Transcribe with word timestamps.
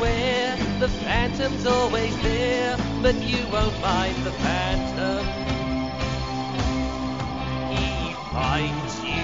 beware, 0.00 0.56
the 0.78 0.88
phantom's 0.88 1.66
always 1.66 2.16
there, 2.22 2.74
but 3.02 3.14
you 3.16 3.36
won't 3.52 3.74
find 3.74 4.16
the 4.24 4.30
phantom. 4.32 5.26
He 7.68 8.14
finds 8.32 9.04
you. 9.04 9.20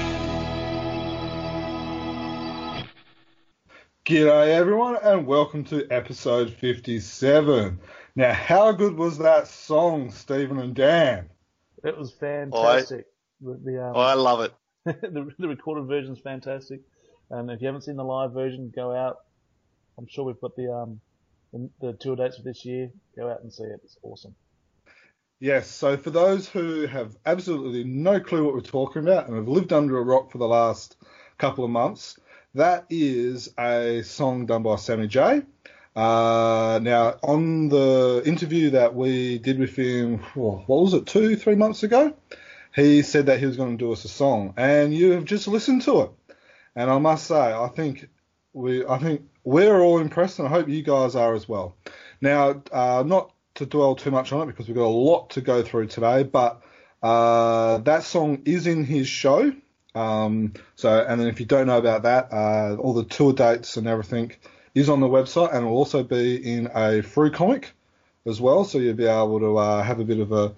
G'day 4.05 4.49
everyone 4.49 4.99
and 5.03 5.27
welcome 5.27 5.65
to 5.65 5.91
episode 5.91 6.53
57. 6.53 7.81
Now 8.15 8.33
how 8.35 8.73
good 8.73 8.99
was 8.99 9.17
that 9.17 9.49
song, 9.49 10.11
Stephen 10.11 10.59
and 10.59 10.75
Dan? 10.75 11.31
It 11.85 11.97
was 11.97 12.13
fantastic. 12.13 13.07
The 13.41 13.59
the, 13.65 13.83
um, 13.83 13.97
I 13.97 14.13
love 14.13 14.41
it. 14.43 14.53
the, 14.85 15.33
the 15.39 15.49
recorded 15.49 15.87
version's 15.87 16.21
fantastic. 16.21 16.83
And 17.31 17.51
if 17.51 17.63
you 17.63 17.67
haven't 17.67 17.83
seen 17.83 17.97
the 17.97 18.05
live 18.05 18.33
version, 18.33 18.71
go 18.77 18.95
out. 18.95 19.17
I'm 19.99 20.07
sure 20.09 20.25
we've 20.25 20.41
got 20.41 20.57
the 20.57 20.73
um 20.73 21.01
the, 21.81 21.95
tour 21.95 22.17
dates 22.17 22.37
for 22.37 22.43
this 22.43 22.65
year. 22.65 22.91
Go 23.17 23.31
out 23.31 23.43
and 23.43 23.53
see 23.53 23.65
it. 23.65 23.81
It's 23.85 23.97
awesome. 24.03 24.35
Yes, 25.39 25.69
so 25.69 25.97
for 25.97 26.11
those 26.11 26.49
who 26.49 26.87
have 26.87 27.17
absolutely 27.27 27.85
no 27.85 28.21
clue 28.21 28.45
what 28.45 28.55
we're 28.55 28.61
talking 28.61 29.03
about 29.03 29.27
and 29.27 29.37
have 29.37 29.49
lived 29.49 29.73
under 29.73 29.99
a 29.99 30.03
rock 30.03 30.31
for 30.31 30.39
the 30.39 30.49
last 30.49 30.97
couple 31.39 31.65
of 31.65 31.71
months, 31.71 32.19
that 32.55 32.87
is 32.89 33.53
a 33.59 34.03
song 34.03 34.47
done 34.47 34.63
by 34.63 34.77
Sammy 34.77 35.09
J. 35.09 35.43
Uh, 35.95 36.79
now, 36.83 37.19
on 37.23 37.69
the 37.69 38.23
interview 38.25 38.71
that 38.71 38.95
we 38.95 39.39
did 39.39 39.59
with 39.59 39.77
him, 39.77 40.19
what 40.35 40.69
was 40.69 40.95
it, 40.95 41.07
two, 41.07 41.37
three 41.37 41.55
months 41.55 41.83
ago, 41.83 42.15
he 42.75 43.03
said 43.03 43.27
that 43.27 43.39
he 43.39 43.47
was 43.47 43.57
going 43.57 43.77
to 43.77 43.85
do 43.85 43.93
us 43.93 44.05
a 44.05 44.09
song, 44.09 44.55
and 44.57 44.95
you 44.95 45.13
have 45.13 45.25
just 45.25 45.49
listened 45.49 45.83
to 45.83 46.03
it. 46.03 46.11
And 46.75 46.91
I 46.91 46.99
must 46.99 47.27
say, 47.27 47.35
I 47.35 47.69
think 47.69 48.09
we, 48.57 48.87
I 48.87 48.99
think 48.99 49.23
we're 49.45 49.81
all 49.81 49.99
impressed, 49.99 50.39
and 50.39 50.49
I 50.49 50.51
hope 50.51 50.69
you 50.69 50.83
guys 50.83 51.15
are 51.15 51.35
as 51.35 51.47
well. 51.47 51.77
Now, 52.23 52.63
uh, 52.73 53.05
not 53.07 53.33
to 53.57 53.67
dwell 53.67 53.95
too 53.95 54.11
much 54.11 54.33
on 54.33 54.43
it 54.43 54.47
because 54.47 54.67
we've 54.67 54.77
got 54.77 54.87
a 54.87 54.89
lot 54.89 55.31
to 55.31 55.43
go 55.43 55.63
through 55.63 55.89
today, 55.89 56.23
but 56.23 56.63
uh, 57.03 57.79
that 57.79 58.03
song 58.03 58.43
is 58.47 58.67
in 58.67 58.85
his 58.85 59.07
show. 59.09 59.53
Um, 59.95 60.55
so, 60.75 61.05
and 61.07 61.21
then 61.21 61.29
if 61.29 61.39
you 61.39 61.47
don't 61.47 61.67
know 61.67 61.77
about 61.77 62.05
that, 62.05 62.33
uh, 62.33 62.77
all 62.77 62.95
the 62.95 63.05
tour 63.05 63.35
dates 63.35 63.77
and 63.77 63.87
everything 63.87 64.33
is 64.75 64.89
on 64.89 65.01
the 65.01 65.09
website, 65.09 65.55
and 65.55 65.67
will 65.67 65.77
also 65.77 66.03
be 66.03 66.37
in 66.37 66.71
a 66.75 67.03
Frew 67.03 67.31
comic 67.31 67.73
as 68.25 68.41
well. 68.41 68.65
So 68.65 68.79
you'll 68.79 68.95
be 68.95 69.07
able 69.07 69.39
to 69.41 69.59
uh, 69.59 69.83
have 69.83 70.01
a 70.01 70.05
bit 70.05 70.19
of 70.19 70.33
a, 70.33 70.55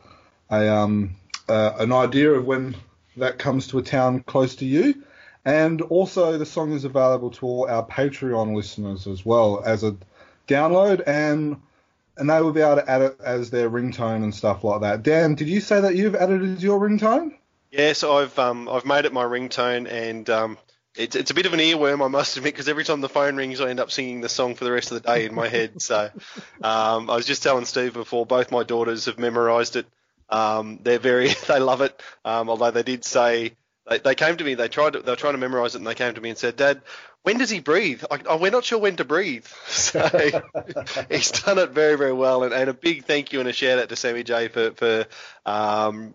a 0.51 0.73
um, 0.73 1.17
uh, 1.49 1.73
an 1.79 1.93
idea 1.93 2.31
of 2.31 2.45
when 2.45 2.77
that 3.17 3.39
comes 3.39 3.67
to 3.69 3.79
a 3.79 3.83
town 3.83 4.23
close 4.23 4.55
to 4.57 4.65
you. 4.65 5.03
And 5.49 5.81
also, 5.81 6.37
the 6.37 6.45
song 6.45 6.73
is 6.73 6.85
available 6.85 7.31
to 7.31 7.47
all 7.47 7.67
our 7.71 7.83
Patreon 7.83 8.55
listeners 8.55 9.07
as 9.07 9.25
well 9.25 9.63
as 9.65 9.83
a 9.83 9.97
download, 10.47 11.03
and 11.07 11.57
and 12.19 12.29
they 12.29 12.43
will 12.43 12.53
be 12.53 12.61
able 12.61 12.77
to 12.77 12.91
add 12.91 13.01
it 13.01 13.17
as 13.25 13.49
their 13.49 13.71
ringtone 13.71 14.23
and 14.25 14.35
stuff 14.35 14.63
like 14.63 14.83
that. 14.83 15.03
Dan, 15.03 15.37
did 15.37 15.49
you 15.49 15.63
say 15.63 15.81
that 15.81 15.97
you've 15.97 16.15
added 16.15 16.43
it 16.43 16.57
as 16.57 16.63
your 16.63 16.79
ringtone? 16.79 17.35
Yes, 17.71 18.05
I've 18.05 18.39
um, 18.39 18.69
I've 18.69 18.85
made 18.85 19.07
it 19.07 19.15
my 19.15 19.25
ringtone, 19.25 19.91
and 19.91 20.29
um, 20.29 20.59
it's 20.95 21.17
it's 21.17 21.31
a 21.31 21.35
bit 21.35 21.47
of 21.47 21.55
an 21.55 21.61
earworm, 21.61 22.05
I 22.05 22.09
must 22.09 22.37
admit, 22.37 22.53
because 22.53 22.69
every 22.69 22.85
time 22.85 23.01
the 23.01 23.09
phone 23.09 23.37
rings, 23.37 23.63
I 23.63 23.71
end 23.71 23.81
up 23.81 23.91
singing 23.91 24.21
the 24.21 24.29
song 24.29 24.55
for 24.55 24.65
the 24.65 24.73
rest 24.73 24.93
of 24.93 25.03
the 25.03 25.09
day 25.09 25.25
in 25.25 25.35
my 25.35 25.49
head. 25.49 25.81
So 25.81 26.11
um, 26.63 27.09
I 27.09 27.17
was 27.17 27.25
just 27.25 27.43
telling 27.43 27.65
Steve 27.65 27.95
before, 27.95 28.27
both 28.27 28.53
my 28.53 28.65
daughters 28.65 29.07
have 29.07 29.19
memorised 29.19 29.77
it. 29.77 29.87
Um, 30.29 30.81
they're 30.83 30.99
very 30.99 31.29
they 31.49 31.59
love 31.59 31.81
it. 31.81 31.99
Um, 32.23 32.51
although 32.51 32.71
they 32.71 32.83
did 32.83 33.03
say 33.07 33.55
they, 33.89 33.99
they 33.99 34.15
came 34.15 34.37
to 34.37 34.45
me, 34.45 34.55
they 34.55 34.69
tried 34.69 34.95
to, 34.95 35.01
they 35.01 35.11
were 35.13 35.17
trying 35.17 35.35
to 35.35 35.39
memorise 35.39 35.75
it, 35.75 35.79
and 35.79 35.87
they 35.87 35.95
came 35.95 36.15
to 36.15 36.21
me 36.21 36.31
and 36.31 36.39
said, 36.39 36.57
Dad. 36.57 36.83
When 37.25 37.37
does 37.37 37.51
he 37.51 37.59
breathe? 37.61 38.05
I, 38.11 38.21
oh, 38.27 38.37
we're 38.39 38.53
not 38.53 38.65
sure 38.65 38.79
when 38.79 38.97
to 38.97 39.05
breathe. 39.05 39.45
So 39.67 40.01
he's 41.11 41.31
done 41.33 41.59
it 41.59 41.71
very, 41.71 41.97
very 41.99 42.13
well. 42.13 42.45
And, 42.45 42.55
and 42.55 42.71
a 42.71 42.73
big 42.75 43.05
thank 43.05 43.33
you 43.33 43.41
and 43.41 43.49
a 43.49 43.53
shout 43.53 43.79
out 43.79 43.89
to 43.89 43.97
Sammy 43.97 44.23
J 44.23 44.49
for, 44.49 44.71
for 44.71 45.07
um, 45.45 46.15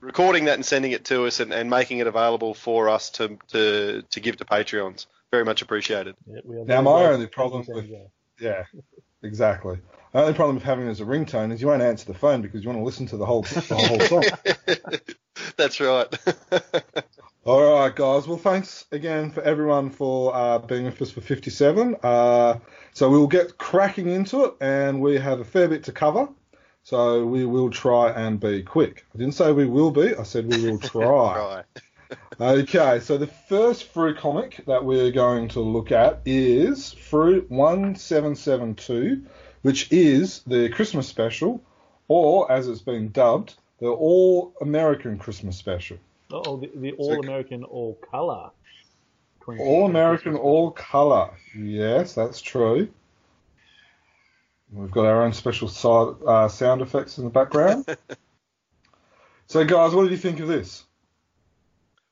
recording 0.00 0.44
that 0.44 0.54
and 0.54 0.64
sending 0.64 0.92
it 0.92 1.06
to 1.06 1.24
us 1.26 1.40
and, 1.40 1.52
and 1.52 1.70
making 1.70 1.98
it 1.98 2.06
available 2.06 2.52
for 2.54 2.90
us 2.90 3.10
to, 3.12 3.38
to, 3.48 4.02
to 4.10 4.20
give 4.20 4.36
to 4.36 4.44
Patreons. 4.44 5.06
Very 5.30 5.44
much 5.44 5.62
appreciated. 5.62 6.14
Yeah, 6.26 6.40
we 6.44 6.56
Now, 6.64 6.82
my 6.82 6.92
grateful 6.92 7.14
only 7.14 7.26
problem 7.28 7.64
Sam 7.64 7.76
with- 7.76 7.90
Yeah, 8.38 8.64
exactly. 9.22 9.78
The 10.12 10.20
only 10.20 10.34
problem 10.34 10.56
with 10.56 10.64
having 10.64 10.86
it 10.86 10.90
as 10.90 11.00
a 11.00 11.04
ringtone 11.04 11.52
is 11.52 11.60
you 11.62 11.68
won't 11.68 11.82
answer 11.82 12.06
the 12.06 12.18
phone 12.18 12.42
because 12.42 12.62
you 12.62 12.68
want 12.68 12.78
to 12.78 12.84
listen 12.84 13.06
to 13.06 13.16
the 13.16 13.24
whole 13.24 13.42
the 13.42 13.74
whole 13.74 14.00
song. 14.00 14.24
That's 15.56 15.80
right. 15.80 16.06
All 17.44 17.80
right, 17.80 17.96
guys. 17.96 18.28
Well, 18.28 18.36
thanks 18.36 18.84
again 18.92 19.30
for 19.30 19.42
everyone 19.42 19.90
for 19.90 20.34
uh, 20.34 20.58
being 20.58 20.84
with 20.84 21.00
us 21.00 21.10
for 21.10 21.22
57. 21.22 21.96
Uh, 22.02 22.58
so 22.92 23.10
we'll 23.10 23.26
get 23.26 23.56
cracking 23.56 24.08
into 24.08 24.44
it, 24.44 24.54
and 24.60 25.00
we 25.00 25.18
have 25.18 25.40
a 25.40 25.44
fair 25.44 25.66
bit 25.66 25.84
to 25.84 25.92
cover. 25.92 26.28
So 26.84 27.24
we 27.24 27.46
will 27.46 27.70
try 27.70 28.10
and 28.10 28.38
be 28.38 28.62
quick. 28.62 29.06
I 29.14 29.18
didn't 29.18 29.34
say 29.34 29.50
we 29.52 29.66
will 29.66 29.90
be. 29.90 30.14
I 30.14 30.24
said 30.24 30.46
we 30.46 30.70
will 30.70 30.78
try. 30.80 31.64
Okay, 32.40 33.00
so 33.00 33.16
the 33.16 33.26
first 33.26 33.84
Frew 33.84 34.14
comic 34.14 34.62
that 34.66 34.84
we're 34.84 35.10
going 35.10 35.48
to 35.48 35.60
look 35.60 35.90
at 35.90 36.20
is 36.26 36.92
Frew 36.92 37.46
1772, 37.48 39.24
which 39.62 39.90
is 39.90 40.42
the 40.46 40.68
Christmas 40.68 41.08
special, 41.08 41.62
or 42.08 42.50
as 42.50 42.68
it's 42.68 42.82
been 42.82 43.10
dubbed, 43.10 43.54
the 43.80 43.88
All 43.88 44.54
American 44.60 45.18
Christmas 45.18 45.56
special. 45.56 45.98
Oh, 46.30 46.56
the, 46.56 46.70
the 46.74 46.92
All 46.92 47.20
American 47.20 47.64
All 47.64 47.94
Color. 48.10 48.50
All 49.46 49.86
American, 49.86 50.36
all 50.36 50.70
color. 50.70 51.30
Yes, 51.56 52.14
that's 52.14 52.40
true. 52.40 52.88
We've 54.72 54.90
got 54.90 55.04
our 55.04 55.22
own 55.22 55.32
special 55.32 55.68
side, 55.68 56.14
uh, 56.26 56.48
sound 56.48 56.80
effects 56.80 57.18
in 57.18 57.24
the 57.24 57.30
background. 57.30 57.84
so, 59.46 59.64
guys, 59.64 59.94
what 59.94 60.04
did 60.04 60.12
you 60.12 60.16
think 60.16 60.40
of 60.40 60.48
this? 60.48 60.84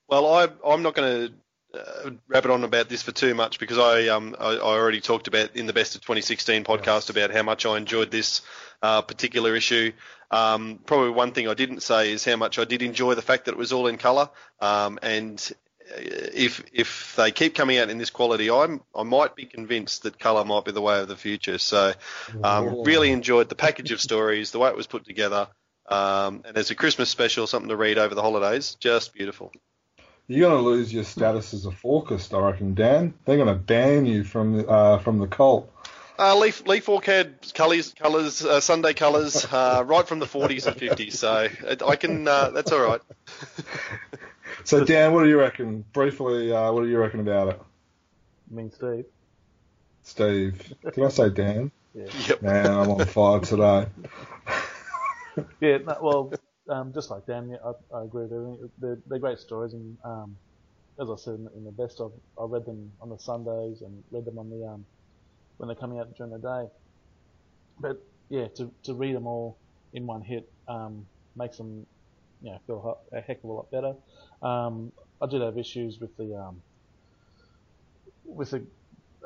Well, 0.08 0.26
I, 0.26 0.48
I'm 0.66 0.82
not 0.82 0.94
going 0.94 1.28
to 1.28 1.34
uh, 1.74 2.10
rabbit 2.28 2.50
on 2.50 2.64
about 2.64 2.88
this 2.88 3.02
for 3.02 3.12
too 3.12 3.34
much 3.34 3.58
because 3.58 3.78
I, 3.78 4.08
um, 4.08 4.34
I, 4.38 4.54
I 4.54 4.58
already 4.58 5.00
talked 5.00 5.28
about 5.28 5.56
in 5.56 5.66
the 5.66 5.72
Best 5.72 5.94
of 5.94 6.00
2016 6.02 6.64
podcast 6.64 7.10
about 7.10 7.30
how 7.30 7.42
much 7.42 7.66
I 7.66 7.76
enjoyed 7.76 8.10
this 8.10 8.42
uh, 8.82 9.02
particular 9.02 9.54
issue. 9.54 9.92
Um, 10.30 10.80
probably 10.84 11.10
one 11.10 11.32
thing 11.32 11.48
I 11.48 11.54
didn't 11.54 11.82
say 11.82 12.12
is 12.12 12.24
how 12.24 12.36
much 12.36 12.58
I 12.58 12.64
did 12.64 12.82
enjoy 12.82 13.14
the 13.14 13.22
fact 13.22 13.44
that 13.44 13.52
it 13.52 13.58
was 13.58 13.72
all 13.72 13.86
in 13.86 13.98
colour. 13.98 14.30
Um, 14.60 14.98
and 15.02 15.52
uh, 15.90 15.94
if 15.98 16.62
if 16.72 17.14
they 17.16 17.32
keep 17.32 17.54
coming 17.54 17.78
out 17.78 17.90
in 17.90 17.98
this 17.98 18.10
quality, 18.10 18.50
I'm 18.50 18.82
I 18.94 19.02
might 19.02 19.34
be 19.34 19.46
convinced 19.46 20.04
that 20.04 20.18
colour 20.18 20.44
might 20.44 20.64
be 20.64 20.72
the 20.72 20.80
way 20.80 21.00
of 21.00 21.08
the 21.08 21.16
future. 21.16 21.58
So, 21.58 21.94
um, 22.44 22.82
really 22.84 23.10
enjoyed 23.10 23.48
the 23.48 23.56
package 23.56 23.90
of 23.90 24.00
stories, 24.00 24.52
the 24.52 24.58
way 24.58 24.70
it 24.70 24.76
was 24.76 24.86
put 24.86 25.04
together. 25.04 25.48
Um, 25.88 26.42
and 26.44 26.56
as 26.56 26.70
a 26.70 26.76
Christmas 26.76 27.10
special, 27.10 27.48
something 27.48 27.68
to 27.68 27.76
read 27.76 27.98
over 27.98 28.14
the 28.14 28.22
holidays, 28.22 28.76
just 28.78 29.12
beautiful. 29.12 29.52
You're 30.30 30.48
going 30.48 30.62
to 30.62 30.70
lose 30.70 30.92
your 30.92 31.02
status 31.02 31.52
as 31.54 31.66
a 31.66 31.70
Falkist, 31.70 32.32
I 32.32 32.40
reckon, 32.40 32.74
Dan. 32.74 33.14
They're 33.24 33.36
going 33.36 33.48
to 33.48 33.54
ban 33.56 34.06
you 34.06 34.22
from 34.22 34.64
uh, 34.68 34.98
from 34.98 35.18
the 35.18 35.26
cult. 35.26 35.72
Uh, 36.20 36.38
Leaf 36.38 36.64
Lee 36.68 36.78
Falk 36.78 37.04
had 37.04 37.52
colours, 37.52 37.92
colours, 37.98 38.44
uh, 38.44 38.60
Sunday 38.60 38.94
colours, 38.94 39.44
uh, 39.50 39.82
right 39.84 40.06
from 40.06 40.20
the 40.20 40.26
40s 40.26 40.68
and 40.68 40.76
50s. 40.76 41.14
So 41.14 41.48
I 41.84 41.96
can, 41.96 42.28
uh, 42.28 42.50
that's 42.50 42.70
all 42.70 42.80
right. 42.80 43.00
So, 44.64 44.84
Dan, 44.84 45.14
what 45.14 45.22
do 45.22 45.28
you 45.30 45.38
reckon? 45.38 45.84
Briefly, 45.92 46.52
uh, 46.52 46.70
what 46.72 46.82
do 46.82 46.88
you 46.88 46.98
reckon 46.98 47.20
about 47.20 47.48
it? 47.48 47.62
I 48.50 48.54
mean, 48.54 48.70
Steve. 48.70 49.06
Steve. 50.02 50.74
Did 50.92 51.02
I 51.02 51.08
say 51.08 51.30
Dan? 51.30 51.70
Yeah. 51.94 52.08
Yep. 52.28 52.42
Man, 52.42 52.66
I'm 52.66 52.90
on 52.90 53.06
fire 53.06 53.40
today. 53.40 53.86
Yeah, 55.60 55.78
no, 55.78 55.96
well, 56.02 56.32
um, 56.70 56.92
just 56.94 57.10
like 57.10 57.26
Dan, 57.26 57.50
yeah, 57.50 57.56
I, 57.64 57.98
I 57.98 58.04
agree 58.04 58.22
with 58.22 58.32
everything. 58.32 58.70
They're, 58.78 58.98
they're 59.06 59.18
great 59.18 59.38
stories, 59.38 59.74
and 59.74 59.98
um, 60.04 60.36
as 61.00 61.10
I 61.10 61.16
said 61.16 61.34
in, 61.34 61.48
in 61.56 61.64
the 61.64 61.72
best 61.72 62.00
of, 62.00 62.12
I 62.40 62.44
read 62.44 62.64
them 62.64 62.92
on 63.00 63.10
the 63.10 63.18
Sundays 63.18 63.82
and 63.82 64.02
read 64.10 64.24
them 64.24 64.38
on 64.38 64.50
the 64.50 64.66
um, 64.66 64.86
when 65.56 65.68
they're 65.68 65.76
coming 65.76 65.98
out 65.98 66.14
during 66.16 66.32
the 66.32 66.38
day. 66.38 66.70
But 67.80 67.96
yeah, 68.28 68.48
to 68.56 68.72
to 68.84 68.94
read 68.94 69.16
them 69.16 69.26
all 69.26 69.58
in 69.92 70.06
one 70.06 70.22
hit 70.22 70.48
um, 70.68 71.06
makes 71.36 71.56
them, 71.56 71.86
you 72.42 72.52
know, 72.52 72.58
feel 72.66 72.98
a 73.12 73.20
heck 73.20 73.38
of 73.38 73.50
a 73.50 73.52
lot 73.52 73.70
better. 73.70 73.94
Um, 74.42 74.92
I 75.20 75.26
did 75.26 75.42
have 75.42 75.58
issues 75.58 75.98
with 76.00 76.16
the 76.16 76.36
um, 76.36 76.62
with 78.24 78.50
the 78.50 78.64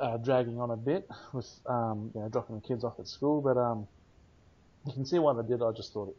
uh, 0.01 0.17
dragging 0.17 0.59
on 0.59 0.71
a 0.71 0.77
bit 0.77 1.07
with 1.33 1.49
you 1.67 2.21
know 2.21 2.29
dropping 2.33 2.57
the 2.57 2.67
kids 2.67 2.85
off 2.85 2.99
at 2.99 3.07
school, 3.07 3.43
but 3.43 3.57
you 4.87 4.93
can 4.95 5.05
see 5.05 5.19
why 5.19 5.35
they 5.35 5.47
did. 5.47 5.63
I 5.63 5.73
just 5.73 5.93
thought 5.93 6.09
it 6.09 6.17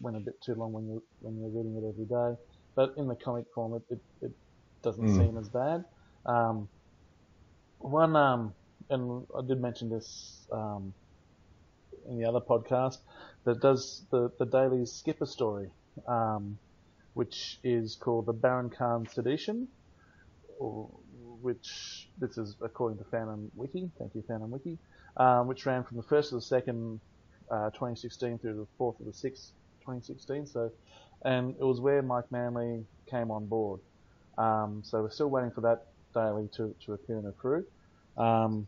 went 0.00 0.16
a 0.16 0.20
bit 0.20 0.34
too 0.44 0.54
long 0.54 0.72
when 0.72 0.86
you 0.86 1.02
when 1.20 1.36
you're 1.38 1.50
reading 1.50 1.76
it 1.76 1.88
every 1.88 2.06
day. 2.06 2.40
But 2.76 2.90
in 2.98 3.08
the 3.08 3.16
comic 3.16 3.46
form, 3.54 3.74
it 3.74 3.82
it, 3.90 4.00
it 4.22 4.32
doesn't 4.82 5.08
Mm. 5.08 5.16
seem 5.18 5.38
as 5.38 5.48
bad. 5.50 5.84
Um, 6.26 6.68
one 7.78 8.16
um, 8.16 8.54
and 8.90 9.26
I 9.36 9.46
did 9.46 9.60
mention 9.60 9.90
this 9.90 10.46
um, 10.52 10.94
in 12.08 12.18
the 12.18 12.28
other 12.28 12.40
podcast 12.40 12.96
that 13.46 13.60
does 13.60 14.06
the 14.10 14.30
the 14.38 14.46
daily 14.46 14.86
skipper 14.86 15.26
story, 15.26 15.68
um, 16.08 16.58
which 17.14 17.58
is 17.64 17.96
called 18.02 18.26
the 18.26 18.32
Baron 18.32 18.70
Khan 18.70 19.06
Sedition, 19.08 19.68
or, 20.58 20.90
which 21.42 22.08
this 22.18 22.38
is 22.38 22.56
according 22.62 22.98
to 22.98 23.04
Phantom 23.10 23.50
Wiki. 23.54 23.90
Thank 23.98 24.14
you, 24.14 24.22
Phantom 24.28 24.50
Wiki. 24.50 24.78
Um, 25.18 25.48
which 25.48 25.66
ran 25.66 25.84
from 25.84 25.98
the 25.98 26.04
first 26.08 26.30
to 26.30 26.36
the 26.36 26.42
second, 26.42 27.00
uh, 27.52 27.70
2016 27.70 28.38
through 28.40 28.56
the 28.56 28.66
fourth 28.78 28.98
of 29.00 29.06
the 29.06 29.12
sixth, 29.14 29.52
2016. 29.84 30.46
So, 30.46 30.70
and 31.24 31.54
it 31.58 31.64
was 31.64 31.80
where 31.80 32.02
Mike 32.02 32.30
Manley 32.30 32.84
came 33.10 33.30
on 33.30 33.46
board. 33.46 33.80
Um, 34.36 34.82
so 34.84 35.02
we're 35.02 35.10
still 35.10 35.30
waiting 35.30 35.50
for 35.50 35.60
that 35.62 35.86
daily 36.14 36.48
to, 36.56 36.74
to 36.86 36.92
appear 36.94 37.18
in 37.18 37.26
Accrued. 37.26 37.66
Um, 38.16 38.66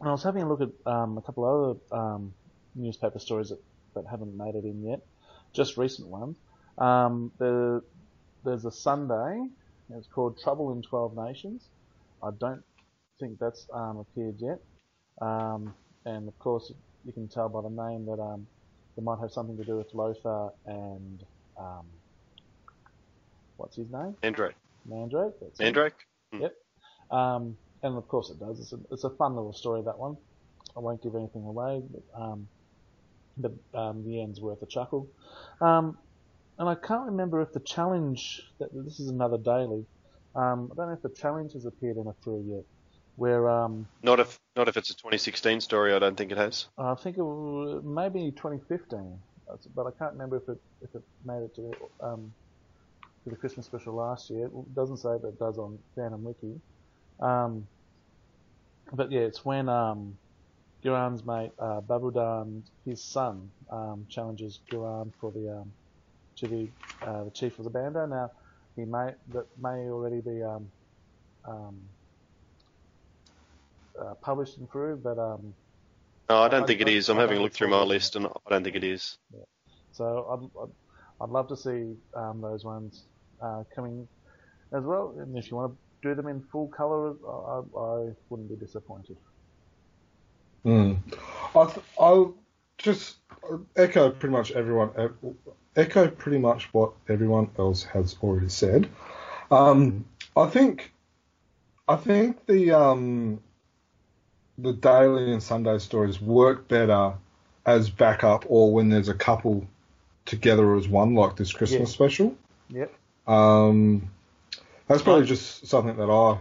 and 0.00 0.08
I 0.08 0.12
was 0.12 0.22
having 0.22 0.42
a 0.42 0.48
look 0.48 0.60
at 0.60 0.70
um, 0.90 1.18
a 1.18 1.22
couple 1.22 1.44
of 1.44 1.78
other 1.92 2.02
um, 2.02 2.34
newspaper 2.74 3.18
stories 3.18 3.50
that, 3.50 3.60
that 3.94 4.04
haven't 4.10 4.36
made 4.36 4.54
it 4.54 4.64
in 4.64 4.82
yet, 4.82 5.00
just 5.52 5.76
recent 5.76 6.08
ones. 6.08 6.36
Um, 6.78 7.30
the, 7.38 7.82
there's 8.44 8.64
a 8.64 8.72
Sunday. 8.72 9.46
It's 9.90 10.08
called 10.08 10.38
Trouble 10.42 10.72
in 10.72 10.82
Twelve 10.82 11.16
Nations. 11.16 11.68
I 12.22 12.30
don't 12.38 12.62
think 13.20 13.38
that's 13.38 13.66
um, 13.72 13.98
appeared 13.98 14.36
yet. 14.38 14.60
Um, 15.20 15.74
and 16.04 16.26
of 16.26 16.38
course, 16.38 16.72
you 17.04 17.12
can 17.12 17.28
tell 17.28 17.48
by 17.48 17.62
the 17.62 17.68
name 17.68 18.06
that 18.06 18.20
um, 18.20 18.46
it 18.96 19.02
might 19.02 19.18
have 19.20 19.32
something 19.32 19.56
to 19.56 19.64
do 19.64 19.76
with 19.76 19.88
Lothar 19.92 20.50
and 20.66 21.22
um, 21.58 21.86
what's 23.56 23.76
his 23.76 23.90
name? 23.90 24.16
Mandrake. 24.22 24.54
Mandrake. 24.86 25.34
That's. 25.40 25.60
Mandrake? 25.60 25.94
Um, 27.10 27.56
and 27.82 27.96
of 27.96 28.08
course 28.08 28.30
it 28.30 28.38
does. 28.40 28.60
It's 28.60 28.72
a, 28.72 28.78
it's 28.90 29.04
a 29.04 29.10
fun 29.10 29.34
little 29.34 29.52
story, 29.52 29.82
that 29.84 29.98
one. 29.98 30.16
I 30.76 30.80
won't 30.80 31.02
give 31.02 31.14
anything 31.14 31.44
away, 31.44 31.82
but, 31.92 32.20
um, 32.20 32.48
but 33.36 33.52
um, 33.78 34.04
the 34.04 34.22
end's 34.22 34.40
worth 34.40 34.62
a 34.62 34.66
chuckle. 34.66 35.08
Um, 35.60 35.96
and 36.58 36.68
I 36.68 36.74
can't 36.74 37.06
remember 37.06 37.42
if 37.42 37.52
the 37.52 37.60
challenge, 37.60 38.40
that 38.58 38.70
this 38.72 39.00
is 39.00 39.08
another 39.08 39.38
daily, 39.38 39.86
um, 40.34 40.70
I 40.72 40.74
don't 40.76 40.88
know 40.88 40.94
if 40.94 41.02
the 41.02 41.14
challenge 41.20 41.52
has 41.52 41.64
appeared 41.64 41.96
in 41.96 42.06
a 42.06 42.14
Frew 42.22 42.42
yet, 42.46 42.64
where 43.16 43.48
um, 43.48 43.86
Not 44.02 44.20
if 44.20 44.38
not 44.56 44.68
if 44.68 44.76
it's 44.76 44.90
a 44.90 44.94
2016 44.94 45.60
story. 45.60 45.94
I 45.94 45.98
don't 45.98 46.16
think 46.16 46.32
it 46.32 46.38
has. 46.38 46.66
I 46.78 46.94
think 46.94 47.16
it 47.16 47.22
was 47.22 47.82
maybe 47.84 48.30
2015, 48.32 49.18
but 49.74 49.86
I 49.86 49.90
can't 49.98 50.12
remember 50.12 50.36
if 50.36 50.48
it 50.48 50.58
if 50.82 50.94
it 50.94 51.02
made 51.24 51.42
it 51.42 51.54
to 51.56 51.72
um, 52.04 52.32
to 53.24 53.30
the 53.30 53.36
Christmas 53.36 53.66
special 53.66 53.94
last 53.94 54.30
year. 54.30 54.46
It 54.46 54.74
doesn't 54.74 54.98
say, 54.98 55.10
that 55.20 55.28
it 55.28 55.38
does 55.38 55.58
on 55.58 55.78
Phantom 55.96 56.22
Wiki. 56.22 56.60
Um, 57.20 57.66
but 58.92 59.10
yeah, 59.10 59.20
it's 59.20 59.44
when 59.44 59.68
um, 59.68 60.18
Guran's 60.84 61.24
mate 61.24 61.52
uh, 61.58 61.80
Babudan, 61.80 62.62
his 62.84 63.04
son, 63.04 63.50
um, 63.70 64.06
challenges 64.10 64.60
Guran 64.70 65.12
for 65.20 65.32
the 65.32 65.60
um, 65.60 65.72
to 66.38 66.48
be 66.48 66.70
uh, 67.02 67.24
the 67.24 67.30
chief 67.30 67.58
of 67.58 67.64
the 67.64 67.70
Bandar. 67.70 68.06
Now, 68.06 68.30
he 68.76 68.84
may 68.84 69.12
that 69.32 69.46
may 69.60 69.88
already 69.88 70.20
be 70.20 70.42
um, 70.42 70.68
um, 71.46 71.80
uh, 74.00 74.14
published 74.14 74.58
and 74.58 74.68
Frew, 74.70 74.96
but 74.96 75.18
um, 75.18 75.54
No, 76.28 76.38
I 76.42 76.48
don't 76.48 76.64
I- 76.64 76.66
think 76.66 76.80
it 76.80 76.88
I- 76.88 76.92
is. 76.92 77.08
I'm 77.08 77.18
I 77.18 77.22
having 77.22 77.38
a 77.38 77.42
look 77.42 77.52
through 77.52 77.68
my 77.68 77.78
that. 77.80 77.86
list, 77.86 78.16
and 78.16 78.26
I 78.26 78.50
don't 78.50 78.64
think 78.64 78.76
it 78.76 78.84
is. 78.84 79.18
So 79.92 80.26
I'd, 80.56 80.60
I'd, 80.62 80.70
I'd 81.22 81.30
love 81.30 81.48
to 81.48 81.56
see 81.56 81.94
um, 82.14 82.40
those 82.40 82.64
ones 82.64 83.02
uh, 83.40 83.62
coming 83.74 84.08
as 84.72 84.82
well. 84.84 85.14
And 85.18 85.36
if 85.38 85.50
you 85.50 85.56
want 85.56 85.72
to 86.02 86.08
do 86.08 86.14
them 86.14 86.26
in 86.28 86.42
full 86.50 86.68
colour, 86.68 87.14
I, 87.26 87.78
I 87.80 88.12
wouldn't 88.28 88.48
be 88.48 88.56
disappointed. 88.56 89.16
Mm. 90.64 90.98
I 91.54 91.64
th- 91.66 91.86
I'll 92.00 92.34
just 92.78 93.16
echo 93.76 94.10
pretty 94.10 94.32
much 94.32 94.50
everyone 94.52 94.90
echo 95.76 96.08
pretty 96.08 96.38
much 96.38 96.72
what 96.72 96.92
everyone 97.08 97.50
else 97.58 97.82
has 97.84 98.16
already 98.22 98.48
said. 98.48 98.88
Um, 99.50 100.06
I 100.36 100.46
think 100.48 100.92
I 101.86 101.96
think 101.96 102.46
the 102.46 102.72
um, 102.72 103.40
the 104.58 104.72
daily 104.72 105.32
and 105.32 105.42
Sunday 105.42 105.78
stories 105.78 106.20
work 106.20 106.68
better 106.68 107.12
as 107.66 107.90
backup 107.90 108.44
or 108.48 108.72
when 108.72 108.88
there's 108.88 109.08
a 109.08 109.14
couple 109.14 109.66
together 110.26 110.74
as 110.76 110.88
one, 110.88 111.14
like 111.14 111.36
this 111.36 111.52
Christmas 111.52 111.90
Yeah. 111.90 111.94
special. 111.94 112.36
Yep. 112.68 112.94
Um, 113.26 114.10
that's 114.86 115.02
probably 115.02 115.26
just 115.26 115.66
something 115.66 115.96
that 115.96 116.10
I 116.10 116.38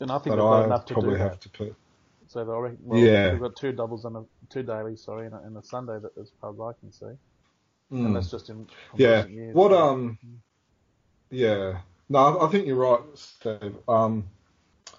And 0.00 0.10
I 0.10 0.18
think 0.18 0.36
that 0.36 0.42
I 0.42 0.64
enough 0.64 0.84
to 0.86 0.88
do 0.88 1.00
probably 1.00 1.18
that. 1.18 1.28
have 1.30 1.40
to 1.40 1.48
put. 1.50 1.74
So 2.28 2.40
I 2.40 2.58
reckon, 2.58 2.78
well, 2.84 2.98
Yeah. 2.98 3.32
we've 3.32 3.40
got 3.40 3.56
two 3.56 3.72
doubles 3.72 4.04
and 4.04 4.16
a 4.16 4.24
two 4.50 4.62
dailies, 4.62 5.00
sorry, 5.02 5.26
and 5.26 5.34
a, 5.34 5.38
and 5.38 5.56
a 5.56 5.62
Sunday 5.62 5.98
that, 5.98 6.16
as 6.20 6.30
far 6.40 6.50
as 6.52 6.60
I 6.60 6.72
can 6.80 6.92
see. 6.92 7.06
Mm. 7.92 8.06
And 8.06 8.16
that's 8.16 8.30
just 8.30 8.50
in 8.50 8.66
Yeah. 8.96 9.26
years. 9.26 9.54
What 9.54 9.72
um 9.72 10.18
yeah. 11.30 11.80
No, 12.08 12.18
I- 12.18 12.46
I 12.46 12.50
think 12.50 12.66
you're 12.66 12.76
right, 12.76 13.00
Steve. 13.14 13.76
Um 13.88 14.24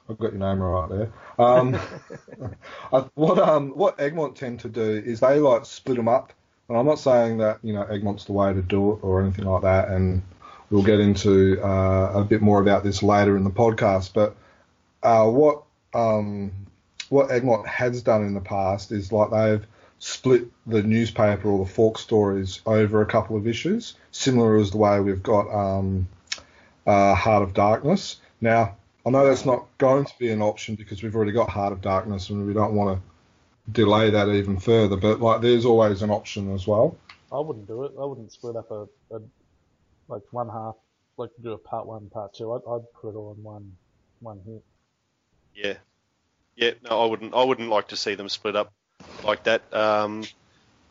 I've 0.09 0.17
got 0.17 0.33
your 0.33 0.39
name 0.39 0.59
right 0.59 0.89
there. 0.89 1.13
Um 1.37 1.73
what 3.15 3.39
um 3.39 3.69
what 3.71 3.99
Egmont 3.99 4.35
tend 4.35 4.61
to 4.61 4.69
do 4.69 5.03
is 5.05 5.19
they 5.19 5.39
like 5.39 5.65
split 5.65 5.97
them 5.97 6.07
up. 6.07 6.33
And 6.69 6.77
I'm 6.77 6.85
not 6.85 6.99
saying 6.99 7.37
that, 7.37 7.59
you 7.63 7.73
know, 7.73 7.83
Egmont's 7.83 8.25
the 8.25 8.33
way 8.33 8.53
to 8.53 8.61
do 8.61 8.93
it 8.93 8.99
or 9.01 9.21
anything 9.21 9.45
like 9.45 9.61
that 9.61 9.89
and 9.89 10.21
we'll 10.69 10.83
get 10.83 10.99
into 10.99 11.61
uh, 11.63 12.11
a 12.13 12.23
bit 12.23 12.41
more 12.41 12.61
about 12.61 12.83
this 12.83 13.01
later 13.01 13.37
in 13.37 13.43
the 13.43 13.49
podcast, 13.49 14.13
but 14.13 14.35
uh, 15.03 15.25
what 15.25 15.63
um 15.93 16.51
what 17.09 17.31
Egmont 17.31 17.67
has 17.67 18.01
done 18.01 18.23
in 18.23 18.33
the 18.33 18.41
past 18.41 18.91
is 18.91 19.11
like 19.11 19.31
they've 19.31 19.65
split 19.99 20.47
the 20.65 20.83
newspaper 20.83 21.49
or 21.49 21.65
the 21.65 21.71
Falk 21.71 21.97
stories 21.97 22.61
over 22.65 23.01
a 23.01 23.05
couple 23.05 23.37
of 23.37 23.47
issues, 23.47 23.95
similar 24.11 24.57
as 24.57 24.71
the 24.71 24.77
way 24.77 24.99
we've 24.99 25.23
got 25.23 25.47
um, 25.49 26.07
uh, 26.85 27.15
Heart 27.15 27.43
of 27.43 27.53
Darkness. 27.53 28.17
Now, 28.41 28.75
I 29.07 29.09
know 29.09 29.25
that's 29.25 29.45
not 29.45 29.65
going 29.77 30.03
to 30.03 30.13
be 30.19 30.31
an 30.31 30.41
option 30.41 30.75
because 30.75 31.01
we've 31.01 31.15
already 31.15 31.31
got 31.31 31.49
Heart 31.49 31.71
of 31.71 31.81
Darkness 31.81 32.29
and 32.29 32.45
we 32.45 32.53
don't 32.53 32.73
want 32.73 32.99
to 32.99 33.71
delay 33.71 34.09
that 34.09 34.27
even 34.27 34.59
further, 34.59 34.97
but 34.97 35.21
like 35.21 35.39
there's 35.39 35.63
always 35.63 36.01
an 36.01 36.09
option 36.09 36.53
as 36.53 36.67
well. 36.67 36.97
I 37.31 37.39
wouldn't 37.39 37.67
do 37.67 37.85
it. 37.85 37.93
I 37.97 38.03
wouldn't 38.03 38.33
split 38.33 38.57
up 38.57 38.69
a, 38.69 38.85
a 39.11 39.21
like 40.09 40.23
one 40.31 40.49
half, 40.49 40.75
like 41.15 41.29
do 41.41 41.53
a 41.53 41.57
part 41.57 41.85
one, 41.85 42.09
part 42.09 42.33
two. 42.33 42.51
I'd, 42.51 42.69
I'd 42.69 42.91
put 42.91 43.11
it 43.11 43.15
all 43.15 43.33
in 43.37 43.43
one 43.43 43.71
one 44.19 44.41
hit. 44.45 44.61
Yeah, 45.55 45.75
yeah. 46.57 46.71
No, 46.83 47.01
I 47.01 47.05
wouldn't. 47.05 47.33
I 47.33 47.45
wouldn't 47.45 47.69
like 47.69 47.87
to 47.89 47.95
see 47.95 48.15
them 48.15 48.27
split 48.27 48.57
up 48.57 48.73
like 49.23 49.45
that. 49.45 49.73
Um, 49.73 50.25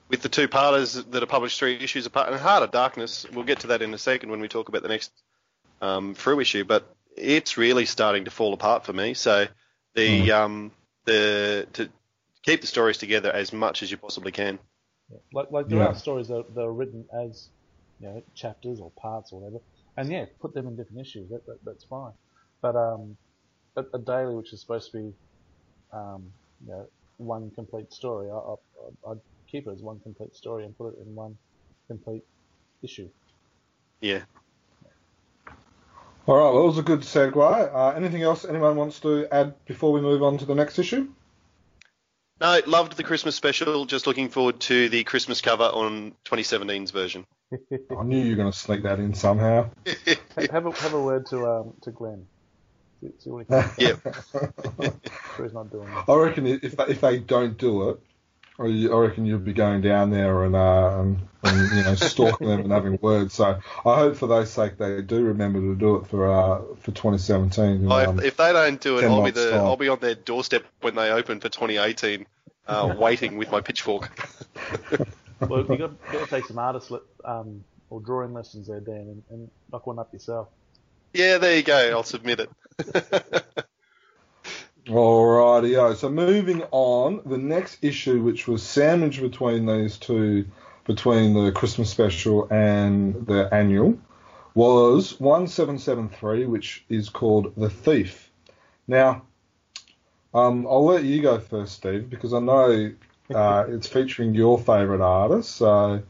with 0.09 0.23
the 0.23 0.31
two 0.31 0.49
parters 0.49 0.95
that 0.95 1.23
are 1.23 1.27
published 1.27 1.59
three 1.59 1.77
issues 1.77 2.07
apart, 2.07 2.31
and 2.31 2.41
Heart 2.41 2.63
of 2.63 2.71
Darkness, 2.71 3.27
we'll 3.31 3.45
get 3.45 3.61
to 3.61 3.67
that 3.69 3.83
in 3.83 3.93
a 3.93 3.99
second 3.99 4.31
when 4.31 4.41
we 4.41 4.49
talk 4.49 4.71
about 4.71 4.81
the 4.81 4.89
next 4.89 5.13
um, 5.83 6.15
Frew 6.15 6.41
issue. 6.41 6.65
But 6.65 6.96
it's 7.17 7.57
really 7.57 7.87
starting 7.87 8.25
to 8.25 8.31
fall 8.31 8.55
apart 8.55 8.85
for 8.85 8.93
me. 8.93 9.15
So 9.15 9.47
the 9.95 10.33
um, 10.33 10.73
the 11.05 11.67
to 11.75 11.89
keep 12.45 12.61
the 12.61 12.67
stories 12.67 12.99
together 12.99 13.33
as 13.33 13.53
much 13.53 13.83
as 13.83 13.91
you 13.91 13.97
possibly 13.97 14.33
can. 14.33 14.59
Yeah. 15.11 15.19
Like 15.33 15.51
like 15.51 15.69
there 15.69 15.81
Yeah. 15.81 15.89
are 15.89 15.95
stories 15.95 16.29
that, 16.29 16.45
that 16.55 16.61
are 16.61 16.73
written 16.73 17.07
as 17.13 17.49
you 17.99 18.09
know 18.09 18.23
chapters 18.35 18.81
or 18.81 18.93
parts 19.01 19.33
or 19.33 19.41
whatever, 19.41 19.63
and 19.97 20.11
yeah, 20.11 20.27
put 20.41 20.55
them 20.55 20.67
in 20.67 20.77
different 20.77 21.01
issues. 21.01 21.31
That, 21.31 21.45
that 21.47 21.59
that's 21.65 21.85
fine. 21.85 22.13
But 22.63 22.77
um, 22.77 23.17
a, 23.77 23.85
a 23.95 23.99
daily 23.99 24.35
which 24.35 24.53
is 24.53 24.61
supposed 24.61 24.91
to 24.93 24.99
be 24.99 25.13
um, 25.93 26.33
you 26.65 26.73
know 26.73 26.87
one 27.19 27.51
complete 27.55 27.93
story, 27.93 28.31
I, 28.31 28.35
I, 28.37 29.13
I'd 29.13 29.21
keep 29.51 29.67
it 29.67 29.71
as 29.71 29.83
one 29.83 30.01
complete 30.01 30.35
story 30.35 30.65
and 30.65 30.77
put 30.77 30.89
it 30.95 30.99
in 31.07 31.15
one 31.15 31.39
complete 31.89 32.23
issue. 32.83 33.09
Yeah. 34.01 34.23
All 36.27 36.35
right, 36.37 36.53
well, 36.53 36.63
that 36.63 36.67
was 36.67 36.79
a 36.79 36.83
good 36.83 37.01
segue. 37.01 37.75
Uh, 37.75 37.95
anything 37.97 38.23
else 38.23 38.45
anyone 38.45 38.75
wants 38.75 38.99
to 39.01 39.29
add 39.31 39.55
before 39.65 39.93
we 39.93 40.01
move 40.01 40.25
on 40.25 40.39
to 40.39 40.45
the 40.45 40.57
next 40.57 40.77
issue? 40.79 41.09
No, 42.41 42.61
loved 42.67 42.97
the 42.97 43.05
Christmas 43.05 43.37
special. 43.37 43.87
Just 43.87 44.09
looking 44.09 44.29
forward 44.29 44.59
to 44.63 44.89
the 44.89 45.05
Christmas 45.05 45.41
cover 45.41 45.65
on 45.65 46.15
2017's 46.25 46.91
version. 46.91 47.27
I 47.53 48.03
knew 48.03 48.19
you 48.19 48.31
were 48.31 48.37
going 48.37 48.51
to 48.51 48.59
sneak 48.59 48.83
that 48.83 48.99
in 48.99 49.15
somehow. 49.15 49.71
Have 50.51 50.67
a 50.67 50.73
have 50.73 50.93
a 50.93 51.01
word 51.01 51.27
to 51.27 51.47
um 51.47 51.73
to 51.83 51.91
Glenn. 51.91 52.27
See, 53.01 53.11
see 53.19 53.31
what 53.31 53.47
he 53.47 53.47
can. 53.47 53.71
Yep. 53.79 54.01
sure 55.37 55.45
he's 55.45 55.55
not 55.55 55.71
doing 55.71 55.87
that. 55.87 56.05
I 56.09 56.15
reckon 56.15 56.47
if 56.47 56.77
they, 56.77 56.85
if 56.85 57.01
they 57.01 57.19
don't 57.19 57.57
do 57.57 57.89
it, 57.91 58.01
or 58.59 58.69
you, 58.69 58.95
I 58.95 59.07
reckon 59.07 59.27
you'll 59.27 59.39
be 59.39 59.53
going 59.53 59.83
down 59.83 60.11
there 60.11 60.45
and, 60.45 60.57
uh, 60.57 60.99
and, 61.01 61.19
and 61.43 61.77
you 61.77 61.85
know 61.85 61.95
stalking 61.95 62.49
them 62.49 62.61
and 62.61 62.73
having 62.73 62.99
words. 63.01 63.35
So 63.35 63.59
I 63.85 63.97
hope 63.97 64.17
for 64.17 64.27
their 64.27 64.47
sake 64.47 64.79
they 64.79 65.03
do 65.03 65.25
remember 65.25 65.61
to 65.61 65.75
do 65.75 65.97
it 65.97 66.07
for 66.07 66.33
uh, 66.33 66.61
for 66.81 66.93
2017. 66.93 67.87
Oh, 67.91 68.11
Um, 68.11 68.19
if, 68.19 68.25
if 68.25 68.37
they 68.37 68.53
don't 68.53 68.81
do 68.81 68.99
it, 68.99 69.05
I'll 69.05 69.25
be 69.25 69.31
the 69.31 69.51
time. 69.51 69.61
I'll 69.61 69.77
be 69.77 69.89
on 69.89 70.01
their 70.01 70.15
doorstep 70.15 70.65
when 70.81 70.95
they 70.95 71.11
open 71.11 71.41
for 71.41 71.49
2018, 71.49 72.27
uh, 72.67 72.95
waiting 72.99 73.37
with 73.37 73.51
my 73.51 73.61
pitchfork. 73.61 74.11
well, 75.41 75.61
you 75.61 75.77
got, 75.77 76.13
got 76.13 76.25
to 76.25 76.27
take 76.27 76.47
some 76.47 76.59
artist 76.59 76.91
le- 76.91 77.01
um, 77.25 77.65
or 77.91 78.01
drawing 78.01 78.33
lessons 78.33 78.69
there, 78.69 78.81
Dan, 78.81 78.97
and, 78.97 79.23
and 79.31 79.51
knock 79.71 79.87
one 79.87 79.99
up 79.99 80.13
yourself. 80.13 80.49
Yeah, 81.13 81.39
there 81.39 81.57
you 81.57 81.63
go. 81.63 81.91
I'll 81.91 82.03
submit 82.03 82.41
it. 82.41 82.51
Alrighty, 84.87 85.97
so 85.97 86.09
moving 86.09 86.63
on, 86.71 87.21
the 87.27 87.39
next 87.39 87.83
issue, 87.83 88.23
which 88.23 88.47
was 88.47 88.63
sandwiched 88.63 89.21
between 89.21 89.67
these 89.67 89.99
two, 89.99 90.47
between 90.85 91.35
the 91.35 91.51
Christmas 91.51 91.91
special 91.91 92.47
and 92.53 93.27
the 93.27 93.49
annual, 93.53 93.99
was 94.55 95.19
1773, 95.19 96.47
which 96.47 96.85
is 96.89 97.09
called 97.09 97.53
The 97.57 97.69
Thief. 97.69 98.31
Now, 98.87 99.23
um, 100.33 100.69
I'll 100.69 100.85
let 100.85 101.03
you 101.03 101.21
go 101.21 101.41
first, 101.41 101.75
Steve, 101.75 102.09
because 102.09 102.33
I 102.33 102.39
know 102.39 102.93
uh, 103.35 103.65
it's 103.69 103.89
featuring 103.89 104.37
your 104.37 104.57
favourite 104.57 105.01
artist. 105.01 105.57
So, 105.57 106.01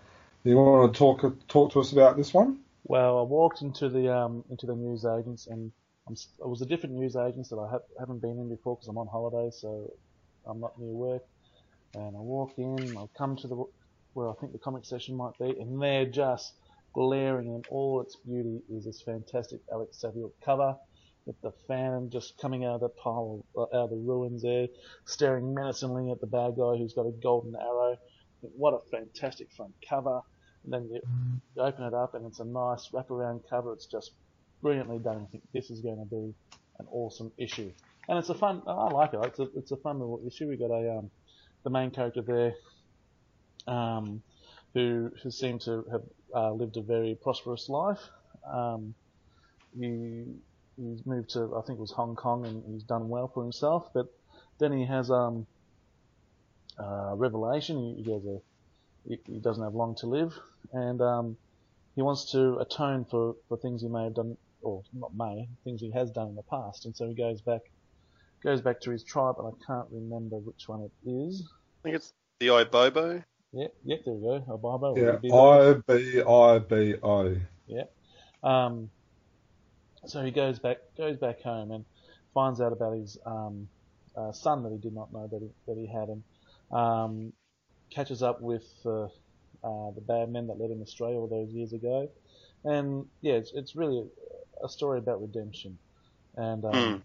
you 0.45 0.57
want 0.57 0.93
to 0.93 0.99
talk 0.99 1.49
talk 1.49 1.73
to 1.73 1.81
us 1.81 1.93
about 1.93 2.19
this 2.19 2.35
one? 2.35 2.59
Well, 2.85 3.19
I 3.19 3.23
walked 3.23 3.63
into 3.63 3.89
the 3.89 4.15
um, 4.15 4.45
into 4.51 4.67
the 4.67 4.77
news 4.77 5.07
agents, 5.07 5.47
and 5.47 5.73
I'm, 6.09 6.15
was 6.41 6.63
a 6.63 6.67
different 6.67 6.95
news 6.95 7.17
agents 7.17 7.49
that 7.51 7.57
I 7.57 7.69
ha- 7.69 7.89
haven't 7.99 8.23
been 8.23 8.39
in 8.39 8.49
before 8.49 8.77
because 8.77 8.89
I'm 8.89 8.99
on 8.99 9.09
holiday, 9.09 9.51
so 9.53 9.91
I'm 10.47 10.61
not 10.61 10.79
near 10.79 10.93
work. 10.93 11.23
And 11.95 12.17
I 12.17 12.21
walk 12.21 12.53
in, 12.59 12.97
I 12.97 13.07
come 13.17 13.37
to 13.37 13.49
the 13.49 13.65
where 14.13 14.31
I 14.31 14.35
think 14.41 14.53
the 14.53 14.59
comic 14.59 14.85
session 14.85 15.17
might 15.17 15.37
be, 15.39 15.51
and 15.61 15.81
they're 15.81 16.07
just 16.07 16.53
glaring 16.95 17.49
in 17.49 17.63
all 17.69 18.01
its 18.01 18.17
beauty 18.25 18.61
is 18.71 18.87
this 18.87 19.03
fantastic 19.05 19.61
Alex 19.71 20.01
Saviuk 20.03 20.33
cover 20.43 20.75
with 21.27 21.39
the 21.43 21.53
Phantom 21.69 22.09
just 22.09 22.39
coming 22.41 22.65
out 22.65 22.77
of 22.77 22.81
the 22.81 22.89
pile, 22.89 23.45
uh, 23.57 23.63
out 23.65 23.85
of 23.85 23.91
the 23.91 23.97
ruins 23.97 24.43
there, 24.43 24.69
staring 25.07 25.53
menacingly 25.53 26.11
at 26.11 26.21
the 26.21 26.27
bad 26.27 26.55
guy 26.57 26.77
who's 26.79 26.95
got 26.95 27.07
a 27.07 27.13
golden 27.23 27.55
arrow. 27.57 27.97
What 28.41 28.75
a 28.75 28.79
fantastic 28.91 29.49
front 29.57 29.75
cover! 29.89 30.21
And 30.65 30.73
then 30.73 30.89
you, 30.91 31.01
you 31.57 31.63
open 31.63 31.85
it 31.85 31.95
up, 31.95 32.15
and 32.15 32.25
it's 32.27 32.41
a 32.41 32.45
nice 32.45 32.89
wraparound 32.95 33.41
cover. 33.51 33.73
It's 33.73 33.87
just 33.87 34.13
brilliantly 34.63 34.99
done. 34.99 35.27
I 35.29 35.31
think 35.31 35.45
this 35.53 35.71
is 35.71 35.81
going 35.81 35.99
to 35.99 36.05
be 36.05 36.35
an 36.79 36.87
awesome 36.91 37.33
issue, 37.39 37.71
and 38.09 38.19
it's 38.19 38.29
a 38.29 38.35
fun. 38.35 38.63
I 38.67 38.91
like 38.91 39.15
it. 39.15 39.21
It's 39.25 39.39
a 39.39 39.49
it's 39.57 39.71
a 39.73 39.77
fun 39.77 39.99
little 39.99 40.21
issue. 40.27 40.49
We 40.49 40.57
got 40.57 40.71
a 40.71 40.99
um, 40.99 41.11
the 41.65 41.71
main 41.71 41.91
character 41.91 42.23
there, 42.23 42.55
um, 43.67 44.23
who 44.75 45.11
who 45.23 45.31
seemed 45.31 45.63
to 45.63 45.85
have 45.91 46.03
uh, 46.35 46.53
lived 46.53 46.77
a 46.77 46.83
very 46.83 47.17
prosperous 47.23 47.69
life. 47.69 48.01
Um, 48.47 48.95
he 49.79 50.25
he's 50.77 51.05
moved 51.07 51.31
to 51.31 51.57
I 51.57 51.63
think 51.63 51.79
it 51.79 51.83
was 51.83 51.93
Hong 51.93 52.17
Kong, 52.17 52.47
and 52.47 52.63
he's 52.73 52.83
done 52.83 53.09
well 53.09 53.29
for 53.29 53.43
himself. 53.43 53.91
But 53.95 54.07
then 54.59 54.73
he 54.73 54.87
has 54.87 55.11
um, 55.11 55.47
uh, 56.79 57.15
revelation. 57.17 57.97
He, 57.97 58.03
he 58.03 58.13
has 58.13 58.25
a 58.25 58.41
he, 59.09 59.19
he 59.27 59.39
doesn't 59.39 59.63
have 59.63 59.75
long 59.75 59.95
to 59.97 60.07
live, 60.07 60.39
and 60.73 61.01
um, 61.01 61.37
he 61.97 62.03
wants 62.03 62.31
to 62.33 62.59
atone 62.59 63.07
for, 63.07 63.37
for 63.49 63.57
things 63.57 63.81
he 63.81 63.89
may 63.89 64.05
have 64.05 64.15
done, 64.15 64.37
or 64.67 64.83
not 64.93 65.15
may, 65.15 65.49
things 65.65 65.81
he 65.81 65.91
has 65.93 66.11
done 66.11 66.29
in 66.29 66.35
the 66.35 66.43
past, 66.43 66.85
and 66.87 66.97
so 66.97 67.07
he 67.07 67.15
goes 67.15 67.41
back 67.41 67.63
goes 68.43 68.61
back 68.61 68.81
to 68.81 68.91
his 68.91 69.03
tribe, 69.03 69.37
and 69.39 69.49
I 69.49 69.55
can't 69.67 69.89
remember 69.91 70.37
which 70.37 70.69
one 70.69 70.83
it 70.83 71.11
is. 71.11 71.49
I 71.49 71.81
think 71.83 71.97
it's 71.97 72.13
the 72.41 72.49
Ibobo. 72.49 73.25
Yeah, 73.53 73.69
yeah, 73.85 73.97
there 74.05 74.15
we 74.15 74.21
go. 74.21 74.45
Ibobo. 74.49 74.97
Yeah, 74.97 75.13
the 75.13 75.19
Bibo. 75.19 75.37
I 75.37 75.75
B 75.87 76.23
I 76.23 76.59
B 76.59 76.95
O. 77.03 77.37
Um, 78.43 78.91
so 80.07 80.23
he 80.23 80.31
goes 80.31 80.59
back 80.59 80.79
goes 80.97 81.17
back 81.17 81.41
home 81.43 81.73
and 81.73 81.85
finds 82.33 82.61
out 82.61 82.73
about 82.73 82.93
his 82.97 83.19
um, 83.27 83.69
uh, 84.17 84.33
son 84.33 84.63
that 84.63 84.71
he 84.71 84.79
did 84.79 84.95
not 84.95 85.13
know 85.13 85.27
that 85.27 85.41
he, 85.41 85.51
that 85.67 85.77
he 85.77 85.87
had, 85.87 86.09
and 86.09 86.23
um, 86.71 87.33
catches 87.91 88.23
up 88.23 88.41
with 88.41 88.67
uh, 88.85 89.05
uh, 89.65 89.91
the 89.95 90.03
bad 90.07 90.31
men 90.31 90.47
that 90.47 90.61
led 90.61 90.71
him 90.71 90.83
astray 90.83 91.15
all 91.15 91.27
those 91.27 91.51
years 91.51 91.73
ago. 91.73 92.09
And 92.65 93.07
yeah, 93.21 93.35
it's, 93.35 93.53
it's 93.55 93.75
really 93.75 94.07
a, 94.63 94.67
a 94.67 94.69
story 94.69 94.99
about 94.99 95.21
redemption 95.21 95.79
and 96.37 96.65
um, 96.65 97.03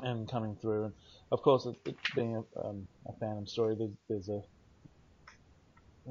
and 0.00 0.28
coming 0.30 0.56
through. 0.56 0.84
And 0.84 0.92
of 1.30 1.42
course, 1.42 1.66
it, 1.66 1.76
it 1.84 1.96
being 2.14 2.36
a, 2.36 2.66
um, 2.66 2.86
a 3.06 3.12
Phantom 3.18 3.46
story, 3.46 3.76
there's, 3.78 3.90
there's 4.08 4.28
a 4.28 4.42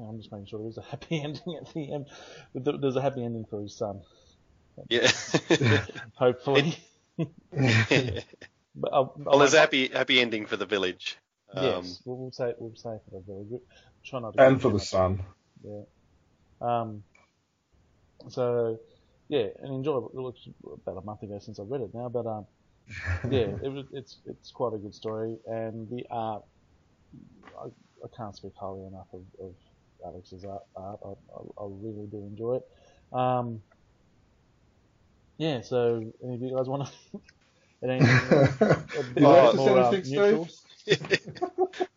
I'm 0.00 0.18
just 0.18 0.32
making 0.32 0.46
sure 0.46 0.60
there's 0.62 0.78
a 0.78 0.82
happy 0.82 1.20
ending 1.24 1.58
at 1.60 1.72
the 1.74 1.92
end. 1.92 2.06
There's 2.54 2.96
a 2.96 3.02
happy 3.02 3.24
ending 3.24 3.44
for 3.48 3.60
his 3.60 3.76
son, 3.76 4.00
Yeah. 4.88 5.10
hopefully. 6.14 6.76
But 8.74 8.90
I'll, 8.94 9.12
well, 9.18 9.38
there's 9.38 9.52
a 9.52 9.58
happy 9.60 9.88
happy 9.88 10.18
ending 10.18 10.46
for 10.46 10.56
the 10.56 10.64
village. 10.64 11.18
Um, 11.52 11.64
Yes, 11.64 12.00
we'll, 12.06 12.16
we'll 12.16 12.30
say 12.32 12.54
we'll 12.58 12.74
say 12.74 12.98
for 13.04 13.10
the 13.10 13.20
village. 13.20 13.60
Try 14.02 14.20
not 14.20 14.32
to. 14.32 14.42
and 14.42 14.62
for 14.62 14.70
the 14.70 14.80
son. 14.80 15.22
Yeah. 15.62 15.82
Um. 16.62 17.02
So, 18.30 18.78
yeah, 19.32 19.46
and 19.62 19.72
enjoyable. 19.74 20.10
It 20.14 20.20
was 20.20 20.48
about 20.86 21.02
a 21.02 21.06
month 21.06 21.22
ago 21.22 21.38
since 21.40 21.58
I 21.58 21.62
read 21.66 21.80
it 21.80 21.94
now, 21.94 22.10
but 22.10 22.26
um, 22.26 22.46
yeah, 23.30 23.48
it. 23.62 23.86
It's 23.92 24.18
it's 24.26 24.50
quite 24.50 24.74
a 24.74 24.78
good 24.78 24.94
story, 24.94 25.38
and 25.46 25.88
the 25.88 26.04
art. 26.10 26.42
I, 27.58 27.68
I 27.68 28.08
can't 28.14 28.36
speak 28.36 28.52
highly 28.60 28.86
enough 28.86 29.06
of, 29.14 29.22
of 29.40 29.54
Alex's 30.06 30.44
art. 30.44 30.60
art. 30.76 30.98
I, 31.02 31.08
I, 31.08 31.64
I 31.64 31.66
really 31.66 32.06
do 32.10 32.18
enjoy 32.18 32.56
it. 32.56 33.16
Um. 33.16 33.62
Yeah. 35.38 35.62
So, 35.62 36.12
any 36.22 36.34
of 36.34 36.42
you 36.42 36.54
guys 36.54 36.66
want 36.66 36.88
to? 36.88 37.20
anything 37.82 38.08
a 38.10 39.02
bit 39.14 39.22
You 39.22 39.28
like 39.28 39.54
notice 39.54 39.56
more, 39.56 39.78
uh, 39.78 39.90
anything. 39.92 40.48
Steve? 40.84 40.98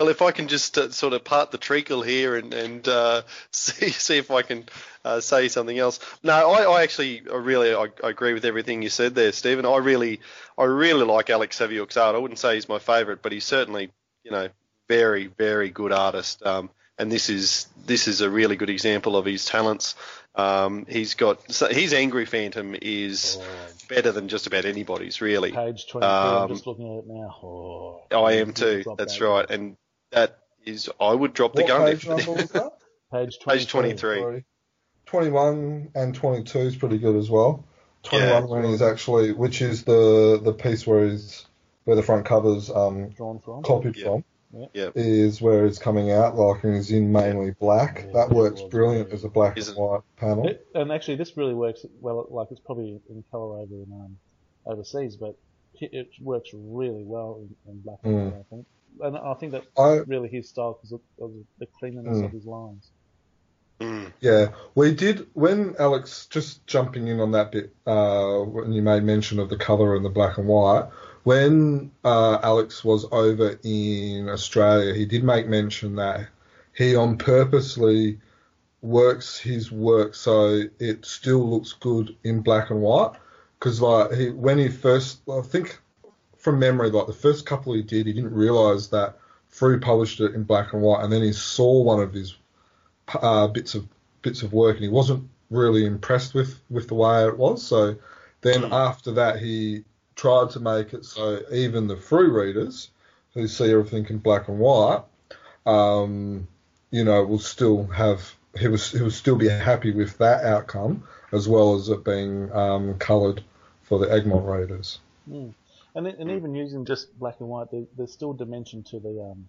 well, 0.00 0.08
if 0.08 0.22
I 0.22 0.30
can 0.30 0.48
just 0.48 0.78
uh, 0.78 0.90
sort 0.90 1.12
of 1.12 1.24
part 1.24 1.50
the 1.50 1.58
treacle 1.58 2.00
here 2.00 2.34
and, 2.34 2.54
and 2.54 2.88
uh, 2.88 3.20
see 3.52 3.90
see 3.90 4.16
if 4.16 4.30
I 4.30 4.40
can 4.40 4.64
uh, 5.04 5.20
say 5.20 5.48
something 5.48 5.78
else. 5.78 6.00
No, 6.22 6.32
I, 6.32 6.78
I 6.78 6.82
actually 6.82 7.22
I 7.30 7.36
really 7.36 7.74
I, 7.74 7.88
I 8.02 8.08
agree 8.08 8.32
with 8.32 8.46
everything 8.46 8.80
you 8.80 8.88
said 8.88 9.14
there, 9.14 9.30
Stephen. 9.32 9.66
I 9.66 9.76
really 9.76 10.20
I 10.56 10.64
really 10.64 11.04
like 11.04 11.28
Alex 11.28 11.58
Saviuk's 11.58 11.98
art. 11.98 12.16
I 12.16 12.18
wouldn't 12.18 12.38
say 12.38 12.54
he's 12.54 12.68
my 12.68 12.78
favourite, 12.78 13.20
but 13.20 13.32
he's 13.32 13.44
certainly 13.44 13.90
you 14.24 14.30
know 14.30 14.48
very 14.88 15.26
very 15.26 15.68
good 15.68 15.92
artist. 15.92 16.44
Um, 16.46 16.70
and 16.96 17.12
this 17.12 17.28
is 17.28 17.68
this 17.84 18.08
is 18.08 18.22
a 18.22 18.30
really 18.30 18.56
good 18.56 18.70
example 18.70 19.16
of 19.16 19.26
his 19.26 19.44
talents. 19.44 19.96
Um, 20.34 20.86
he's 20.88 21.14
got 21.14 21.52
so 21.52 21.68
his 21.68 21.92
Angry 21.92 22.24
Phantom 22.24 22.74
is 22.80 23.36
better 23.88 24.12
than 24.12 24.28
just 24.28 24.46
about 24.46 24.64
anybody's 24.64 25.20
really. 25.20 25.52
Page 25.52 25.88
23, 25.88 26.08
I'm 26.08 26.42
Um, 26.44 26.48
just 26.48 26.66
looking 26.66 26.90
at 26.90 27.04
it 27.04 27.06
now. 27.06 27.36
Oh, 27.42 28.24
I 28.24 28.34
am 28.34 28.54
too. 28.54 28.82
That's 28.96 29.18
that. 29.18 29.24
right, 29.24 29.50
and 29.50 29.76
that 30.10 30.38
is 30.64 30.90
I 31.00 31.14
would 31.14 31.32
drop 31.32 31.54
the 31.54 31.62
What 31.62 31.68
gun 31.68 31.86
page 31.86 32.04
if 32.04 32.08
number 32.08 32.32
was 32.32 32.50
that? 32.50 32.72
Page 33.12 33.38
23. 33.40 33.82
page 33.90 34.00
23. 34.00 34.44
21 35.06 35.90
and 35.94 36.14
22 36.14 36.58
is 36.60 36.76
pretty 36.76 36.98
good 36.98 37.16
as 37.16 37.28
well. 37.30 37.64
21 38.04 38.28
Yeah. 38.28 38.40
when 38.48 38.64
he's 38.64 38.82
actually, 38.82 39.32
which 39.32 39.60
is 39.62 39.84
the 39.84 40.40
the 40.42 40.52
piece 40.52 40.86
where 40.86 41.06
he's 41.08 41.44
where 41.84 41.96
the 41.96 42.02
front 42.02 42.24
cover's 42.24 42.70
um 42.70 43.10
Drawn 43.10 43.40
from. 43.40 43.62
copied 43.62 43.96
Yeah. 43.96 44.04
from. 44.04 44.24
Yeah. 44.74 44.90
Is 44.94 45.40
where 45.40 45.64
it's 45.66 45.78
coming 45.78 46.10
out 46.10 46.36
like 46.36 46.64
and 46.64 46.74
he's 46.76 46.90
in 46.90 47.10
mainly 47.12 47.52
black. 47.52 48.04
Yeah, 48.06 48.12
that 48.14 48.30
works 48.30 48.62
brilliant 48.62 49.08
very- 49.08 49.14
as 49.18 49.24
a 49.24 49.28
black 49.28 49.56
Isn't- 49.56 49.76
and 49.76 49.84
white 49.84 50.00
panel. 50.16 50.46
It, 50.48 50.66
and 50.74 50.90
actually, 50.92 51.16
this 51.16 51.36
really 51.36 51.54
works 51.54 51.84
well. 52.00 52.26
Like 52.30 52.48
it's 52.50 52.60
probably 52.60 53.00
in 53.08 53.24
color 53.30 53.58
over 53.58 53.74
in 53.74 53.92
um, 53.92 54.16
overseas, 54.66 55.16
but 55.16 55.36
it, 55.80 55.92
it 55.92 56.08
works 56.20 56.50
really 56.52 57.04
well 57.04 57.40
in, 57.66 57.70
in 57.72 57.80
black 57.80 57.98
and 58.04 58.14
Mm. 58.14 58.24
white. 58.32 58.40
I 58.40 58.42
think, 58.50 58.66
and 59.00 59.16
I 59.16 59.34
think 59.34 59.52
that 59.52 59.64
I 59.78 60.00
really 60.06 60.28
his 60.28 60.48
style 60.48 60.74
because 60.74 60.92
of, 60.92 61.00
of 61.20 61.32
the 61.58 61.66
cleanliness 61.78 62.18
Mm. 62.18 62.24
of 62.26 62.32
his 62.32 62.44
lines. 62.44 62.90
Mm. 63.80 64.12
Yeah, 64.20 64.48
we 64.74 64.94
did 64.94 65.26
when 65.32 65.74
Alex 65.78 66.26
just 66.26 66.66
jumping 66.66 67.08
in 67.08 67.18
on 67.20 67.32
that 67.32 67.50
bit 67.52 67.74
uh, 67.86 68.38
when 68.40 68.72
you 68.72 68.82
made 68.82 69.02
mention 69.04 69.38
of 69.38 69.48
the 69.48 69.56
color 69.56 69.96
and 69.96 70.04
the 70.04 70.10
black 70.10 70.36
and 70.38 70.46
white. 70.46 70.88
When 71.22 71.90
uh, 72.04 72.38
Alex 72.42 72.84
was 72.84 73.06
over 73.12 73.58
in 73.62 74.28
Australia, 74.28 74.94
he 74.94 75.06
did 75.06 75.22
make 75.24 75.46
mention 75.48 75.96
that 75.96 76.28
he 76.74 76.94
on 76.96 77.18
purposely 77.18 78.18
works 78.82 79.38
his 79.38 79.70
work 79.70 80.14
so 80.14 80.62
it 80.78 81.04
still 81.04 81.48
looks 81.50 81.74
good 81.74 82.16
in 82.24 82.40
black 82.40 82.70
and 82.70 82.80
white. 82.80 83.12
Because 83.58 83.80
like 83.80 84.12
he, 84.12 84.30
when 84.30 84.58
he 84.58 84.68
first, 84.68 85.20
I 85.28 85.42
think 85.42 85.78
from 86.40 86.58
memory, 86.58 86.90
like 86.90 87.06
the 87.06 87.12
first 87.12 87.46
couple 87.46 87.74
he 87.74 87.82
did, 87.82 88.06
he 88.06 88.12
didn't 88.12 88.34
realize 88.34 88.88
that 88.88 89.18
Frew 89.48 89.78
published 89.78 90.20
it 90.20 90.34
in 90.34 90.44
black 90.44 90.72
and 90.72 90.82
white, 90.82 91.04
and 91.04 91.12
then 91.12 91.22
he 91.22 91.32
saw 91.32 91.82
one 91.82 92.00
of 92.00 92.12
his 92.12 92.36
uh, 93.14 93.46
bits 93.48 93.74
of 93.74 93.86
bits 94.22 94.42
of 94.42 94.52
work, 94.52 94.76
and 94.76 94.84
he 94.84 94.90
wasn't 94.90 95.28
really 95.50 95.84
impressed 95.84 96.34
with 96.34 96.60
with 96.70 96.88
the 96.88 96.94
way 96.94 97.26
it 97.26 97.36
was. 97.36 97.62
So 97.62 97.96
then 98.40 98.62
Mm. 98.62 98.72
after 98.72 99.12
that, 99.12 99.38
he 99.38 99.84
tried 100.16 100.50
to 100.50 100.60
make 100.60 100.94
it 100.94 101.04
so 101.04 101.40
even 101.52 101.86
the 101.86 101.96
Frew 101.96 102.32
readers 102.32 102.90
who 103.34 103.46
see 103.46 103.70
everything 103.70 104.06
in 104.08 104.18
black 104.18 104.48
and 104.48 104.58
white, 104.58 105.02
um, 105.66 106.48
you 106.90 107.04
know, 107.04 107.22
will 107.24 107.38
still 107.38 107.86
have 107.86 108.34
he 108.58 108.68
was 108.68 108.92
he 108.92 109.02
will 109.02 109.10
still 109.10 109.36
be 109.36 109.48
happy 109.48 109.90
with 109.90 110.16
that 110.18 110.44
outcome 110.44 111.04
as 111.32 111.48
well 111.48 111.74
as 111.74 111.88
it 111.88 112.04
being 112.04 112.50
um, 112.52 112.98
coloured 112.98 113.42
for 113.82 113.98
the 113.98 114.10
Egmont 114.10 114.46
readers. 114.46 115.00
Mm. 115.30 115.52
And 115.94 116.06
and 116.06 116.30
even 116.30 116.54
using 116.54 116.84
just 116.84 117.18
black 117.18 117.36
and 117.40 117.48
white, 117.48 117.70
there, 117.70 117.84
there's 117.96 118.12
still 118.12 118.32
dimension 118.32 118.82
to 118.84 119.00
the 119.00 119.30
um, 119.30 119.48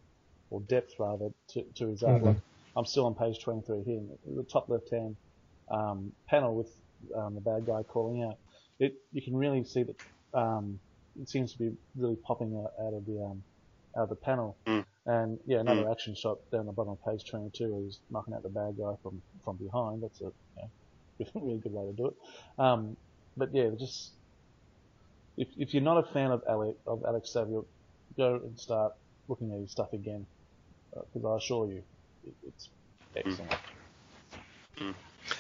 or 0.50 0.62
depth 0.62 0.94
rather, 1.00 1.30
to, 1.50 1.64
to 1.76 1.88
his 1.88 2.04
art. 2.04 2.22
Mhm. 2.22 2.26
Like, 2.26 2.38
I'm 2.76 2.86
still 2.86 3.06
on 3.06 3.16
page 3.16 3.40
23 3.42 3.84
here, 3.84 4.02
the 4.26 4.44
top 4.44 4.70
left-hand 4.70 5.16
um, 5.70 6.12
panel 6.28 6.56
with 6.56 6.72
um, 7.16 7.36
the 7.36 7.42
bad 7.42 7.66
guy 7.66 7.84
calling 7.84 8.24
out. 8.24 8.38
It 8.80 8.96
you 9.12 9.22
can 9.22 9.36
really 9.36 9.64
see 9.64 9.84
that 9.84 9.96
um, 10.34 10.80
it 11.20 11.30
seems 11.30 11.52
to 11.54 11.60
be 11.60 11.76
really 11.96 12.16
popping 12.16 12.56
out, 12.58 12.74
out 12.80 12.94
of 12.94 13.06
the 13.06 13.24
um, 13.24 13.44
out 13.98 14.04
of 14.04 14.10
the 14.10 14.16
panel. 14.16 14.56
Mm. 14.68 14.86
And 15.06 15.40
yeah, 15.48 15.60
another 15.60 15.90
action 15.90 16.16
shot 16.16 16.38
down 16.52 16.66
the 16.68 16.72
bottom 16.72 16.94
of 16.94 17.04
page 17.04 17.28
22 17.30 17.68
where 17.74 17.82
he's 17.82 18.00
knocking 18.12 18.34
out 18.34 18.44
the 18.44 18.50
bad 18.50 18.78
guy 18.78 18.94
from 19.02 19.22
from 19.44 19.58
behind. 19.58 20.04
That's 20.04 20.22
a 20.22 20.26
you 20.26 20.32
know, 21.20 21.26
really 21.36 21.58
good 21.58 21.74
way 21.74 21.88
to 21.88 21.94
do 21.94 22.08
it. 22.08 22.16
Um, 22.60 22.96
but 23.36 23.54
yeah, 23.54 23.70
just 23.78 24.12
if 25.38 25.48
if 25.58 25.74
you're 25.74 25.84
not 25.84 25.98
a 25.98 26.14
fan 26.14 26.32
of 26.32 26.44
Alex 26.48 26.78
of 26.88 27.04
Alex 27.08 27.32
Saviuk, 27.36 27.66
go 28.18 28.36
and 28.36 28.60
start 28.60 28.94
looking 29.28 29.52
at 29.54 29.60
his 29.60 29.72
stuff 29.72 29.94
again, 29.94 30.26
because 31.14 31.26
I 31.26 31.38
assure 31.38 31.68
you, 31.70 31.84
it, 32.26 32.34
it's 32.48 32.70
excellent. 33.16 33.52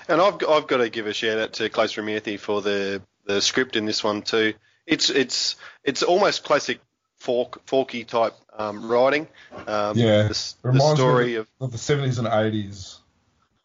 And 0.07 0.21
I've 0.21 0.37
got, 0.37 0.49
I've 0.49 0.67
got 0.67 0.77
to 0.77 0.89
give 0.89 1.07
a 1.07 1.13
shout 1.13 1.37
out 1.39 1.53
to 1.53 1.69
Claes 1.69 1.93
Reimerthi 1.95 2.39
for 2.39 2.61
the 2.61 3.01
the 3.25 3.41
script 3.41 3.75
in 3.75 3.85
this 3.85 4.03
one 4.03 4.21
too. 4.21 4.53
It's 4.85 5.09
it's 5.09 5.55
it's 5.83 6.03
almost 6.03 6.43
classic 6.43 6.79
Falk 7.19 7.61
forky 7.67 8.03
type 8.03 8.33
um, 8.57 8.89
writing. 8.89 9.27
Um, 9.67 9.95
Yeah, 9.97 10.23
the, 10.23 10.29
s- 10.31 10.55
the 10.63 10.69
Reminds 10.69 10.99
story 10.99 11.25
me 11.25 11.35
of 11.35 11.47
of 11.59 11.71
the 11.71 11.77
70s 11.77 12.17
and 12.17 12.27
80s. 12.27 12.97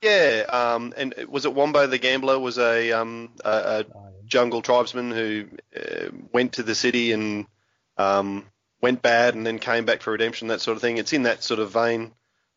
yeah, 0.02 0.44
um, 0.50 0.92
and 0.96 1.14
was 1.28 1.46
it 1.46 1.54
Wombo 1.54 1.86
the 1.86 1.96
gambler 1.98 2.38
was 2.38 2.58
a 2.58 2.92
um 2.92 3.30
a, 3.44 3.50
a 3.50 3.78
Uh, 3.80 3.82
jungle 4.26 4.62
tribesman 4.62 5.10
who 5.10 5.46
uh, 5.76 6.10
went 6.32 6.54
to 6.54 6.62
the 6.62 6.74
city 6.74 7.12
and 7.12 7.46
um, 7.96 8.44
went 8.80 9.02
bad 9.02 9.34
and 9.34 9.46
then 9.46 9.58
came 9.58 9.84
back 9.84 10.02
for 10.02 10.12
redemption, 10.12 10.48
that 10.48 10.60
sort 10.60 10.76
of 10.76 10.82
thing. 10.82 10.98
It's 10.98 11.12
in 11.12 11.24
that 11.24 11.42
sort 11.42 11.60
of 11.60 11.70
vein 11.70 12.12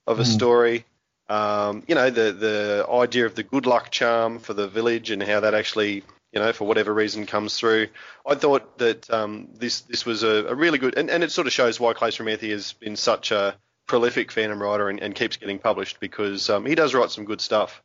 of 0.08 0.20
a 0.20 0.24
Hmm. 0.24 0.30
story. 0.30 0.86
Um, 1.30 1.84
you 1.88 1.96
know, 1.96 2.10
the 2.10 2.32
the 2.32 2.86
idea 2.92 3.26
of 3.26 3.36
the 3.36 3.44
good 3.44 3.66
luck 3.66 3.92
charm 3.92 4.40
for 4.40 4.54
the 4.54 4.68
village 4.68 5.12
and 5.12 5.22
how 5.22 5.42
that 5.42 5.54
actually, 5.54 6.04
you 6.34 6.40
know, 6.40 6.52
for 6.54 6.66
whatever 6.68 6.92
reason 6.94 7.26
comes 7.28 7.56
through. 7.58 7.88
I 8.28 8.36
thought 8.36 8.80
that 8.80 9.10
um, 9.12 9.50
this 9.54 9.82
this 9.82 10.06
was 10.06 10.24
a, 10.24 10.46
a 10.48 10.56
really 10.56 10.80
good, 10.80 10.98
and, 10.98 11.10
and 11.10 11.24
it 11.24 11.32
sort 11.32 11.46
of 11.48 11.54
shows 11.54 11.80
why 11.80 11.94
Claes 11.94 12.18
Reimerthi 12.18 12.50
has 12.50 12.74
been 12.74 12.96
such 12.96 13.32
a 13.32 13.56
prolific 13.86 14.32
Phantom 14.32 14.62
writer 14.62 14.90
and, 14.90 15.00
and 15.00 15.14
keeps 15.16 15.38
getting 15.38 15.60
published 15.60 16.00
because 16.00 16.50
um, 16.50 16.66
he 16.66 16.76
does 16.76 16.94
write 16.96 17.12
some 17.12 17.26
good 17.26 17.42
stuff. 17.42 17.82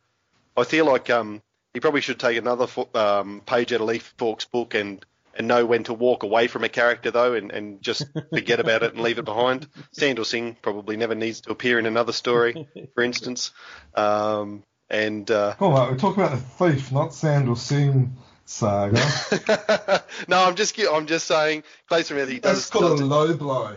I 0.56 0.64
feel 0.64 0.86
like 0.86 1.10
um, 1.10 1.42
he 1.74 1.80
probably 1.80 2.00
should 2.00 2.20
take 2.20 2.38
another 2.38 2.66
fo- 2.68 2.88
um, 2.94 3.42
page 3.44 3.72
out 3.72 3.80
of 3.80 3.88
Lee 3.88 3.98
Falk's 3.98 4.44
book 4.44 4.74
and, 4.74 5.04
and 5.34 5.48
know 5.48 5.66
when 5.66 5.82
to 5.84 5.92
walk 5.92 6.22
away 6.22 6.46
from 6.46 6.62
a 6.62 6.68
character 6.68 7.10
though, 7.10 7.34
and, 7.34 7.50
and 7.50 7.82
just 7.82 8.06
forget 8.30 8.60
about 8.60 8.84
it 8.84 8.94
and 8.94 9.02
leave 9.02 9.18
it 9.18 9.24
behind. 9.24 9.66
Sandal 9.92 10.24
Singh 10.24 10.56
probably 10.62 10.96
never 10.96 11.16
needs 11.16 11.40
to 11.42 11.50
appear 11.50 11.78
in 11.80 11.86
another 11.86 12.12
story, 12.12 12.68
for 12.94 13.02
instance. 13.02 13.50
Um, 13.94 14.62
and 14.88 15.28
uh, 15.30 15.56
Oh, 15.60 15.70
mate, 15.70 15.90
we're 15.90 15.98
talking 15.98 16.22
about 16.22 16.36
the 16.36 16.70
thief, 16.72 16.92
not 16.92 17.12
Sandal 17.12 17.56
Singh 17.56 18.16
saga. 18.44 19.00
no, 20.28 20.44
I'm 20.44 20.54
just 20.54 20.78
I'm 20.78 21.06
just 21.06 21.26
saying, 21.26 21.64
Clay 21.88 22.02
Smith, 22.04 22.28
he 22.28 22.38
does. 22.38 22.68
That's 22.68 22.70
does. 22.70 22.70
called 22.70 22.92
a 22.92 22.96
does 22.98 23.00
low 23.02 23.34
blow. 23.36 23.76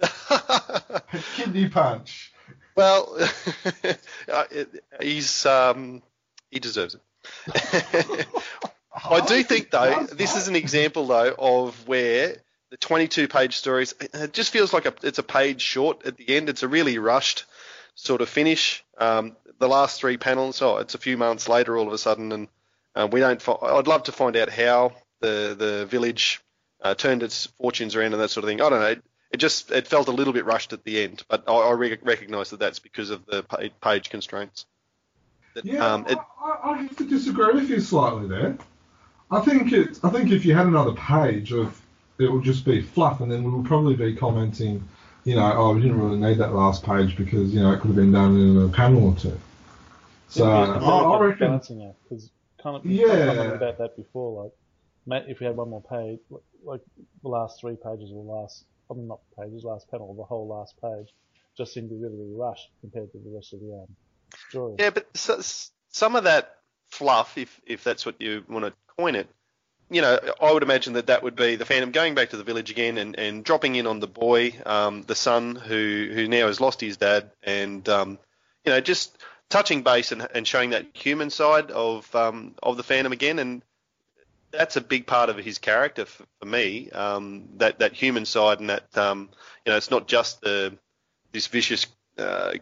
Kidney 1.36 1.68
punch. 1.68 2.32
well, 2.74 3.16
uh, 4.32 4.44
he's 5.00 5.46
um, 5.46 6.02
he 6.50 6.58
deserves 6.58 6.94
it. 6.94 7.00
I 9.10 9.20
do 9.26 9.42
think 9.42 9.70
though 9.70 10.06
this 10.12 10.36
is 10.36 10.48
an 10.48 10.56
example 10.56 11.06
though 11.06 11.34
of 11.38 11.86
where 11.86 12.36
the 12.70 12.76
22 12.76 13.28
page 13.28 13.56
stories 13.56 13.94
it 14.00 14.32
just 14.32 14.50
feels 14.50 14.72
like 14.72 14.86
a, 14.86 14.94
it's 15.02 15.18
a 15.18 15.22
page 15.22 15.62
short 15.62 16.04
at 16.04 16.16
the 16.16 16.36
end. 16.36 16.48
It's 16.48 16.62
a 16.62 16.68
really 16.68 16.98
rushed 16.98 17.44
sort 17.94 18.20
of 18.20 18.28
finish. 18.28 18.84
Um, 18.98 19.36
the 19.58 19.68
last 19.68 20.00
three 20.00 20.16
panels, 20.16 20.62
oh, 20.62 20.78
it's 20.78 20.94
a 20.94 20.98
few 20.98 21.16
months 21.16 21.48
later 21.48 21.76
all 21.76 21.86
of 21.86 21.92
a 21.92 21.98
sudden, 21.98 22.32
and 22.32 22.48
uh, 22.94 23.08
we 23.10 23.20
don't. 23.20 23.42
Fi- 23.42 23.58
I'd 23.62 23.86
love 23.86 24.04
to 24.04 24.12
find 24.12 24.36
out 24.36 24.50
how 24.50 24.92
the 25.20 25.56
the 25.58 25.86
village 25.86 26.40
uh, 26.80 26.94
turned 26.94 27.22
its 27.22 27.46
fortunes 27.46 27.96
around 27.96 28.12
and 28.12 28.22
that 28.22 28.30
sort 28.30 28.44
of 28.44 28.48
thing. 28.48 28.60
I 28.60 28.70
don't 28.70 28.80
know. 28.80 28.86
It, 28.86 29.02
it 29.32 29.36
just 29.38 29.70
it 29.70 29.86
felt 29.86 30.08
a 30.08 30.12
little 30.12 30.32
bit 30.32 30.46
rushed 30.46 30.72
at 30.72 30.84
the 30.84 31.02
end, 31.02 31.22
but 31.28 31.44
I, 31.48 31.52
I 31.52 31.72
re- 31.72 31.98
recognise 32.02 32.50
that 32.50 32.60
that's 32.60 32.78
because 32.78 33.10
of 33.10 33.26
the 33.26 33.42
page 33.82 34.10
constraints. 34.10 34.64
That, 35.58 35.64
Yeah, 35.72 35.92
um, 35.94 36.06
it, 36.08 36.18
I, 36.18 36.50
I- 36.50 36.70
I 36.72 36.76
have 36.82 36.96
to 36.96 37.04
disagree 37.08 37.52
with 37.54 37.68
you 37.68 37.80
slightly 37.80 38.28
there. 38.28 38.56
I 39.30 39.40
think 39.40 39.72
it. 39.72 39.98
I 40.04 40.10
think 40.10 40.30
if 40.30 40.44
you 40.44 40.54
had 40.54 40.66
another 40.66 40.92
page 40.92 41.52
of, 41.52 41.80
it 42.18 42.30
would 42.32 42.44
just 42.44 42.64
be 42.64 42.80
fluff, 42.80 43.20
and 43.20 43.30
then 43.30 43.42
we 43.44 43.50
would 43.50 43.66
probably 43.66 43.94
be 43.96 44.14
commenting, 44.14 44.86
you 45.24 45.34
know, 45.36 45.52
oh, 45.54 45.74
we 45.74 45.82
didn't 45.82 46.00
really 46.00 46.18
need 46.18 46.38
that 46.38 46.54
last 46.54 46.82
page 46.84 47.16
because 47.16 47.52
you 47.52 47.60
know 47.60 47.72
it 47.72 47.80
could 47.80 47.88
have 47.88 47.96
been 47.96 48.12
done 48.12 48.36
in 48.36 48.62
a 48.62 48.68
panel 48.68 49.08
or 49.08 49.14
two. 49.16 49.38
So 50.28 50.44
Yeah, 50.46 50.50
I, 50.54 50.76
it's 50.76 50.84
a 50.84 50.88
I 50.88 51.18
really 51.18 51.26
reckon. 51.32 51.46
balancing 51.48 51.84
act 51.86 51.96
because 52.08 52.30
kind 52.62 52.76
of 52.76 52.86
Yeah. 52.86 53.06
yeah 53.08 53.26
commented 53.26 53.52
about 53.56 53.78
that 53.78 53.96
before. 53.96 54.44
Like, 54.44 54.52
ma- 55.06 55.28
if 55.30 55.40
we 55.40 55.46
had 55.46 55.56
one 55.56 55.70
more 55.70 55.82
page, 55.82 56.20
like- 56.30 56.42
like 56.64 56.80
the 57.22 57.28
last 57.28 57.60
three 57.60 57.76
pages 57.76 58.10
or 58.12 58.24
the 58.24 58.30
last, 58.30 58.64
I 58.90 58.94
mean 58.94 59.08
not 59.08 59.20
pages, 59.38 59.62
last 59.64 59.90
panel, 59.90 60.12
the 60.14 60.24
whole 60.24 60.46
last 60.48 60.74
page, 60.80 61.08
just 61.56 61.72
seemed 61.74 61.88
to 61.90 61.94
be 61.94 62.00
really, 62.02 62.16
really 62.16 62.34
rushed 62.34 62.68
compared 62.80 63.12
to 63.12 63.18
the 63.18 63.30
rest 63.30 63.52
of 63.52 63.60
the 63.60 63.72
um, 63.74 63.86
Yeah, 64.78 64.90
but 64.90 65.08
so, 65.16 65.40
some 65.90 66.16
of 66.16 66.24
that 66.24 66.56
fluff, 66.90 67.36
if 67.38 67.60
if 67.66 67.84
that's 67.84 68.06
what 68.06 68.20
you 68.20 68.44
want 68.48 68.64
to 68.64 68.72
coin 68.96 69.14
it, 69.14 69.28
you 69.90 70.02
know, 70.02 70.18
I 70.40 70.52
would 70.52 70.62
imagine 70.62 70.94
that 70.94 71.06
that 71.06 71.22
would 71.22 71.36
be 71.36 71.56
the 71.56 71.64
Phantom 71.64 71.90
going 71.92 72.14
back 72.14 72.30
to 72.30 72.36
the 72.36 72.44
village 72.44 72.70
again 72.70 72.98
and, 72.98 73.18
and 73.18 73.44
dropping 73.44 73.76
in 73.76 73.86
on 73.86 74.00
the 74.00 74.06
boy, 74.06 74.54
um, 74.66 75.02
the 75.02 75.14
son 75.14 75.56
who 75.56 76.10
who 76.12 76.28
now 76.28 76.46
has 76.46 76.60
lost 76.60 76.80
his 76.80 76.96
dad, 76.96 77.30
and 77.42 77.88
um, 77.88 78.18
you 78.64 78.72
know, 78.72 78.80
just 78.80 79.16
touching 79.48 79.82
base 79.82 80.12
and, 80.12 80.26
and 80.34 80.46
showing 80.46 80.70
that 80.70 80.86
human 80.92 81.30
side 81.30 81.70
of 81.70 82.14
um, 82.14 82.54
of 82.62 82.76
the 82.76 82.82
Phantom 82.82 83.12
again, 83.12 83.38
and 83.38 83.62
that's 84.50 84.76
a 84.76 84.80
big 84.80 85.06
part 85.06 85.30
of 85.30 85.36
his 85.36 85.58
character 85.58 86.04
for, 86.04 86.24
for 86.40 86.46
me. 86.46 86.90
Um, 86.90 87.48
that 87.56 87.78
that 87.78 87.94
human 87.94 88.26
side 88.26 88.60
and 88.60 88.70
that 88.70 88.96
um, 88.98 89.30
you 89.64 89.72
know, 89.72 89.76
it's 89.76 89.90
not 89.90 90.06
just 90.06 90.42
the 90.42 90.76
this 91.32 91.46
vicious 91.46 91.86
uh, 92.18 92.52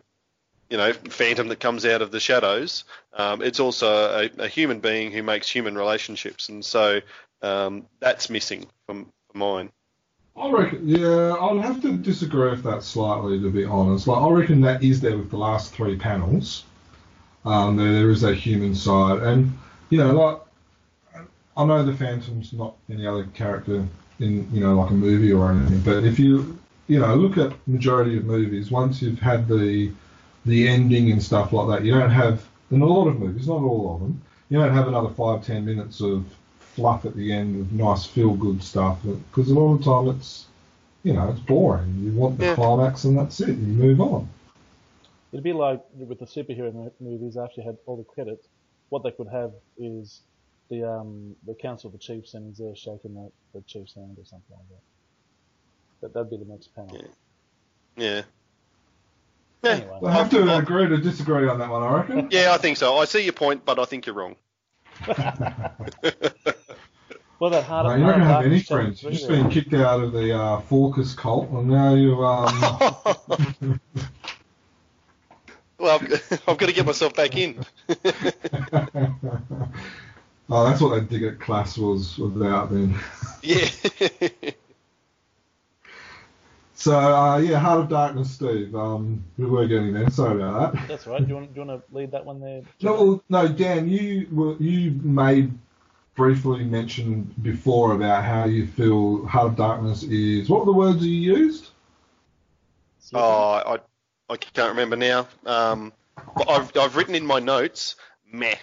you 0.71 0.77
know, 0.77 0.93
phantom 0.93 1.49
that 1.49 1.61
comes 1.61 1.85
out 1.85 2.03
of 2.03 2.11
the 2.11 2.21
shadows. 2.21 2.85
Um, 3.13 3.43
it's 3.43 3.61
also 3.61 3.89
a, 3.89 4.31
a 4.39 4.49
human 4.49 4.81
being 4.81 5.13
who 5.13 5.23
makes 5.23 5.49
human 5.49 5.77
relationships, 5.77 6.49
and 6.49 6.65
so 6.65 7.01
um, 7.43 7.87
that's 8.01 8.31
missing 8.31 8.67
from, 8.87 9.13
from 9.31 9.39
mine. 9.39 9.71
I 10.37 10.51
reckon, 10.51 10.87
yeah, 10.87 11.35
I'll 11.41 11.59
have 11.61 11.81
to 11.83 11.97
disagree 11.97 12.51
with 12.51 12.63
that 12.65 12.83
slightly, 12.83 13.41
to 13.41 13.51
be 13.51 13.65
honest. 13.65 14.07
Like, 14.07 14.21
I 14.21 14.31
reckon 14.31 14.61
that 14.63 14.83
is 14.83 15.01
there 15.01 15.17
with 15.17 15.31
the 15.31 15.39
last 15.39 15.73
three 15.73 15.97
panels. 15.97 16.65
Um, 17.47 17.77
there, 17.77 17.93
there 17.93 18.11
is 18.11 18.21
that 18.21 18.35
human 18.35 18.75
side, 18.75 19.23
and 19.23 19.57
you 19.89 19.99
know, 19.99 20.13
like, 20.13 20.41
I 21.57 21.65
know 21.65 21.83
the 21.83 21.95
Phantom's 21.95 22.53
not 22.53 22.75
any 22.91 23.07
other 23.07 23.25
character 23.33 23.87
in, 24.19 24.49
you 24.53 24.61
know, 24.61 24.75
like 24.75 24.91
a 24.91 24.95
movie 24.95 25.33
or 25.33 25.51
anything, 25.53 25.81
but 25.81 26.05
if 26.05 26.19
you, 26.19 26.59
you 26.87 27.01
know, 27.01 27.15
look 27.15 27.39
at 27.39 27.57
majority 27.67 28.19
of 28.19 28.25
movies, 28.25 28.71
once 28.71 29.01
you've 29.01 29.21
had 29.21 29.49
the, 29.49 29.91
the 30.47 30.69
ending 30.69 31.11
and 31.13 31.23
stuff 31.23 31.53
like 31.53 31.69
that, 31.69 31.85
you 31.85 31.93
don't 31.93 32.11
have, 32.11 32.47
in 32.71 32.81
a 32.81 32.87
lot 32.87 33.09
of 33.09 33.19
movies, 33.19 33.49
not 33.49 33.63
all 33.63 33.95
of 33.95 34.01
them, 34.01 34.23
you 34.49 34.59
don't 34.59 34.73
have 34.73 34.89
another 34.89 35.11
five, 35.11 35.45
ten 35.45 35.65
minutes 35.65 36.01
of 36.01 36.25
fluff 36.59 37.05
at 37.05 37.17
the 37.17 37.33
end 37.33 37.61
of 37.61 37.73
nice 37.73 38.07
feel 38.07 38.35
good 38.35 38.63
stuff 38.63 38.99
because 39.03 39.51
a 39.51 39.55
lot 39.55 39.73
of 39.75 39.79
the 39.79 39.85
time 39.85 40.17
it's 40.17 40.47
you 41.05 41.13
know 41.15 41.31
it's 41.31 41.41
boring. 41.41 41.95
You 42.01 42.13
want 42.13 42.39
the 42.39 42.45
Yeah. 42.45 42.55
climax 42.55 43.05
and 43.05 43.17
that's 43.19 43.41
it. 43.41 43.49
You 43.49 43.55
move 43.57 44.01
on. 44.01 44.29
It'd 45.33 45.43
be 45.43 45.53
like 45.53 45.83
with 45.95 46.19
the 46.19 46.27
superhero 46.27 46.73
mo- 46.73 46.93
movies 47.01 47.37
after 47.37 47.61
you 47.61 47.67
had 47.67 47.77
all 47.87 47.97
the 47.97 48.05
credits. 48.05 48.47
What 48.91 49.03
they 49.03 49.11
could 49.11 49.29
have 49.33 49.53
is 49.79 50.23
the 50.71 50.85
um 50.85 51.35
the 51.47 51.55
Council 51.55 51.89
of 51.89 51.93
the 51.93 51.99
Chiefs 51.99 52.35
and 52.35 52.47
he's 52.49 52.59
there 52.59 52.77
shaking 52.77 53.15
the, 53.15 53.31
the 53.55 53.63
Chief's 53.67 53.95
hand 53.95 54.17
or 54.19 54.25
something 54.25 54.57
like 54.57 54.69
that. 54.69 54.83
That 56.03 56.15
that'd 56.15 56.31
be 56.31 56.37
the 56.37 56.53
next 56.53 56.75
panel. 56.75 56.95
Yeah. 56.95 57.09
Yeah, 57.97 58.23
Anyway. 59.73 59.99
I 60.05 60.13
have 60.13 60.31
to 60.31 60.43
I- 60.51 60.59
agree 60.59 60.89
to 60.89 60.97
disagree 60.99 61.49
on 61.49 61.59
that 61.59 61.71
one. 61.71 61.83
I 61.83 61.97
reckon. 61.97 62.29
yeah, 62.33 62.53
I 62.53 62.59
think 62.59 62.77
so. 62.77 62.97
I 62.99 63.05
see 63.05 63.23
your 63.25 63.33
point, 63.33 63.65
but 63.65 63.79
I 63.79 63.85
think 63.85 64.07
you're 64.07 64.15
wrong. 64.15 64.37
Well, 67.39 67.51
that 67.51 67.65
hard. 67.65 67.85
No, 67.87 67.97
you're 67.97 68.07
not 68.07 68.13
going 68.17 68.21
to 68.21 68.35
have 68.35 68.45
any 68.47 68.61
friends. 68.61 69.03
You've 69.03 69.13
just 69.13 69.29
there. 69.29 69.37
been 69.37 69.51
kicked 69.51 69.75
out 69.75 70.01
of 70.01 70.13
the 70.13 70.35
uh, 70.35 70.61
Fawcus 70.61 71.15
cult, 71.15 71.51
and 71.51 71.69
now 71.69 71.95
you. 71.95 72.25
Um, 72.25 73.81
Well, 75.79 75.99
I've, 76.01 76.43
I've 76.49 76.57
got 76.57 76.67
to 76.67 76.73
get 76.73 76.87
myself 76.87 77.15
back 77.15 77.37
in. 77.37 77.63
oh, 80.49 80.65
that's 80.65 80.81
what 80.81 80.95
that 80.95 81.09
dig 81.11 81.25
at 81.25 81.39
class 81.39 81.77
was 81.77 82.19
about 82.19 82.73
then. 82.73 82.99
yeah. 83.43 83.69
So 86.77 86.95
uh, 86.99 87.39
yeah, 87.39 87.59
Heart 87.59 87.81
of 87.81 87.89
Darkness, 87.89 88.31
Steve. 88.31 88.75
Um, 88.75 89.25
we 89.39 89.47
were 89.47 89.67
getting 89.67 89.95
there. 89.95 90.11
Sorry 90.11 90.37
about 90.43 90.75
that. 90.75 90.89
That's 90.89 91.07
right. 91.07 91.23
Do 91.23 91.29
you 91.29 91.35
want 91.35 91.55
do 91.55 91.61
you 91.61 91.67
want 91.67 91.89
to 91.89 91.95
lead 91.97 92.11
that 92.13 92.25
one 92.25 92.39
there? 92.39 92.63
No, 92.83 92.93
well, 92.93 93.25
no, 93.31 93.49
Dan, 93.49 93.89
you 93.89 94.29
were, 94.31 94.57
you 94.59 94.91
made 95.03 95.53
briefly 96.17 96.65
mention 96.65 97.35
before 97.41 97.93
about 97.93 98.25
how 98.25 98.45
you 98.45 98.67
feel 98.67 99.27
Heart 99.27 99.47
of 99.53 99.57
Darkness 99.57 100.03
is. 100.03 100.51
What 100.51 100.61
were 100.61 100.73
the 100.73 100.79
words 100.79 101.05
you 101.05 101.13
used? 101.13 101.71
Oh, 103.15 103.53
I, 103.53 103.79
I 104.29 104.37
can't 104.37 104.69
remember 104.69 104.97
now. 104.97 105.29
Um, 105.47 105.95
but 106.37 106.51
I've 106.51 106.77
I've 106.77 106.95
written 106.95 107.15
in 107.15 107.25
my 107.25 107.39
notes, 107.39 107.97
meh. 108.31 108.57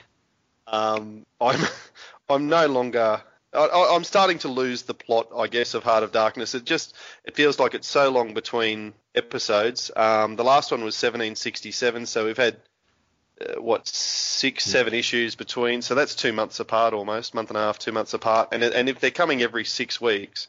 Um, 0.67 1.25
I'm 1.41 1.65
I'm 2.29 2.47
no 2.47 2.67
longer. 2.67 3.23
I, 3.53 3.95
I'm 3.95 4.03
starting 4.03 4.39
to 4.39 4.47
lose 4.47 4.83
the 4.83 4.93
plot, 4.93 5.27
I 5.35 5.47
guess, 5.47 5.73
of 5.73 5.83
Heart 5.83 6.03
of 6.03 6.11
Darkness. 6.11 6.55
It 6.55 6.65
just 6.65 6.95
it 7.23 7.35
feels 7.35 7.59
like 7.59 7.73
it's 7.75 7.87
so 7.87 8.09
long 8.09 8.33
between 8.33 8.93
episodes. 9.15 9.91
Um, 9.95 10.35
the 10.35 10.43
last 10.43 10.71
one 10.71 10.79
was 10.83 10.95
1767, 10.95 12.05
so 12.07 12.25
we've 12.25 12.37
had 12.37 12.57
uh, 13.41 13.61
what 13.61 13.87
six, 13.87 14.63
seven 14.63 14.93
issues 14.93 15.35
between. 15.35 15.81
So 15.81 15.95
that's 15.95 16.15
two 16.15 16.33
months 16.33 16.59
apart 16.59 16.93
almost, 16.93 17.33
month 17.33 17.49
and 17.49 17.57
a 17.57 17.61
half, 17.61 17.79
two 17.79 17.91
months 17.91 18.13
apart. 18.13 18.49
And 18.51 18.63
and 18.63 18.89
if 18.89 18.99
they're 18.99 19.11
coming 19.11 19.41
every 19.41 19.65
six 19.65 20.01
weeks, 20.01 20.47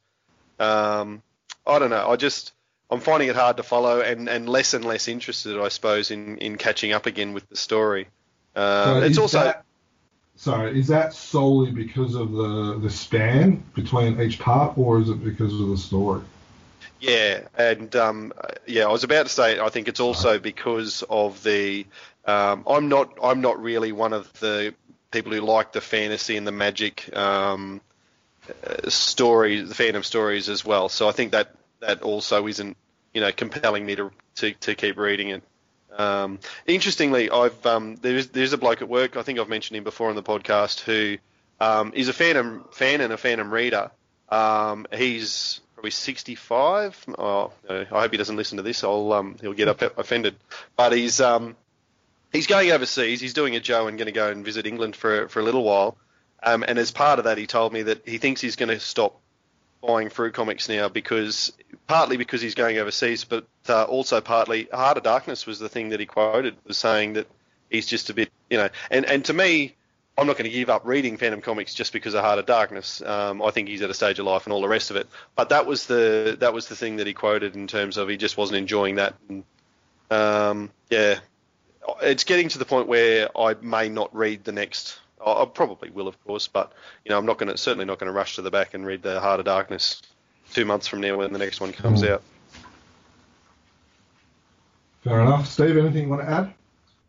um, 0.58 1.22
I 1.66 1.78
don't 1.78 1.90
know. 1.90 2.08
I 2.08 2.16
just 2.16 2.52
I'm 2.90 3.00
finding 3.00 3.28
it 3.28 3.36
hard 3.36 3.56
to 3.56 3.62
follow 3.62 4.00
and, 4.00 4.28
and 4.28 4.48
less 4.48 4.74
and 4.74 4.84
less 4.84 5.08
interested, 5.08 5.58
I 5.60 5.68
suppose, 5.68 6.10
in, 6.10 6.38
in 6.38 6.56
catching 6.56 6.92
up 6.92 7.06
again 7.06 7.32
with 7.32 7.48
the 7.48 7.56
story. 7.56 8.08
Uh, 8.54 8.84
So 9.00 9.06
it's 9.06 9.18
also 9.18 9.38
that- 9.44 9.64
sorry, 10.36 10.78
is 10.78 10.88
that 10.88 11.14
solely 11.14 11.70
because 11.70 12.14
of 12.14 12.32
the 12.32 12.78
the 12.80 12.90
span 12.90 13.62
between 13.74 14.20
each 14.20 14.38
part, 14.38 14.76
or 14.78 15.00
is 15.00 15.08
it 15.08 15.22
because 15.24 15.58
of 15.60 15.68
the 15.68 15.76
story? 15.76 16.22
Yeah, 17.00 17.42
and 17.56 17.94
um, 17.96 18.32
yeah, 18.66 18.84
I 18.84 18.92
was 18.92 19.04
about 19.04 19.26
to 19.26 19.32
say 19.32 19.60
I 19.60 19.68
think 19.68 19.88
it's 19.88 20.00
also 20.00 20.38
because 20.38 21.02
of 21.08 21.42
the. 21.42 21.86
Um, 22.24 22.64
I'm 22.66 22.88
not. 22.88 23.18
I'm 23.22 23.40
not 23.40 23.60
really 23.62 23.92
one 23.92 24.12
of 24.12 24.32
the 24.40 24.74
people 25.10 25.32
who 25.32 25.40
like 25.40 25.72
the 25.72 25.80
fantasy 25.80 26.36
and 26.36 26.46
the 26.46 26.52
magic 26.52 27.14
um, 27.16 27.80
stories, 28.88 29.68
the 29.68 29.74
Phantom 29.74 30.02
stories 30.02 30.48
as 30.48 30.64
well. 30.64 30.88
So 30.88 31.08
I 31.08 31.12
think 31.12 31.32
that 31.32 31.54
that 31.80 32.02
also 32.02 32.46
isn't, 32.46 32.76
you 33.12 33.20
know, 33.20 33.32
compelling 33.32 33.84
me 33.84 33.96
to 33.96 34.10
to, 34.36 34.52
to 34.52 34.74
keep 34.74 34.96
reading 34.96 35.28
it. 35.28 35.42
Um, 35.96 36.40
interestingly, 36.66 37.30
I've 37.30 37.64
um, 37.66 37.96
there's 37.96 38.28
there's 38.28 38.52
a 38.52 38.58
bloke 38.58 38.82
at 38.82 38.88
work. 38.88 39.16
I 39.16 39.22
think 39.22 39.38
I've 39.38 39.48
mentioned 39.48 39.76
him 39.76 39.84
before 39.84 40.10
on 40.10 40.16
the 40.16 40.22
podcast 40.22 40.80
who 40.80 41.18
um, 41.60 41.92
is 41.94 42.08
a 42.08 42.12
Phantom 42.12 42.64
fan 42.72 43.00
and 43.00 43.12
a 43.12 43.16
Phantom 43.16 43.52
reader. 43.52 43.90
Um, 44.28 44.86
he's 44.92 45.60
probably 45.74 45.90
65. 45.90 47.04
Oh, 47.18 47.52
I 47.68 47.84
hope 47.84 48.10
he 48.10 48.16
doesn't 48.16 48.36
listen 48.36 48.56
to 48.56 48.62
this. 48.62 48.82
I'll 48.82 49.12
um, 49.12 49.36
he'll 49.40 49.52
get 49.52 49.68
offended. 49.96 50.36
But 50.76 50.92
he's 50.92 51.20
um, 51.20 51.56
he's 52.32 52.46
going 52.46 52.70
overseas. 52.70 53.20
He's 53.20 53.34
doing 53.34 53.56
a 53.56 53.60
Joe 53.60 53.86
and 53.86 53.96
going 53.98 54.06
to 54.06 54.12
go 54.12 54.30
and 54.30 54.44
visit 54.44 54.66
England 54.66 54.96
for 54.96 55.28
for 55.28 55.40
a 55.40 55.44
little 55.44 55.62
while. 55.62 55.96
And 56.42 56.78
as 56.78 56.90
part 56.90 57.18
of 57.18 57.24
that, 57.24 57.38
he 57.38 57.46
told 57.46 57.72
me 57.72 57.84
that 57.84 58.06
he 58.06 58.18
thinks 58.18 58.42
he's 58.42 58.56
going 58.56 58.68
to 58.68 58.78
stop 58.78 59.18
buying 59.80 60.10
Frew 60.10 60.30
comics 60.30 60.68
now 60.68 60.90
because 60.90 61.52
partly 61.86 62.18
because 62.18 62.42
he's 62.42 62.54
going 62.54 62.78
overseas, 62.78 63.24
but 63.24 63.46
uh, 63.70 63.84
also 63.84 64.20
partly 64.20 64.68
Heart 64.72 64.98
of 64.98 65.02
Darkness 65.02 65.46
was 65.46 65.58
the 65.58 65.68
thing 65.68 65.90
that 65.90 66.00
he 66.00 66.06
quoted 66.06 66.56
was 66.66 66.78
saying 66.78 67.14
that 67.14 67.26
he's 67.70 67.86
just 67.86 68.10
a 68.10 68.14
bit, 68.14 68.30
you 68.50 68.56
know, 68.58 68.68
and 68.90 69.04
and 69.06 69.24
to 69.26 69.32
me. 69.32 69.74
I'm 70.16 70.28
not 70.28 70.34
going 70.38 70.48
to 70.48 70.56
give 70.56 70.70
up 70.70 70.82
reading 70.86 71.16
Phantom 71.16 71.40
comics 71.40 71.74
just 71.74 71.92
because 71.92 72.14
of 72.14 72.22
Heart 72.22 72.38
of 72.38 72.46
Darkness. 72.46 73.02
Um, 73.02 73.42
I 73.42 73.50
think 73.50 73.66
he's 73.66 73.82
at 73.82 73.90
a 73.90 73.94
stage 73.94 74.20
of 74.20 74.26
life 74.26 74.44
and 74.46 74.52
all 74.52 74.60
the 74.62 74.68
rest 74.68 74.90
of 74.92 74.96
it. 74.96 75.08
But 75.34 75.48
that 75.48 75.66
was 75.66 75.86
the 75.86 76.36
that 76.38 76.52
was 76.54 76.68
the 76.68 76.76
thing 76.76 76.98
that 76.98 77.08
he 77.08 77.14
quoted 77.14 77.56
in 77.56 77.66
terms 77.66 77.96
of 77.96 78.08
he 78.08 78.16
just 78.16 78.36
wasn't 78.36 78.58
enjoying 78.58 78.94
that. 78.94 79.16
And, 79.28 79.42
um, 80.12 80.70
yeah, 80.88 81.18
it's 82.00 82.22
getting 82.22 82.48
to 82.50 82.58
the 82.58 82.64
point 82.64 82.86
where 82.86 83.28
I 83.36 83.54
may 83.54 83.88
not 83.88 84.14
read 84.14 84.44
the 84.44 84.52
next. 84.52 85.00
I 85.20 85.32
I 85.42 85.46
probably 85.46 85.90
will, 85.90 86.06
of 86.06 86.24
course, 86.24 86.46
but 86.46 86.72
you 87.04 87.10
know, 87.10 87.18
I'm 87.18 87.26
not 87.26 87.38
going 87.38 87.50
to 87.50 87.58
certainly 87.58 87.84
not 87.84 87.98
going 87.98 88.06
to 88.06 88.16
rush 88.16 88.36
to 88.36 88.42
the 88.42 88.52
back 88.52 88.74
and 88.74 88.86
read 88.86 89.02
the 89.02 89.18
Heart 89.18 89.40
of 89.40 89.46
Darkness 89.46 90.00
two 90.52 90.64
months 90.64 90.86
from 90.86 91.00
now 91.00 91.16
when 91.16 91.32
the 91.32 91.40
next 91.40 91.60
one 91.60 91.72
comes 91.72 92.02
Mm. 92.02 92.10
out. 92.10 92.22
Fair 95.04 95.20
enough. 95.20 95.46
Steve, 95.46 95.76
anything 95.76 96.04
you 96.04 96.08
want 96.08 96.22
to 96.22 96.30
add? 96.30 96.54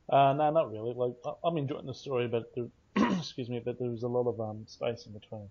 Uh, 0.10 0.34
no, 0.34 0.52
not 0.52 0.72
really. 0.72 0.94
Like 0.94 1.14
I- 1.26 1.48
I'm 1.48 1.58
enjoying 1.58 1.86
the 1.86 1.94
story, 1.94 2.28
but 2.28 2.52
there, 2.56 2.68
excuse 3.18 3.50
me, 3.50 3.62
but 3.64 3.80
there's 3.80 4.04
a 4.04 4.08
lot 4.08 4.28
of 4.30 4.40
um, 4.40 4.64
space 4.68 5.06
in 5.06 5.14
between. 5.14 5.50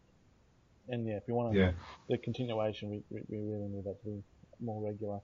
And 0.88 1.07
yeah, 1.09 1.14
if 1.16 1.22
you 1.26 1.35
want 1.35 1.52
to, 1.54 1.59
Yeah. 1.59 1.72
the 2.09 2.18
continuation, 2.18 2.90
we, 2.90 3.02
we, 3.11 3.20
we 3.28 3.38
really 3.38 3.68
need 3.68 3.85
that 3.85 3.98
to 4.02 4.07
be 4.11 4.22
more 4.61 4.83
regular. 4.87 5.18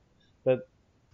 But 0.45 0.67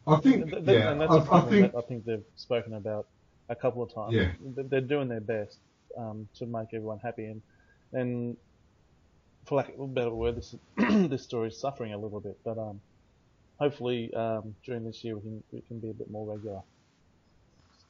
I 0.07 0.17
think, 0.17 0.51
th- 0.51 0.65
th- 0.65 0.79
yeah, 0.79 0.93
and 0.93 1.01
that's 1.01 1.11
I, 1.13 1.17
a 1.17 1.21
I 1.21 1.25
problem 1.27 1.51
think, 1.53 1.73
that 1.73 1.79
I 1.79 1.83
think 1.83 2.05
they've 2.05 2.25
spoken 2.37 2.75
about 2.75 3.09
a 3.49 3.57
couple 3.57 3.83
of 3.83 3.93
times. 3.93 4.15
Yeah. 4.15 4.31
They're 4.41 4.81
doing 4.81 5.09
their 5.09 5.21
best 5.21 5.59
um, 5.99 6.29
to 6.37 6.47
make 6.47 6.69
everyone 6.73 7.01
happy, 7.01 7.27
and 7.27 7.43
and 7.93 8.37
for 9.47 9.57
lack 9.57 9.69
of 9.75 9.81
a 9.81 9.87
better 9.87 10.11
word, 10.15 10.37
this 10.37 10.55
this 11.11 11.23
story 11.25 11.49
is 11.49 11.59
suffering 11.61 11.93
a 11.93 11.99
little 11.99 12.21
bit. 12.21 12.39
But 12.45 12.57
um, 12.59 12.81
hopefully 13.59 14.13
um, 14.15 14.55
during 14.65 14.85
this 14.85 15.03
year 15.05 15.17
we 15.17 15.23
can 15.23 15.43
we 15.53 15.61
can 15.63 15.79
be 15.79 15.91
a 15.91 15.95
bit 15.95 16.11
more 16.11 16.35
regular. 16.35 16.63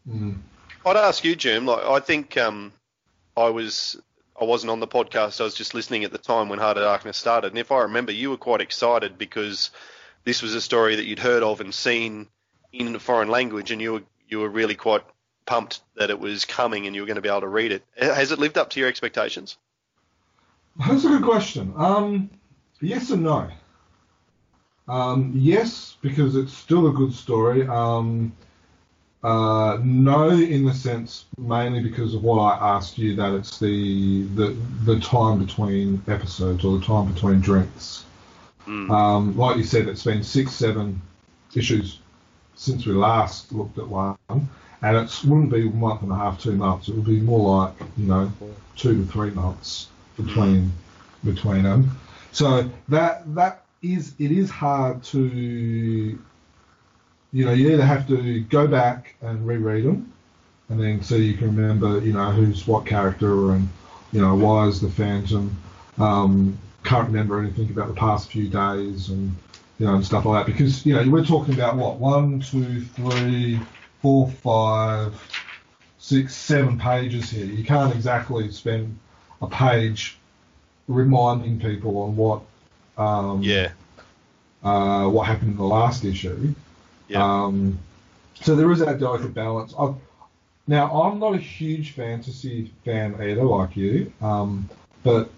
mm, 0.09 0.37
I'd 0.85 0.97
ask 0.97 1.25
you, 1.25 1.37
Jim. 1.37 1.67
Like, 1.67 1.85
I 1.85 2.01
think 2.01 2.37
um, 2.37 2.73
I 3.37 3.51
was 3.51 4.01
I 4.41 4.45
wasn't 4.45 4.71
on 4.71 4.81
the 4.81 4.89
podcast. 4.89 5.41
I 5.41 5.45
was 5.45 5.55
just 5.55 5.75
listening 5.75 6.05
at 6.05 6.13
the 6.13 6.19
time 6.19 6.49
when 6.49 6.59
Heart 6.59 6.79
of 6.79 6.85
Darkness 6.85 7.17
started, 7.17 7.49
and 7.49 7.59
if 7.59 7.73
I 7.73 7.83
remember, 7.83 8.13
you 8.13 8.31
were 8.31 8.37
quite 8.37 8.61
excited 8.61 9.19
because 9.19 9.71
this 10.25 10.43
was 10.43 10.55
a 10.55 10.61
story 10.61 10.97
that 10.97 11.07
you'd 11.07 11.19
heard 11.19 11.43
of 11.43 11.61
and 11.61 11.75
seen 11.75 12.29
in 12.73 12.95
a 12.95 12.99
foreign 12.99 13.29
language, 13.29 13.71
and 13.71 13.81
you 13.81 13.93
were 13.95 14.03
you 14.29 14.41
were 14.41 14.49
really 14.49 14.75
quite 14.75 15.03
pumped 15.47 15.81
that 15.95 16.11
it 16.11 16.19
was 16.19 16.45
coming 16.45 16.87
and 16.87 16.95
you 16.95 17.03
were 17.03 17.07
going 17.07 17.17
to 17.17 17.23
be 17.23 17.29
able 17.29 17.41
to 17.41 17.49
read 17.49 17.73
it. 17.73 17.85
Has 17.97 18.33
it 18.33 18.39
lived 18.39 18.59
up 18.59 18.71
to 18.71 18.81
your 18.81 18.89
expectations? 18.89 19.57
That's 20.77 21.05
a 21.05 21.09
good 21.09 21.23
question. 21.23 21.73
Um, 21.77 22.31
yes 22.81 23.11
and 23.11 23.23
no. 23.23 23.49
Um, 24.89 25.33
yes, 25.35 25.97
because 26.01 26.37
it's 26.37 26.53
still 26.53 26.87
a 26.87 26.93
good 26.93 27.13
story. 27.13 27.67
Um, 27.67 28.33
uh, 29.23 29.81
no, 29.83 30.31
in 30.31 30.65
the 30.65 30.73
sense 30.73 31.25
mainly 31.37 31.81
because 31.83 32.15
of 32.15 32.23
what 32.23 32.39
I 32.39 32.77
asked 32.77 32.97
you 32.97 33.17
that 33.17 33.35
it's 33.35 33.59
the 33.59 34.23
the 34.37 34.57
the 34.85 35.01
time 35.01 35.45
between 35.45 36.01
episodes 36.07 36.65
or 36.65 36.79
the 36.79 36.85
time 36.85 37.13
between 37.13 37.41
drinks. 37.41 38.05
Mm. 38.67 38.91
Um, 38.91 39.37
like 39.37 39.57
you 39.57 39.65
said, 39.65 39.89
it's 39.89 40.05
been 40.05 40.23
six, 40.23 40.53
seven 40.53 41.01
issues 41.55 41.99
since 42.55 42.87
we 42.87 42.93
last 42.93 43.53
looked 43.53 43.79
at 43.79 43.89
one, 43.89 44.17
and 44.29 44.97
it 44.97 45.21
wouldn't 45.25 45.51
be 45.51 45.67
a 45.67 45.71
month 45.71 46.03
and 46.03 46.13
a 46.13 46.17
half, 46.17 46.41
two 46.41 46.53
months. 46.53 46.89
It 46.89 46.95
would 46.95 47.07
be 47.07 47.21
more 47.21 47.65
like 47.65 47.75
you 47.97 48.07
know 48.07 48.33
two 48.77 49.05
to 49.05 49.11
three 49.11 49.31
months 49.31 49.89
between 50.17 50.73
between 51.25 51.65
them. 51.65 51.99
So 52.31 52.71
that 52.89 53.35
that 53.35 53.66
is 53.83 54.15
it 54.19 54.31
is 54.33 54.51
hard 54.51 55.03
to 55.05 56.19
you 57.33 57.45
know 57.45 57.53
you 57.53 57.73
either 57.73 57.85
have 57.85 58.09
to 58.09 58.41
go 58.43 58.67
back 58.67 59.15
and 59.21 59.47
reread 59.47 59.85
them, 59.85 60.13
and 60.69 60.81
then 60.81 61.03
so 61.03 61.17
you 61.17 61.35
can 61.35 61.55
remember 61.55 62.01
you 62.01 62.13
know 62.13 62.31
who's 62.31 62.67
what 62.67 62.87
character 62.87 63.53
and 63.53 63.69
you 64.13 64.21
know 64.21 64.35
why 64.35 64.67
is 64.67 64.81
the 64.81 64.91
Phantom. 64.91 65.57
Um, 65.99 66.59
can't 66.85 67.09
remember 67.09 67.41
anything 67.41 67.69
about 67.71 67.89
the 67.89 67.95
past 67.95 68.31
few 68.31 68.49
days 68.49 69.09
and 69.09 69.35
you 69.79 69.87
know 69.87 69.97
and 69.97 70.07
stuff 70.07 70.25
like 70.25 70.47
that 70.47 70.53
because 70.53 70.87
you 70.87 70.95
know 70.95 71.09
we're 71.11 71.25
talking 71.25 71.55
about 71.55 71.77
what 71.77 71.99
one, 71.99 72.41
two, 72.41 72.81
three, 72.83 73.61
four, 74.01 74.31
five, 74.31 75.15
six, 75.99 76.35
seven 76.35 76.79
pages 76.79 77.29
here. 77.29 77.45
You 77.45 77.65
can't 77.65 77.95
exactly 77.95 78.51
spend 78.51 78.99
a 79.43 79.47
page 79.47 80.17
reminding 80.89 81.61
people 81.61 81.99
on 81.99 82.17
what 82.17 82.43
um, 82.97 83.43
Yeah. 83.43 83.71
uh, 84.63 85.09
what 85.09 85.27
happened 85.27 85.53
in 85.53 85.57
the 85.57 85.65
last 85.65 86.05
issue. 86.05 86.55
Yeah. 87.09 87.23
Um, 87.23 87.79
so 88.35 88.55
there 88.55 88.71
is 88.71 88.81
that 88.81 88.99
delicate 88.99 89.35
balance. 89.35 89.75
i 89.79 89.93
now, 90.69 90.91
I'm 91.03 91.21
not 91.21 91.35
a 91.35 91.39
huge 91.39 91.93
fantasy 91.93 92.73
fan 92.85 93.15
either, 93.21 93.45
like 93.45 93.77
you, 93.77 94.13
um, 94.21 94.69
but 95.05 95.31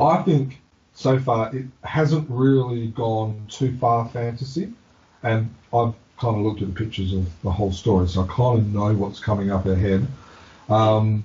I 0.00 0.22
think 0.22 0.58
so 0.94 1.18
far 1.18 1.54
it 1.54 1.66
hasn't 1.84 2.26
really 2.30 2.88
gone 2.88 3.46
too 3.50 3.76
far 3.76 4.08
fantasy, 4.08 4.72
and 5.22 5.54
I've 5.72 5.92
kind 6.18 6.36
of 6.36 6.42
looked 6.42 6.62
at 6.62 6.68
the 6.68 6.74
pictures 6.74 7.12
of 7.12 7.28
the 7.42 7.50
whole 7.50 7.72
story, 7.72 8.08
so 8.08 8.22
I 8.22 8.26
kind 8.26 8.58
of 8.58 8.66
know 8.72 8.94
what's 8.94 9.20
coming 9.20 9.50
up 9.50 9.66
ahead. 9.66 10.06
Um, 10.70 11.24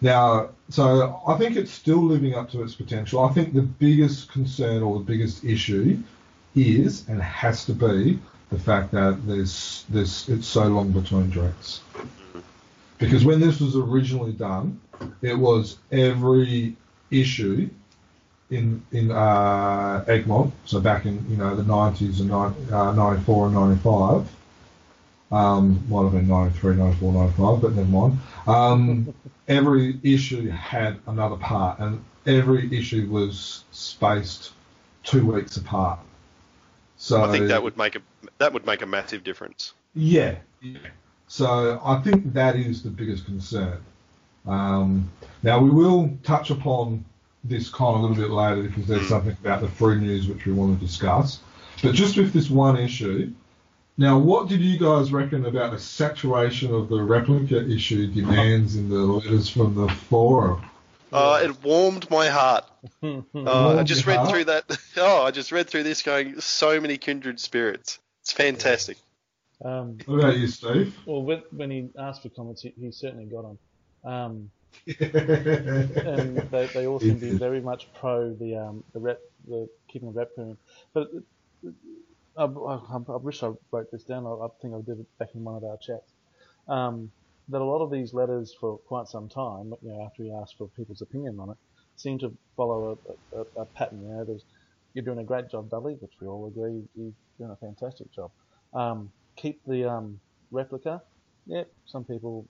now, 0.00 0.48
so 0.70 1.20
I 1.26 1.36
think 1.36 1.56
it's 1.56 1.70
still 1.70 2.02
living 2.02 2.34
up 2.34 2.50
to 2.52 2.62
its 2.62 2.74
potential. 2.74 3.20
I 3.24 3.32
think 3.32 3.52
the 3.52 3.62
biggest 3.62 4.32
concern 4.32 4.82
or 4.82 4.98
the 4.98 5.04
biggest 5.04 5.44
issue 5.44 5.98
is 6.54 7.08
and 7.08 7.20
has 7.20 7.64
to 7.66 7.72
be 7.72 8.18
the 8.50 8.58
fact 8.58 8.92
that 8.92 9.26
there's 9.26 9.84
there's 9.88 10.28
it's 10.28 10.46
so 10.46 10.64
long 10.68 10.92
between 10.92 11.30
drinks. 11.30 11.80
Because 12.98 13.24
when 13.24 13.40
this 13.40 13.60
was 13.60 13.76
originally 13.76 14.32
done, 14.32 14.80
it 15.20 15.36
was 15.36 15.78
every 15.90 16.76
issue 17.10 17.68
in 18.50 18.82
in 18.92 19.10
uh, 19.10 20.04
Egmont, 20.06 20.52
so 20.64 20.80
back 20.80 21.06
in 21.06 21.24
you 21.28 21.36
know 21.36 21.54
the 21.54 21.62
90s 21.62 22.20
and 22.20 22.32
uh, 22.72 22.92
94 22.92 23.46
and 23.46 23.54
95. 23.54 24.28
Um, 25.32 25.82
might 25.88 26.02
have 26.04 26.12
been 26.12 26.28
93, 26.28 26.76
94, 26.76 27.12
95, 27.12 27.60
but 27.60 27.72
never 27.72 27.88
mind. 27.88 28.18
Um, 28.46 29.14
every 29.48 29.98
issue 30.02 30.48
had 30.48 30.98
another 31.06 31.36
part, 31.36 31.78
and 31.78 32.04
every 32.26 32.76
issue 32.76 33.08
was 33.10 33.64
spaced 33.72 34.52
two 35.02 35.26
weeks 35.26 35.56
apart. 35.56 35.98
So 36.96 37.22
I 37.22 37.30
think 37.30 37.48
that 37.48 37.62
would 37.62 37.76
make 37.76 37.96
a 37.96 38.02
that 38.38 38.52
would 38.52 38.66
make 38.66 38.82
a 38.82 38.86
massive 38.86 39.24
difference. 39.24 39.74
Yeah. 39.94 40.36
So 41.28 41.80
I 41.84 42.00
think 42.00 42.32
that 42.32 42.56
is 42.56 42.82
the 42.82 42.90
biggest 42.90 43.26
concern. 43.26 43.78
Um, 44.46 45.10
now 45.42 45.58
we 45.58 45.70
will 45.70 46.16
touch 46.22 46.50
upon 46.50 47.04
this 47.44 47.68
con 47.68 47.94
a 47.94 48.00
little 48.00 48.16
bit 48.16 48.30
later 48.30 48.62
because 48.62 48.86
there's 48.86 49.08
something 49.08 49.36
about 49.42 49.60
the 49.60 49.68
Frew 49.68 50.00
news 50.00 50.28
which 50.28 50.46
we 50.46 50.52
want 50.52 50.78
to 50.78 50.86
discuss. 50.86 51.40
But 51.82 51.94
just 51.94 52.16
with 52.16 52.32
this 52.32 52.48
one 52.48 52.78
issue, 52.78 53.32
now 53.96 54.18
what 54.18 54.48
did 54.48 54.60
you 54.60 54.78
guys 54.78 55.12
reckon 55.12 55.46
about 55.46 55.72
the 55.72 55.78
saturation 55.78 56.74
of 56.74 56.88
the 56.88 57.02
replica 57.02 57.64
issue 57.68 58.06
demands 58.06 58.76
in 58.76 58.88
the 58.88 58.96
letters 58.96 59.48
from 59.48 59.74
the 59.74 59.88
forum? 59.88 60.64
Uh, 61.12 61.40
it 61.44 61.62
warmed 61.62 62.10
my 62.10 62.28
heart. 62.28 62.64
Uh, 63.02 63.78
I 63.78 63.82
just 63.82 64.06
read 64.06 64.16
heart? 64.16 64.30
through 64.30 64.44
that. 64.44 64.64
Oh, 64.96 65.22
I 65.22 65.30
just 65.30 65.52
read 65.52 65.68
through 65.68 65.84
this, 65.84 66.02
going 66.02 66.40
so 66.40 66.80
many 66.80 66.98
kindred 66.98 67.38
spirits. 67.40 67.98
It's 68.22 68.32
fantastic. 68.32 68.96
Um, 69.64 69.98
What 70.06 70.20
about 70.20 70.36
you, 70.36 70.48
Steve? 70.48 70.96
well, 71.06 71.22
when, 71.22 71.42
when 71.50 71.70
he 71.70 71.88
asked 71.98 72.22
for 72.22 72.28
comments, 72.30 72.62
he, 72.62 72.74
he 72.80 72.90
certainly 72.90 73.26
got 73.26 73.42
them. 73.42 73.58
Um, 74.04 74.50
and 74.86 76.36
they, 76.50 76.66
they 76.74 76.86
all 76.86 77.00
seem 77.00 77.20
to 77.20 77.30
be 77.30 77.38
very 77.38 77.60
much 77.60 77.88
pro 77.94 78.34
the 78.34 78.56
um, 78.56 78.84
the 78.92 78.98
rep 78.98 79.20
the 79.46 79.68
keeping 79.88 80.12
the 80.12 80.18
rep 80.18 80.34
premium. 80.34 80.58
But 80.92 81.10
I, 82.36 82.44
I, 82.44 82.78
I 83.08 83.16
wish 83.16 83.42
I 83.42 83.52
wrote 83.70 83.90
this 83.90 84.04
down. 84.04 84.26
I, 84.26 84.30
I 84.30 84.48
think 84.60 84.74
I 84.74 84.80
did 84.80 85.00
it 85.00 85.18
back 85.18 85.28
in 85.34 85.44
one 85.44 85.56
of 85.56 85.64
our 85.64 85.76
chats. 85.76 86.12
Um, 86.68 87.10
that 87.48 87.60
a 87.60 87.64
lot 87.64 87.82
of 87.82 87.90
these 87.90 88.14
letters 88.14 88.54
for 88.58 88.78
quite 88.78 89.06
some 89.06 89.28
time, 89.28 89.74
you 89.82 89.92
know, 89.92 90.02
after 90.04 90.22
we 90.22 90.32
asked 90.32 90.56
for 90.56 90.68
people's 90.68 91.02
opinion 91.02 91.38
on 91.38 91.50
it, 91.50 91.56
seem 91.96 92.18
to 92.20 92.32
follow 92.56 92.98
a, 93.34 93.38
a, 93.38 93.62
a 93.62 93.64
pattern. 93.66 94.02
You 94.02 94.08
know, 94.08 94.24
there's 94.24 94.44
you're 94.94 95.04
doing 95.04 95.18
a 95.18 95.24
great 95.24 95.50
job, 95.50 95.70
Dudley, 95.70 95.94
which 96.00 96.12
we 96.20 96.28
all 96.28 96.46
agree 96.46 96.82
you're 96.94 97.12
doing 97.38 97.50
a 97.50 97.56
fantastic 97.56 98.10
job. 98.12 98.30
Um, 98.72 99.10
keep 99.36 99.60
the 99.66 99.84
um, 99.84 100.20
replica. 100.50 101.02
Yeah, 101.46 101.64
some 101.86 102.04
people 102.04 102.46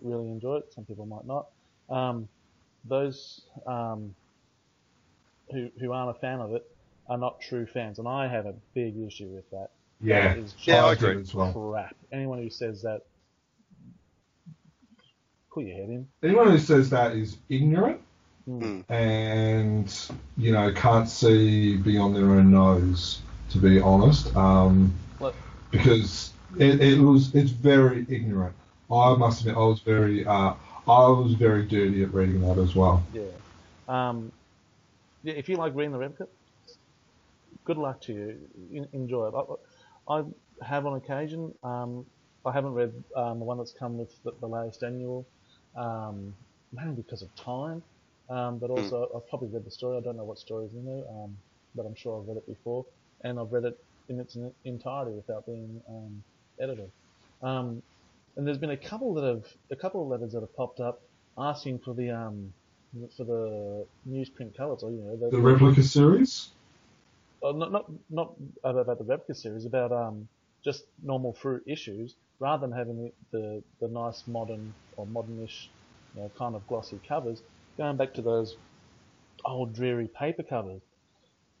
really 0.00 0.28
enjoy 0.28 0.56
it, 0.56 0.72
some 0.72 0.84
people 0.84 1.04
might 1.06 1.26
not. 1.26 1.48
Um, 1.90 2.28
those 2.84 3.42
um, 3.66 4.14
who 5.50 5.68
who 5.80 5.92
aren't 5.92 6.16
a 6.16 6.20
fan 6.20 6.40
of 6.40 6.54
it 6.54 6.64
are 7.08 7.18
not 7.18 7.40
true 7.40 7.66
fans, 7.66 7.98
and 7.98 8.06
I 8.08 8.28
have 8.28 8.46
a 8.46 8.54
big 8.74 8.96
issue 8.98 9.28
with 9.28 9.48
that. 9.50 9.68
yeah, 10.00 10.28
That 10.34 10.38
is 10.38 10.54
Yeah, 10.60 10.84
I 10.84 10.92
agree. 10.92 11.20
as 11.20 11.34
well. 11.34 11.52
crap. 11.52 11.94
Anyone 12.12 12.42
who 12.42 12.50
says 12.50 12.82
that, 12.82 13.02
pull 15.52 15.62
your 15.62 15.76
head 15.76 15.88
in. 15.88 16.08
Anyone 16.22 16.50
who 16.50 16.58
says 16.58 16.90
that 16.90 17.12
is 17.12 17.36
ignorant 17.48 18.00
Mm. 18.48 18.82
and 18.88 19.94
you 20.38 20.52
know 20.52 20.72
can't 20.72 21.06
see 21.06 21.76
beyond 21.76 22.16
their 22.16 22.24
own 22.30 22.50
nose. 22.50 23.20
To 23.50 23.58
be 23.58 23.78
honest, 23.80 24.34
um, 24.36 24.94
Look. 25.20 25.34
because 25.70 26.32
it, 26.58 26.80
it 26.80 26.98
was 26.98 27.34
it's 27.34 27.50
very 27.50 28.06
ignorant. 28.08 28.54
I 28.90 29.14
must 29.16 29.40
admit, 29.40 29.56
I 29.56 29.60
was 29.60 29.80
very 29.80 30.24
uh, 30.26 30.54
I 30.86 31.08
was 31.08 31.34
very 31.34 31.64
dirty 31.66 32.02
at 32.02 32.14
reading 32.14 32.40
that 32.40 32.56
as 32.56 32.74
well. 32.74 33.04
Yeah. 33.12 33.22
Um, 33.86 34.32
yeah, 35.22 35.34
if 35.34 35.48
you 35.50 35.56
like 35.56 35.74
reading 35.74 35.92
the 35.92 35.98
Replica, 35.98 36.28
good 37.68 37.76
luck 37.76 38.00
to 38.00 38.12
you. 38.12 38.86
Enjoy 38.94 39.28
it. 39.28 39.34
I, 40.08 40.14
I 40.16 40.22
have 40.66 40.86
on 40.86 40.96
occasion. 40.96 41.52
Um, 41.62 42.06
I 42.44 42.52
haven't 42.52 42.72
read 42.72 42.92
um, 43.14 43.38
the 43.38 43.44
one 43.44 43.58
that's 43.58 43.74
come 43.78 43.98
with 43.98 44.10
the, 44.24 44.32
the 44.40 44.46
latest 44.48 44.82
annual, 44.82 45.28
um, 45.78 46.34
mainly 46.72 46.96
because 46.96 47.22
of 47.22 47.28
time. 47.36 47.82
Um, 48.30 48.58
but 48.58 48.70
also, 48.70 49.06
I've 49.14 49.28
probably 49.28 49.50
read 49.52 49.66
the 49.66 49.70
story. 49.70 49.98
I 49.98 50.00
don't 50.00 50.16
know 50.16 50.24
what 50.24 50.38
story's 50.38 50.72
in 50.72 50.84
there, 50.84 51.04
um, 51.10 51.36
but 51.74 51.84
I'm 51.86 51.94
sure 51.94 52.20
I've 52.20 52.28
read 52.28 52.38
it 52.38 52.46
before, 52.46 52.86
and 53.22 53.38
I've 53.38 53.52
read 53.52 53.64
it 53.64 53.74
in 54.08 54.18
its 54.18 54.36
entirety 54.64 55.12
without 55.12 55.46
being 55.46 55.80
um, 55.88 56.22
edited. 56.60 56.90
Um, 57.42 57.82
and 58.36 58.46
there's 58.46 58.58
been 58.58 58.70
a 58.70 58.76
couple 58.76 59.14
that 59.14 59.24
have 59.24 59.44
a 59.70 59.76
couple 59.76 60.02
of 60.02 60.08
letters 60.08 60.32
that 60.32 60.40
have 60.40 60.54
popped 60.56 60.80
up 60.80 61.00
asking 61.38 61.80
for 61.84 61.94
the 61.94 62.10
um 62.10 62.52
for 63.16 63.24
the 63.24 63.86
newsprint 64.08 64.56
colours, 64.56 64.82
or 64.82 64.90
you 64.90 65.02
know, 65.02 65.16
the, 65.16 65.30
The 65.30 65.42
replica 65.42 65.82
series. 65.82 66.50
Uh, 67.44 67.52
not 67.52 67.72
not 67.72 67.86
not 68.10 68.34
about, 68.64 68.98
the 68.98 69.04
replica 69.04 69.34
series, 69.34 69.66
about 69.66 69.92
um 69.92 70.28
just 70.64 70.84
normal 71.02 71.34
Frew 71.34 71.60
issues, 71.68 72.16
rather 72.40 72.66
than 72.66 72.76
having 72.76 73.12
the 73.32 73.62
the, 73.80 73.88
nice 73.88 74.24
modern 74.26 74.74
or 74.96 75.06
modernish, 75.06 75.68
you 76.14 76.22
know, 76.22 76.32
kind 76.38 76.56
of 76.56 76.66
glossy 76.66 77.00
covers, 77.08 77.42
going 77.78 77.96
back 77.96 78.14
to 78.14 78.22
those 78.22 78.56
old 79.46 79.74
dreary 79.74 80.08
paper 80.18 80.42
covers. 80.44 80.82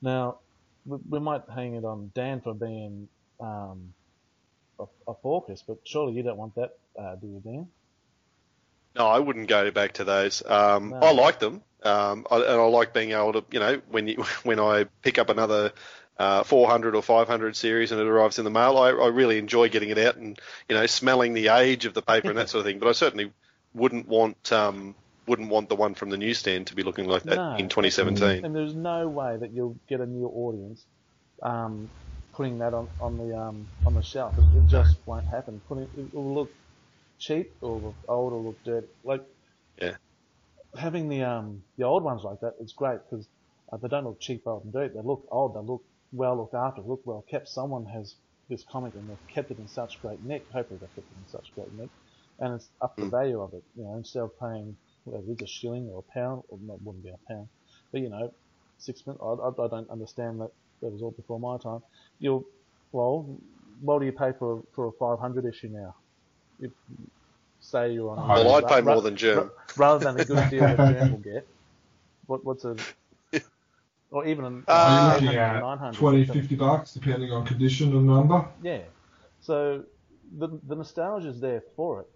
Now, 0.02 0.40
we, 0.86 0.98
we 1.10 1.20
might 1.20 1.42
hang 1.54 1.74
it 1.76 1.84
on 1.84 2.12
Dan 2.14 2.40
for 2.42 2.54
being 2.54 3.08
um 3.40 3.94
a, 4.80 4.84
a 5.08 5.14
Fawkes, 5.22 5.64
but 5.66 5.78
surely 5.86 6.14
you 6.14 6.24
don't 6.24 6.38
want 6.38 6.54
that, 6.56 6.70
uh, 7.00 7.16
do 7.16 7.28
you, 7.28 7.42
Dan? 7.44 7.68
No, 8.98 9.06
I 9.06 9.18
wouldn't 9.20 9.48
go 9.48 9.70
back 9.70 9.92
to 9.94 10.04
those. 10.04 10.42
Um, 10.44 10.90
No. 10.90 10.98
I 11.00 11.12
like 11.12 11.38
them, 11.38 11.62
um, 11.84 12.26
I, 12.30 12.36
and 12.36 12.60
I 12.60 12.64
like 12.64 12.92
being 12.92 13.12
able 13.12 13.32
to, 13.34 13.44
you 13.52 13.60
know, 13.60 13.80
when 13.88 14.08
you 14.08 14.16
when 14.42 14.58
I 14.60 14.84
pick 15.02 15.18
up 15.18 15.30
another 15.30 15.72
uh, 16.18 16.42
400 16.42 16.96
or 16.96 17.02
500 17.02 17.56
series 17.56 17.92
and 17.92 18.00
it 18.00 18.06
arrives 18.06 18.38
in 18.38 18.44
the 18.44 18.50
mail, 18.50 18.76
I, 18.76 18.88
I 18.88 19.08
really 19.08 19.38
enjoy 19.38 19.68
getting 19.68 19.90
it 19.90 19.98
out 19.98 20.16
and 20.16 20.38
you 20.68 20.74
know 20.74 20.86
smelling 20.86 21.32
the 21.32 21.48
age 21.48 21.84
of 21.86 21.94
the 21.94 22.02
paper 22.02 22.28
and 22.28 22.38
that 22.38 22.48
sort 22.48 22.60
of 22.60 22.66
thing. 22.66 22.80
But 22.80 22.88
I 22.88 22.92
certainly 22.92 23.32
wouldn't 23.72 24.08
want 24.08 24.52
um, 24.52 24.96
wouldn't 25.28 25.50
want 25.50 25.68
the 25.68 25.76
one 25.76 25.94
from 25.94 26.10
the 26.10 26.18
newsstand 26.18 26.66
to 26.68 26.74
be 26.74 26.82
looking 26.82 27.06
like 27.06 27.22
that 27.24 27.36
No. 27.36 27.54
in 27.56 27.68
2017. 27.68 28.44
And 28.44 28.54
there's 28.56 28.74
no 28.74 29.08
way 29.08 29.36
that 29.36 29.52
you'll 29.52 29.78
get 29.88 30.00
a 30.00 30.06
new 30.06 30.26
audience 30.26 30.84
um, 31.42 31.88
putting 32.32 32.58
that 32.58 32.74
on, 32.74 32.88
on 32.98 33.16
the 33.16 33.36
um, 33.36 33.68
on 33.86 33.94
the 33.94 34.02
shelf. 34.02 34.34
It, 34.38 34.58
it 34.58 34.66
just 34.66 34.96
won't 35.06 35.28
happen. 35.28 35.60
Putting 35.68 35.84
it 35.84 36.12
will 36.12 36.34
look 36.34 36.50
cheap 37.18 37.48
or 37.62 37.80
look 37.80 37.98
old 38.08 38.32
or 38.32 38.40
look 38.42 38.58
dirty. 38.64 38.88
Like 39.04 39.22
Yeah. 39.80 39.96
having 40.76 41.08
the 41.08 41.22
um 41.22 41.62
the 41.78 41.84
old 41.84 42.04
ones 42.04 42.22
like 42.24 42.40
that 42.40 42.54
is 42.60 42.74
great 42.76 43.00
because 43.10 43.28
uh, 43.72 43.76
they 43.78 43.88
don't 43.88 44.04
look 44.04 44.20
cheap, 44.20 44.42
old, 44.46 44.64
and 44.64 44.72
dirty. 44.72 44.94
They 44.94 45.02
look 45.02 45.26
old. 45.30 45.54
They 45.56 45.60
look 45.66 45.82
well 46.12 46.36
looked 46.38 46.54
after. 46.54 46.82
Look 46.82 47.02
well 47.04 47.24
kept. 47.30 47.48
Someone 47.48 47.86
has 47.86 48.16
this 48.48 48.64
comic 48.70 48.94
and 48.94 49.08
they've 49.08 49.34
kept 49.34 49.50
it 49.50 49.58
in 49.58 49.68
such 49.68 49.92
great 50.02 50.20
nick. 50.22 50.44
Hopefully 50.54 50.78
they've 50.80 50.94
kept 50.94 51.12
it 51.12 51.18
in 51.18 51.26
such 51.26 51.46
great 51.56 51.72
nick, 51.74 51.90
and 52.40 52.54
it's 52.54 52.70
up 52.82 52.96
the 53.00 53.06
Mm. 53.06 53.10
value 53.10 53.40
of 53.42 53.54
it. 53.54 53.64
You 53.76 53.84
know, 53.84 53.96
instead 53.96 54.22
of 54.24 54.30
paying 54.40 54.76
whatever 55.04 55.32
is, 55.32 55.42
a 55.42 55.46
shilling 55.46 55.88
or 55.92 56.00
a 56.08 56.12
pound, 56.18 56.42
or 56.48 56.58
not 56.62 56.82
wouldn't 56.82 57.04
be 57.04 57.10
a 57.10 57.32
pound, 57.32 57.48
but 57.92 58.00
you 58.02 58.10
know, 58.10 58.30
sixpence. 58.78 59.18
I, 59.22 59.26
I, 59.26 59.48
I 59.50 59.68
don't 59.68 59.90
understand 59.90 60.40
that. 60.40 60.50
That 60.82 60.90
was 60.90 61.02
all 61.02 61.12
before 61.12 61.40
my 61.40 61.58
time. 61.62 61.80
You'll, 62.18 62.44
well, 62.92 63.38
what 63.80 64.00
do 64.00 64.06
you 64.06 64.12
pay 64.12 64.32
for 64.38 64.62
for 64.74 64.88
a 64.88 64.92
500 64.98 65.46
issue 65.46 65.68
now? 65.70 65.94
You 66.60 66.72
say 67.60 67.92
you're 67.92 68.10
on. 68.10 68.28
Well, 68.28 68.54
I'd 68.56 68.66
pay 68.68 68.80
ra- 68.80 68.94
more 68.94 69.02
than 69.02 69.16
Germ. 69.16 69.38
ra- 69.38 69.50
rather 69.76 70.04
than 70.04 70.16
the 70.16 70.24
good 70.24 70.50
deal 70.50 70.60
that 70.60 70.76
Germ 70.76 71.12
will 71.12 71.18
get. 71.18 71.46
What 72.26 72.44
what's 72.44 72.64
a 72.64 72.76
or 74.10 74.26
even 74.26 74.44
an 74.44 74.64
Uh, 74.68 75.18
You're 75.20 75.32
looking 75.32 75.38
at 75.38 75.94
20, 75.94 76.24
50 76.26 76.56
bucks, 76.56 76.94
depending 76.94 77.30
on 77.32 77.44
condition 77.46 77.94
and 77.96 78.06
number. 78.06 78.46
Yeah. 78.62 78.80
So 79.40 79.84
the 80.36 80.48
the 80.66 80.74
nostalgia 80.76 81.28
is 81.28 81.40
there 81.40 81.62
for 81.76 82.00
it, 82.00 82.08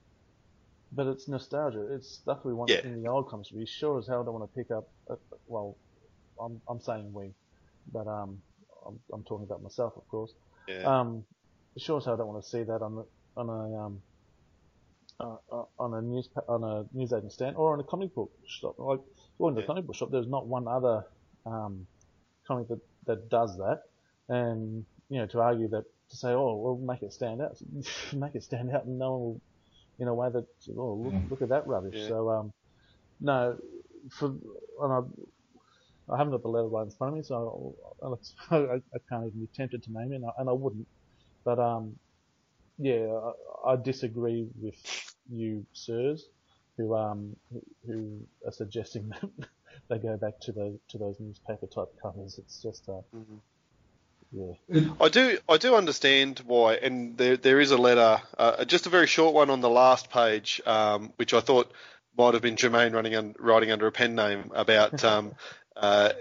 but 0.92 1.06
it's 1.06 1.28
nostalgia. 1.28 1.94
It's 1.94 2.08
stuff 2.10 2.44
we 2.44 2.52
want 2.52 2.70
Yeah. 2.70 2.80
in 2.84 3.02
the 3.02 3.08
old 3.08 3.28
comics. 3.28 3.52
We 3.52 3.64
sure 3.66 3.98
as 3.98 4.06
hell 4.06 4.24
don't 4.24 4.34
want 4.38 4.50
to 4.52 4.58
pick 4.58 4.70
up. 4.70 4.88
A, 5.08 5.16
well, 5.46 5.76
I'm 6.40 6.60
I'm 6.68 6.80
saying 6.80 7.12
we, 7.12 7.30
but 7.92 8.06
um, 8.06 8.40
I'm 8.86 8.98
I'm 9.12 9.22
talking 9.24 9.44
about 9.46 9.62
myself, 9.62 9.96
of 9.96 10.06
course. 10.08 10.32
Yeah. 10.68 10.82
Um, 10.82 11.24
sure 11.78 11.98
as 11.98 12.04
hell 12.04 12.16
don't 12.16 12.28
want 12.28 12.42
to 12.42 12.48
see 12.48 12.62
that 12.64 12.82
on 12.82 12.96
the 12.96 13.04
on 13.36 13.48
a 13.48 13.84
um. 13.86 14.02
Uh, 15.20 15.36
uh, 15.52 15.62
on 15.78 15.94
a 15.94 16.02
news 16.02 16.28
on 16.48 16.64
a 16.64 16.84
newsagent 16.92 17.30
stand 17.32 17.54
or 17.56 17.74
on 17.74 17.80
a 17.80 17.84
comic 17.84 18.12
book 18.14 18.30
shop. 18.46 18.74
Like 18.78 18.98
going 19.38 19.54
to 19.54 19.62
a 19.62 19.66
comic 19.66 19.86
book 19.86 19.94
shop, 19.94 20.08
there's 20.10 20.26
not 20.26 20.48
one 20.48 20.66
other 20.66 21.04
um, 21.46 21.86
comic 22.46 22.66
that, 22.68 22.80
that 23.06 23.28
does 23.28 23.56
that. 23.58 23.82
And 24.28 24.84
you 25.08 25.18
know, 25.18 25.26
to 25.26 25.40
argue 25.40 25.68
that 25.68 25.84
to 26.10 26.16
say, 26.16 26.30
oh, 26.30 26.56
we'll 26.56 26.78
make 26.78 27.02
it 27.02 27.12
stand 27.12 27.40
out, 27.40 27.56
make 28.12 28.34
it 28.34 28.42
stand 28.42 28.70
out, 28.74 28.84
and 28.86 28.98
no 28.98 29.12
one 29.12 29.20
will, 29.20 29.40
in 30.00 30.08
a 30.08 30.14
way 30.14 30.28
that, 30.32 30.46
oh, 30.76 30.94
look, 31.04 31.14
Mm. 31.14 31.30
look 31.30 31.42
at 31.42 31.50
that 31.50 31.66
rubbish. 31.66 31.94
Yeah. 31.96 32.08
So, 32.08 32.30
um, 32.30 32.52
no, 33.20 33.56
for 34.18 34.26
and 34.82 34.92
I, 34.92 36.14
I 36.14 36.18
haven't 36.18 36.32
got 36.32 36.42
the 36.42 36.48
letter 36.48 36.68
right 36.68 36.82
in 36.84 36.90
front 36.90 37.12
of 37.12 37.16
me, 37.18 37.22
so 37.22 37.76
I'll, 38.02 38.20
I, 38.50 38.56
I 38.76 38.98
can't 39.08 39.26
even 39.26 39.40
be 39.40 39.48
tempted 39.54 39.82
to 39.84 39.92
name 39.92 40.12
it, 40.12 40.16
and 40.16 40.24
I, 40.26 40.30
and 40.38 40.48
I 40.48 40.52
wouldn't. 40.52 40.88
But 41.44 41.58
um, 41.58 41.96
yeah, 42.78 43.06
I, 43.64 43.72
I 43.72 43.76
disagree 43.76 44.48
with 44.60 45.14
you, 45.30 45.66
sirs, 45.72 46.26
who 46.76 46.94
um 46.94 47.36
who, 47.52 47.62
who 47.86 48.20
are 48.46 48.52
suggesting 48.52 49.08
that 49.20 49.30
they 49.88 49.98
go 49.98 50.16
back 50.16 50.40
to 50.40 50.52
the 50.52 50.78
to 50.88 50.98
those 50.98 51.16
newspaper 51.20 51.66
type 51.66 51.88
covers. 52.00 52.38
It's 52.38 52.62
just 52.62 52.88
uh, 52.88 53.02
Mhm. 53.14 53.40
yeah. 54.32 54.90
I 55.00 55.08
do 55.08 55.38
I 55.48 55.58
do 55.58 55.74
understand 55.74 56.42
why, 56.46 56.74
and 56.74 57.16
there 57.18 57.36
there 57.36 57.60
is 57.60 57.70
a 57.70 57.76
letter, 57.76 58.22
uh, 58.38 58.64
just 58.64 58.86
a 58.86 58.90
very 58.90 59.06
short 59.06 59.34
one 59.34 59.50
on 59.50 59.60
the 59.60 59.70
last 59.70 60.10
page, 60.10 60.60
um, 60.66 61.12
which 61.16 61.34
I 61.34 61.40
thought 61.40 61.70
might 62.16 62.34
have 62.34 62.42
been 62.42 62.56
Jermaine 62.56 62.92
running 62.94 63.14
un, 63.14 63.34
writing 63.38 63.70
under 63.70 63.86
a 63.86 63.92
pen 63.92 64.14
name 64.14 64.50
about 64.54 65.02
um, 65.04 65.34
uh, 65.76 66.12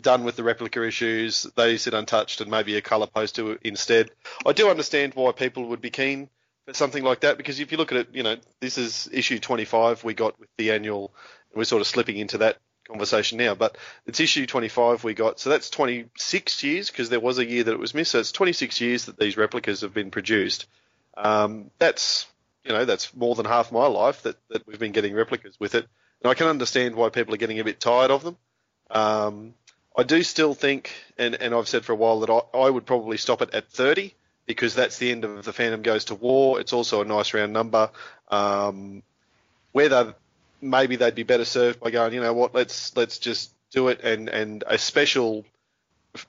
done 0.00 0.24
with 0.24 0.36
the 0.36 0.42
replica 0.42 0.86
issues. 0.86 1.42
They 1.56 1.76
sit 1.76 1.94
untouched, 1.94 2.40
and 2.40 2.50
maybe 2.50 2.76
a 2.76 2.82
colour 2.82 3.06
poster 3.06 3.58
instead. 3.62 4.10
I 4.46 4.52
do 4.52 4.68
understand 4.68 5.14
why 5.14 5.32
people 5.32 5.66
would 5.68 5.80
be 5.80 5.90
keen 5.90 6.28
for 6.66 6.74
something 6.74 7.02
like 7.02 7.20
that 7.20 7.36
because 7.36 7.60
if 7.60 7.72
you 7.72 7.78
look 7.78 7.92
at 7.92 7.98
it, 7.98 8.08
you 8.12 8.22
know, 8.22 8.36
this 8.60 8.78
is 8.78 9.08
issue 9.12 9.38
25 9.38 10.04
we 10.04 10.14
got 10.14 10.38
with 10.38 10.48
the 10.56 10.72
annual. 10.72 11.12
We're 11.54 11.64
sort 11.64 11.80
of 11.80 11.88
slipping 11.88 12.16
into 12.16 12.38
that 12.38 12.58
conversation 12.86 13.38
now, 13.38 13.54
but 13.54 13.76
it's 14.06 14.20
issue 14.20 14.46
25 14.46 15.02
we 15.04 15.14
got. 15.14 15.40
So 15.40 15.50
that's 15.50 15.70
26 15.70 16.62
years 16.62 16.90
because 16.90 17.08
there 17.08 17.20
was 17.20 17.38
a 17.38 17.44
year 17.46 17.64
that 17.64 17.72
it 17.72 17.78
was 17.78 17.94
missed. 17.94 18.12
So 18.12 18.20
it's 18.20 18.32
26 18.32 18.80
years 18.80 19.06
that 19.06 19.18
these 19.18 19.36
replicas 19.36 19.80
have 19.80 19.94
been 19.94 20.10
produced. 20.10 20.66
Um, 21.16 21.70
that's 21.78 22.26
you 22.64 22.72
know 22.72 22.84
that's 22.84 23.14
more 23.14 23.34
than 23.34 23.46
half 23.46 23.72
my 23.72 23.86
life 23.86 24.22
that, 24.22 24.36
that 24.50 24.66
we've 24.66 24.78
been 24.78 24.92
getting 24.92 25.14
replicas 25.14 25.58
with 25.58 25.74
it, 25.74 25.86
and 26.22 26.30
I 26.30 26.34
can 26.34 26.46
understand 26.46 26.94
why 26.94 27.08
people 27.08 27.34
are 27.34 27.38
getting 27.38 27.58
a 27.58 27.64
bit 27.64 27.80
tired 27.80 28.10
of 28.10 28.22
them. 28.22 28.36
Um, 28.90 29.54
I 29.96 30.02
do 30.02 30.22
still 30.22 30.54
think, 30.54 30.92
and, 31.18 31.34
and 31.34 31.54
I've 31.54 31.68
said 31.68 31.84
for 31.84 31.92
a 31.92 31.96
while 31.96 32.20
that 32.20 32.30
I, 32.30 32.58
I 32.58 32.70
would 32.70 32.86
probably 32.86 33.16
stop 33.16 33.42
it 33.42 33.54
at 33.54 33.68
30 33.68 34.14
because 34.46 34.74
that's 34.74 34.98
the 34.98 35.10
end 35.10 35.24
of 35.24 35.44
the 35.44 35.52
Phantom 35.52 35.82
Goes 35.82 36.06
to 36.06 36.14
War. 36.14 36.60
It's 36.60 36.72
also 36.72 37.02
a 37.02 37.04
nice 37.04 37.34
round 37.34 37.52
number. 37.52 37.90
Um, 38.28 39.02
whether 39.72 40.14
maybe 40.60 40.96
they'd 40.96 41.14
be 41.14 41.22
better 41.22 41.44
served 41.44 41.80
by 41.80 41.90
going, 41.90 42.14
you 42.14 42.20
know 42.20 42.32
what, 42.32 42.54
let's 42.54 42.96
let's 42.96 43.18
just 43.18 43.52
do 43.70 43.88
it, 43.88 44.00
and 44.02 44.28
and 44.28 44.64
a 44.66 44.78
special 44.78 45.44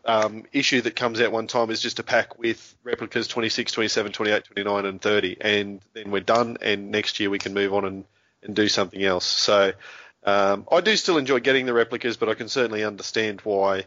um, 0.06 0.43
issue 0.54 0.82
that 0.82 0.95
comes 0.95 1.19
out 1.21 1.32
one 1.32 1.47
time 1.47 1.71
is 1.71 1.82
just 1.82 2.00
a 2.00 2.04
pack 2.04 2.38
with 2.38 2.76
replicas 2.84 3.28
26, 3.28 3.71
27, 3.71 4.12
28, 4.12 4.43
29, 4.45 4.86
and 4.86 5.02
30, 5.02 5.38
and 5.41 5.82
then 5.93 6.12
we're 6.12 6.21
done, 6.21 6.58
and 6.62 6.91
next 6.91 7.19
year 7.19 7.30
we 7.30 7.39
can 7.39 7.54
move 7.54 7.74
on 7.74 7.86
and, 7.86 8.06
and 8.43 8.56
do 8.56 8.67
something 8.67 9.02
else. 9.02 9.26
So 9.26 9.74
um, 10.23 10.67
I 10.71 10.81
do 10.81 10.95
still 10.95 11.17
enjoy 11.17 11.39
getting 11.39 11.65
the 11.65 11.73
replicas, 11.73 12.17
but 12.17 12.29
I 12.29 12.34
can 12.34 12.49
certainly 12.49 12.84
understand 12.84 13.41
why 13.41 13.86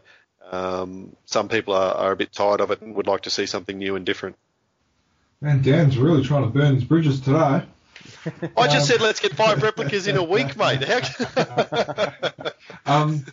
um, 0.51 1.15
some 1.25 1.49
people 1.49 1.73
are, 1.73 1.93
are 1.93 2.11
a 2.11 2.15
bit 2.15 2.31
tired 2.31 2.61
of 2.61 2.71
it 2.71 2.81
and 2.81 2.95
would 2.95 3.07
like 3.07 3.21
to 3.21 3.29
see 3.29 3.45
something 3.45 3.77
new 3.77 3.95
and 3.95 4.05
different. 4.05 4.35
Man, 5.41 5.61
Dan's 5.61 5.97
really 5.97 6.23
trying 6.23 6.43
to 6.43 6.49
burn 6.49 6.75
his 6.75 6.83
bridges 6.83 7.19
today. 7.19 7.63
I 8.57 8.67
just 8.67 8.87
said 8.87 9.01
let's 9.01 9.19
get 9.19 9.33
five 9.35 9.63
replicas 9.63 10.07
in 10.07 10.17
a 10.17 10.23
week, 10.23 10.55
mate. 10.57 10.83
How- 10.83 12.11
Um, 12.85 13.25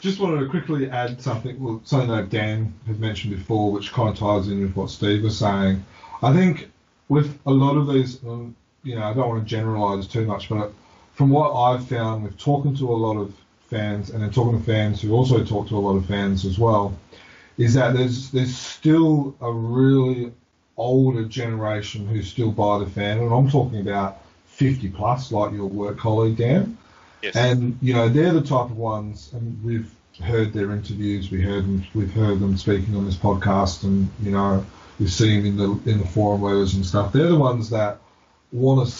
just 0.00 0.18
wanted 0.20 0.40
to 0.40 0.48
quickly 0.48 0.90
add 0.90 1.20
something, 1.20 1.62
well, 1.62 1.80
something 1.84 2.10
that 2.10 2.30
Dan 2.30 2.74
had 2.86 3.00
mentioned 3.00 3.36
before, 3.36 3.72
which 3.72 3.92
kind 3.92 4.08
of 4.08 4.16
ties 4.16 4.48
in 4.48 4.60
with 4.62 4.74
what 4.74 4.90
Steve 4.90 5.22
was 5.22 5.38
saying. 5.38 5.84
I 6.22 6.32
think 6.32 6.70
with 7.08 7.38
a 7.46 7.50
lot 7.50 7.76
of 7.76 7.92
these, 7.92 8.22
um, 8.24 8.54
you 8.82 8.94
know, 8.96 9.02
I 9.02 9.12
don't 9.12 9.28
want 9.28 9.44
to 9.44 9.48
generalise 9.48 10.06
too 10.06 10.26
much, 10.26 10.48
but 10.48 10.72
from 11.20 11.28
what 11.28 11.52
I've 11.52 11.86
found 11.86 12.22
with 12.22 12.38
talking 12.38 12.74
to 12.76 12.90
a 12.90 12.96
lot 12.96 13.18
of 13.18 13.34
fans 13.68 14.08
and 14.08 14.22
then 14.22 14.30
talking 14.30 14.58
to 14.58 14.64
fans 14.64 15.02
who 15.02 15.12
also 15.12 15.44
talk 15.44 15.68
to 15.68 15.76
a 15.76 15.78
lot 15.78 15.96
of 15.96 16.06
fans 16.06 16.46
as 16.46 16.58
well, 16.58 16.96
is 17.58 17.74
that 17.74 17.92
there's 17.92 18.30
there's 18.30 18.56
still 18.56 19.36
a 19.42 19.52
really 19.52 20.32
older 20.78 21.26
generation 21.26 22.06
who 22.06 22.22
still 22.22 22.50
buy 22.50 22.78
the 22.78 22.86
fan, 22.86 23.18
and 23.18 23.30
I'm 23.34 23.50
talking 23.50 23.82
about 23.82 24.22
50 24.46 24.88
plus, 24.88 25.30
like 25.30 25.52
your 25.52 25.66
work 25.66 25.98
colleague 25.98 26.38
Dan. 26.38 26.78
yes. 27.20 27.36
And 27.36 27.78
you 27.82 27.92
know 27.92 28.08
they're 28.08 28.32
the 28.32 28.40
type 28.40 28.70
of 28.70 28.78
ones, 28.78 29.28
and 29.34 29.62
we've 29.62 29.94
heard 30.24 30.54
their 30.54 30.70
interviews. 30.70 31.30
We 31.30 31.42
heard 31.42 31.64
them, 31.64 31.84
we've 31.94 32.14
heard 32.14 32.40
them 32.40 32.56
speaking 32.56 32.96
on 32.96 33.04
this 33.04 33.16
podcast, 33.16 33.84
and 33.84 34.08
you 34.22 34.30
know 34.30 34.64
we've 34.98 35.12
seen 35.12 35.42
them 35.42 35.46
in 35.50 35.56
the 35.58 35.90
in 35.90 35.98
the 35.98 36.06
forum 36.06 36.40
letters 36.40 36.72
and 36.76 36.86
stuff. 36.86 37.12
They're 37.12 37.28
the 37.28 37.36
ones 37.36 37.68
that 37.68 37.98
want 38.52 38.88
to 38.88 38.94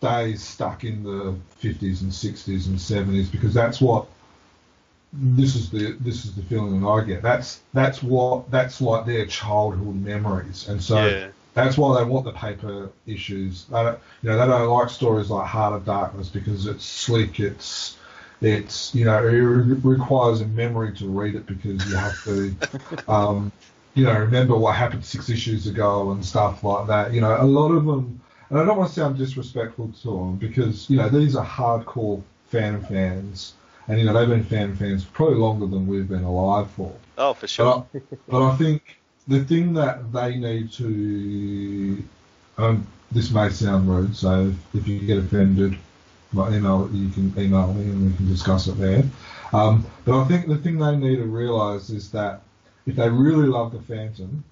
stay 0.00 0.34
stuck 0.36 0.84
in 0.84 1.02
the 1.04 1.36
50s 1.58 2.02
and 2.02 2.12
60s 2.12 2.66
and 2.68 2.80
70s 2.80 3.28
because 3.30 3.54
that's 3.54 3.80
what 3.80 4.06
this 5.12 5.56
is 5.56 5.70
the 5.70 5.92
this 6.00 6.24
is 6.24 6.34
the 6.34 6.42
feeling 6.42 6.80
that 6.80 6.86
I 6.88 7.04
get. 7.04 7.22
That's 7.22 7.60
that's 7.72 8.02
what 8.02 8.50
that's 8.50 8.80
like 8.80 9.06
their 9.06 9.26
childhood 9.26 9.96
memories, 9.96 10.68
and 10.68 10.82
so 10.82 11.14
Yeah. 11.14 11.28
that's 11.54 11.76
why 11.76 11.98
they 11.98 12.08
want 12.08 12.24
the 12.24 12.32
paper 12.32 12.90
issues. 13.06 13.64
They 13.66 13.82
don't, 13.82 13.98
you 14.22 14.30
know, 14.30 14.38
they 14.38 14.46
don't 14.46 14.68
like 14.68 14.90
stories 14.90 15.30
like 15.30 15.46
Heart 15.46 15.74
of 15.74 15.84
Darkness 15.84 16.28
because 16.28 16.66
it's 16.66 16.84
slick. 16.84 17.40
It's 17.40 17.98
it's 18.40 18.94
you 18.94 19.04
know 19.04 19.18
it 19.18 19.32
re- 19.32 19.80
requires 19.94 20.40
a 20.42 20.46
memory 20.46 20.92
to 20.96 21.08
read 21.08 21.34
it 21.34 21.46
because 21.46 21.86
you 21.86 21.96
have 21.96 22.22
to 22.24 22.54
um, 23.08 23.52
you 23.94 24.04
know 24.04 24.16
remember 24.18 24.56
what 24.56 24.76
happened 24.76 25.04
six 25.04 25.28
issues 25.28 25.66
ago 25.66 26.12
and 26.12 26.24
stuff 26.24 26.62
like 26.62 26.86
that. 26.86 27.12
You 27.12 27.20
know, 27.20 27.36
a 27.40 27.44
lot 27.44 27.72
of 27.72 27.84
them, 27.84 28.20
and 28.50 28.58
I 28.58 28.64
don't 28.64 28.76
want 28.76 28.90
to 28.90 28.94
sound 28.94 29.16
disrespectful 29.16 29.92
to 30.02 30.10
them 30.10 30.36
because 30.36 30.90
you 30.90 30.96
know 30.96 31.08
these 31.08 31.36
are 31.36 31.46
hardcore 31.46 32.22
fan 32.48 32.82
fans, 32.82 33.54
and 33.88 33.98
you 33.98 34.04
know 34.04 34.12
they've 34.12 34.28
been 34.28 34.44
fan 34.44 34.76
fans 34.76 35.04
probably 35.04 35.36
longer 35.36 35.66
than 35.66 35.86
we've 35.86 36.08
been 36.08 36.24
alive 36.24 36.70
for. 36.72 36.92
oh, 37.18 37.34
for 37.34 37.46
sure. 37.46 37.86
But 37.92 38.02
I, 38.02 38.16
but 38.28 38.42
I 38.42 38.56
think 38.56 39.00
the 39.28 39.44
thing 39.44 39.74
that 39.74 40.12
they 40.12 40.36
need 40.36 40.72
to, 40.72 42.02
um, 42.58 42.86
this 43.12 43.30
may 43.30 43.48
sound 43.50 43.88
rude, 43.88 44.16
so 44.16 44.48
if, 44.48 44.82
if 44.82 44.88
you 44.88 45.00
get 45.00 45.18
offended, 45.18 45.76
my 46.32 46.48
email 46.54 46.88
you 46.92 47.08
can 47.10 47.32
email 47.38 47.72
me 47.72 47.84
and 47.84 48.10
we 48.10 48.16
can 48.16 48.28
discuss 48.28 48.66
it 48.66 48.78
there. 48.78 49.04
Um, 49.52 49.86
but 50.04 50.20
I 50.20 50.24
think 50.26 50.46
the 50.46 50.56
thing 50.56 50.78
they 50.78 50.96
need 50.96 51.16
to 51.16 51.24
realise 51.24 51.90
is 51.90 52.10
that 52.12 52.42
if 52.86 52.96
they 52.96 53.08
really 53.08 53.46
love 53.46 53.72
the 53.72 53.80
Phantom, 53.80 54.44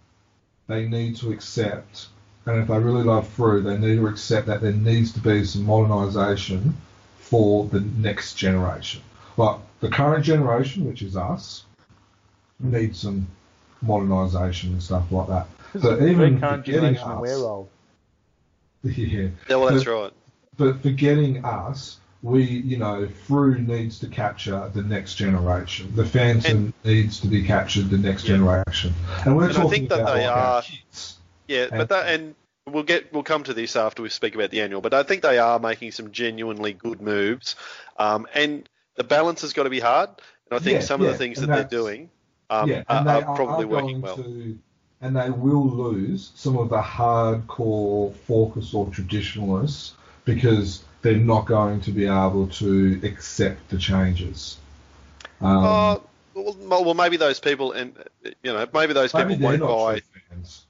they 0.66 0.86
need 0.86 1.16
to 1.16 1.32
accept, 1.32 2.08
and 2.48 2.62
if 2.62 2.68
they 2.68 2.78
really 2.78 3.02
love 3.04 3.28
Frew, 3.28 3.60
they 3.60 3.76
need 3.76 3.96
to 3.96 4.06
accept 4.06 4.46
that 4.46 4.60
there 4.60 4.72
needs 4.72 5.12
to 5.12 5.20
be 5.20 5.44
some 5.44 5.66
modernisation 5.66 6.72
for 7.18 7.66
the 7.66 7.80
next 7.80 8.34
generation. 8.34 9.02
Like 9.36 9.56
the 9.80 9.88
current 9.88 10.24
generation, 10.24 10.86
which 10.86 11.02
is 11.02 11.16
us, 11.16 11.64
needs 12.58 13.00
some 13.00 13.26
modernisation 13.84 14.64
and 14.72 14.82
stuff 14.82 15.12
like 15.12 15.28
that. 15.28 15.46
But 15.74 16.02
even 16.02 16.40
current 16.40 16.64
forgetting 16.64 16.94
generation 16.94 17.10
and 17.10 17.20
we're 17.20 17.34
us, 17.36 17.42
old. 17.42 17.68
yeah, 18.82 19.28
Yeah, 19.48 19.56
well, 19.56 19.70
that's 19.70 19.84
but- 19.84 19.90
right. 20.02 20.12
but 20.56 20.80
forgetting 20.82 21.44
us, 21.44 21.98
we, 22.22 22.42
you 22.44 22.78
know, 22.78 23.06
Frew 23.26 23.58
needs 23.60 24.00
to 24.00 24.08
capture 24.08 24.68
the 24.74 24.82
next 24.82 25.14
generation. 25.14 25.92
The 25.94 26.04
Phantom 26.04 26.72
needs 26.84 27.20
to 27.20 27.28
be 27.28 27.44
captured 27.44 27.90
the 27.90 27.98
next 27.98 28.24
Yeah. 28.24 28.36
generation. 28.36 28.92
And 29.24 29.36
we're 29.36 29.44
And 29.44 29.52
I 29.52 29.54
talking 29.56 29.70
think 29.70 29.88
that 29.90 30.00
about 30.00 30.14
they 30.14 30.26
like 30.26 30.36
our 30.36 30.44
are- 30.56 30.62
kids. 30.62 31.17
Yeah, 31.48 31.68
but 31.70 31.88
that 31.88 32.08
and 32.08 32.34
we'll 32.66 32.82
get 32.82 33.12
we'll 33.12 33.22
come 33.22 33.44
to 33.44 33.54
this 33.54 33.76
after 33.76 34.02
we 34.02 34.10
speak 34.10 34.34
about 34.34 34.50
the 34.50 34.60
annual. 34.60 34.80
But 34.80 34.94
I 34.94 35.02
think 35.02 35.22
they 35.22 35.38
are 35.38 35.58
making 35.58 35.92
some 35.92 36.12
genuinely 36.12 36.72
good 36.72 37.00
moves, 37.00 37.56
um, 37.98 38.26
and 38.34 38.68
the 38.96 39.04
balance 39.04 39.42
has 39.42 39.52
got 39.52 39.64
to 39.64 39.70
be 39.70 39.80
hard. 39.80 40.10
And 40.50 40.56
I 40.56 40.58
think 40.58 40.76
Yeah, 40.76 40.82
some 40.82 41.00
of 41.00 41.06
yeah, 41.06 41.12
the 41.12 41.18
things 41.18 41.40
that 41.40 41.50
they're 41.52 41.64
doing 41.64 42.10
um, 42.50 42.68
yeah, 42.68 42.84
are, 42.88 43.06
are 43.08 43.22
probably 43.22 43.64
are 43.64 43.68
working 43.68 44.00
well. 44.00 44.16
To, 44.16 44.58
and 45.00 45.16
they 45.16 45.30
will 45.30 45.68
lose 45.68 46.32
some 46.34 46.56
of 46.58 46.68
the 46.70 46.80
hardcore 46.82 48.14
focus 48.14 48.74
or 48.74 48.88
traditionalists 48.90 49.94
because 50.24 50.82
they're 51.02 51.16
not 51.16 51.46
going 51.46 51.80
to 51.82 51.92
be 51.92 52.06
able 52.06 52.48
to 52.48 53.00
accept 53.04 53.68
the 53.70 53.78
changes. 53.78 54.58
Um, 55.40 55.64
Uh, 55.64 55.98
well, 56.34 56.84
well, 56.84 56.94
maybe 56.94 57.16
those 57.16 57.40
people, 57.40 57.72
and 57.72 57.96
you 58.42 58.52
know, 58.52 58.66
maybe 58.72 58.92
those 58.92 59.12
maybe 59.14 59.34
people 59.34 59.48
won't 59.48 59.60
buy. 59.60 60.02
fans. 60.28 60.66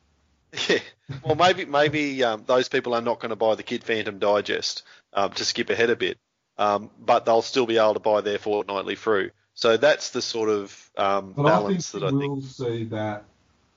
Yeah. 0.68 0.78
Well, 1.22 1.36
maybe 1.36 1.64
maybe 1.64 2.22
um, 2.24 2.44
those 2.46 2.68
people 2.68 2.94
are 2.94 3.00
not 3.00 3.20
going 3.20 3.30
to 3.30 3.36
buy 3.36 3.54
the 3.54 3.62
Kid 3.62 3.84
Phantom 3.84 4.18
Digest 4.18 4.82
um, 5.12 5.32
to 5.32 5.44
skip 5.44 5.70
ahead 5.70 5.90
a 5.90 5.96
bit, 5.96 6.18
um, 6.58 6.90
but 7.00 7.24
they'll 7.24 7.42
still 7.42 7.66
be 7.66 7.78
able 7.78 7.94
to 7.94 8.00
buy 8.00 8.20
their 8.20 8.38
fortnightly 8.38 8.94
Frew. 8.94 9.30
So 9.54 9.76
that's 9.76 10.10
the 10.10 10.22
sort 10.22 10.50
of 10.50 10.90
um, 10.96 11.32
But 11.36 11.46
I 11.46 11.48
balance 11.50 11.92
that 11.92 12.02
I 12.02 12.10
think. 12.10 12.22
We'll 12.22 12.42
see 12.42 12.84
that 12.84 13.24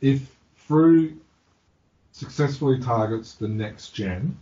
if 0.02 0.22
Frew 0.56 1.18
successfully 2.12 2.80
targets 2.80 3.34
the 3.36 3.48
next 3.48 3.90
gen, 3.90 4.38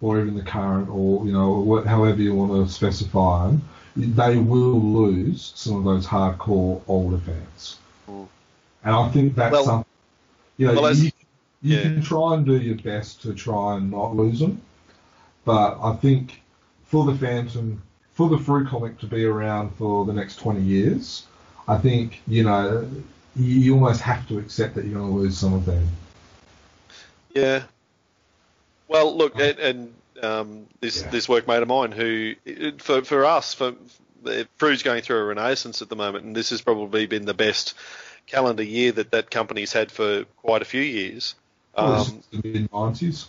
or 0.00 0.20
even 0.20 0.34
the 0.34 0.42
current, 0.42 0.88
or 0.88 1.24
you 1.24 1.32
know, 1.32 1.82
however 1.84 2.20
you 2.20 2.34
want 2.34 2.66
to 2.66 2.72
specify 2.72 3.46
them, 3.46 3.62
they 3.96 4.36
will 4.36 4.80
lose 4.80 5.52
some 5.54 5.76
of 5.76 5.84
those 5.84 6.06
hardcore 6.06 6.80
older 6.88 7.18
fans. 7.18 7.76
Mm. 8.08 8.28
And 8.84 8.94
I 8.94 9.08
think 9.10 9.34
that's 9.34 9.52
Well- 9.52 9.64
something. 9.64 9.84
You 10.56 10.66
know, 10.66 10.74
well, 10.74 10.86
as- 10.86 11.04
you, 11.04 11.12
you 11.62 11.76
yeah. 11.76 11.82
can 11.82 12.02
try 12.02 12.34
and 12.34 12.46
do 12.46 12.56
your 12.60 12.76
best 12.76 13.22
to 13.22 13.34
try 13.34 13.76
and 13.76 13.90
not 13.90 14.14
lose 14.14 14.40
them, 14.40 14.60
but 15.44 15.78
I 15.82 15.94
think 15.96 16.42
for 16.84 17.04
the 17.04 17.14
Phantom, 17.14 17.82
for 18.12 18.28
the 18.28 18.38
Frew 18.38 18.66
comic 18.66 18.98
to 19.00 19.06
be 19.06 19.24
around 19.24 19.74
for 19.76 20.04
the 20.04 20.12
next 20.12 20.36
20 20.36 20.60
years, 20.60 21.26
I 21.66 21.78
think, 21.78 22.22
you 22.26 22.44
know, 22.44 22.88
you, 23.36 23.60
you 23.60 23.74
almost 23.74 24.00
have 24.02 24.26
to 24.28 24.38
accept 24.38 24.74
that 24.74 24.84
you're 24.84 24.98
going 24.98 25.10
to 25.10 25.16
lose 25.16 25.38
some 25.38 25.54
of 25.54 25.64
them. 25.64 25.86
Yeah. 27.34 27.64
Well, 28.88 29.16
look, 29.16 29.38
and, 29.38 29.58
and 29.58 29.94
um, 30.22 30.66
this 30.80 31.02
Yeah. 31.02 31.10
this 31.10 31.26
workmate 31.26 31.62
of 31.62 31.68
mine 31.68 31.92
who, 31.92 32.34
for 32.78 33.04
for 33.04 33.24
us, 33.26 33.54
for 33.54 33.74
Frew's 34.56 34.82
going 34.82 35.02
through 35.02 35.18
a 35.18 35.24
renaissance 35.24 35.82
at 35.82 35.88
the 35.88 35.96
moment, 35.96 36.24
and 36.24 36.34
this 36.34 36.50
has 36.50 36.62
probably 36.62 37.06
been 37.06 37.26
the 37.26 37.34
best 37.34 37.74
calendar 38.26 38.62
year 38.62 38.92
that 38.92 39.10
that 39.10 39.30
company's 39.30 39.72
had 39.72 39.92
for 39.92 40.24
quite 40.38 40.62
a 40.62 40.64
few 40.64 40.80
years. 40.82 41.34
Well, 41.78 41.98
this 42.04 42.08
Um, 42.10 42.22
mid 42.44 42.70
90s. 42.70 43.26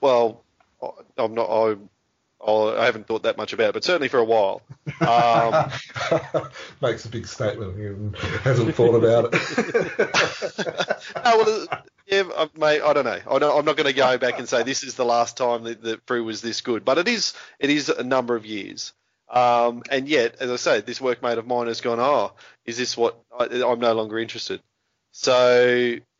well, 0.00 0.42
I- 0.82 0.90
I'm 1.18 1.34
not. 1.34 1.48
I 1.50 1.76
Oh, 2.40 2.72
I 2.78 2.84
haven't 2.84 3.08
thought 3.08 3.24
that 3.24 3.36
much 3.36 3.52
about 3.52 3.70
it, 3.70 3.72
but 3.72 3.82
certainly 3.84 4.06
for 4.06 4.18
a 4.20 4.24
while. 4.24 4.62
Um, 5.00 5.72
Makes 6.80 7.04
a 7.04 7.08
big 7.08 7.26
statement. 7.26 7.76
He 7.76 8.28
hasn't 8.38 8.76
thought 8.76 8.94
about 8.94 9.34
it. 9.34 9.34
oh, 11.24 11.44
well, 11.44 11.66
uh, 11.68 11.80
yeah, 12.06 12.22
I- 12.36 12.48
mate, 12.56 12.80
I 12.80 12.92
don't 12.92 13.04
know. 13.04 13.18
I 13.28 13.38
don't, 13.40 13.58
I'm 13.58 13.64
not 13.64 13.76
going 13.76 13.88
to 13.88 13.92
go 13.92 14.18
back 14.18 14.38
and 14.38 14.48
say 14.48 14.62
this 14.62 14.84
is 14.84 14.94
the 14.94 15.04
last 15.04 15.36
time 15.36 15.64
that, 15.64 15.82
that 15.82 16.08
was 16.08 16.40
this 16.40 16.60
good, 16.60 16.84
but 16.84 16.96
it 16.98 17.08
is. 17.08 17.34
It 17.58 17.70
is 17.70 17.88
a 17.88 18.04
number 18.04 18.36
of 18.36 18.46
years. 18.46 18.92
Um, 19.28 19.82
and 19.90 20.08
yet, 20.08 20.36
as 20.38 20.48
I 20.52 20.56
say, 20.56 20.80
this 20.80 21.00
workmate 21.00 21.38
of 21.38 21.46
mine 21.48 21.66
has 21.66 21.80
gone. 21.80 21.98
Oh, 21.98 22.34
is 22.64 22.78
this 22.78 22.96
what 22.96 23.18
I, 23.36 23.46
I'm 23.46 23.80
no 23.80 23.94
longer 23.94 24.16
interested? 24.16 24.62
So 25.10 25.64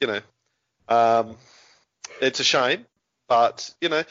you 0.01 0.07
know, 0.07 0.21
um, 0.89 1.37
it's 2.21 2.41
a 2.41 2.45
shame, 2.45 2.87
but 3.29 3.75
you 3.81 3.89
know, 3.89 4.03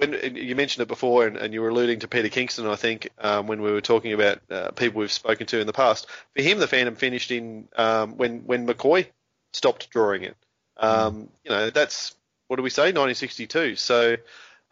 when 0.00 0.14
you 0.34 0.56
mentioned 0.56 0.82
it 0.82 0.88
before, 0.88 1.26
and, 1.26 1.36
and 1.36 1.52
you 1.52 1.60
were 1.60 1.68
alluding 1.68 2.00
to 2.00 2.08
Peter 2.08 2.28
Kingston, 2.28 2.66
I 2.66 2.76
think, 2.76 3.10
um, 3.18 3.46
when 3.46 3.60
we 3.60 3.70
were 3.70 3.82
talking 3.82 4.14
about 4.14 4.40
uh, 4.50 4.70
people 4.70 5.00
we've 5.00 5.12
spoken 5.12 5.46
to 5.48 5.60
in 5.60 5.66
the 5.66 5.74
past. 5.74 6.06
For 6.34 6.42
him, 6.42 6.58
the 6.58 6.66
Phantom 6.66 6.96
finished 6.96 7.30
in 7.30 7.68
um, 7.76 8.16
when 8.16 8.40
when 8.46 8.66
McCoy 8.66 9.06
stopped 9.52 9.90
drawing 9.90 10.22
it. 10.22 10.36
Um, 10.76 11.28
you 11.44 11.50
know, 11.50 11.68
that's 11.70 12.14
what 12.48 12.56
do 12.56 12.62
we 12.62 12.70
say, 12.70 12.92
1962. 12.92 13.76
So, 13.76 14.16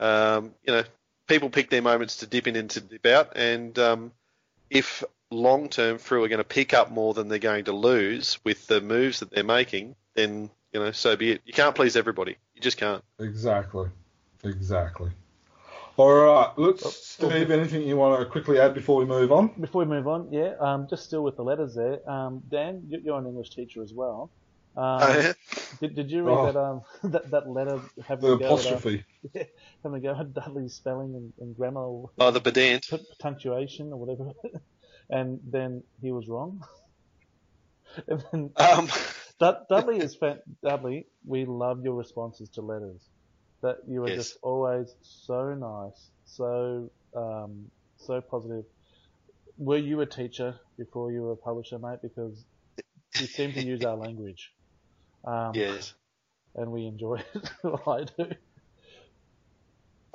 um, 0.00 0.54
you 0.64 0.72
know, 0.72 0.82
people 1.26 1.50
pick 1.50 1.68
their 1.68 1.82
moments 1.82 2.18
to 2.18 2.26
dip 2.26 2.46
in 2.46 2.56
and 2.56 2.70
to 2.70 2.80
dip 2.80 3.04
out, 3.04 3.36
and 3.36 3.78
um, 3.78 4.12
if 4.70 5.04
long 5.30 5.68
term 5.68 5.98
Frew 5.98 6.24
are 6.24 6.28
going 6.28 6.38
to 6.38 6.44
pick 6.44 6.72
up 6.72 6.90
more 6.90 7.12
than 7.12 7.28
they're 7.28 7.38
going 7.38 7.66
to 7.66 7.72
lose 7.72 8.38
with 8.44 8.66
the 8.66 8.80
moves 8.80 9.20
that 9.20 9.30
they're 9.30 9.44
making, 9.44 9.94
then 10.14 10.50
you 10.72 10.80
know, 10.80 10.92
so 10.92 11.16
be 11.16 11.32
it. 11.32 11.40
You 11.44 11.52
can't 11.52 11.74
please 11.74 11.96
everybody. 11.96 12.36
You 12.54 12.60
just 12.60 12.76
can't. 12.76 13.02
exactly. 13.18 13.88
Exactly. 14.44 15.10
All 15.96 16.12
right. 16.14 16.52
Let's, 16.56 16.86
Oh, 16.86 16.90
Steve, 16.90 17.50
anything 17.50 17.82
you 17.82 17.96
want 17.96 18.20
to 18.20 18.26
quickly 18.26 18.60
add 18.60 18.72
before 18.72 18.96
we 18.98 19.04
move 19.04 19.32
on? 19.32 19.48
Before 19.60 19.80
we 19.84 19.86
move 19.90 20.06
on, 20.06 20.32
yeah, 20.32 20.54
um, 20.60 20.86
just 20.88 21.04
still 21.04 21.24
with 21.24 21.36
the 21.36 21.42
letters 21.42 21.74
there. 21.74 22.08
Um, 22.08 22.40
Dan, 22.48 22.84
you- 22.88 23.00
you're 23.02 23.18
an 23.18 23.26
English 23.26 23.50
teacher 23.50 23.82
as 23.82 23.92
well. 23.92 24.30
Um, 24.76 24.84
Oh, 25.02 25.18
yeah? 25.18 25.32
did, 25.80 25.96
did 25.96 26.10
you 26.12 26.22
read 26.22 26.38
Oh. 26.38 26.46
that, 26.46 26.56
um, 26.56 26.82
that 27.12 27.30
that 27.32 27.48
letter 27.50 27.80
having 28.06 28.28
The 28.30 28.34
a 28.34 28.38
go 28.38 28.44
at, 28.44 28.50
uh, 28.50 28.54
apostrophe. 28.54 29.04
having 29.82 29.98
a 29.98 30.00
go 30.00 30.14
at 30.20 30.32
Dudley's 30.32 30.74
spelling 30.74 31.14
and, 31.16 31.32
and 31.40 31.56
grammar 31.56 31.80
or 31.80 32.10
Oh, 32.18 32.30
the 32.30 32.40
pedant. 32.40 32.86
pu- 32.88 32.98
punctuation 33.18 33.92
or 33.92 33.96
whatever, 33.96 34.30
and 35.10 35.40
then 35.50 35.82
he 36.00 36.12
was 36.12 36.28
wrong. 36.28 36.62
and 38.06 38.22
then 38.30 38.50
Um, 38.56 38.86
Dud- 38.86 39.00
Dudley 39.40 39.98
is 40.00 40.14
fan- 40.16 40.40
Dudley. 40.62 41.06
We 41.26 41.44
love 41.44 41.82
your 41.84 41.94
responses 41.94 42.48
to 42.50 42.62
letters. 42.62 43.00
That 43.62 43.78
you 43.88 44.04
are 44.04 44.08
Yes. 44.08 44.16
just 44.18 44.38
always 44.42 44.94
so 45.02 45.54
nice, 45.54 46.10
so 46.26 46.90
um, 47.16 47.70
so 47.96 48.20
positive. 48.20 48.64
Were 49.56 49.76
you 49.78 50.00
a 50.00 50.06
teacher 50.06 50.54
before 50.78 51.10
you 51.10 51.22
were 51.22 51.32
a 51.32 51.36
publisher, 51.36 51.78
mate? 51.80 51.98
Because 52.00 52.44
you 53.18 53.26
seem 53.26 53.52
to 53.54 53.62
use 53.62 53.84
our 53.84 53.96
language, 54.06 54.52
um, 55.24 55.52
yes. 55.54 55.92
and 56.54 56.70
we 56.70 56.86
enjoy 56.86 57.16
it. 57.34 57.50
I 57.86 58.04
do. 58.04 58.30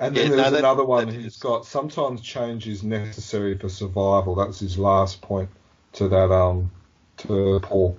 And 0.00 0.16
Yeah, 0.16 0.22
then 0.22 0.30
no, 0.30 0.36
there's 0.36 0.50
that- 0.52 0.58
another 0.60 0.84
one 0.84 1.06
that 1.08 1.14
he's 1.14 1.26
is- 1.26 1.36
got. 1.36 1.66
Sometimes 1.66 2.20
change 2.22 2.66
is 2.66 2.82
necessary 2.82 3.56
for 3.58 3.68
survival. 3.68 4.34
That's 4.34 4.60
his 4.60 4.78
last 4.78 5.20
point 5.20 5.50
to 5.92 6.08
that 6.08 6.32
um 6.32 6.70
to 7.18 7.60
Paul. 7.62 7.98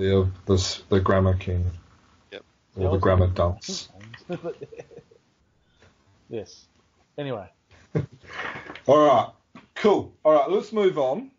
Yep. 0.00 0.26
The 0.46 0.52
uh, 0.52 0.56
the 0.56 0.80
the 0.88 1.00
grammar 1.00 1.34
king. 1.34 1.70
Yep. 2.32 2.44
Or 2.76 2.90
the 2.92 2.98
grammar 2.98 3.26
dunce. 3.28 3.88
yes. 6.28 6.66
Anyway, 7.18 7.48
All 8.86 9.06
right. 9.06 9.28
Cool. 9.74 10.12
All 10.24 10.32
right. 10.32 10.50
Let's 10.50 10.72
move 10.72 10.98
on. 10.98 11.30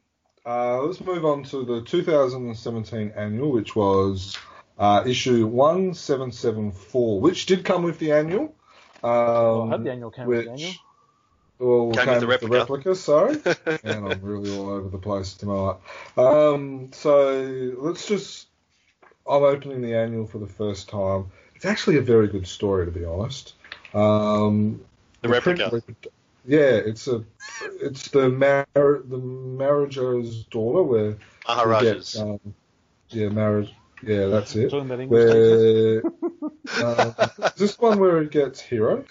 Uh, 0.46 0.82
let's 0.82 1.02
move 1.02 1.26
on 1.26 1.44
to 1.44 1.64
the 1.64 1.82
2017 1.82 3.14
annual, 3.16 3.52
which 3.52 3.76
was 3.76 4.38
uh, 4.78 5.04
issue 5.06 5.46
1774, 5.46 7.20
which 7.20 7.46
did 7.46 7.64
come 7.64 7.84
with 7.84 8.00
the 8.00 8.12
annual. 8.12 8.56
Um, 9.04 9.12
well, 9.12 9.64
I 9.64 9.70
hope 9.70 9.84
the 9.84 9.92
annual 9.92 10.12
came 10.12 10.28
with 10.28 10.46
the 10.46 10.52
annual. 10.52 10.74
Well, 11.60 11.92
Came 11.92 12.06
came, 12.06 12.14
with 12.14 12.22
the 12.22 12.28
with 12.28 12.42
the 12.42 12.48
replica. 12.48 12.90
replica, 12.90 12.96
sorry. 12.96 13.38
and 13.84 14.12
I'm 14.12 14.22
really 14.22 14.58
all 14.58 14.72
over 14.72 14.90
the 14.90 14.98
place 14.98 15.36
tonight. 15.36 15.76
Um, 16.18 16.90
so 16.92 17.76
let's 17.78 18.08
just. 18.08 18.48
I'm 19.28 19.44
opening 19.44 19.82
the 19.82 19.96
annual 19.96 20.26
for 20.26 20.40
the 20.40 20.48
first 20.48 20.90
time. 20.90 21.32
It's 21.56 21.66
actually 21.66 21.98
a 21.98 22.02
very 22.02 22.28
good 22.28 22.48
story, 22.48 22.86
to 22.86 22.92
be 22.92 23.06
honest. 23.06 23.54
Um, 23.94 24.82
The 25.22 25.30
print 25.30 25.60
replica. 25.60 25.70
rep- 25.88 26.14
yeah, 26.46 26.60
it's 26.90 27.08
a. 27.08 27.24
It's 27.82 28.08
the 28.10 28.30
mar- 28.30 28.66
the 28.74 29.18
Maharaja's 29.18 30.44
daughter, 30.46 30.82
where 30.82 31.10
we 31.12 31.18
Maharajas. 31.48 32.14
get, 32.14 32.22
um, 32.22 32.40
yeah, 33.10 33.30
marriage. 33.30 33.72
Yeah, 34.02 34.28
that's 34.28 34.56
it. 34.56 34.70
Talking 34.72 34.88
about 34.88 35.00
English 35.00 35.24
teachers. 35.24 36.04
Where 36.78 36.84
um, 37.00 37.16
is 37.46 37.54
this 37.58 37.78
one 37.80 38.00
where 38.00 38.22
it 38.22 38.32
gets 38.32 38.60
hero? 38.60 39.06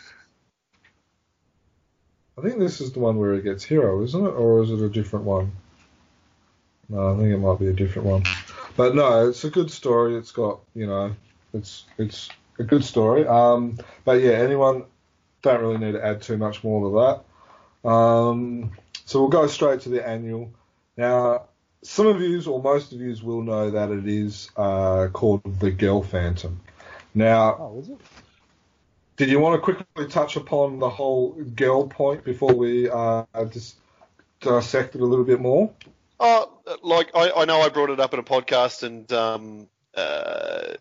I 2.36 2.42
think 2.42 2.58
this 2.58 2.80
is 2.80 2.92
the 2.92 3.00
one 3.00 3.18
where 3.18 3.34
it 3.34 3.44
gets 3.44 3.62
hero, 3.62 4.02
isn't 4.02 4.26
it? 4.26 4.30
Or 4.30 4.62
is 4.62 4.70
it 4.70 4.80
a 4.80 4.88
different 4.88 5.26
one? 5.26 5.52
No, 6.88 7.14
I 7.14 7.16
think 7.18 7.28
it 7.32 7.38
might 7.38 7.58
be 7.58 7.68
a 7.68 7.72
different 7.72 8.08
one. 8.08 8.22
But 8.76 8.94
no, 8.94 9.28
it's 9.28 9.44
a 9.44 9.50
good 9.50 9.70
story. 9.70 10.16
It's 10.16 10.32
got, 10.32 10.60
you 10.74 10.86
know, 10.86 11.14
it's 11.52 11.84
it's 11.98 12.28
a 12.58 12.64
good 12.64 12.84
story. 12.84 13.26
Um, 13.26 13.78
but 14.04 14.20
yeah, 14.20 14.32
anyone 14.32 14.84
don't 15.42 15.60
really 15.60 15.78
need 15.78 15.92
to 15.92 16.04
add 16.04 16.22
too 16.22 16.36
much 16.36 16.62
more 16.62 16.80
to 16.88 17.22
that. 17.84 17.88
Um, 17.88 18.72
so 19.04 19.20
we'll 19.20 19.28
go 19.28 19.46
straight 19.46 19.80
to 19.82 19.88
the 19.88 20.06
annual. 20.06 20.50
Now, 20.96 21.44
some 21.82 22.06
of 22.06 22.20
you 22.20 22.42
or 22.44 22.62
most 22.62 22.92
of 22.92 23.00
you 23.00 23.16
will 23.22 23.42
know 23.42 23.70
that 23.70 23.90
it 23.90 24.06
is 24.06 24.50
uh, 24.56 25.08
called 25.12 25.42
the 25.60 25.70
Girl 25.70 26.02
Phantom. 26.02 26.60
Now, 27.14 27.56
Oh, 27.58 27.98
did 29.16 29.28
you 29.28 29.38
want 29.40 29.54
to 29.56 29.60
quickly 29.60 30.06
touch 30.06 30.36
upon 30.36 30.78
the 30.78 30.88
whole 30.88 31.32
girl 31.32 31.86
point 31.86 32.24
before 32.24 32.54
we 32.54 32.88
uh, 32.88 33.24
just 33.50 33.76
dissect 34.40 34.94
it 34.94 35.00
a 35.02 35.04
little 35.04 35.24
bit 35.24 35.40
more? 35.40 35.70
Oh, 36.22 36.60
like 36.82 37.10
I, 37.14 37.30
I 37.34 37.44
know 37.46 37.60
I 37.60 37.70
brought 37.70 37.88
it 37.88 37.98
up 37.98 38.12
in 38.12 38.20
a 38.20 38.22
podcast, 38.22 38.82
and 38.82 39.10
um, 39.10 39.68
uh, 39.96 40.74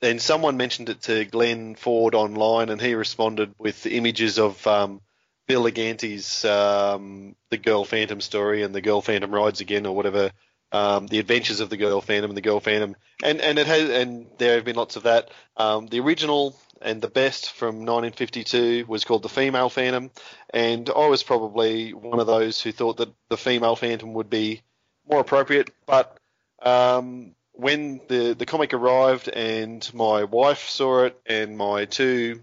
and 0.00 0.22
someone 0.22 0.56
mentioned 0.56 0.88
it 0.88 1.02
to 1.02 1.24
Glenn 1.24 1.74
Ford 1.74 2.14
online, 2.14 2.68
and 2.68 2.80
he 2.80 2.94
responded 2.94 3.52
with 3.58 3.86
images 3.86 4.38
of 4.38 4.64
um, 4.68 5.00
Bill 5.48 5.64
Lignante's 5.64 6.44
um, 6.44 7.34
The 7.50 7.58
Girl 7.58 7.84
Phantom 7.84 8.20
story 8.20 8.62
and 8.62 8.72
The 8.72 8.80
Girl 8.80 9.02
Phantom 9.02 9.34
Rides 9.34 9.60
Again, 9.60 9.84
or 9.84 9.96
whatever. 9.96 10.30
Um, 10.70 11.08
the 11.08 11.18
Adventures 11.18 11.58
of 11.60 11.70
the 11.70 11.76
Girl 11.76 12.00
Phantom 12.00 12.30
and 12.30 12.36
the 12.36 12.42
Girl 12.42 12.60
Phantom, 12.60 12.94
and 13.22 13.40
and 13.40 13.58
it 13.58 13.66
has, 13.66 13.90
and 13.90 14.26
there 14.38 14.56
have 14.56 14.64
been 14.64 14.76
lots 14.76 14.94
of 14.94 15.04
that. 15.04 15.30
Um, 15.56 15.88
the 15.88 16.00
original 16.00 16.56
and 16.80 17.00
the 17.00 17.08
best 17.08 17.52
from 17.52 17.86
1952 17.86 18.84
was 18.86 19.04
called 19.04 19.22
the 19.22 19.28
Female 19.28 19.70
Phantom, 19.70 20.12
and 20.50 20.88
I 20.88 21.08
was 21.08 21.24
probably 21.24 21.94
one 21.94 22.20
of 22.20 22.26
those 22.28 22.60
who 22.60 22.70
thought 22.70 22.98
that 22.98 23.12
the 23.28 23.36
Female 23.36 23.74
Phantom 23.74 24.14
would 24.14 24.30
be 24.30 24.62
more 25.08 25.20
appropriate. 25.20 25.70
But 25.86 26.16
um, 26.62 27.34
when 27.52 28.00
the 28.08 28.34
the 28.34 28.46
comic 28.46 28.72
arrived 28.74 29.28
and 29.28 29.88
my 29.94 30.24
wife 30.24 30.68
saw 30.68 31.04
it 31.04 31.20
and 31.26 31.56
my 31.56 31.84
two 31.84 32.40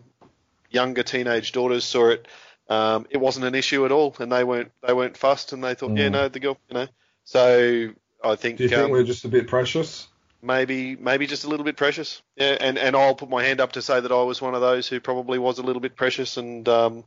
younger 0.69 1.03
teenage 1.03 1.51
daughters 1.51 1.83
saw 1.83 2.09
it, 2.09 2.27
um, 2.69 3.05
it 3.09 3.17
wasn't 3.17 3.45
an 3.45 3.55
issue 3.55 3.85
at 3.85 3.91
all, 3.91 4.15
and 4.19 4.31
they 4.31 4.43
weren't 4.43 4.71
they 4.85 4.93
weren't 4.93 5.17
fussed, 5.17 5.53
and 5.53 5.63
they 5.63 5.73
thought, 5.75 5.91
yeah, 5.97 6.07
Mm. 6.07 6.11
no, 6.13 6.27
the 6.29 6.39
girl, 6.39 6.57
you 6.69 6.75
know. 6.75 6.87
So 7.23 7.89
I 8.23 8.35
think, 8.35 8.57
Do 8.57 8.63
you 8.63 8.69
think 8.69 8.81
um, 8.83 8.91
we're 8.91 9.03
just 9.03 9.25
a 9.25 9.29
bit 9.29 9.47
precious? 9.47 10.07
maybe 10.43 10.95
maybe 10.95 11.27
just 11.27 11.43
a 11.43 11.47
little 11.49 11.63
bit 11.63 11.77
precious. 11.77 12.21
Yeah, 12.35 12.57
and 12.59 12.77
and 12.77 12.95
I'll 12.95 13.15
put 13.15 13.29
my 13.29 13.43
hand 13.43 13.59
up 13.61 13.73
to 13.73 13.81
say 13.81 13.99
that 13.99 14.11
I 14.11 14.23
was 14.23 14.41
one 14.41 14.55
of 14.55 14.61
those 14.61 14.87
who 14.87 14.99
probably 14.99 15.37
was 15.39 15.59
a 15.59 15.63
little 15.63 15.81
bit 15.81 15.95
precious, 15.95 16.37
and 16.37 16.67
um, 16.67 17.03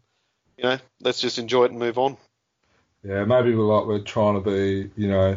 you 0.57 0.65
know, 0.65 0.79
let's 1.01 1.21
just 1.21 1.39
enjoy 1.39 1.65
it 1.65 1.71
and 1.71 1.81
move 1.81 1.99
on. 1.99 2.17
Yeah, 3.05 3.25
maybe 3.25 3.55
we're 3.55 3.65
like 3.65 3.87
we're 3.87 4.01
trying 4.01 4.43
to 4.43 4.51
be, 4.51 4.91
you 4.97 5.09
know, 5.09 5.37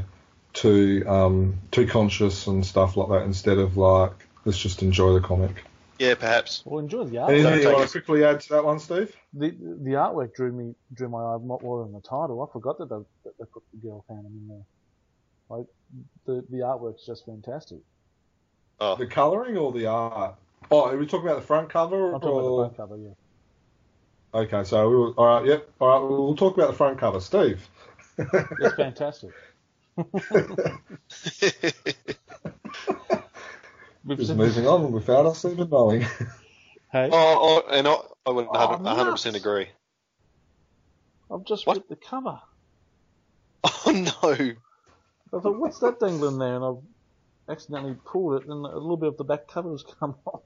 too 0.53 1.03
um, 1.07 1.59
too 1.71 1.85
conscious 1.85 2.47
and 2.47 2.65
stuff 2.65 2.95
like 2.97 3.09
that 3.09 3.23
instead 3.23 3.57
of 3.57 3.77
like 3.77 4.13
let's 4.45 4.57
just 4.57 4.81
enjoy 4.81 5.13
the 5.13 5.21
comic. 5.21 5.63
Yeah, 5.99 6.15
perhaps. 6.15 6.61
Well, 6.63 6.79
enjoy 6.79 7.05
the 7.05 7.17
art. 7.17 7.33
Anything 7.33 7.61
you 7.61 7.73
want 7.73 7.89
to 7.89 7.91
quickly 7.91 8.23
add 8.23 8.39
to 8.41 8.49
that 8.49 8.63
one, 8.63 8.79
Steve? 8.79 9.15
The 9.33 9.49
the 9.49 9.91
artwork 9.91 10.33
drew 10.33 10.51
me 10.51 10.75
drew 10.93 11.09
my 11.09 11.19
eye 11.19 11.35
a 11.35 11.39
more 11.39 11.83
than 11.83 11.93
the 11.93 12.01
title. 12.01 12.47
I 12.47 12.51
forgot 12.51 12.77
that 12.77 12.89
they, 12.89 12.95
that 13.25 13.37
they 13.37 13.45
put 13.45 13.63
the 13.73 13.87
girl 13.87 14.05
phantom 14.07 14.27
in 14.27 14.47
there. 14.47 14.65
Like 15.49 15.65
the 16.25 16.45
the 16.49 16.63
artwork's 16.63 17.05
just 17.05 17.25
fantastic. 17.25 17.79
Oh, 18.79 18.95
The 18.95 19.07
colouring 19.07 19.57
or 19.57 19.71
the 19.71 19.87
art? 19.87 20.35
Oh, 20.69 20.85
are 20.85 20.97
we 20.97 21.07
talking 21.07 21.27
about 21.27 21.41
the 21.41 21.47
front 21.47 21.69
cover? 21.69 22.13
I'm 22.13 22.21
talking 22.21 22.29
or... 22.29 22.61
about 22.61 22.69
the 22.69 22.75
front 22.75 22.91
cover, 22.91 23.01
yeah. 23.01 23.13
Okay, 24.33 24.63
so 24.63 24.89
we 24.89 24.95
will, 24.95 25.13
all 25.17 25.25
right, 25.25 25.45
yep, 25.47 25.69
all 25.79 25.87
right. 25.87 26.09
We'll 26.09 26.35
talk 26.35 26.55
about 26.55 26.71
the 26.71 26.77
front 26.77 26.99
cover, 26.99 27.19
Steve. 27.19 27.67
It's 28.59 28.75
fantastic. 28.75 29.31
We've 34.05 34.17
Just 34.17 34.35
moving 34.35 34.67
on 34.67 34.91
without 34.91 35.25
us 35.25 35.45
even 35.45 35.69
knowing. 35.69 36.01
Hey, 36.91 37.09
oh, 37.11 37.63
oh, 37.67 37.71
and 37.71 37.87
I, 37.87 37.95
I 38.25 38.31
would 38.31 38.47
Oh, 38.49 38.77
100 38.77 39.11
percent 39.11 39.35
agree. 39.35 39.67
I've 41.31 41.45
just 41.45 41.67
What? 41.67 41.77
ripped 41.77 41.89
the 41.89 41.95
cover. 41.95 42.39
Oh 43.85 43.91
no! 43.91 44.31
I 44.31 44.55
thought, 45.41 45.59
what's 45.59 45.79
that 45.79 45.99
dangling 45.99 46.39
there? 46.39 46.55
And 46.55 46.65
I've 46.65 46.81
accidentally 47.49 47.97
pulled 48.05 48.41
it, 48.41 48.49
and 48.49 48.65
a 48.65 48.77
little 48.77 48.97
bit 48.97 49.09
of 49.09 49.17
the 49.17 49.23
back 49.25 49.47
cover 49.47 49.71
has 49.71 49.83
come 49.99 50.15
off. 50.25 50.41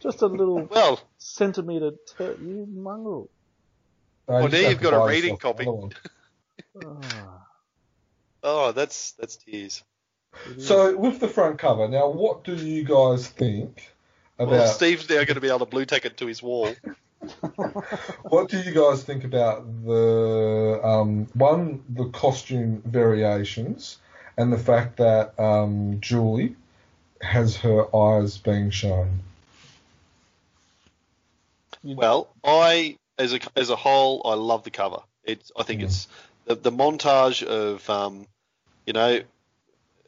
Just 0.00 0.22
a 0.22 0.26
little 0.26 0.64
Well, 0.64 1.00
centimetre. 1.18 1.92
Ter- 2.16 2.36
you 2.40 2.66
mongrel. 2.68 3.28
Well, 4.26 4.48
now 4.48 4.58
you've 4.58 4.80
got 4.80 4.94
a 4.94 5.06
reading 5.06 5.36
copy. 5.36 5.64
another. 5.64 5.88
Ah, 6.84 7.46
oh, 8.42 8.72
that's 8.72 9.12
that's 9.12 9.36
tears. 9.36 9.82
So 10.58 10.96
with 10.96 11.18
the 11.18 11.28
front 11.28 11.58
cover, 11.58 11.88
now 11.88 12.08
what 12.08 12.44
do 12.44 12.54
you 12.54 12.84
guys 12.84 13.26
think 13.28 13.92
about? 14.38 14.50
Well, 14.52 14.66
Steve's 14.68 15.08
now 15.08 15.16
going 15.16 15.34
to 15.34 15.40
be 15.40 15.48
able 15.48 15.58
to 15.60 15.66
blue 15.66 15.84
tack 15.84 16.04
it 16.04 16.16
to 16.18 16.26
his 16.26 16.42
wall. 16.42 16.74
What 18.22 18.48
do 18.48 18.58
you 18.58 18.72
guys 18.72 19.02
think 19.02 19.24
about 19.24 19.84
the 19.84 20.80
um, 20.82 21.26
one, 21.34 21.84
the 21.90 22.08
costume 22.08 22.82
variations, 22.86 23.98
and 24.38 24.50
the 24.50 24.58
fact 24.58 24.96
that 24.96 25.38
um, 25.38 25.98
Julie 26.00 26.56
has 27.20 27.56
her 27.58 27.94
eyes 27.94 28.38
being 28.38 28.70
shown? 28.70 29.20
Well, 31.82 32.28
I 32.44 32.96
as 33.18 33.34
a 33.34 33.40
as 33.56 33.70
a 33.70 33.76
whole, 33.76 34.22
I 34.24 34.34
love 34.34 34.64
the 34.64 34.70
cover. 34.70 34.98
It's 35.24 35.52
I 35.56 35.62
think 35.62 35.82
it's 35.82 36.08
the, 36.46 36.54
the 36.54 36.72
montage 36.72 37.42
of 37.42 37.88
um, 37.88 38.26
you 38.86 38.92
know 38.92 39.20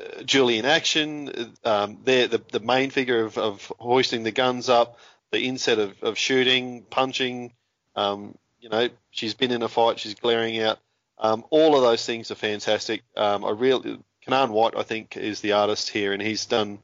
uh, 0.00 0.22
Julie 0.24 0.58
in 0.58 0.64
action. 0.64 1.54
Um, 1.64 1.98
there 2.04 2.26
the 2.26 2.42
the 2.50 2.60
main 2.60 2.90
figure 2.90 3.24
of, 3.24 3.38
of 3.38 3.72
hoisting 3.78 4.22
the 4.22 4.32
guns 4.32 4.68
up, 4.68 4.98
the 5.30 5.40
inset 5.40 5.78
of, 5.78 6.02
of 6.02 6.18
shooting, 6.18 6.82
punching. 6.82 7.52
Um, 7.94 8.36
you 8.60 8.68
know 8.68 8.88
she's 9.10 9.34
been 9.34 9.50
in 9.52 9.62
a 9.62 9.68
fight, 9.68 9.98
she's 9.98 10.14
glaring 10.14 10.60
out. 10.60 10.78
Um, 11.18 11.44
all 11.50 11.76
of 11.76 11.82
those 11.82 12.04
things 12.04 12.30
are 12.30 12.36
fantastic. 12.36 13.02
Um, 13.16 13.44
I 13.44 13.50
really 13.50 13.98
Kanan 14.26 14.50
White 14.50 14.76
I 14.76 14.82
think 14.82 15.16
is 15.16 15.40
the 15.40 15.52
artist 15.52 15.90
here, 15.90 16.12
and 16.12 16.22
he's 16.22 16.46
done 16.46 16.78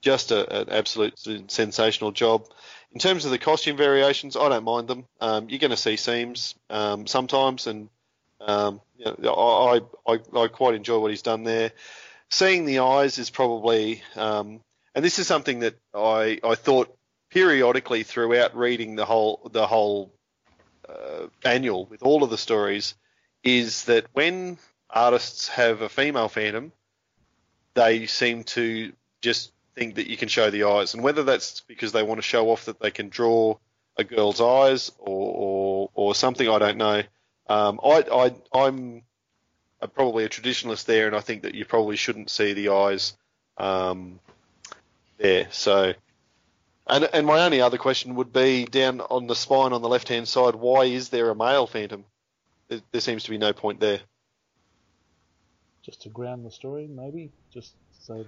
just 0.00 0.30
a, 0.32 0.60
an 0.60 0.68
absolute 0.70 1.18
sensational 1.50 2.12
job. 2.12 2.46
In 2.94 3.00
terms 3.00 3.24
of 3.24 3.32
the 3.32 3.38
costume 3.38 3.76
variations, 3.76 4.36
I 4.36 4.48
don't 4.48 4.64
mind 4.64 4.86
them. 4.86 5.04
Um, 5.20 5.48
you're 5.48 5.58
going 5.58 5.72
to 5.72 5.76
see 5.76 5.96
seams 5.96 6.54
um, 6.70 7.08
sometimes, 7.08 7.66
and 7.66 7.88
um, 8.40 8.80
you 8.96 9.12
know, 9.18 9.34
I, 9.34 9.80
I, 10.06 10.20
I 10.38 10.46
quite 10.46 10.76
enjoy 10.76 11.00
what 11.00 11.10
he's 11.10 11.22
done 11.22 11.42
there. 11.42 11.72
Seeing 12.30 12.66
the 12.66 12.78
eyes 12.78 13.18
is 13.18 13.30
probably, 13.30 14.02
um, 14.14 14.60
and 14.94 15.04
this 15.04 15.18
is 15.18 15.26
something 15.26 15.60
that 15.60 15.74
I, 15.92 16.38
I 16.44 16.54
thought 16.54 16.96
periodically 17.30 18.04
throughout 18.04 18.56
reading 18.56 18.94
the 18.94 19.04
whole 19.04 19.50
the 19.52 19.66
whole 19.66 20.12
uh, 20.88 21.26
annual 21.44 21.86
with 21.86 22.04
all 22.04 22.22
of 22.22 22.30
the 22.30 22.38
stories, 22.38 22.94
is 23.42 23.86
that 23.86 24.06
when 24.12 24.56
artists 24.88 25.48
have 25.48 25.82
a 25.82 25.88
female 25.88 26.28
phantom, 26.28 26.70
they 27.74 28.06
seem 28.06 28.44
to 28.44 28.92
just 29.20 29.50
think 29.76 29.96
that 29.96 30.08
you 30.08 30.16
can 30.16 30.28
show 30.28 30.50
the 30.50 30.64
eyes, 30.64 30.94
and 30.94 31.02
whether 31.02 31.22
that's 31.22 31.60
because 31.62 31.92
they 31.92 32.02
want 32.02 32.18
to 32.18 32.22
show 32.22 32.50
off 32.50 32.66
that 32.66 32.80
they 32.80 32.90
can 32.90 33.08
draw 33.08 33.56
a 33.96 34.04
girl's 34.04 34.40
eyes 34.40 34.92
or 34.98 35.34
or, 35.34 35.90
or 35.94 36.14
something, 36.14 36.48
I 36.48 36.58
don't 36.58 36.78
know. 36.78 37.02
Um, 37.48 37.80
I, 37.84 38.04
I 38.12 38.34
I'm 38.52 39.02
a, 39.80 39.88
probably 39.88 40.24
a 40.24 40.28
traditionalist 40.28 40.86
there, 40.86 41.06
and 41.06 41.16
I 41.16 41.20
think 41.20 41.42
that 41.42 41.54
you 41.54 41.64
probably 41.64 41.96
shouldn't 41.96 42.30
see 42.30 42.52
the 42.54 42.70
eyes 42.70 43.16
um, 43.58 44.18
there. 45.18 45.48
So, 45.50 45.92
and 46.86 47.08
and 47.12 47.26
my 47.26 47.44
only 47.44 47.60
other 47.60 47.78
question 47.78 48.14
would 48.14 48.32
be 48.32 48.64
down 48.64 49.00
on 49.00 49.26
the 49.26 49.34
spine 49.34 49.72
on 49.72 49.82
the 49.82 49.88
left 49.88 50.08
hand 50.08 50.26
side. 50.28 50.54
Why 50.54 50.84
is 50.84 51.10
there 51.10 51.30
a 51.30 51.34
male 51.36 51.66
phantom? 51.66 52.04
There, 52.68 52.80
there 52.92 53.00
seems 53.00 53.24
to 53.24 53.30
be 53.30 53.38
no 53.38 53.52
point 53.52 53.80
there. 53.80 54.00
just 55.84 56.02
to 56.02 56.08
ground 56.08 56.46
the 56.46 56.50
story, 56.50 56.86
maybe. 56.88 57.30
Just 57.52 57.74
say, 58.06 58.24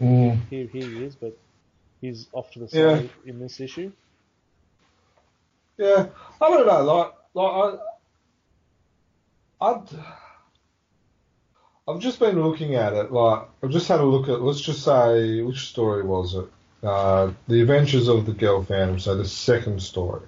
Mm. 0.00 0.38
here, 0.48 0.66
here 0.66 0.86
he 0.86 1.04
is, 1.04 1.14
but 1.16 1.36
he's 2.00 2.28
off 2.32 2.50
to 2.52 2.60
the 2.60 2.68
Yeah. 2.72 2.98
side 2.98 3.10
in 3.26 3.38
this 3.40 3.60
issue. 3.60 3.92
Yeah, 5.76 6.06
I 6.40 6.50
don't 6.50 6.66
know. 6.66 6.82
Like, 6.82 7.12
like 7.34 7.78
I, 9.60 9.70
I'd, 9.70 9.84
I've 11.86 12.00
just 12.00 12.18
been 12.18 12.42
looking 12.42 12.74
at 12.74 12.92
it. 12.94 13.12
Like, 13.12 13.42
I've 13.62 13.70
just 13.70 13.88
had 13.88 14.00
a 14.00 14.04
look 14.04 14.28
at. 14.28 14.42
Let's 14.42 14.60
just 14.60 14.82
say, 14.82 15.40
which 15.42 15.68
story 15.68 16.02
was 16.02 16.34
it? 16.34 16.46
Uh, 16.82 17.32
the 17.48 17.60
Adventures 17.60 18.08
of 18.08 18.26
the 18.26 18.32
Girl 18.32 18.62
Phantom. 18.62 18.98
So 18.98 19.16
the 19.16 19.24
second 19.26 19.82
story. 19.82 20.22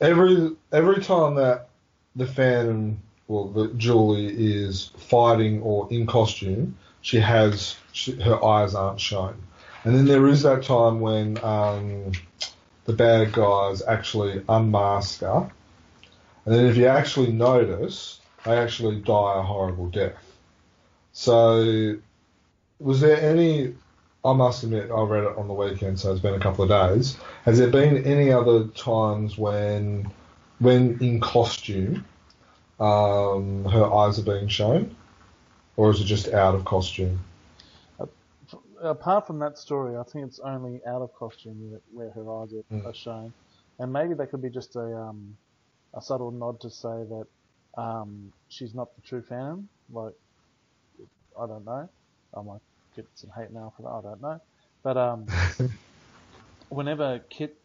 Every 0.00 0.54
every 0.72 1.02
time 1.02 1.36
that 1.36 1.68
the 2.14 2.26
Phantom, 2.26 3.00
well, 3.28 3.48
the 3.48 3.68
Julie 3.68 4.28
is 4.28 4.90
fighting 4.96 5.62
or 5.62 5.88
in 5.90 6.06
costume, 6.06 6.76
she 7.06 7.20
has 7.20 7.76
she, 7.92 8.20
her 8.20 8.44
eyes 8.44 8.74
aren't 8.74 9.00
shown. 9.00 9.40
And 9.84 9.94
then 9.94 10.06
there 10.06 10.26
is 10.26 10.42
that 10.42 10.64
time 10.64 10.98
when 10.98 11.38
um, 11.44 12.10
the 12.84 12.94
bad 12.94 13.32
guys 13.32 13.80
actually 13.80 14.42
unmask 14.48 15.20
her. 15.20 15.48
And 16.44 16.54
then 16.54 16.66
if 16.66 16.76
you 16.76 16.86
actually 16.86 17.30
notice, 17.30 18.18
they 18.44 18.58
actually 18.58 18.96
die 19.02 19.38
a 19.38 19.42
horrible 19.42 19.86
death. 19.86 20.20
So, 21.12 21.94
was 22.80 23.00
there 23.00 23.20
any? 23.20 23.76
I 24.24 24.32
must 24.32 24.64
admit, 24.64 24.90
I 24.90 25.00
read 25.02 25.22
it 25.22 25.38
on 25.38 25.46
the 25.46 25.54
weekend, 25.54 26.00
so 26.00 26.10
it's 26.10 26.20
been 26.20 26.34
a 26.34 26.40
couple 26.40 26.64
of 26.64 26.70
days. 26.70 27.16
Has 27.44 27.58
there 27.58 27.70
been 27.70 28.04
any 28.04 28.32
other 28.32 28.64
times 28.66 29.38
when, 29.38 30.10
when 30.58 30.98
in 31.00 31.20
costume, 31.20 32.04
um, 32.80 33.64
her 33.66 33.84
eyes 33.94 34.18
are 34.18 34.24
being 34.24 34.48
shown, 34.48 34.96
or 35.76 35.90
is 35.90 36.00
it 36.00 36.04
just 36.04 36.28
out 36.28 36.54
of 36.54 36.64
costume? 36.64 37.20
Apart 38.82 39.26
from 39.26 39.38
that 39.40 39.58
story, 39.58 39.96
I 39.96 40.02
think 40.04 40.26
it's 40.26 40.38
only 40.40 40.80
out 40.86 41.02
of 41.02 41.10
costume 41.18 41.70
where, 41.70 41.80
where 41.92 42.10
her 42.12 42.42
eyes 42.42 42.52
are, 42.52 42.62
Mm. 42.76 42.94
shown, 42.94 43.32
and 43.78 43.92
maybe 43.92 44.14
that 44.14 44.30
could 44.30 44.42
be 44.42 44.50
just 44.50 44.76
a 44.76 44.96
um, 44.96 45.36
a 45.94 46.00
subtle 46.02 46.30
nod 46.30 46.60
to 46.60 46.70
say 46.70 46.88
that 46.88 47.26
um, 47.76 48.32
she's 48.48 48.74
not 48.74 48.94
the 48.94 49.02
true 49.02 49.22
Phantom. 49.22 49.68
Like, 49.90 50.14
I 51.40 51.46
don't 51.46 51.64
know. 51.64 51.88
I 52.36 52.42
might 52.42 52.60
get 52.94 53.06
some 53.14 53.30
hate 53.36 53.50
mail 53.50 53.72
for 53.76 53.82
that. 53.82 53.88
I 53.90 54.02
don't 54.02 54.22
know. 54.22 54.40
But 54.84 54.96
um, 54.96 55.26
whenever 56.68 57.20
Kit, 57.30 57.56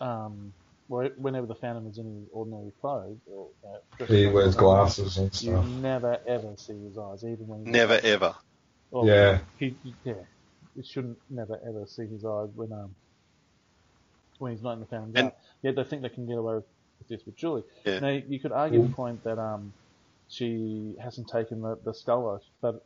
um, 0.00 0.52
whenever 0.88 1.46
the 1.46 1.54
Phantom 1.54 1.86
is 1.86 1.98
in 1.98 2.04
his 2.06 2.28
ordinary 2.32 2.72
clothes, 2.80 3.18
or 3.30 3.48
uh, 3.66 4.04
He 4.06 4.26
wears 4.26 4.54
a 4.56 4.60
normal- 4.60 4.84
glasses 4.84 5.18
and 5.18 5.42
You 5.42 5.62
never 5.80 6.18
ever 6.26 6.54
see 6.56 6.78
his 6.78 6.96
eyes, 6.98 7.24
even 7.24 7.46
when 7.46 7.64
he's 7.64 7.72
Never 7.74 8.00
ever. 8.02 8.34
well, 8.90 9.06
Yeah. 9.06 9.40
He, 9.58 9.76
yeah. 10.04 10.14
You 10.76 10.82
shouldn't 10.84 11.18
never 11.28 11.58
ever 11.66 11.86
see 11.86 12.06
his 12.06 12.24
eyes 12.24 12.48
when 12.54 12.72
um 12.72 12.94
when 14.38 14.52
he's 14.52 14.62
not 14.62 14.74
in 14.74 14.80
the 14.80 14.86
Phantom 14.86 15.12
Guard. 15.12 15.24
And- 15.26 15.32
Yet 15.60 15.74
they 15.74 15.82
think 15.82 16.02
they 16.02 16.08
can 16.08 16.26
get 16.26 16.38
away 16.38 16.54
with 16.54 16.64
this 17.08 17.26
with 17.26 17.34
Julie. 17.36 17.64
Yeah. 17.84 17.98
Now 17.98 18.08
you 18.10 18.38
could 18.38 18.52
argue 18.52 18.80
the 18.86 18.94
point 18.94 19.24
that 19.24 19.38
um 19.38 19.72
she 20.28 20.94
hasn't 21.02 21.28
taken 21.28 21.62
the, 21.62 21.76
the 21.84 21.92
skull 21.92 22.28
oath, 22.28 22.44
but 22.60 22.84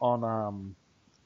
on 0.00 0.24
um 0.24 0.74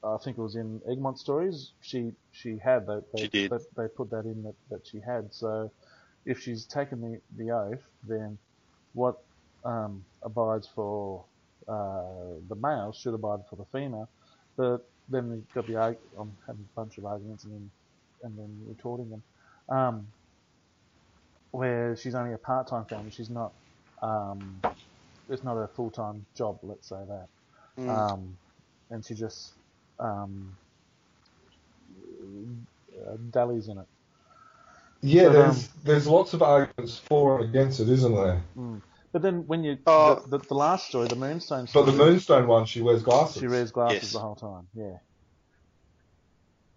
I 0.04 0.16
think 0.18 0.36
it 0.36 0.42
was 0.42 0.56
in 0.56 0.82
Egmont 0.90 1.18
stories 1.18 1.70
she 1.80 2.12
she 2.32 2.58
had 2.58 2.86
they 2.86 2.98
they, 3.14 3.22
She 3.22 3.28
did. 3.28 3.50
They, 3.52 3.58
they 3.82 3.88
put 3.88 4.10
that 4.10 4.24
in 4.26 4.42
that, 4.42 4.54
that 4.70 4.86
she 4.86 5.00
had. 5.00 5.32
So 5.32 5.70
if 6.24 6.40
she's 6.40 6.64
taken 6.64 7.00
the, 7.00 7.20
the 7.42 7.50
oath, 7.50 7.82
then 8.06 8.38
what 8.94 9.18
um, 9.64 10.04
abides 10.22 10.68
for 10.74 11.24
uh, 11.68 12.02
the 12.48 12.54
male 12.56 12.92
should 12.92 13.14
abide 13.14 13.40
for 13.48 13.56
the 13.56 13.64
female. 13.72 14.08
But 14.56 14.86
then 15.08 15.30
we've 15.30 15.54
got 15.54 15.66
the 15.66 15.76
I'm 16.18 16.32
having 16.46 16.66
a 16.72 16.80
bunch 16.80 16.98
of 16.98 17.06
arguments 17.06 17.44
and 17.44 17.54
then 17.54 17.70
and 18.22 18.38
then 18.38 18.60
retorting 18.68 19.10
them. 19.10 19.22
Um, 19.68 20.06
where 21.50 21.96
she's 21.96 22.14
only 22.14 22.32
a 22.32 22.38
part-time 22.38 22.84
family, 22.86 23.10
she's 23.10 23.30
not. 23.30 23.52
Um, 24.02 24.60
it's 25.28 25.44
not 25.44 25.56
a 25.56 25.68
full-time 25.68 26.26
job. 26.34 26.58
Let's 26.62 26.88
say 26.88 26.96
that. 27.08 27.28
Mm. 27.78 27.88
Um, 27.88 28.36
and 28.90 29.04
she 29.04 29.14
just 29.14 29.52
um, 29.98 30.56
uh, 33.06 33.16
dallies 33.30 33.68
in 33.68 33.78
it. 33.78 33.86
Yeah, 35.02 35.24
But, 35.24 35.32
there's 35.32 35.58
um, 35.64 35.64
there's 35.84 36.06
lots 36.06 36.32
of 36.32 36.42
arguments 36.42 36.98
for 36.98 37.40
and 37.40 37.48
against 37.48 37.80
it, 37.80 37.88
isn't 37.88 38.14
there? 38.14 38.42
But 39.12 39.20
then 39.22 39.46
when 39.46 39.62
you 39.64 39.78
Oh. 39.86 40.22
the, 40.26 40.38
the, 40.38 40.46
the 40.46 40.54
last 40.54 40.86
story, 40.88 41.08
the 41.08 41.16
Moonstone 41.16 41.66
Story, 41.66 41.84
But 41.84 41.90
the 41.92 41.98
Moonstone 41.98 42.46
one, 42.46 42.64
she 42.66 42.80
wears 42.80 43.02
glasses. 43.02 43.40
she 43.40 43.48
wears 43.48 43.70
glasses 43.72 44.02
Yes. 44.04 44.12
the 44.12 44.20
whole 44.20 44.36
time. 44.36 44.68
Yeah. 44.74 44.98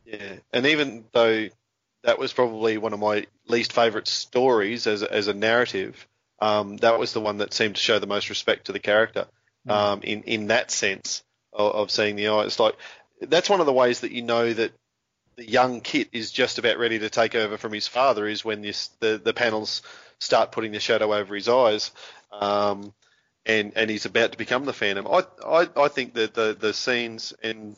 Yeah, 0.06 0.34
and 0.54 0.66
even 0.68 1.06
though 1.14 1.48
that 2.04 2.20
was 2.20 2.32
probably 2.34 2.78
one 2.78 2.94
of 2.94 3.00
my 3.00 3.26
least 3.48 3.74
favourite 3.74 4.08
stories 4.08 4.86
as 4.86 5.02
a, 5.02 5.12
as 5.12 5.28
a 5.28 5.34
narrative, 5.34 6.08
um, 6.40 6.78
that 6.78 7.00
was 7.00 7.14
the 7.14 7.22
one 7.22 7.38
that 7.38 7.54
seemed 7.54 7.76
to 7.76 7.82
show 7.82 7.98
the 7.98 8.06
most 8.08 8.30
respect 8.30 8.66
to 8.66 8.72
the 8.72 8.80
character. 8.80 9.28
Um, 9.68 10.02
in 10.04 10.22
in 10.24 10.48
that 10.48 10.70
sense 10.70 11.24
of, 11.52 11.74
of 11.74 11.92
seeing 11.92 12.16
the 12.18 12.28
eyes, 12.28 12.60
like 12.60 12.76
that's 13.20 13.50
one 13.50 13.62
of 13.62 13.66
the 13.66 13.74
ways 13.74 14.02
that 14.02 14.12
you 14.12 14.22
know 14.22 14.54
that 14.54 14.74
the 15.38 15.50
young 15.50 15.82
Kit 15.82 16.10
is 16.14 16.32
just 16.32 16.58
about 16.60 16.78
ready 16.78 17.00
to 17.00 17.10
take 17.10 17.36
over 17.36 17.58
from 17.58 17.74
his 17.74 17.88
father 17.88 18.28
is 18.28 18.46
when 18.46 18.62
this 18.62 18.88
the, 19.00 19.22
the 19.24 19.34
panels 19.34 19.82
start 20.20 20.52
putting 20.52 20.72
the 20.72 20.80
shadow 20.80 21.14
over 21.14 21.36
his 21.36 21.50
eyes. 21.50 21.92
Um, 22.32 22.94
and, 23.46 23.74
and 23.76 23.90
he's 23.90 24.06
about 24.06 24.32
to 24.32 24.38
become 24.38 24.66
the 24.66 24.74
Phantom. 24.74 25.08
I, 25.08 25.24
I, 25.46 25.68
I 25.78 25.88
think 25.88 26.16
that 26.16 26.34
the, 26.34 26.58
the 26.60 26.74
scenes 26.74 27.34
in 27.44 27.76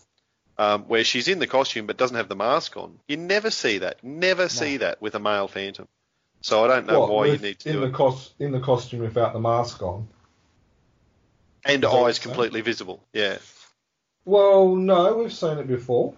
um, 0.57 0.83
where 0.83 1.03
she's 1.03 1.27
in 1.27 1.39
the 1.39 1.47
costume 1.47 1.87
but 1.87 1.97
doesn't 1.97 2.15
have 2.15 2.29
the 2.29 2.35
mask 2.35 2.77
on, 2.77 2.99
you 3.07 3.17
never 3.17 3.51
see 3.51 3.79
that. 3.79 4.03
Never 4.03 4.49
see 4.49 4.77
that 4.77 5.01
with 5.01 5.15
a 5.15 5.19
male 5.19 5.47
Phantom. 5.47 5.87
So 6.41 6.63
I 6.63 6.67
don't 6.67 6.87
know 6.87 7.01
What, 7.01 7.09
why 7.11 7.25
you 7.27 7.37
need 7.37 7.59
to 7.59 7.69
in 7.69 7.75
do 7.75 7.81
the 7.81 7.87
it. 7.87 7.93
cos 7.93 8.33
in 8.39 8.51
the 8.51 8.59
costume 8.59 9.01
without 9.01 9.33
the 9.33 9.39
mask 9.39 9.81
on. 9.81 10.07
And 11.65 11.83
Is 11.83 11.89
that 11.89 11.95
what 11.95 12.07
eyes 12.07 12.19
completely 12.19 12.61
visible. 12.61 13.03
Yeah. 13.11 13.37
Well, 14.23 14.75
no, 14.75 15.15
we've 15.15 15.33
seen 15.33 15.57
it 15.57 15.67
before. 15.67 16.13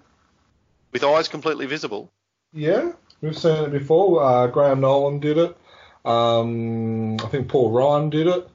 With 0.91 1.03
eyes 1.03 1.27
completely 1.27 1.65
visible. 1.65 2.11
Yeah, 2.53 2.91
we've 3.21 3.37
seen 3.37 3.63
it 3.63 3.71
before. 3.71 4.23
Uh, 4.23 4.47
Graham 4.47 4.81
Nolan 4.81 5.19
did 5.19 5.37
it. 5.37 5.55
Um, 6.05 7.17
I 7.19 7.27
think 7.27 7.47
Paul 7.47 7.71
Ryan 7.71 8.09
did 8.09 8.27
it. 8.27 8.49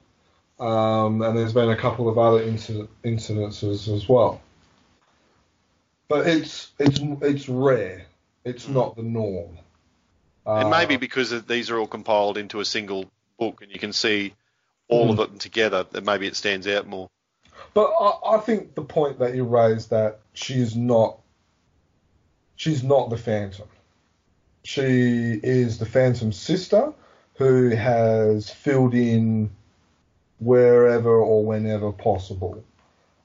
Um, 0.59 1.21
and 1.21 1.37
there's 1.37 1.53
been 1.53 1.69
a 1.69 1.75
couple 1.75 2.09
of 2.09 2.17
other 2.17 2.41
incident, 2.41 2.89
incidences 3.03 3.93
as 3.93 4.07
well. 4.07 4.41
But 6.07 6.27
it's 6.27 6.71
it's 6.79 6.99
it's 7.21 7.49
rare. 7.49 8.05
It's 8.43 8.67
not 8.67 8.95
the 8.95 9.03
norm. 9.03 9.57
And 10.45 10.65
Uh, 10.65 10.69
maybe 10.69 10.97
because 10.97 11.31
these 11.45 11.71
are 11.71 11.79
all 11.79 11.87
compiled 11.87 12.37
into 12.37 12.59
a 12.59 12.65
single 12.65 13.05
book 13.39 13.61
and 13.61 13.71
you 13.71 13.79
can 13.79 13.91
see 13.91 14.33
all 14.87 15.11
Hmm. 15.13 15.19
of 15.19 15.33
it 15.33 15.39
together, 15.39 15.83
that 15.91 16.03
maybe 16.05 16.27
it 16.27 16.35
stands 16.35 16.67
out 16.67 16.85
more. 16.85 17.09
But 17.73 17.91
I, 17.99 18.35
I 18.35 18.37
think 18.37 18.75
the 18.75 18.83
point 18.83 19.19
that 19.19 19.33
you 19.35 19.43
raised 19.43 19.89
that 19.89 20.19
she 20.33 20.53
is 20.61 20.75
not, 20.75 21.17
she's 22.55 22.83
not 22.83 23.09
the 23.09 23.17
Phantom. 23.17 23.67
She 24.63 25.39
is 25.43 25.77
the 25.77 25.85
Phantom's 25.85 26.37
sister 26.37 26.93
who 27.35 27.69
has 27.69 28.49
filled 28.49 28.93
in 28.93 29.51
wherever 30.39 31.17
or 31.17 31.45
whenever 31.45 31.91
possible. 31.91 32.63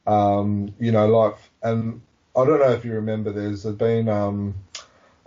Um, 0.06 0.74
you 0.78 0.92
know, 0.92 1.06
like, 1.08 1.36
and 1.62 2.00
I 2.36 2.44
don't 2.44 2.58
know 2.58 2.72
if 2.72 2.84
you 2.84 2.92
remember, 2.92 3.32
there's 3.32 3.64
been 3.64 4.08
um, 4.08 4.54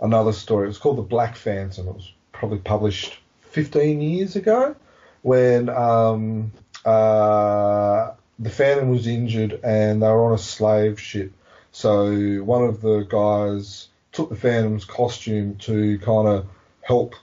another 0.00 0.32
story. 0.32 0.64
It 0.64 0.68
was 0.68 0.78
called 0.78 0.98
The 0.98 1.02
Black 1.02 1.36
Phantom. 1.36 1.88
It 1.88 1.94
was 1.94 2.12
probably 2.32 2.58
published 2.58 3.18
15 3.50 4.00
years 4.00 4.36
ago 4.36 4.76
when 5.22 5.68
um, 5.70 6.52
uh, 6.84 8.10
the 8.38 8.50
Phantom 8.50 8.90
was 8.90 9.06
injured 9.06 9.60
and 9.64 10.02
they 10.02 10.06
were 10.06 10.26
on 10.26 10.34
a 10.34 10.38
slave 10.38 11.00
ship. 11.00 11.32
So 11.72 12.12
one 12.42 12.62
of 12.64 12.82
the 12.82 13.00
guys 13.00 13.88
took 14.14 14.30
the 14.30 14.36
Phantom's 14.36 14.84
costume 14.84 15.56
to 15.56 15.98
kind 15.98 16.28
of 16.28 16.46
help 16.80 17.14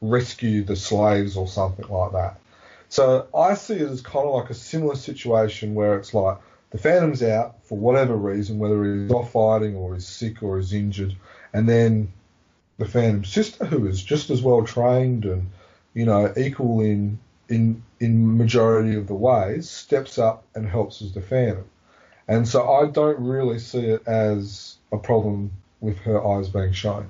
rescue 0.00 0.64
the 0.64 0.76
slaves 0.76 1.36
or 1.36 1.46
something 1.46 1.86
like 1.88 2.12
that. 2.12 2.40
So 2.88 3.28
I 3.34 3.54
see 3.54 3.74
it 3.74 3.90
as 3.90 4.00
kind 4.00 4.26
of 4.26 4.34
like 4.34 4.50
a 4.50 4.54
similar 4.54 4.96
situation 4.96 5.74
where 5.74 5.98
it's 5.98 6.14
like 6.14 6.38
the 6.70 6.78
Phantom's 6.78 7.22
out 7.22 7.64
for 7.64 7.76
whatever 7.76 8.16
reason, 8.16 8.58
whether 8.58 8.82
he's 8.82 9.12
off 9.12 9.32
fighting 9.32 9.76
or 9.76 9.94
he's 9.94 10.06
sick 10.06 10.42
or 10.42 10.58
he's 10.58 10.72
injured, 10.72 11.14
and 11.52 11.68
then 11.68 12.12
the 12.78 12.86
Phantom's 12.86 13.28
sister, 13.28 13.66
who 13.66 13.86
is 13.86 14.02
just 14.02 14.30
as 14.30 14.42
well 14.42 14.64
trained 14.64 15.26
and 15.26 15.50
you 15.92 16.06
know 16.06 16.32
equal 16.36 16.80
in 16.80 17.18
in 17.48 17.82
in 18.00 18.38
majority 18.38 18.96
of 18.96 19.06
the 19.06 19.14
ways, 19.14 19.68
steps 19.68 20.18
up 20.18 20.44
and 20.54 20.66
helps 20.66 21.02
as 21.02 21.12
the 21.12 21.20
Phantom. 21.20 21.64
And 22.26 22.46
so 22.48 22.70
I 22.70 22.86
don't 22.86 23.20
really 23.20 23.58
see 23.58 23.86
it 23.86 24.06
as 24.06 24.76
a 24.92 24.98
problem 24.98 25.52
with 25.80 25.98
her 25.98 26.24
eyes 26.26 26.48
being 26.48 26.72
shown. 26.72 27.06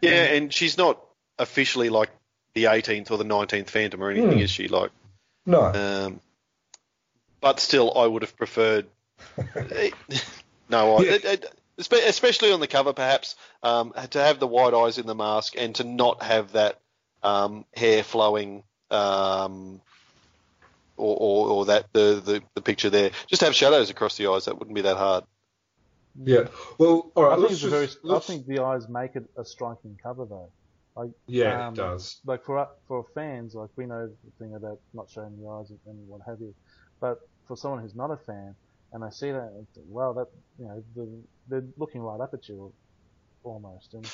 Yeah, 0.00 0.24
and 0.24 0.52
she's 0.52 0.76
not 0.78 1.00
officially 1.38 1.88
like 1.88 2.10
the 2.54 2.64
18th 2.64 3.10
or 3.10 3.18
the 3.18 3.24
19th 3.24 3.68
Phantom 3.68 4.02
or 4.02 4.10
anything, 4.10 4.38
Hmm. 4.38 4.44
is 4.44 4.50
she? 4.50 4.68
Like, 4.68 4.90
No. 5.44 5.60
um, 5.72 6.20
but 7.40 7.60
still, 7.60 7.96
I 7.96 8.06
would 8.06 8.22
have 8.22 8.36
preferred. 8.36 8.86
no, 10.68 10.96
I, 10.96 11.02
Yeah. 11.02 11.12
it, 11.12 11.24
it, 11.24 11.54
especially 11.78 12.52
on 12.52 12.60
the 12.60 12.66
cover, 12.66 12.92
perhaps 12.92 13.36
um, 13.62 13.92
to 14.10 14.20
have 14.22 14.38
the 14.38 14.46
white 14.46 14.74
eyes 14.74 14.98
in 14.98 15.06
the 15.06 15.14
mask 15.14 15.54
and 15.58 15.74
to 15.76 15.84
not 15.84 16.22
have 16.22 16.52
that 16.52 16.80
um, 17.22 17.64
hair 17.74 18.02
flowing. 18.02 18.62
Um, 18.90 19.80
or, 20.98 21.14
or, 21.18 21.48
or 21.48 21.64
that 21.66 21.92
the, 21.92 22.22
the, 22.24 22.42
the 22.54 22.62
picture 22.62 22.88
there. 22.88 23.10
Just 23.26 23.42
have 23.42 23.54
shadows 23.54 23.90
across 23.90 24.16
the 24.16 24.28
eyes. 24.28 24.46
That 24.46 24.58
wouldn't 24.58 24.74
be 24.74 24.80
that 24.82 24.96
hard. 24.96 25.24
Yeah. 26.24 26.48
Well, 26.78 27.10
all 27.14 27.24
right. 27.24 27.32
I 27.32 27.36
think 27.36 27.50
let's 27.50 27.62
it's 27.62 27.70
very. 27.72 27.86
I 27.86 27.90
let's- 28.02 28.26
think 28.26 28.46
the 28.46 28.60
eyes 28.60 28.88
make 28.88 29.16
it 29.16 29.24
a 29.36 29.44
striking 29.44 29.98
cover 30.02 30.24
though. 30.24 30.50
Like 30.96 31.10
yeah, 31.26 31.66
um, 31.66 31.74
it 31.74 31.76
does. 31.76 32.20
like 32.24 32.44
for 32.44 32.66
for 32.88 33.04
fans, 33.14 33.54
like 33.54 33.70
we 33.76 33.84
know 33.86 34.06
the 34.08 34.30
thing 34.38 34.54
about 34.54 34.78
not 34.94 35.10
showing 35.10 35.36
the 35.40 35.46
eyes 35.48 35.70
and 35.70 36.08
what 36.08 36.22
have 36.26 36.40
you, 36.40 36.54
but 37.00 37.18
for 37.46 37.56
someone 37.56 37.80
who's 37.82 37.94
not 37.94 38.10
a 38.10 38.16
fan 38.16 38.54
and 38.92 39.04
I 39.04 39.10
see 39.10 39.30
that, 39.30 39.52
and 39.56 39.66
think, 39.74 39.86
wow, 39.90 40.14
that 40.14 40.26
you 40.58 40.64
know, 40.66 40.82
the, 40.94 41.08
they're 41.48 41.64
looking 41.76 42.00
right 42.00 42.20
up 42.20 42.32
at 42.32 42.48
you 42.48 42.72
almost, 43.44 43.92
and 43.94 44.10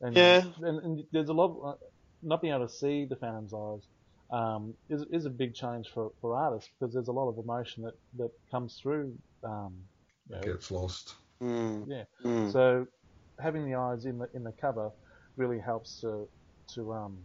and 0.00 0.16
Yeah. 0.16 0.42
and, 0.62 0.78
and 0.82 1.04
there's 1.12 1.28
a 1.28 1.32
lot 1.32 1.56
uh, 1.64 1.74
not 2.22 2.40
being 2.42 2.52
able 2.54 2.66
to 2.66 2.72
see 2.72 3.04
the 3.04 3.16
Phantom's 3.16 3.54
eyes. 3.54 3.86
Um, 4.30 4.74
is 4.88 5.04
is 5.12 5.26
a 5.26 5.30
big 5.30 5.54
change 5.54 5.88
for, 5.90 6.10
for 6.20 6.34
artists 6.36 6.68
because 6.80 6.92
there's 6.94 7.08
a 7.08 7.12
lot 7.12 7.28
of 7.28 7.38
emotion 7.38 7.84
that, 7.84 7.94
that 8.18 8.30
comes 8.50 8.76
through. 8.82 9.14
Um, 9.44 9.74
you 10.28 10.36
know, 10.36 10.42
Gets 10.42 10.70
lost. 10.72 11.14
Mm, 11.42 11.86
yeah. 11.86 12.04
mm. 12.24 12.52
So 12.52 12.86
having 13.40 13.64
the 13.70 13.76
eyes 13.78 14.04
in 14.06 14.18
the 14.18 14.28
in 14.34 14.44
the 14.44 14.52
cover 14.60 14.90
really 15.36 15.60
helps 15.60 16.00
to 16.00 16.28
to 16.74 16.92
um 16.92 17.24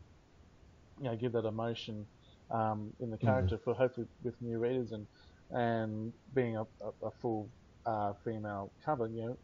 you 1.00 1.06
know 1.06 1.16
give 1.16 1.32
that 1.34 1.46
emotion 1.46 2.08
um, 2.52 2.94
in 3.00 3.10
the 3.10 3.18
character 3.18 3.58
for 3.64 3.74
hopefully 3.74 4.08
with 4.24 4.36
new 4.42 4.60
readers 4.60 4.92
and 4.92 5.08
and 5.52 6.14
being 6.34 6.58
a, 6.58 6.62
a, 6.62 7.08
a 7.08 7.12
full 7.22 7.50
uh, 7.86 8.14
female 8.24 8.74
cover 8.84 9.08
you 9.08 9.26
know 9.26 9.38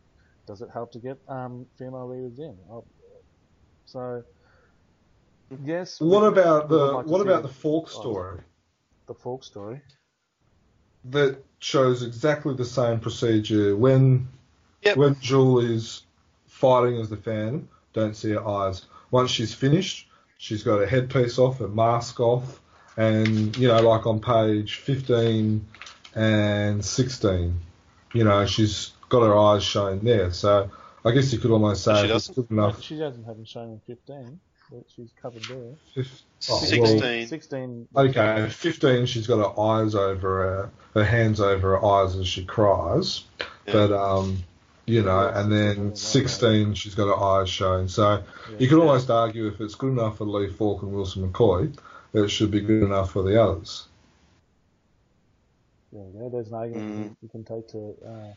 does 0.47 0.61
it 0.61 0.69
help 0.73 0.91
to 0.91 0.99
get 0.99 1.17
um, 1.29 1.65
female 1.77 2.07
readers 2.07 2.39
in 2.39 2.57
Uh, 2.71 2.81
so 3.85 4.23
yes 5.63 6.01
What 6.01 6.23
we- 6.23 6.27
about 6.27 6.69
we 6.69 6.79
the 6.79 6.87
like 6.89 7.07
what 7.07 7.21
see 7.21 7.21
about 7.21 7.43
the 7.43 7.49
Falk 7.49 7.89
Oh. 7.93 8.01
story 8.01 8.41
the 9.07 9.15
Falk 9.15 9.43
story 9.43 9.81
that 11.05 11.37
shows 11.59 12.03
exactly 12.03 12.53
the 12.55 12.65
same 12.65 12.99
procedure 12.99 13.75
when 13.75 14.27
Yep. 14.85 14.97
when 14.97 15.19
Jewel 15.19 15.59
is 15.59 16.03
fighting 16.47 16.99
as 16.99 17.09
the 17.09 17.17
Phantom? 17.17 17.67
Don't 17.93 18.15
see 18.15 18.31
her 18.31 18.45
eyes. 18.47 18.85
Once 19.11 19.31
she's 19.31 19.53
finished, 19.53 20.07
she's 20.37 20.63
got 20.63 20.79
her 20.79 20.85
headpiece 20.85 21.39
off, 21.39 21.59
her 21.59 21.67
mask 21.67 22.19
off, 22.19 22.59
and 22.97 23.55
you 23.57 23.67
know, 23.67 23.81
like 23.81 24.05
on 24.05 24.19
page 24.19 24.75
fifteen 24.75 25.65
and 26.13 26.83
sixteen, 26.83 27.59
you 28.13 28.23
know, 28.23 28.45
she's 28.45 28.91
got 29.09 29.21
her 29.21 29.37
eyes 29.37 29.63
shown 29.63 29.99
there. 30.03 30.31
So 30.31 30.69
I 31.03 31.11
guess 31.11 31.31
you 31.33 31.39
could 31.39 31.51
almost 31.51 31.83
say 31.83 31.93
She 31.95 31.99
it's 32.03 32.27
doesn't? 32.27 32.35
good 32.35 32.51
enough. 32.51 32.81
she 32.81 32.97
doesn't 32.97 33.23
have 33.25 33.35
them 33.37 33.45
shown 33.45 33.71
in 33.71 33.79
15 33.95 34.39
but 34.71 34.83
she's 34.95 35.11
covered 35.21 35.43
there 35.43 35.75
Fif- 35.93 36.21
oh, 36.49 36.59
well, 36.79 36.87
16. 36.87 37.27
16 37.27 37.87
Okay, 37.95 38.47
15, 38.49 39.05
she's 39.05 39.27
got 39.27 39.37
her 39.37 39.61
eyes 39.61 39.93
over 39.93 40.41
her, 40.41 40.71
her 40.95 41.03
hands 41.03 41.39
over 41.39 41.77
her 41.77 41.85
eyes 41.85 42.15
as 42.15 42.27
she 42.27 42.43
cries. 42.43 43.23
Yeah. 43.67 43.73
But, 43.73 43.91
um, 43.91 44.43
you 44.85 45.01
know, 45.01 45.27
and 45.27 45.51
then 45.51 45.95
16, 45.95 46.73
she's 46.75 46.95
got 46.95 47.07
her 47.07 47.15
eyes 47.23 47.49
shown. 47.49 47.87
So 47.87 48.23
you 48.59 48.67
could 48.67 48.79
almost 48.79 49.09
argue 49.09 49.47
if 49.47 49.59
it's 49.61 49.75
good 49.75 49.91
enough 49.93 50.17
for 50.17 50.25
Lee 50.25 50.49
Falk 50.51 50.83
and 50.83 50.91
Wilson 50.91 51.29
McCoy, 51.31 51.75
it 52.13 52.27
should 52.29 52.51
be 52.51 52.61
good 52.61 52.83
enough 52.83 53.11
for 53.11 53.23
the 53.23 53.41
others. 53.41 53.87
There 55.91 56.03
you 56.03 56.19
go. 56.19 56.29
There's 56.29 56.47
an 56.49 56.53
argument 56.53 57.11
Mm. 57.11 57.15
you 57.21 57.29
can 57.29 57.43
take 57.43 57.67
to. 57.69 57.95
Uh, 58.05 58.33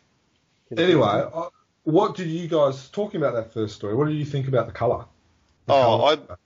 Anyway, 0.76 1.06
I, 1.06 1.48
what 1.84 2.14
did 2.14 2.28
you 2.28 2.46
guys, 2.46 2.88
talking 2.90 3.20
about 3.22 3.32
that 3.34 3.54
first 3.54 3.74
story, 3.76 3.94
what 3.94 4.06
did 4.06 4.16
you 4.16 4.26
think 4.26 4.48
about 4.48 4.66
the 4.66 4.72
colour? 4.72 5.06
The 5.66 5.72
Oh, 5.72 5.98
colour? 6.16 6.38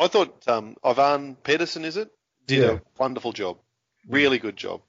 I 0.00 0.08
thought 0.08 0.48
um, 0.48 0.74
Ivan 0.82 1.34
Pedersen, 1.42 1.84
is 1.84 1.98
it, 1.98 2.10
did 2.46 2.58
Yeah. 2.62 2.70
a 2.76 2.80
wonderful 2.98 3.32
job. 3.32 3.58
Really 4.08 4.38
good 4.38 4.56
job. 4.56 4.80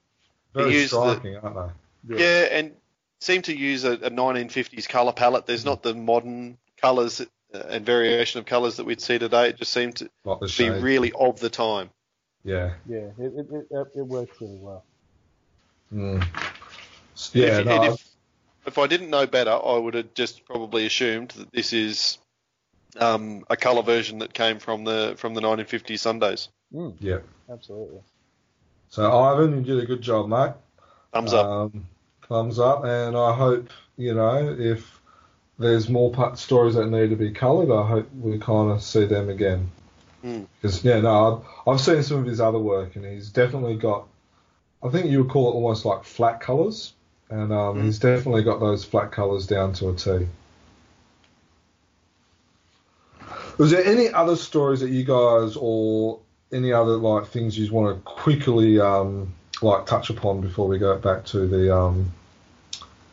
Very 0.54 0.72
used 0.72 0.94
the- 0.94 1.10
striking, 1.12 1.36
aren't 1.36 1.72
they? 2.08 2.16
Yeah, 2.22 2.44
and 2.58 2.72
seemed 3.20 3.44
to 3.44 3.56
use 3.56 3.84
a, 3.84 3.92
a 3.92 4.10
1950s 4.10 4.88
color 4.88 5.12
palette. 5.12 5.46
There's 5.46 5.64
not 5.64 5.82
the 5.82 5.94
modern 5.94 6.58
colors 6.80 7.20
uh, 7.20 7.58
and 7.68 7.84
variation 7.84 8.38
of 8.40 8.46
colors 8.46 8.76
that 8.76 8.84
we'd 8.84 9.00
see 9.00 9.18
today. 9.18 9.48
It 9.50 9.56
just 9.56 9.72
seemed 9.72 9.96
to 9.96 10.10
be 10.40 10.48
shade. 10.48 10.82
really 10.82 11.12
of 11.12 11.38
the 11.40 11.50
time. 11.50 11.90
Yeah. 12.44 12.72
yeah, 12.86 12.98
it, 12.98 13.12
it, 13.18 13.46
it, 13.52 13.66
it- 13.70 13.86
it 13.96 14.02
works 14.06 14.40
really 14.40 14.58
well. 14.60 14.84
Mm. 15.92 16.24
Yeah, 17.32 17.58
if, 17.58 17.66
no, 17.66 17.76
I- 17.76 17.86
if, 17.92 18.04
if 18.66 18.78
I 18.78 18.86
didn't 18.86 19.10
know 19.10 19.26
better, 19.26 19.50
I 19.50 19.76
would 19.76 19.94
have 19.94 20.14
just 20.14 20.44
probably 20.46 20.86
assumed 20.86 21.30
that 21.32 21.52
this 21.52 21.72
is 21.72 22.18
um, 22.98 23.44
a 23.50 23.56
color 23.56 23.82
version 23.82 24.18
that 24.20 24.32
came 24.32 24.58
from 24.58 24.84
the 24.84 25.14
from 25.18 25.34
the 25.34 25.40
1950s 25.40 25.98
Sundays. 25.98 26.48
Mm, 26.72 26.94
yeah. 27.00 27.18
absolutely. 27.50 28.00
So, 28.88 29.10
Ivan, 29.10 29.58
you 29.58 29.62
did 29.74 29.82
a 29.82 29.86
good 29.86 30.00
job, 30.02 30.28
mate. 30.28 30.52
Thumbs 31.12 31.32
up. 31.32 31.46
Um, 31.46 31.86
thumbs 32.30 32.58
up, 32.58 32.84
and 32.84 33.16
I 33.16 33.34
hope 33.34 33.68
you 33.98 34.14
know 34.14 34.56
if 34.58 34.98
there's 35.58 35.90
more 35.90 36.10
part, 36.10 36.38
stories 36.38 36.76
that 36.76 36.86
need 36.86 37.10
to 37.10 37.16
be 37.16 37.32
coloured, 37.32 37.70
I 37.70 37.86
hope 37.86 38.08
we 38.14 38.38
kind 38.38 38.70
of 38.70 38.82
see 38.82 39.04
them 39.04 39.28
again. 39.28 39.70
Mm. 40.24 40.46
Because 40.62 40.82
yeah, 40.82 41.00
no, 41.00 41.44
I've, 41.66 41.74
I've 41.74 41.80
seen 41.80 42.02
some 42.02 42.18
of 42.20 42.24
his 42.26 42.40
other 42.40 42.58
work, 42.58 42.96
and 42.96 43.04
he's 43.04 43.28
definitely 43.28 43.76
got. 43.76 44.06
I 44.82 44.88
think 44.88 45.10
you 45.10 45.22
would 45.22 45.30
call 45.30 45.50
it 45.50 45.54
almost 45.54 45.84
like 45.84 46.04
flat 46.04 46.40
colours, 46.40 46.94
and 47.28 47.52
um, 47.52 47.76
Mm. 47.76 47.84
he's 47.84 47.98
definitely 47.98 48.42
got 48.42 48.60
those 48.60 48.84
flat 48.84 49.12
colours 49.12 49.46
down 49.46 49.74
to 49.74 49.90
a 49.90 49.94
T. 49.94 50.26
Was 53.58 53.70
there 53.70 53.84
any 53.84 54.08
other 54.08 54.36
stories 54.36 54.80
that 54.80 54.88
you 54.88 55.04
guys 55.04 55.56
or 55.60 56.20
any 56.52 56.72
other 56.72 56.96
like 56.96 57.26
things 57.26 57.58
you 57.58 57.70
want 57.70 57.94
to 57.94 58.02
quickly 58.02 58.80
um, 58.80 59.34
like 59.60 59.84
touch 59.84 60.08
upon 60.08 60.40
before 60.40 60.66
we 60.66 60.78
go 60.78 60.96
back 60.96 61.26
to 61.26 61.46
the 61.46 61.76
um, 61.76 62.10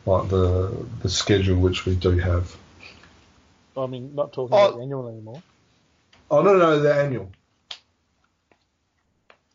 like 0.08 0.28
the 0.28 0.86
the 1.02 1.08
schedule 1.08 1.58
which 1.60 1.86
we 1.86 1.94
do 1.94 2.18
have? 2.18 2.54
I 3.76 3.86
mean, 3.86 4.14
not 4.14 4.32
talking 4.32 4.54
Oh. 4.56 4.66
about 4.66 4.76
the 4.76 4.82
annual 4.82 5.08
anymore. 5.08 5.42
Oh 6.30 6.42
no, 6.42 6.56
no, 6.56 6.80
the 6.80 6.94
annual. 6.94 7.30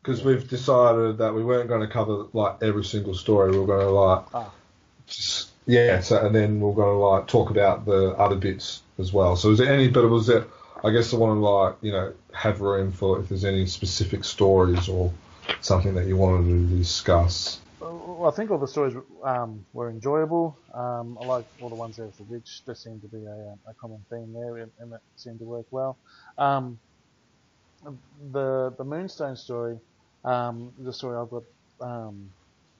Because 0.02 0.24
we've 0.24 0.48
decided 0.50 1.18
that 1.20 1.34
we 1.34 1.44
weren't 1.44 1.70
going 1.70 1.82
to 1.82 1.88
cover 1.88 2.26
like 2.34 2.62
every 2.62 2.84
single 2.84 3.14
story. 3.14 3.52
We 3.52 3.58
are 3.58 3.66
going 3.66 3.86
to 3.86 3.92
like 3.92 4.24
Ah. 4.34 4.52
just 5.08 5.50
yeah. 5.66 6.02
So 6.02 6.26
and 6.26 6.36
then 6.36 6.60
we're 6.60 6.74
going 6.74 6.98
to 6.98 7.06
like 7.06 7.28
talk 7.28 7.50
about 7.50 7.86
the 7.86 8.10
other 8.18 8.36
bits 8.36 8.82
as 9.00 9.14
well. 9.14 9.36
So 9.36 9.52
is 9.52 9.60
there 9.60 9.72
any? 9.74 9.88
But 9.90 10.10
was 10.10 10.28
there? 10.28 10.46
I 10.84 10.92
guess 10.92 11.14
I 11.14 11.18
want 11.18 11.38
to 11.38 11.40
like 11.40 11.76
you 11.82 11.92
know 11.94 12.14
have 12.34 12.60
room 12.62 12.92
for 12.92 13.20
if 13.20 13.30
there's 13.30 13.46
any 13.46 13.66
specific 13.66 14.24
stories 14.26 14.90
or 14.90 15.12
something 15.62 15.96
that 15.96 16.06
you 16.08 16.18
wanted 16.18 16.48
to 16.50 16.78
discuss. 16.78 17.60
Well, 17.84 18.32
I 18.34 18.36
think 18.36 18.52
all 18.52 18.60
the 18.60 18.68
stories 18.68 18.96
um, 19.26 19.66
were 19.74 19.90
enjoyable. 19.92 20.60
Um, 20.74 21.18
I 21.22 21.26
like 21.26 21.46
all 21.60 21.70
the 21.70 21.76
ones 21.76 21.98
there 21.98 22.08
with 22.08 22.18
the 22.18 22.24
witch. 22.24 22.64
There 22.66 22.76
seemed 22.76 23.04
to 23.04 23.10
be 23.10 23.26
a, 23.26 23.32
um, 23.54 23.60
a 23.70 23.76
common 23.82 24.06
theme 24.12 24.34
there, 24.34 24.58
and, 24.58 24.72
that 24.94 25.02
seemed 25.18 25.40
to 25.40 25.46
work 25.46 25.68
well. 25.72 26.00
Um, 26.38 26.80
the 28.32 28.74
the 28.78 28.86
Moonstone 28.86 29.36
story, 29.38 29.80
um, 30.26 30.74
the 30.80 30.94
story 30.94 31.18
I've 31.18 31.30
got 31.32 31.44
um, 31.82 32.32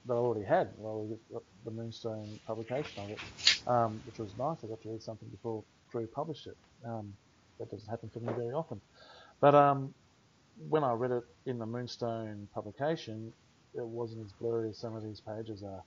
that 0.06 0.14
I 0.14 0.18
already 0.18 0.46
had. 0.46 0.70
Well, 0.76 1.18
the 1.64 1.72
Moonstone 1.72 2.40
publication 2.46 3.04
of 3.04 3.10
it, 3.12 3.20
um, 3.66 4.02
which 4.06 4.18
was 4.18 4.34
nice. 4.38 4.58
I 4.64 4.68
got 4.68 4.82
to 4.82 4.90
read 4.90 5.02
something 5.02 5.28
before 5.30 5.64
Frew 5.92 6.08
published 6.14 6.48
it. 6.48 6.56
Um, 6.86 7.14
that 7.60 7.70
doesn't 7.70 7.90
happen 7.90 8.10
for 8.12 8.20
me 8.20 8.32
very 8.34 8.54
often. 8.54 8.80
But 9.40 9.54
um, 9.54 9.94
when 10.56 10.84
I 10.84 10.92
read 10.92 11.12
it 11.12 11.24
in 11.46 11.58
the 11.58 11.66
Moonstone 11.66 12.48
publication, 12.54 13.34
it 13.74 13.86
wasn't 13.86 14.24
as 14.24 14.32
blurry 14.32 14.68
as 14.70 14.78
some 14.80 14.96
of 14.96 15.02
these 15.04 15.20
pages 15.20 15.62
are. 15.62 15.84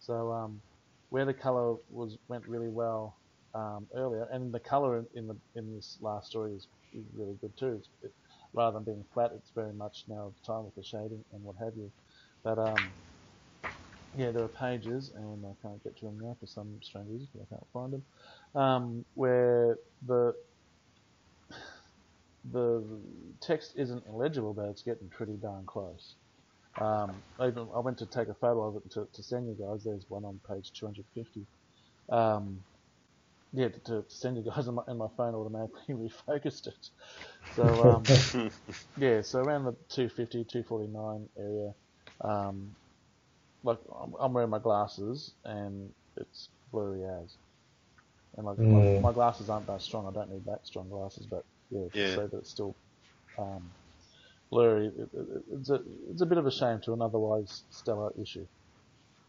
So 0.00 0.32
um, 0.32 0.62
where 1.10 1.24
the 1.24 1.34
color 1.34 1.76
was 1.88 2.18
went 2.28 2.44
really 2.46 2.68
well 2.68 3.18
um, 3.54 3.88
earlier, 3.96 4.28
and 4.32 4.52
the 4.52 4.60
color 4.60 4.98
in, 4.98 5.06
in 5.14 5.26
the 5.26 5.36
in 5.54 5.74
this 5.74 5.98
last 6.00 6.28
story 6.28 6.52
is, 6.54 6.68
really 7.16 7.36
good 7.40 7.52
too. 7.58 7.80
It, 8.02 8.12
rather 8.54 8.74
than 8.76 8.84
being 8.84 9.04
flat, 9.12 9.32
it's 9.34 9.52
very 9.54 9.72
much 9.72 10.04
now 10.08 10.32
time 10.46 10.64
with 10.64 10.74
the 10.74 10.82
shading 10.82 11.24
and 11.32 11.42
what 11.42 11.56
have 11.62 11.74
you. 11.76 11.92
But 12.44 12.58
um, 12.58 12.76
yeah, 14.16 14.30
there 14.30 14.44
are 14.44 14.48
pages, 14.48 15.12
and 15.14 15.44
I 15.46 15.52
can't 15.62 15.82
get 15.84 15.96
to 15.98 16.06
them 16.06 16.18
now 16.20 16.36
for 16.40 16.46
some 16.46 16.78
strange 16.82 17.08
reason, 17.10 17.28
because 17.32 17.46
I 17.50 17.54
can't 17.54 17.72
find 17.72 17.92
them, 17.92 18.04
um, 18.60 19.04
where 19.14 19.76
the 20.06 20.32
the 22.50 23.02
text 23.42 23.72
isn't 23.76 24.04
illegible, 24.06 24.54
but 24.54 24.66
it's 24.70 24.82
getting 24.82 25.10
pretty 25.10 25.36
darn 25.36 25.66
close. 25.66 26.16
Um, 26.80 27.24
even 27.42 27.68
I 27.74 27.80
went 27.80 27.98
to 27.98 28.06
take 28.06 28.28
a 28.28 28.34
photo 28.34 28.68
of 28.68 28.76
it 28.84 28.90
to, 28.92 29.06
to 29.14 29.22
send 29.22 29.48
you 29.48 29.56
guys. 29.56 29.84
There's 29.84 30.06
one 30.08 30.24
on 30.24 30.40
page 30.48 30.72
250. 30.78 31.46
Um, 32.10 32.64
yeah, 33.52 33.68
to, 33.68 33.80
to 33.80 34.04
send 34.08 34.36
you 34.36 34.44
guys, 34.44 34.66
and 34.68 34.76
my, 34.76 34.82
and 34.88 34.98
my 34.98 35.08
phone 35.16 35.34
automatically 35.34 35.94
refocused 36.28 36.66
it. 36.68 36.86
So 37.50 37.82
um, 37.82 38.12
yeah, 38.96 39.22
so 39.22 39.40
around 39.40 39.64
the 39.64 39.72
250, 39.90 40.44
249 40.44 41.28
area, 41.38 41.72
um, 42.24 42.76
like 43.64 43.78
I'm, 44.02 44.14
I'm 44.20 44.32
wearing 44.34 44.50
my 44.50 44.58
glasses 44.60 45.34
and 45.44 45.92
it's 46.16 46.50
blurry 46.72 47.04
as. 47.04 47.36
And 48.36 48.46
like 48.46 48.58
Mm. 48.58 48.68
my, 48.70 49.10
my 49.10 49.12
glasses 49.14 49.50
aren't 49.50 49.66
that 49.68 49.82
strong. 49.82 50.06
I 50.08 50.12
don't 50.12 50.30
need 50.30 50.44
that 50.46 50.66
strong 50.66 50.88
glasses, 50.88 51.26
but 51.30 51.44
yeah, 51.70 51.86
to 51.94 52.04
Yeah. 52.04 52.06
say 52.06 52.22
that 52.30 52.38
it's 52.38 52.50
still 52.50 52.76
um, 53.38 53.72
blurry, 54.50 54.86
it, 54.88 55.08
it, 55.12 55.26
it's 55.52 55.70
a 55.70 55.80
it's 56.10 56.22
a 56.22 56.26
bit 56.26 56.38
of 56.38 56.46
a 56.46 56.50
shame 56.50 56.80
to 56.84 56.92
an 56.92 57.02
otherwise 57.02 57.64
stellar 57.70 58.12
issue. 58.20 58.46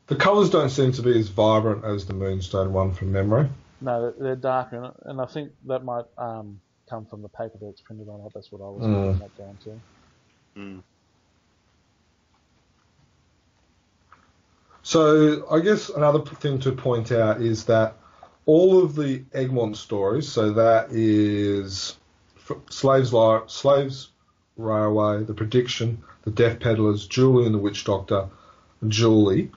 The 0.08 0.16
colours 0.16 0.50
don't 0.50 0.70
seem 0.70 0.92
to 0.94 1.02
be 1.02 1.18
as 1.20 1.30
vibrant 1.30 1.86
as 1.86 2.06
the 2.06 2.14
Moonstone 2.14 2.74
one 2.74 2.94
from 2.94 3.12
memory. 3.12 3.48
No, 3.82 4.02
they're- 4.02 4.16
they're 4.20 4.36
darker, 4.36 4.84
and, 4.84 4.94
and 5.06 5.22
I 5.22 5.26
think 5.26 5.52
that 5.68 5.84
might 5.86 6.06
um, 6.18 6.60
come 6.90 7.06
from 7.06 7.22
the 7.22 7.30
paper 7.30 7.58
that's 7.62 7.82
printed 7.82 8.08
on. 8.10 8.28
That's 8.34 8.52
what 8.52 8.62
I 8.62 8.70
was 8.70 8.84
Mm. 8.86 8.96
putting 9.06 9.20
that 9.20 9.38
down 9.38 9.58
to. 9.64 9.82
Mm. 10.60 10.84
So 14.82 15.46
I 15.52 15.60
guess 15.60 15.90
another 15.90 16.22
thing 16.22 16.60
to 16.60 16.72
point 16.72 17.12
out 17.12 17.42
is 17.42 17.66
that 17.66 17.96
all 18.46 18.84
of 18.84 18.96
the 18.96 19.24
Egmont 19.34 19.78
stories, 19.78 20.28
so 20.28 20.52
that 20.54 20.92
is 20.92 21.98
Slaves, 22.70 23.14
Li- 23.14 23.42
Slaves 23.48 24.10
Railway, 24.60 25.24
The 25.24 25.34
Prediction, 25.34 26.04
The 26.24 26.32
Death 26.32 26.60
Peddlers, 26.60 27.08
Julie 27.08 27.46
and 27.46 27.56
the 27.56 27.60
Witch 27.60 27.84
Doctor, 27.86 28.30
Julie. 28.88 29.52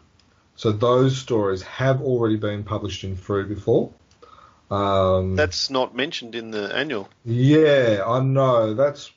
So 0.56 0.72
those 0.72 1.16
stories 1.16 1.62
have 1.62 2.02
already 2.02 2.36
been 2.36 2.64
published 2.64 3.04
in 3.04 3.16
Frew 3.16 3.46
before. 3.46 3.92
Um, 4.70 5.36
That's 5.36 5.68
not 5.68 5.94
mentioned 5.94 6.34
in 6.34 6.50
the 6.50 6.74
annual. 6.74 7.08
yeah, 7.24 8.02
I 8.06 8.20
know. 8.20 8.74
That's 8.74 9.10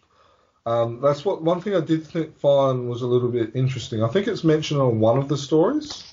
um, 0.65 0.99
that's 0.99 1.23
what 1.23 1.43
one 1.43 1.61
thing 1.61 1.75
I 1.75 1.81
did 1.81 2.07
think, 2.07 2.38
find 2.39 2.89
was 2.89 3.03
a 3.03 3.07
little 3.07 3.29
bit 3.29 3.51
interesting. 3.55 4.03
I 4.03 4.07
think 4.07 4.27
it's 4.27 4.43
mentioned 4.43 4.81
on 4.81 4.99
one 4.99 5.19
of 5.19 5.27
the 5.29 5.38
stories, 5.38 6.03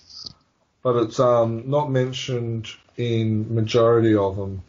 but 0.83 0.97
it's 0.97 1.19
um, 1.19 1.71
not 1.71 1.91
mentioned 1.91 2.69
in 2.97 3.55
majority 3.55 4.15
of 4.15 4.37
them. 4.37 4.63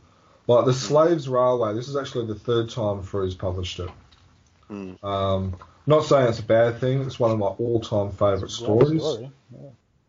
Like 0.47 0.65
the 0.65 0.73
Slaves 0.73 1.27
Railway, 1.27 1.73
this 1.73 1.87
is 1.87 1.95
actually 1.95 2.27
the 2.27 2.39
third 2.39 2.69
time 2.69 3.03
Frew's 3.03 3.35
published 3.35 3.79
it. 3.79 3.89
Mm. 4.69 5.03
Um, 5.03 5.57
not 5.85 6.05
saying 6.05 6.29
it's 6.29 6.39
a 6.39 6.43
bad 6.43 6.79
thing. 6.79 7.01
It's 7.01 7.19
one 7.19 7.31
of 7.31 7.39
my 7.39 7.47
all-time 7.47 8.11
favourite 8.11 8.51
stories. 8.51 9.01
story. 9.01 9.31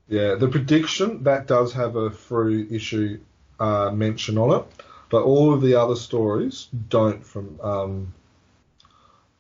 Yeah, 0.09 0.35
the 0.35 0.49
prediction 0.49 1.23
that 1.25 1.47
does 1.47 1.73
have 1.73 1.97
a 1.97 2.11
Frew 2.11 2.67
issue 2.71 3.19
uh, 3.59 3.91
mention 3.91 4.37
on 4.39 4.61
it, 4.61 4.65
but 5.11 5.23
all 5.23 5.53
of 5.55 5.63
the 5.63 5.75
other 5.75 5.97
stories 5.97 6.69
don't. 6.91 7.25
From 7.25 7.59
um, 7.63 8.15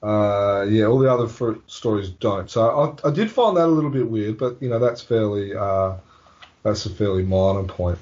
uh, 0.02 0.66
yeah, 0.68 0.84
all 0.86 0.98
the 0.98 1.12
other 1.12 1.28
fr- 1.28 1.60
stories 1.66 2.10
don't. 2.10 2.50
So 2.50 2.96
I, 3.04 3.08
I 3.08 3.10
did 3.12 3.30
find 3.30 3.56
that 3.56 3.66
a 3.66 3.68
little 3.68 3.90
bit 3.90 4.08
weird, 4.08 4.38
but 4.38 4.60
you 4.62 4.68
know 4.70 4.78
that's 4.78 5.02
fairly 5.02 5.54
uh, 5.54 5.94
that's 6.62 6.86
a 6.86 6.90
fairly 6.90 7.22
minor 7.22 7.64
point 7.64 7.98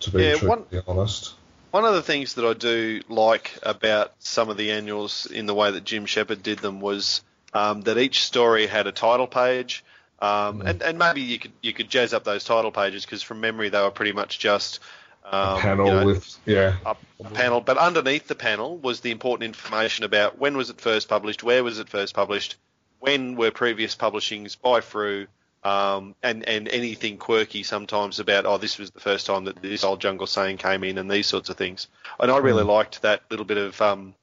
to 0.00 0.10
be 0.10 0.22
Yeah, 0.22 0.44
one- 0.44 0.64
honest. 0.86 1.34
One 1.76 1.84
of 1.84 1.92
the 1.92 2.00
things 2.00 2.32
that 2.34 2.44
I 2.46 2.54
do 2.54 3.02
like 3.06 3.52
about 3.62 4.14
some 4.18 4.48
of 4.48 4.56
the 4.56 4.72
annuals 4.72 5.26
in 5.26 5.44
the 5.44 5.52
way 5.52 5.70
that 5.72 5.84
Jim 5.84 6.06
Shepherd 6.06 6.42
did 6.42 6.58
them 6.60 6.80
was 6.80 7.22
um, 7.52 7.82
that 7.82 7.98
each 7.98 8.24
story 8.24 8.66
had 8.66 8.86
a 8.86 8.92
title 8.92 9.26
page, 9.26 9.84
um, 10.18 10.62
and, 10.62 10.80
and 10.80 10.98
maybe 10.98 11.20
you 11.20 11.38
could 11.38 11.52
you 11.60 11.74
could 11.74 11.90
jazz 11.90 12.14
up 12.14 12.24
those 12.24 12.44
title 12.44 12.72
pages 12.72 13.04
because 13.04 13.20
from 13.20 13.42
memory 13.42 13.68
they 13.68 13.78
were 13.82 13.90
pretty 13.90 14.12
much 14.12 14.38
just 14.38 14.80
um, 15.22 15.60
Panel 15.60 15.86
you 15.86 15.92
know, 15.92 16.06
with 16.06 16.38
yeah, 16.46 16.76
up 16.86 16.98
a 17.22 17.28
panel, 17.28 17.60
but 17.60 17.76
underneath 17.76 18.26
the 18.26 18.34
panel 18.34 18.78
was 18.78 19.00
the 19.00 19.10
important 19.10 19.44
information 19.44 20.06
about 20.06 20.38
when 20.38 20.56
was 20.56 20.70
it 20.70 20.80
first 20.80 21.10
published, 21.10 21.42
where 21.42 21.62
was 21.62 21.78
it 21.78 21.90
first 21.90 22.14
published, 22.14 22.56
when 23.00 23.36
were 23.36 23.50
previous 23.50 23.94
publishings 23.94 24.56
by 24.56 24.80
Frew, 24.80 25.26
um, 25.66 26.14
and 26.22 26.48
and 26.48 26.68
anything 26.68 27.18
quirky 27.18 27.64
sometimes 27.64 28.20
about 28.20 28.46
oh 28.46 28.56
this 28.56 28.78
was 28.78 28.92
the 28.92 29.00
first 29.00 29.26
time 29.26 29.46
that 29.46 29.60
this 29.60 29.82
old 29.82 30.00
jungle 30.00 30.28
saying 30.28 30.58
came 30.58 30.84
in 30.84 30.96
and 30.96 31.10
these 31.10 31.26
sorts 31.26 31.48
of 31.48 31.56
things. 31.56 31.88
And 32.20 32.30
I 32.30 32.38
really 32.38 32.62
liked 32.62 33.02
that 33.02 33.22
little 33.30 33.44
bit 33.44 33.58
of 33.58 33.82
um, 33.82 34.14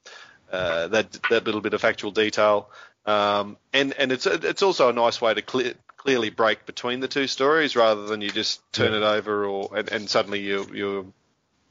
uh, 0.50 0.88
that 0.88 1.12
that 1.28 1.44
little 1.44 1.60
bit 1.60 1.74
of 1.74 1.82
factual 1.82 2.12
detail. 2.12 2.70
Um, 3.04 3.58
and 3.74 3.92
and 3.98 4.10
it's 4.10 4.24
it's 4.26 4.62
also 4.62 4.88
a 4.88 4.92
nice 4.94 5.20
way 5.20 5.34
to 5.34 5.42
clear, 5.42 5.74
clearly 5.98 6.30
break 6.30 6.64
between 6.64 7.00
the 7.00 7.08
two 7.08 7.26
stories 7.26 7.76
rather 7.76 8.06
than 8.06 8.22
you 8.22 8.30
just 8.30 8.62
turn 8.72 8.94
it 8.94 9.02
over 9.02 9.44
or 9.44 9.76
and, 9.76 9.92
and 9.92 10.08
suddenly 10.08 10.40
you 10.40 10.66
you're 10.72 11.04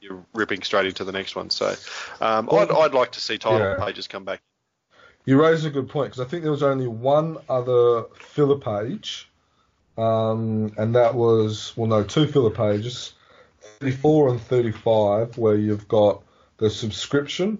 you're 0.01 0.23
ripping 0.35 0.61
straight 0.61 0.85
into 0.85 1.03
the 1.03 1.11
next 1.11 1.35
one. 1.35 1.49
So 1.49 1.73
um, 2.21 2.47
I'd, 2.51 2.69
I'd 2.69 2.93
like 2.93 3.13
to 3.13 3.21
see 3.21 3.39
title 3.39 3.59
Yeah. 3.59 3.85
pages 3.85 4.07
come 4.07 4.23
back. 4.23 4.41
You 5.25 5.41
raise 5.41 5.65
a 5.65 5.69
good 5.69 5.89
point 5.89 6.11
because 6.11 6.19
I 6.19 6.29
think 6.29 6.43
there 6.43 6.51
was 6.51 6.63
only 6.63 6.87
one 6.87 7.37
other 7.47 8.03
filler 8.19 8.57
page, 8.59 9.29
um, 9.97 10.73
and 10.77 10.95
that 10.95 11.15
was 11.15 11.73
well, 11.75 11.87
no, 11.87 12.03
two 12.03 12.27
filler 12.27 12.49
pages, 12.49 13.13
34 13.79 14.29
and 14.29 14.41
35, 14.41 15.37
where 15.37 15.55
you've 15.55 15.87
got 15.87 16.23
the 16.57 16.69
subscription 16.69 17.59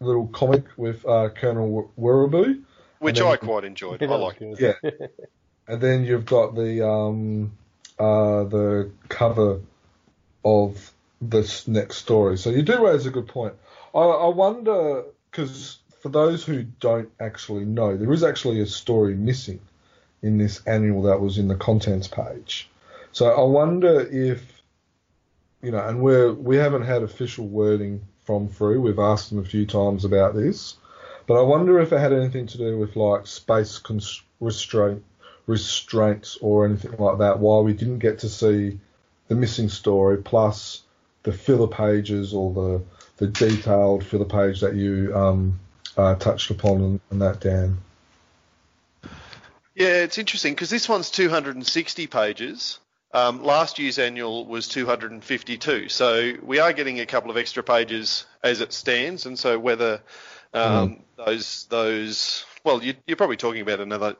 little 0.00 0.26
comic 0.28 0.64
with 0.76 1.06
uh, 1.06 1.28
Colonel 1.30 1.90
Werribee, 1.98 2.62
Which 2.98 3.18
then- 3.18 3.28
I 3.28 3.36
quite 3.36 3.64
enjoyed. 3.64 4.02
Yeah, 4.02 4.10
I 4.10 4.16
like. 4.16 4.38
good. 4.38 4.58
Yeah. 4.58 4.90
and 5.68 5.80
then 5.80 6.04
you've 6.04 6.26
got 6.26 6.54
the 6.54 6.86
um, 6.86 7.52
uh, 7.98 8.44
the 8.44 8.90
cover 9.08 9.60
of 10.44 10.92
this 11.20 11.68
next 11.68 11.98
story. 11.98 12.36
So 12.36 12.50
you 12.50 12.62
do 12.62 12.84
raise 12.84 13.06
a 13.06 13.10
good 13.10 13.28
point. 13.28 13.54
I, 13.94 14.00
I 14.00 14.28
wonder 14.28 15.04
because 15.30 15.78
for 16.00 16.08
those 16.08 16.44
who 16.44 16.64
don't 16.64 17.10
actually 17.20 17.64
know, 17.64 17.96
there 17.96 18.12
is 18.12 18.24
actually 18.24 18.60
a 18.60 18.66
story 18.66 19.14
missing 19.14 19.60
in 20.22 20.38
this 20.38 20.64
annual 20.66 21.02
that 21.02 21.20
was 21.20 21.38
in 21.38 21.48
the 21.48 21.56
contents 21.56 22.08
page. 22.08 22.68
So 23.12 23.30
I 23.30 23.42
wonder 23.42 24.00
if 24.00 24.62
you 25.62 25.70
know, 25.70 25.86
and 25.86 26.00
we're 26.00 26.32
we 26.32 26.56
haven't 26.56 26.82
had 26.82 27.02
official 27.02 27.46
wording 27.46 28.02
from 28.24 28.48
Frew. 28.48 28.80
We've 28.80 28.98
asked 28.98 29.30
them 29.30 29.38
a 29.38 29.44
few 29.44 29.66
times 29.66 30.04
about 30.04 30.34
this, 30.34 30.76
but 31.26 31.38
I 31.38 31.42
wonder 31.42 31.80
if 31.80 31.92
it 31.92 31.98
had 31.98 32.12
anything 32.12 32.46
to 32.48 32.58
do 32.58 32.78
with 32.78 32.96
like 32.96 33.26
space 33.26 33.78
cons- 33.78 34.22
restraint 34.40 35.04
restraints 35.46 36.38
or 36.40 36.64
anything 36.64 36.96
like 36.98 37.18
that. 37.18 37.38
Why 37.38 37.60
we 37.60 37.72
didn't 37.72 37.98
get 37.98 38.20
to 38.20 38.28
see 38.28 38.78
the 39.28 39.34
missing 39.34 39.68
story 39.68 40.18
plus 40.18 40.82
the 41.22 41.32
filler 41.32 41.68
pages 41.68 42.34
or 42.34 42.52
the 42.52 42.82
the 43.18 43.26
detailed 43.28 44.04
filler 44.04 44.24
page 44.24 44.60
that 44.60 44.74
you 44.74 45.14
um, 45.14 45.60
uh, 45.96 46.14
touched 46.16 46.50
upon 46.50 47.00
in 47.10 47.18
that 47.18 47.40
Dan. 47.40 47.78
Yeah, 49.74 50.02
it's 50.02 50.18
interesting 50.18 50.54
because 50.54 50.70
this 50.70 50.88
one's 50.88 51.10
260 51.10 52.06
pages. 52.06 52.78
Um, 53.14 53.42
last 53.42 53.78
year's 53.78 53.98
annual 53.98 54.46
was 54.46 54.68
252, 54.68 55.88
so 55.88 56.32
we 56.42 56.58
are 56.58 56.72
getting 56.72 57.00
a 57.00 57.06
couple 57.06 57.30
of 57.30 57.36
extra 57.36 57.62
pages 57.62 58.24
as 58.42 58.60
it 58.60 58.72
stands. 58.72 59.26
And 59.26 59.38
so 59.38 59.58
whether 59.58 60.00
um, 60.54 60.88
mm. 60.88 61.00
those 61.16 61.66
those 61.66 62.44
well, 62.64 62.82
you, 62.82 62.94
you're 63.06 63.16
probably 63.16 63.36
talking 63.36 63.60
about 63.60 63.80
another 63.80 64.16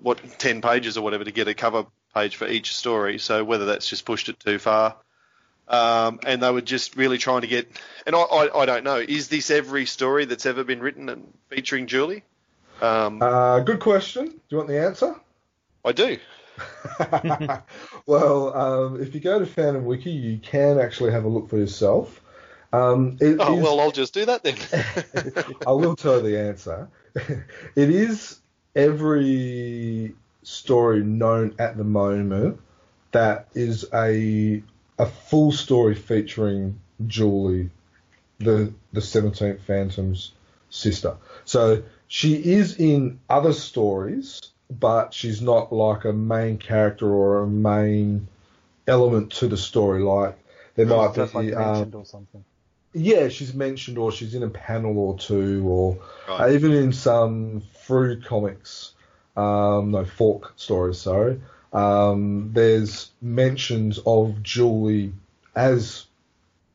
what 0.00 0.20
10 0.38 0.60
pages 0.60 0.96
or 0.96 1.02
whatever 1.02 1.24
to 1.24 1.32
get 1.32 1.48
a 1.48 1.54
cover 1.54 1.86
page 2.14 2.36
for 2.36 2.46
each 2.46 2.74
story. 2.74 3.18
So 3.18 3.42
whether 3.42 3.66
that's 3.66 3.88
just 3.88 4.04
pushed 4.04 4.28
it 4.28 4.38
too 4.38 4.58
far, 4.58 4.96
um, 5.68 6.20
and 6.24 6.42
they 6.42 6.50
were 6.50 6.60
just 6.60 6.96
really 6.96 7.18
trying 7.18 7.40
to 7.40 7.46
get. 7.46 7.68
And 8.06 8.14
I, 8.14 8.20
I, 8.20 8.62
I, 8.62 8.66
don't 8.66 8.84
know. 8.84 8.96
Is 8.96 9.28
this 9.28 9.50
every 9.50 9.86
story 9.86 10.24
that's 10.24 10.46
ever 10.46 10.62
been 10.62 10.80
written 10.80 11.08
and 11.08 11.32
featuring 11.48 11.86
Julie? 11.86 12.22
Um, 12.80 13.22
uh, 13.22 13.60
good 13.60 13.80
question. 13.80 14.26
Do 14.26 14.40
you 14.48 14.56
want 14.58 14.68
the 14.68 14.80
answer? 14.80 15.14
I 15.84 15.92
do. 15.92 16.18
well, 18.06 18.56
um, 18.56 19.00
if 19.00 19.14
you 19.14 19.20
go 19.20 19.38
to 19.38 19.46
Fandom 19.46 19.82
Wiki, 19.82 20.10
you 20.10 20.38
can 20.38 20.78
actually 20.78 21.12
have 21.12 21.24
a 21.24 21.28
look 21.28 21.48
for 21.48 21.58
yourself. 21.58 22.20
Um, 22.72 23.18
oh, 23.20 23.26
is, 23.26 23.38
well, 23.38 23.80
I'll 23.80 23.90
just 23.90 24.12
do 24.12 24.26
that 24.26 24.42
then. 24.42 24.56
I 25.66 25.72
will 25.72 25.96
tell 25.96 26.16
you 26.16 26.30
the 26.30 26.40
answer. 26.40 26.88
it 27.14 27.90
is 27.90 28.40
every 28.74 30.14
story 30.42 31.02
known 31.02 31.54
at 31.58 31.76
the 31.76 31.84
moment 31.84 32.60
that 33.12 33.48
is 33.54 33.86
a 33.94 34.62
a 34.98 35.06
full 35.06 35.52
story 35.52 35.94
featuring 35.94 36.80
Julie, 37.06 37.70
the 38.38 38.72
the 38.92 39.00
Seventeenth 39.00 39.62
Phantom's 39.66 40.32
sister. 40.70 41.16
So 41.44 41.82
she 42.08 42.34
is 42.34 42.78
in 42.78 43.18
other 43.28 43.52
stories 43.52 44.40
but 44.70 45.14
she's 45.14 45.40
not 45.40 45.72
like 45.72 46.04
a 46.04 46.12
main 46.12 46.58
character 46.58 47.12
or 47.12 47.42
a 47.42 47.46
main 47.46 48.26
element 48.86 49.32
to 49.32 49.48
the 49.48 49.56
story. 49.56 50.02
Like 50.02 50.38
there 50.74 50.86
might 50.86 51.14
be 51.14 51.20
like 51.20 51.54
um, 51.54 51.92
or 51.94 52.04
something. 52.04 52.44
Yeah, 52.92 53.28
she's 53.28 53.54
mentioned 53.54 53.98
or 53.98 54.10
she's 54.10 54.34
in 54.34 54.42
a 54.42 54.48
panel 54.48 54.98
or 54.98 55.18
two, 55.18 55.68
or 55.68 55.98
right. 56.28 56.40
uh, 56.40 56.50
even 56.50 56.72
in 56.72 56.92
some 56.92 57.62
Frew 57.82 58.20
comics, 58.20 58.92
um, 59.36 59.90
no 59.90 60.04
Falk 60.04 60.54
stories. 60.56 60.98
Sorry, 60.98 61.40
um, 61.72 62.50
there's 62.52 63.10
mentions 63.20 63.98
of 64.06 64.42
Julie 64.42 65.12
as 65.54 66.06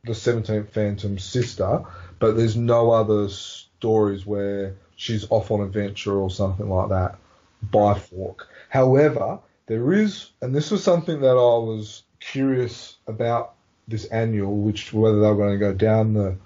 the 0.04 0.12
17th 0.12 0.70
Phantom's 0.70 1.24
sister, 1.24 1.84
but 2.18 2.36
there's 2.36 2.56
no 2.56 2.90
other 2.90 3.28
stories 3.28 4.26
where 4.26 4.74
she's 4.96 5.30
off 5.30 5.50
on 5.50 5.60
adventure 5.60 6.18
or 6.18 6.30
something 6.30 6.68
like 6.68 6.88
that 6.90 7.16
by 7.62 7.94
Falk. 7.94 8.48
However, 8.68 9.38
there 9.66 9.92
is, 9.92 10.30
and 10.40 10.54
this 10.54 10.70
was 10.70 10.82
something 10.82 11.20
that 11.20 11.36
I 11.36 11.58
was 11.58 12.02
curious 12.20 12.96
about 13.06 13.54
this 13.88 14.04
annual, 14.06 14.56
which 14.56 14.92
whether 14.92 15.20
they 15.20 15.28
were 15.28 15.36
going 15.36 15.58
to 15.58 15.58
go 15.58 15.72
down 15.72 16.14
the 16.14 16.36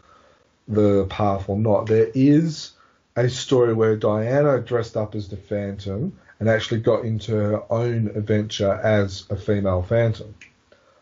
the 0.69 1.07
path 1.07 1.49
or 1.49 1.57
not. 1.57 1.87
There 1.87 2.11
is 2.15 2.73
a 3.15 3.29
story 3.29 3.73
where 3.73 3.97
Diana 3.97 4.61
dressed 4.61 4.97
up 4.97 5.15
as 5.15 5.29
the 5.29 5.37
Phantom 5.37 6.19
and 6.39 6.49
actually 6.49 6.81
got 6.81 7.05
into 7.05 7.33
her 7.33 7.73
own 7.73 8.09
adventure 8.09 8.73
as 8.73 9.27
a 9.31 9.37
female 9.37 9.83
Phantom. 9.83 10.35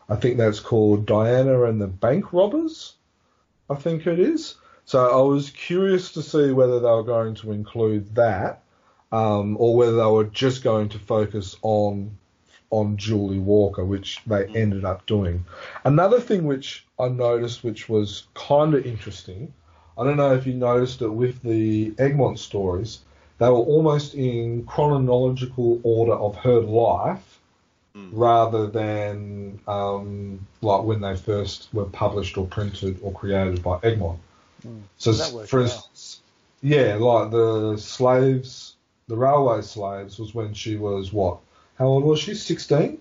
I 0.07 0.15
think 0.15 0.37
that's 0.37 0.59
called 0.59 1.05
Diana 1.05 1.63
and 1.63 1.81
the 1.81 1.87
Bank 1.87 2.31
Robbers. 2.31 2.93
I 3.69 3.75
think 3.75 4.05
it 4.05 4.19
is. 4.19 4.55
So 4.85 5.09
I 5.09 5.21
was 5.21 5.49
curious 5.49 6.11
to 6.11 6.21
see 6.21 6.51
whether 6.51 6.79
they 6.79 6.89
were 6.89 7.03
going 7.03 7.33
to 7.35 7.51
include 7.51 8.13
that 8.15 8.61
um, 9.11 9.57
or 9.59 9.75
whether 9.75 9.95
they 9.95 10.05
were 10.05 10.25
just 10.25 10.63
going 10.63 10.89
to 10.89 10.99
focus 10.99 11.55
on 11.61 12.17
on 12.71 12.97
Julie 12.97 13.39
Walker, 13.39 13.85
which 13.85 14.21
they 14.25 14.43
mm. 14.43 14.55
ended 14.55 14.85
up 14.85 15.05
doing. 15.05 15.45
Another 15.85 16.19
thing 16.19 16.45
which 16.45 16.85
I 16.99 17.07
noticed, 17.07 17.63
which 17.63 17.87
was 17.87 18.27
kind 18.33 18.73
of 18.73 18.85
interesting, 18.85 19.53
I 19.97 20.03
don't 20.03 20.17
know 20.17 20.33
if 20.33 20.45
you 20.45 20.53
noticed 20.53 21.01
it 21.01 21.09
with 21.09 21.41
the 21.41 21.93
Egmont 21.97 22.39
stories, 22.39 22.99
they 23.37 23.47
were 23.47 23.55
almost 23.55 24.13
in 24.13 24.65
chronological 24.65 25.79
order 25.83 26.13
of 26.13 26.35
her 26.37 26.59
life. 26.59 27.39
Mm. 27.95 28.09
Rather 28.11 28.67
than 28.67 29.57
um, 29.69 30.45
like 30.61 30.83
when 30.83 30.99
they 30.99 31.15
first 31.15 31.69
were 31.73 31.85
published 31.85 32.37
or 32.37 32.45
printed 32.45 32.99
or 33.01 33.13
created 33.13 33.63
by 33.63 33.79
Egmont. 33.83 34.19
Mm. 34.65 34.81
So, 34.97 35.13
for 35.45 35.61
instance, 35.61 36.21
yeah, 36.61 36.95
like 36.95 37.31
the 37.31 37.77
slaves 37.77 38.75
the 39.07 39.15
Railway 39.15 39.61
Slaves 39.61 40.17
was 40.19 40.33
when 40.33 40.53
she 40.53 40.77
was 40.77 41.13
what? 41.13 41.39
How 41.77 41.85
old 41.85 42.03
was 42.03 42.19
she? 42.19 42.33
16? 42.33 42.99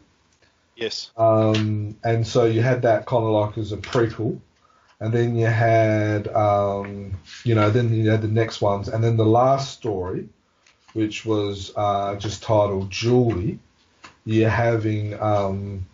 Yes. 0.77 1.11
Um, 1.17 1.97
and 2.05 2.27
so 2.27 2.45
you 2.45 2.61
had 2.61 2.83
that 2.83 3.07
kind 3.07 3.25
of 3.25 3.31
like 3.31 3.59
as 3.59 3.73
a 3.73 3.77
prequel. 3.77 4.41
And 5.01 5.12
then 5.12 5.37
you 5.37 5.47
had, 5.47 6.29
um, 6.29 7.15
you 7.45 7.55
know, 7.55 7.71
then 7.71 7.93
you 7.93 8.11
had 8.11 8.23
the 8.23 8.29
next 8.29 8.61
ones. 8.61 8.89
And 8.89 9.03
then 9.03 9.17
the 9.17 9.27
last 9.27 9.73
story, 9.73 10.29
which 10.93 11.25
was 11.25 11.73
uh, 11.77 12.17
just 12.17 12.43
titled 12.43 12.91
Julie, 12.91 13.59
you're 14.25 14.51
having 14.51 15.21
um, 15.21 15.87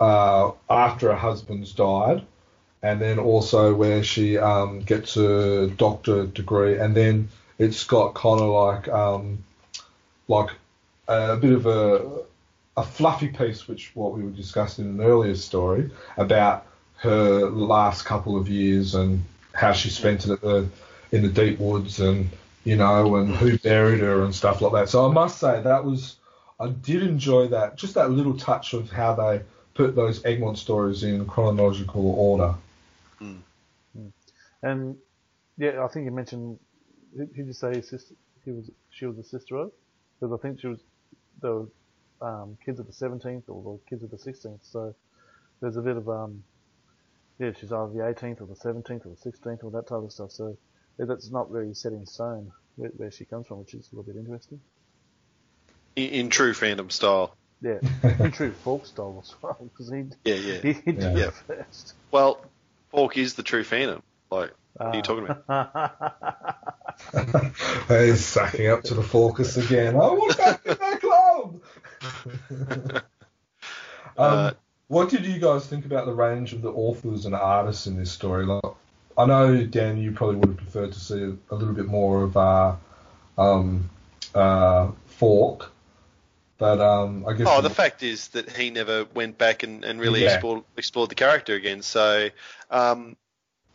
uh, 0.00 0.52
after 0.68 1.08
her 1.08 1.16
husband's 1.16 1.72
died. 1.72 2.24
And 2.84 3.00
then 3.00 3.18
also 3.18 3.74
where 3.74 4.04
she 4.04 4.36
um, 4.36 4.80
gets 4.80 5.16
a 5.16 5.68
doctorate 5.68 6.34
degree. 6.34 6.78
And 6.78 6.94
then 6.94 7.30
it's 7.58 7.82
got 7.84 8.14
kind 8.14 8.40
of 8.40 8.50
like 8.50 8.88
um, 8.88 9.42
like 10.28 10.50
a 11.08 11.36
bit 11.36 11.52
of 11.52 11.66
a 11.66 12.24
a 12.76 12.82
fluffy 12.82 13.28
piece, 13.28 13.68
which 13.68 13.92
what 13.94 14.12
we 14.12 14.22
were 14.22 14.30
discussing 14.30 14.84
in 14.84 15.00
an 15.00 15.06
earlier 15.06 15.34
story 15.34 15.90
about 16.16 16.66
her 16.96 17.48
last 17.48 18.04
couple 18.04 18.36
of 18.36 18.48
years 18.48 18.94
and 18.94 19.24
how 19.52 19.72
she 19.72 19.90
spent 19.90 20.24
it 20.24 20.32
at 20.32 20.40
the 20.40 20.68
in 21.12 21.22
the 21.22 21.28
deep 21.28 21.58
woods 21.60 22.00
and 22.00 22.28
you 22.64 22.76
know 22.76 23.16
and 23.16 23.34
who 23.36 23.56
buried 23.58 24.00
her 24.00 24.24
and 24.24 24.34
stuff 24.34 24.60
like 24.60 24.72
that. 24.72 24.88
So 24.88 25.08
I 25.08 25.12
must 25.12 25.38
say 25.38 25.60
that 25.62 25.84
was 25.84 26.16
I 26.58 26.68
did 26.68 27.02
enjoy 27.02 27.48
that 27.48 27.76
just 27.76 27.94
that 27.94 28.10
little 28.10 28.36
touch 28.36 28.74
of 28.74 28.90
how 28.90 29.14
they 29.14 29.42
put 29.74 29.94
those 29.94 30.24
Egmont 30.24 30.58
stories 30.58 31.02
in 31.02 31.24
chronological 31.26 32.06
order. 32.12 32.54
Mm. 33.20 33.42
And 34.62 34.96
yeah, 35.56 35.84
I 35.84 35.88
think 35.88 36.06
you 36.06 36.10
mentioned 36.10 36.58
who 37.16 37.26
did 37.26 37.46
you 37.46 37.52
say 37.52 37.76
his 37.76 37.88
sister? 37.88 38.14
He 38.44 38.50
was 38.50 38.70
she 38.90 39.06
was 39.06 39.18
a 39.18 39.24
sister 39.24 39.56
of? 39.56 39.72
Because 40.18 40.38
I 40.38 40.42
think 40.42 40.60
she 40.60 40.68
was 40.68 40.80
the 41.40 41.68
um, 42.20 42.56
kids 42.64 42.80
of 42.80 42.86
the 42.86 42.92
17th 42.92 43.44
or 43.48 43.78
the 43.78 43.90
kids 43.90 44.02
of 44.02 44.10
the 44.10 44.16
16th. 44.16 44.60
So 44.62 44.94
there's 45.60 45.76
a 45.76 45.82
bit 45.82 45.96
of 45.96 46.08
um, 46.08 46.42
yeah, 47.38 47.52
she's 47.58 47.72
either 47.72 47.92
the 47.92 48.00
18th 48.00 48.40
or 48.40 48.46
the 48.46 48.54
17th 48.54 49.06
or 49.06 49.16
the 49.22 49.30
16th 49.30 49.64
or 49.64 49.70
that 49.72 49.86
type 49.86 50.02
of 50.02 50.12
stuff. 50.12 50.32
So 50.32 50.56
yeah, 50.98 51.06
that's 51.06 51.30
not 51.30 51.50
really 51.50 51.74
set 51.74 51.92
in 51.92 52.06
stone 52.06 52.52
where, 52.76 52.90
where, 52.90 53.10
she 53.10 53.24
comes 53.24 53.46
from, 53.46 53.60
which 53.60 53.74
is 53.74 53.88
a 53.92 53.96
little 53.96 54.12
bit 54.12 54.18
interesting. 54.18 54.60
In, 55.96 56.10
in 56.10 56.30
true 56.30 56.52
fandom 56.52 56.90
style. 56.90 57.36
Yeah, 57.60 57.78
in 58.20 58.30
true 58.30 58.52
Falk 58.52 58.84
style 58.84 59.22
as 59.22 59.34
well, 59.40 59.56
because 59.60 59.90
he 59.90 60.04
yeah 60.24 60.34
yeah 60.34 60.60
he, 60.60 60.72
he 60.72 60.92
yeah. 60.92 61.16
yeah. 61.16 61.30
first. 61.30 61.94
Well, 62.10 62.44
Falk 62.94 63.16
is 63.16 63.34
the 63.34 63.42
true 63.42 63.64
fandom. 63.64 64.02
Like, 64.30 64.52
what 64.74 64.86
are 64.86 64.96
you 64.96 65.02
talking 65.02 65.28
about? 65.28 65.96
He's 67.88 68.24
sacking 68.24 68.68
up 68.68 68.84
to 68.84 68.94
the 68.94 69.02
Falkists 69.02 69.56
again. 69.64 69.94
I 69.94 69.98
want 69.98 70.38
back 70.38 70.60
in 70.64 70.76
that 70.78 71.00
club. 71.00 71.60
um, 72.80 73.02
uh, 74.16 74.52
what 74.86 75.10
did 75.10 75.26
you 75.26 75.40
guys 75.40 75.66
think 75.66 75.86
about 75.86 76.06
the 76.06 76.12
range 76.12 76.52
of 76.52 76.62
the 76.62 76.70
authors 76.70 77.26
and 77.26 77.34
artists 77.34 77.88
in 77.88 77.96
this 77.96 78.12
story? 78.12 78.46
Like, 78.46 78.62
I 79.18 79.26
know 79.26 79.64
Dan, 79.64 79.98
you 79.98 80.12
probably 80.12 80.36
would 80.36 80.50
have 80.50 80.58
preferred 80.58 80.92
to 80.92 81.00
see 81.00 81.20
a, 81.20 81.36
a 81.50 81.54
little 81.56 81.74
bit 81.74 81.86
more 81.86 82.22
of 82.22 82.36
uh, 82.36 82.76
um, 83.36 83.90
uh, 84.36 84.92
Falk, 85.06 85.72
but 86.64 86.80
um, 86.80 87.26
I 87.28 87.34
guess. 87.34 87.46
Oh, 87.46 87.60
the 87.60 87.68
fact 87.68 88.02
is 88.02 88.28
that 88.28 88.48
he 88.48 88.70
never 88.70 89.04
went 89.14 89.36
back 89.36 89.64
and, 89.64 89.84
and 89.84 90.00
really 90.00 90.22
Yeah. 90.22 90.32
explored, 90.32 90.64
explored 90.78 91.10
the 91.10 91.14
character 91.14 91.54
again. 91.54 91.82
So, 91.82 92.30
um, 92.70 93.16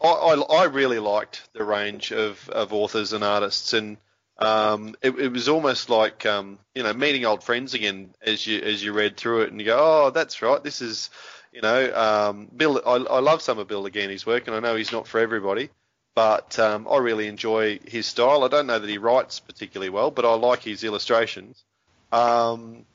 I, 0.02 0.08
I, 0.08 0.34
I 0.34 0.64
really 0.66 0.98
liked 0.98 1.48
the 1.54 1.64
range 1.64 2.12
of, 2.12 2.50
of 2.50 2.74
authors 2.74 3.14
and 3.14 3.24
artists, 3.24 3.74
and 3.74 3.98
um, 4.40 4.96
it, 5.04 5.12
it 5.20 5.32
was 5.32 5.50
almost 5.50 5.92
like 5.92 6.26
um, 6.26 6.58
you 6.74 6.82
know 6.82 6.94
meeting 6.94 7.26
old 7.26 7.44
friends 7.44 7.76
again 7.76 8.10
as 8.24 8.48
you 8.48 8.60
as 8.60 8.84
you 8.84 8.92
read 8.92 9.18
through 9.18 9.42
it, 9.42 9.52
and 9.52 9.60
you 9.60 9.68
go, 9.68 9.78
oh, 9.80 10.10
that's 10.10 10.42
right, 10.42 10.64
this 10.64 10.82
is 10.82 11.12
you 11.54 11.62
know 11.62 11.94
um, 11.94 12.48
Bill. 12.56 12.82
I, 12.84 12.96
I 13.18 13.20
love 13.20 13.44
some 13.44 13.60
of 13.60 13.68
Bill 13.68 13.84
Lignante's 13.84 14.26
work, 14.26 14.48
and 14.48 14.56
I 14.56 14.62
know 14.62 14.76
he's 14.76 14.92
not 14.92 15.08
for 15.08 15.20
everybody. 15.20 15.70
But 16.16 16.58
um, 16.58 16.88
I 16.90 16.98
really 16.98 17.28
enjoy 17.28 17.80
his 17.86 18.08
style. 18.08 18.44
I 18.44 18.48
don't 18.48 18.66
know 18.66 18.80
that 18.80 18.90
he 18.90 18.98
writes 18.98 19.40
particularly 19.40 19.92
well, 19.92 20.10
but 20.10 20.26
I 20.26 20.34
like 20.34 20.64
his 20.64 20.84
illustrations. 20.84 21.64
Um, 22.12 22.86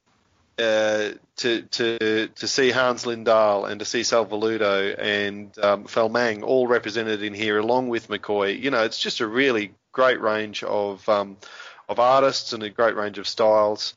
uh, 0.58 1.10
to 1.36 1.62
to 1.62 2.28
to 2.28 2.48
see 2.48 2.70
Hans 2.70 3.04
Lindahl 3.04 3.68
and 3.68 3.80
to 3.80 3.84
see 3.84 4.04
Sal 4.04 4.24
Velluto 4.26 4.94
and 4.96 5.56
um, 5.58 5.84
Felmang 5.84 6.44
all 6.44 6.68
represented 6.68 7.22
in 7.22 7.34
here, 7.34 7.58
along 7.58 7.88
with 7.88 8.08
McCoy. 8.08 8.60
You 8.60 8.70
know, 8.70 8.84
it's 8.84 8.98
just 9.00 9.20
a 9.20 9.26
really 9.26 9.72
great 9.92 10.20
range 10.20 10.62
of 10.62 11.08
um, 11.08 11.36
of 11.88 11.98
artists 11.98 12.52
and 12.52 12.62
a 12.62 12.70
great 12.70 12.94
range 12.94 13.18
of 13.18 13.26
styles, 13.26 13.94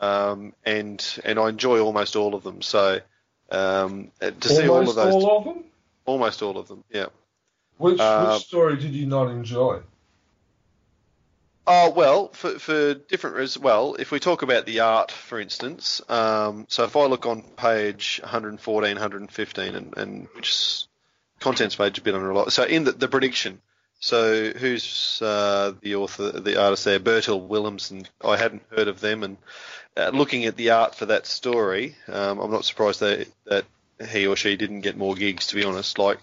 um, 0.00 0.52
and 0.64 1.20
and 1.24 1.38
I 1.38 1.48
enjoy 1.48 1.78
almost 1.80 2.16
all 2.16 2.34
of 2.34 2.42
them. 2.42 2.60
So 2.60 2.98
um, 3.50 4.10
uh, 4.20 4.30
to 4.32 4.48
see 4.48 4.68
all 4.68 4.80
of 4.80 4.88
Almost 4.88 4.96
those, 4.96 5.14
all 5.14 5.38
of 5.38 5.44
them. 5.44 5.64
almost 6.06 6.42
all 6.42 6.58
of 6.58 6.66
them, 6.66 6.82
yeah. 6.90 7.06
Which 7.78 8.00
Uh, 8.00 8.34
which 8.34 8.46
story 8.46 8.76
did 8.76 8.92
you 8.92 9.06
not 9.06 9.28
enjoy? 9.30 9.80
Oh 11.66 11.90
well, 11.90 12.28
for 12.28 12.58
for 12.58 12.94
different 12.94 13.38
as 13.38 13.58
well. 13.58 13.94
If 13.94 14.10
we 14.10 14.18
talk 14.18 14.42
about 14.42 14.66
the 14.66 14.80
art, 14.80 15.12
for 15.12 15.38
instance, 15.38 16.00
um, 16.08 16.66
so 16.68 16.84
if 16.84 16.96
I 16.96 17.04
look 17.04 17.26
on 17.26 17.42
page 17.42 18.18
114, 18.22 18.94
115, 18.94 19.74
and, 19.74 19.96
and 19.96 20.28
which 20.34 20.84
contents 21.38 21.76
page 21.76 21.98
a 21.98 22.02
bit 22.02 22.14
under 22.14 22.30
a 22.30 22.34
lot. 22.34 22.52
So 22.52 22.64
in 22.64 22.84
the, 22.84 22.92
the 22.92 23.08
prediction, 23.08 23.60
so 24.00 24.50
who's 24.50 25.20
uh, 25.22 25.72
the 25.82 25.96
author, 25.96 26.32
the 26.40 26.60
artist 26.60 26.86
there? 26.86 26.98
Bertil 26.98 27.46
Willems, 27.46 27.90
and 27.90 28.08
I 28.24 28.36
hadn't 28.36 28.62
heard 28.74 28.88
of 28.88 29.00
them, 29.00 29.22
and 29.22 29.36
uh, 29.96 30.10
looking 30.14 30.46
at 30.46 30.56
the 30.56 30.70
art 30.70 30.94
for 30.94 31.06
that 31.06 31.26
story, 31.26 31.94
um, 32.08 32.40
I'm 32.40 32.50
not 32.50 32.64
surprised 32.64 33.00
that 33.00 33.28
that 33.44 33.66
he 34.10 34.26
or 34.26 34.34
she 34.34 34.56
didn't 34.56 34.80
get 34.80 34.96
more 34.96 35.14
gigs. 35.14 35.48
To 35.48 35.56
be 35.56 35.64
honest, 35.64 35.98
like. 35.98 36.18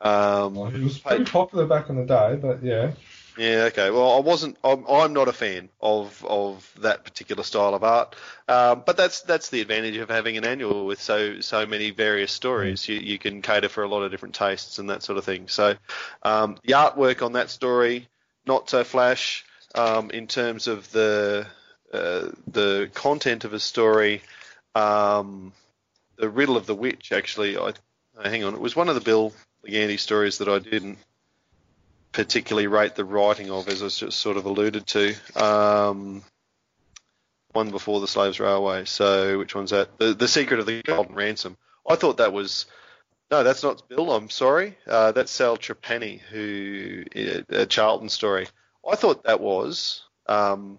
Um, 0.00 0.54
Well, 0.54 0.70
he 0.70 0.84
was 0.84 0.98
pretty 0.98 1.24
popular 1.24 1.66
back 1.66 1.88
in 1.88 1.96
the 1.96 2.04
day, 2.04 2.36
but 2.40 2.62
yeah. 2.62 2.92
Yeah, 3.36 3.64
okay. 3.64 3.90
Well, 3.90 4.12
I 4.12 4.20
wasn't. 4.20 4.56
I'm, 4.62 4.84
I'm 4.88 5.12
not 5.12 5.26
a 5.26 5.32
fan 5.32 5.68
of 5.80 6.24
of 6.24 6.70
that 6.78 7.04
particular 7.04 7.42
style 7.42 7.74
of 7.74 7.82
art, 7.82 8.14
um, 8.46 8.84
but 8.86 8.96
that's 8.96 9.22
that's 9.22 9.50
the 9.50 9.60
advantage 9.60 9.96
of 9.96 10.08
having 10.08 10.36
an 10.36 10.44
annual 10.44 10.86
with 10.86 11.00
so 11.00 11.40
so 11.40 11.66
many 11.66 11.90
various 11.90 12.30
stories. 12.30 12.88
You 12.88 12.96
you 12.96 13.18
can 13.18 13.42
cater 13.42 13.68
for 13.68 13.82
a 13.82 13.88
lot 13.88 14.02
of 14.02 14.12
different 14.12 14.36
tastes 14.36 14.78
and 14.78 14.90
that 14.90 15.02
sort 15.02 15.18
of 15.18 15.24
thing. 15.24 15.48
So, 15.48 15.74
um, 16.22 16.58
the 16.62 16.74
artwork 16.74 17.22
on 17.22 17.32
that 17.32 17.50
story 17.50 18.08
not 18.46 18.70
so 18.70 18.84
flash 18.84 19.44
um, 19.74 20.10
in 20.10 20.26
terms 20.26 20.68
of 20.68 20.90
the 20.92 21.46
uh, 21.92 22.28
the 22.46 22.90
content 22.94 23.44
of 23.44 23.52
a 23.52 23.60
story. 23.60 24.22
Um, 24.74 25.52
the 26.16 26.28
riddle 26.28 26.56
of 26.56 26.66
the 26.66 26.74
witch, 26.74 27.10
actually, 27.10 27.56
I 27.58 27.72
hang 28.22 28.44
on. 28.44 28.54
It 28.54 28.60
was 28.60 28.76
one 28.76 28.88
of 28.88 28.94
the 28.94 29.00
Bill 29.00 29.32
Lignante 29.66 29.98
stories 29.98 30.38
that 30.38 30.48
I 30.48 30.58
didn't 30.60 30.98
particularly 32.14 32.68
rate 32.68 32.94
the 32.94 33.04
writing 33.04 33.50
of, 33.50 33.68
as 33.68 33.82
I 33.82 33.88
just 33.88 34.18
sort 34.18 34.36
of 34.36 34.46
alluded 34.46 34.86
to. 34.86 35.14
Um, 35.36 36.22
one 37.52 37.70
before 37.70 38.00
the 38.00 38.08
Slaves 38.08 38.40
Railway. 38.40 38.84
So 38.84 39.38
which 39.38 39.54
one's 39.54 39.70
that? 39.70 39.98
The 39.98 40.14
The 40.14 40.28
Secret 40.28 40.60
of 40.60 40.66
the 40.66 40.82
Golden 40.82 41.14
Ransom. 41.14 41.58
I 41.88 41.96
thought 41.96 42.16
that 42.16 42.32
was. 42.32 42.66
No, 43.30 43.42
that's 43.42 43.62
not 43.62 43.88
Bill. 43.88 44.12
I'm 44.12 44.30
sorry. 44.30 44.78
Uh, 44.86 45.12
that's 45.12 45.32
Sal 45.32 45.56
Trapani, 45.56 46.20
who 46.20 47.04
a 47.48 47.66
Charlton 47.66 48.08
story. 48.08 48.46
I 48.88 48.96
thought 48.96 49.24
that 49.24 49.40
was 49.40 50.02
um, 50.26 50.78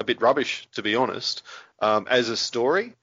a 0.00 0.04
bit 0.04 0.20
rubbish, 0.20 0.66
to 0.72 0.82
be 0.82 0.96
honest. 0.96 1.42
Um, 1.80 2.06
as 2.10 2.30
a 2.30 2.36
story, 2.36 2.94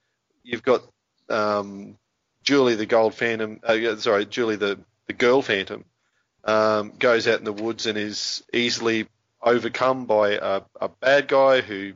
you've 0.43 0.63
got 0.63 0.81
um, 1.29 1.97
Julie 2.43 2.75
the 2.75 2.85
Gold 2.85 3.13
Phantom. 3.13 3.59
Uh, 3.63 3.95
sorry, 3.97 4.25
Julie 4.25 4.57
the 4.57 4.79
the 5.07 5.13
Girl 5.13 5.41
Phantom 5.41 5.85
um, 6.43 6.93
goes 6.97 7.27
out 7.27 7.39
in 7.39 7.45
the 7.45 7.53
woods 7.53 7.85
and 7.85 7.97
is 7.97 8.43
easily 8.53 9.07
overcome 9.41 10.05
by 10.05 10.31
a, 10.31 10.61
a 10.79 10.89
bad 10.89 11.27
guy 11.27 11.61
who, 11.61 11.93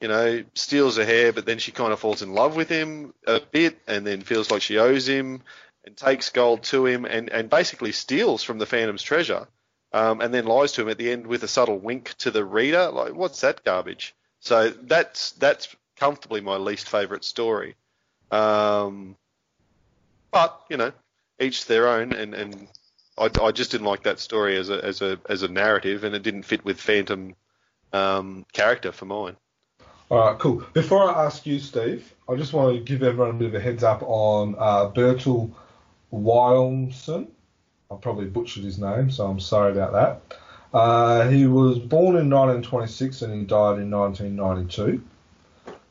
you 0.00 0.08
know, 0.08 0.44
steals 0.54 0.96
her 0.96 1.04
hair, 1.04 1.32
but 1.32 1.46
then 1.46 1.58
she 1.58 1.72
kind 1.72 1.92
of 1.92 2.00
falls 2.00 2.22
in 2.22 2.34
love 2.34 2.56
with 2.56 2.68
him 2.68 3.14
a 3.26 3.40
bit 3.40 3.78
and 3.86 4.06
then 4.06 4.20
feels 4.20 4.50
like 4.50 4.62
she 4.62 4.78
owes 4.78 5.08
him 5.08 5.42
and 5.84 5.96
takes 5.96 6.30
gold 6.30 6.62
to 6.64 6.86
him 6.86 7.04
and, 7.04 7.30
and 7.30 7.50
basically 7.50 7.92
steals 7.92 8.42
from 8.42 8.58
the 8.58 8.66
Phantom's 8.66 9.02
treasure 9.02 9.46
um, 9.92 10.20
and 10.20 10.32
then 10.32 10.46
lies 10.46 10.72
to 10.72 10.82
him 10.82 10.88
at 10.88 10.98
the 10.98 11.10
end 11.10 11.26
with 11.26 11.42
a 11.42 11.48
subtle 11.48 11.78
wink 11.78 12.14
to 12.18 12.30
the 12.30 12.44
reader. 12.44 12.90
Like, 12.90 13.14
what's 13.14 13.40
that 13.40 13.64
garbage? 13.64 14.14
So 14.40 14.70
that's 14.70 15.32
that's 15.32 15.74
comfortably 15.96 16.40
my 16.40 16.56
least 16.56 16.88
favourite 16.88 17.24
story. 17.24 17.74
Um, 18.30 19.16
but 20.30 20.60
you 20.68 20.76
know, 20.76 20.92
each 21.40 21.66
their 21.66 21.88
own, 21.88 22.12
and, 22.12 22.34
and 22.34 22.68
I, 23.18 23.30
I 23.42 23.52
just 23.52 23.70
didn't 23.70 23.86
like 23.86 24.04
that 24.04 24.20
story 24.20 24.56
as 24.56 24.70
a 24.70 24.84
as 24.84 25.02
a 25.02 25.18
as 25.28 25.42
a 25.42 25.48
narrative, 25.48 26.04
and 26.04 26.14
it 26.14 26.22
didn't 26.22 26.44
fit 26.44 26.64
with 26.64 26.80
Phantom 26.80 27.34
um, 27.92 28.46
character 28.52 28.92
for 28.92 29.04
mine. 29.04 29.36
All 30.10 30.18
right, 30.18 30.38
cool. 30.38 30.64
Before 30.72 31.10
I 31.10 31.26
ask 31.26 31.44
you, 31.44 31.58
Steve, 31.58 32.14
I 32.28 32.36
just 32.36 32.54
want 32.54 32.74
to 32.74 32.80
give 32.80 33.02
everyone 33.02 33.30
a 33.30 33.34
bit 33.34 33.48
of 33.48 33.54
a 33.54 33.60
heads 33.60 33.84
up 33.84 34.02
on 34.02 34.54
uh, 34.58 34.90
Bertil 34.90 35.50
Wilmson. 36.10 37.30
I 37.90 37.96
probably 37.96 38.26
butchered 38.26 38.64
his 38.64 38.78
name, 38.78 39.10
so 39.10 39.26
I'm 39.26 39.40
sorry 39.40 39.72
about 39.72 39.92
that. 39.92 40.38
Uh, 40.72 41.28
he 41.28 41.46
was 41.46 41.78
born 41.78 42.16
in 42.16 42.30
1926 42.30 43.22
and 43.22 43.34
he 43.34 43.44
died 43.44 43.78
in 43.78 43.90
1992. 43.90 45.02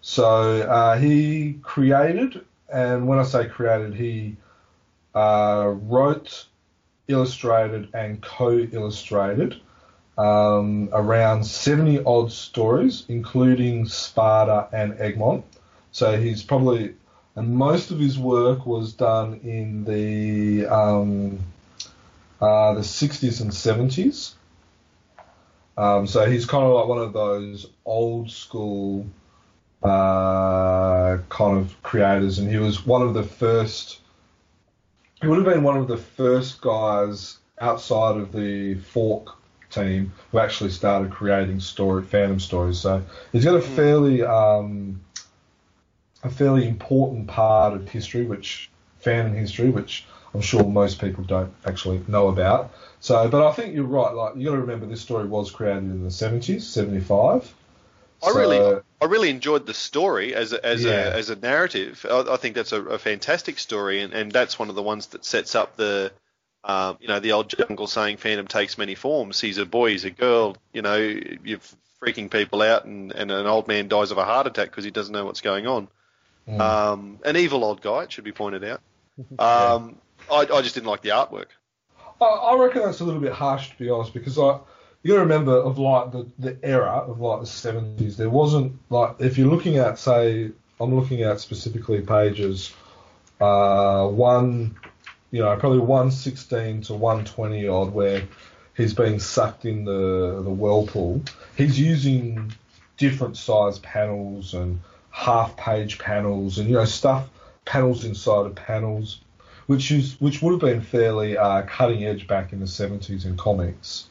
So 0.02 0.62
uh, 0.62 0.98
he 0.98 1.60
created, 1.62 2.46
and 2.72 3.08
when 3.08 3.20
I 3.20 3.24
say 3.24 3.48
created, 3.48 3.96
he 3.96 4.38
uh, 5.16 5.74
wrote, 5.76 6.46
illustrated, 7.08 7.90
and 7.94 8.22
co-illustrated 8.22 9.60
um, 10.18 10.90
around 10.92 11.46
70 11.46 12.04
odd 12.04 12.32
stories, 12.32 13.06
including 13.08 13.86
Sparta 13.88 14.68
and 14.76 15.00
Egmont. 15.00 15.46
So 15.92 16.20
he's 16.20 16.44
probably, 16.44 16.96
and 17.36 17.56
most 17.56 17.92
of 17.92 18.00
his 18.00 18.18
work 18.18 18.66
was 18.66 18.94
done 18.94 19.40
in 19.44 19.84
the 19.86 20.66
um, 20.68 21.40
uh, 22.42 22.74
the 22.74 22.82
60s 22.82 23.42
and 23.42 23.52
70s. 23.52 24.34
Um, 25.78 26.08
so 26.08 26.30
he's 26.30 26.46
kind 26.46 26.66
of 26.66 26.74
like 26.74 26.88
one 26.88 26.98
of 26.98 27.14
those 27.14 27.68
old 27.86 28.32
school 28.32 29.06
uh, 29.84 31.18
kind 31.30 31.58
of 31.60 31.82
creators, 31.84 32.40
and 32.40 32.50
he 32.50 32.58
was 32.58 32.86
one 32.86 33.04
of 33.04 33.14
the 33.14 33.24
first. 33.24 34.00
He 35.22 35.28
would 35.28 35.38
have 35.38 35.46
been 35.54 35.64
one 35.64 35.78
of 35.78 35.88
the 35.88 35.98
first 35.98 36.62
guys 36.62 37.38
outside 37.60 38.18
of 38.18 38.32
the 38.32 38.76
Falk 38.76 39.36
team 39.70 40.14
who 40.32 40.40
actually 40.40 40.70
started 40.70 41.12
creating 41.12 41.60
story 41.60 42.04
Phantom 42.04 42.40
stories. 42.40 42.80
So 42.80 43.04
he's 43.32 43.44
got 43.44 43.56
a 43.56 43.62
fairly 43.62 44.22
um, 44.24 45.02
a 46.24 46.30
fairly 46.30 46.68
important 46.68 47.28
part 47.28 47.74
of 47.74 47.90
history, 47.90 48.26
which 48.26 48.70
Phantom 49.00 49.36
history, 49.36 49.70
which 49.70 50.06
I'm 50.34 50.42
sure 50.42 50.64
most 50.64 51.02
people 51.02 51.24
don't 51.24 51.54
actually 51.66 52.04
know 52.08 52.28
about. 52.28 52.74
So, 53.00 53.28
but 53.30 53.46
I 53.46 53.52
think 53.54 53.74
you're 53.76 53.86
right. 53.86 54.14
Like 54.14 54.36
you 54.36 54.46
got 54.46 54.56
to 54.56 54.62
remember, 54.62 54.86
this 54.86 55.02
story 55.02 55.28
was 55.28 55.52
created 55.52 55.84
in 55.84 56.04
the 56.04 56.10
70s, 56.10 56.62
75. 56.62 57.54
I 58.24 58.28
So- 58.32 58.38
really, 58.38 58.82
I 59.00 59.06
really 59.06 59.30
enjoyed 59.30 59.66
the 59.66 59.74
story 59.74 60.34
as 60.34 60.54
a, 60.54 60.66
as 60.66 60.84
Yeah. 60.84 60.92
a 60.92 61.14
as 61.14 61.30
a 61.30 61.36
narrative. 61.36 62.06
I, 62.10 62.34
I 62.34 62.38
think 62.38 62.56
that's 62.56 62.72
a, 62.72 62.82
a 62.82 62.98
fantastic 62.98 63.60
story, 63.60 64.02
and, 64.02 64.14
and 64.14 64.32
that's 64.32 64.58
one 64.58 64.70
of 64.70 64.76
the 64.76 64.82
ones 64.84 65.08
that 65.08 65.24
sets 65.24 65.54
up 65.56 65.76
the, 65.76 66.12
um, 66.64 66.98
you 67.00 67.08
know, 67.08 67.20
the 67.20 67.34
old 67.34 67.50
jungle 67.50 67.88
saying 67.88 68.18
Phantom 68.18 68.48
takes 68.48 68.78
many 68.78 68.96
forms. 68.96 69.40
He's 69.40 69.58
a 69.60 69.66
boy, 69.66 69.92
he's 69.92 70.06
a 70.06 70.10
girl. 70.10 70.58
You 70.74 70.82
know, 70.82 70.96
you're 70.98 71.60
freaking 72.02 72.32
people 72.32 72.62
out, 72.62 72.86
and, 72.86 73.12
and 73.12 73.32
an 73.32 73.46
old 73.46 73.68
man 73.68 73.88
dies 73.88 74.12
of 74.12 74.18
a 74.18 74.26
heart 74.26 74.48
attack 74.48 74.70
because 74.70 74.84
he 74.84 74.92
doesn't 74.92 75.14
know 75.14 75.26
what's 75.26 75.42
going 75.42 75.68
on. 75.68 75.88
Mm. 76.48 76.60
Um, 76.60 77.20
an 77.26 77.36
evil 77.38 77.64
old 77.64 77.82
guy, 77.82 78.04
it 78.04 78.12
should 78.12 78.24
be 78.24 78.32
pointed 78.32 78.64
out. 78.64 78.82
Um, 79.40 79.98
I, 80.32 80.48
I 80.54 80.62
just 80.62 80.76
didn't 80.76 80.88
like 80.88 81.02
the 81.02 81.10
artwork. 81.10 81.48
I, 82.22 82.26
I 82.26 82.58
reckon 82.58 82.84
that's 82.84 83.00
a 83.00 83.04
little 83.04 83.22
bit 83.22 83.34
harsh 83.34 83.70
to 83.70 83.78
be 83.78 83.90
honest, 83.90 84.14
because 84.14 84.38
I 84.38 84.60
you 85.08 85.14
got 85.14 85.20
to 85.20 85.24
remember 85.24 85.54
of 85.54 85.80
like 85.80 86.12
the, 86.12 86.28
the 86.38 86.58
era 86.64 86.92
of 87.08 87.22
like 87.22 87.40
the 87.40 87.46
seventies. 87.46 88.18
There 88.18 88.30
wasn't 88.30 88.78
like 88.90 89.16
if 89.20 89.38
you're 89.38 89.48
looking 89.48 89.78
at 89.78 89.98
say 89.98 90.52
I'm 90.82 90.94
looking 90.94 91.22
at 91.22 91.40
specifically 91.40 92.02
pages 92.02 92.74
uh, 93.40 94.06
one, 94.08 94.76
you 95.32 95.42
know, 95.42 95.56
probably 95.56 95.80
one 95.80 96.12
sixteen 96.12 96.82
to 96.82 96.94
one 96.94 97.24
twenty 97.24 97.70
odd 97.70 97.94
where 97.94 98.24
he's 98.76 98.94
being 98.94 99.18
sucked 99.20 99.64
in 99.64 99.86
the 99.86 100.42
the 100.44 100.50
whirlpool. 100.50 101.22
He's 101.56 101.80
using 101.80 102.52
different 102.98 103.38
size 103.38 103.80
panels 103.80 104.56
and 104.56 104.82
half-page 105.12 106.00
panels 106.00 106.58
and 106.58 106.68
you 106.68 106.76
know 106.76 106.84
stuff, 106.84 107.30
panels 107.64 108.04
inside 108.04 108.46
of 108.46 108.56
panels, 108.56 109.22
which 109.68 109.90
is 109.90 110.20
which 110.20 110.42
would 110.42 110.52
have 110.52 110.60
been 110.60 110.82
fairly 110.82 111.38
uh, 111.38 111.62
cutting 111.62 112.04
edge 112.04 112.28
back 112.28 112.52
in 112.52 112.60
the 112.60 112.66
70s 112.66 113.24
in 113.24 113.38
comics. 113.38 114.10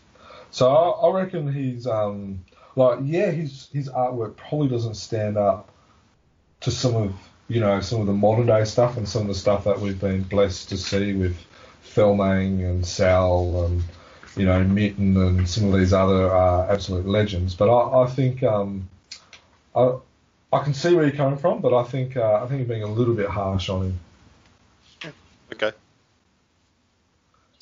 So 0.56 0.74
I, 0.74 1.06
I 1.06 1.10
reckon 1.12 1.52
he's 1.52 1.86
um, 1.86 2.42
like 2.76 3.00
yeah, 3.02 3.30
his 3.30 3.68
his 3.74 3.90
artwork 3.90 4.36
probably 4.36 4.68
doesn't 4.68 4.94
stand 4.94 5.36
up 5.36 5.68
to 6.60 6.70
some 6.70 6.96
of 6.96 7.12
you 7.46 7.60
know 7.60 7.82
some 7.82 8.00
of 8.00 8.06
the 8.06 8.14
modern 8.14 8.46
day 8.46 8.64
stuff 8.64 8.96
and 8.96 9.06
some 9.06 9.20
of 9.20 9.28
the 9.28 9.34
stuff 9.34 9.64
that 9.64 9.78
we've 9.78 10.00
been 10.00 10.22
blessed 10.22 10.70
to 10.70 10.78
see 10.78 11.12
with 11.12 11.36
Felmang 11.84 12.64
and 12.64 12.86
Sal 12.86 13.66
and 13.66 13.84
you 14.34 14.46
know 14.46 14.64
Mitten 14.64 15.18
and 15.18 15.46
some 15.46 15.74
of 15.74 15.78
these 15.78 15.92
other 15.92 16.34
uh, 16.34 16.72
absolute 16.72 17.04
legends. 17.04 17.54
But 17.54 17.68
I, 17.68 18.04
I 18.04 18.06
think 18.06 18.42
um, 18.42 18.88
I 19.74 19.92
I 20.54 20.64
can 20.64 20.72
see 20.72 20.94
where 20.94 21.04
you're 21.04 21.16
coming 21.16 21.38
from, 21.38 21.60
but 21.60 21.74
I 21.74 21.82
think 21.82 22.16
uh, 22.16 22.42
I 22.42 22.46
think 22.46 22.60
you're 22.60 22.68
being 22.68 22.82
a 22.82 22.90
little 22.90 23.14
bit 23.14 23.28
harsh 23.28 23.68
on 23.68 23.82
him. 25.02 25.12
Okay. 25.52 25.76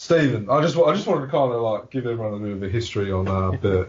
Stephen, 0.04 0.50
I 0.50 0.60
just 0.60 0.76
I 0.76 0.92
just 0.92 1.06
wanted 1.06 1.24
to 1.24 1.28
kind 1.28 1.50
of 1.50 1.62
like 1.62 1.90
give 1.90 2.06
everyone 2.06 2.34
a 2.34 2.38
bit 2.38 2.52
of 2.52 2.62
a 2.62 2.68
history 2.68 3.10
on 3.10 3.26
uh, 3.26 3.52
Bert. 3.62 3.88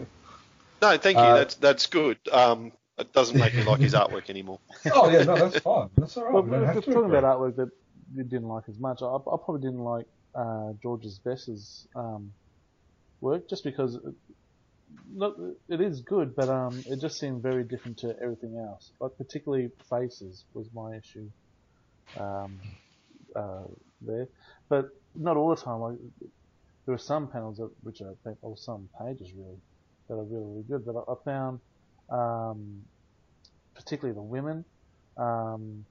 No, 0.80 0.96
thank 0.96 1.18
you. 1.18 1.22
Uh, 1.22 1.36
that's 1.36 1.56
that's 1.56 1.86
good. 1.88 2.16
Um, 2.32 2.72
it 2.96 3.12
doesn't 3.12 3.38
make 3.38 3.54
me 3.54 3.64
like 3.64 3.80
his 3.80 3.92
artwork 4.00 4.30
anymore. 4.30 4.58
oh 4.94 5.10
yeah, 5.10 5.24
no, 5.24 5.36
that's 5.36 5.58
fine. 5.58 5.90
That's 5.98 6.16
all 6.16 6.24
right. 6.24 6.32
Well, 6.32 6.42
we 6.44 6.52
we're 6.52 6.72
just 6.72 6.86
talking 6.86 7.04
agree. 7.04 7.18
about 7.18 7.38
artwork 7.38 7.56
that 7.56 7.68
you 8.14 8.24
didn't 8.24 8.48
like 8.48 8.64
as 8.66 8.78
much. 8.78 9.02
I, 9.02 9.14
I 9.14 9.36
probably 9.44 9.60
didn't 9.60 9.84
like 9.84 10.06
uh, 10.34 10.72
Georges 10.82 11.18
Bess's 11.18 11.86
um, 11.94 12.32
work 13.20 13.46
just 13.50 13.62
because 13.62 13.96
it, 13.96 14.14
look, 15.14 15.36
it 15.68 15.82
is 15.82 16.00
good, 16.00 16.34
but 16.34 16.48
um, 16.48 16.82
it 16.86 16.98
just 16.98 17.20
seemed 17.20 17.42
very 17.42 17.62
different 17.62 17.98
to 17.98 18.16
everything 18.22 18.56
else. 18.56 18.90
Like 19.00 19.12
particularly 19.18 19.68
faces 19.90 20.44
was 20.54 20.66
my 20.72 20.96
issue 20.96 21.28
um, 22.18 22.58
uh, 23.34 23.64
there, 24.00 24.28
but 24.70 24.88
not 25.18 25.36
all 25.36 25.54
the 25.54 25.60
time. 25.60 25.80
Like 25.80 25.98
there 26.84 26.92
were 26.92 26.98
some 26.98 27.28
panels 27.28 27.58
that, 27.58 27.70
which 27.82 28.02
I 28.02 28.12
think, 28.24 28.38
or 28.42 28.56
some 28.56 28.88
pages 29.00 29.32
really 29.32 29.58
that 30.08 30.14
are 30.14 30.24
really, 30.24 30.44
really 30.44 30.64
good. 30.68 30.84
But 30.86 30.96
I, 30.96 31.12
I 31.12 31.14
found 31.24 31.60
um, 32.10 32.82
particularly 33.74 34.14
the 34.14 34.22
women. 34.22 34.64
Um, 35.16 35.84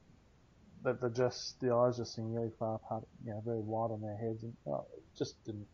that 0.86 1.02
they're 1.02 1.10
just 1.10 1.60
the 1.60 1.74
eyes 1.74 1.98
just 1.98 2.16
seem 2.16 2.34
really 2.34 2.52
far 2.58 2.76
apart, 2.76 3.04
you 3.26 3.32
know, 3.32 3.42
very 3.44 3.60
wide 3.60 3.92
on 3.92 4.02
their 4.02 4.16
heads, 4.16 4.44
and 4.44 4.54
uh, 4.72 4.78
it 4.96 5.04
just 5.18 5.44
didn't 5.44 5.68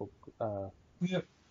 look 0.00 0.12
uh, 0.40 0.68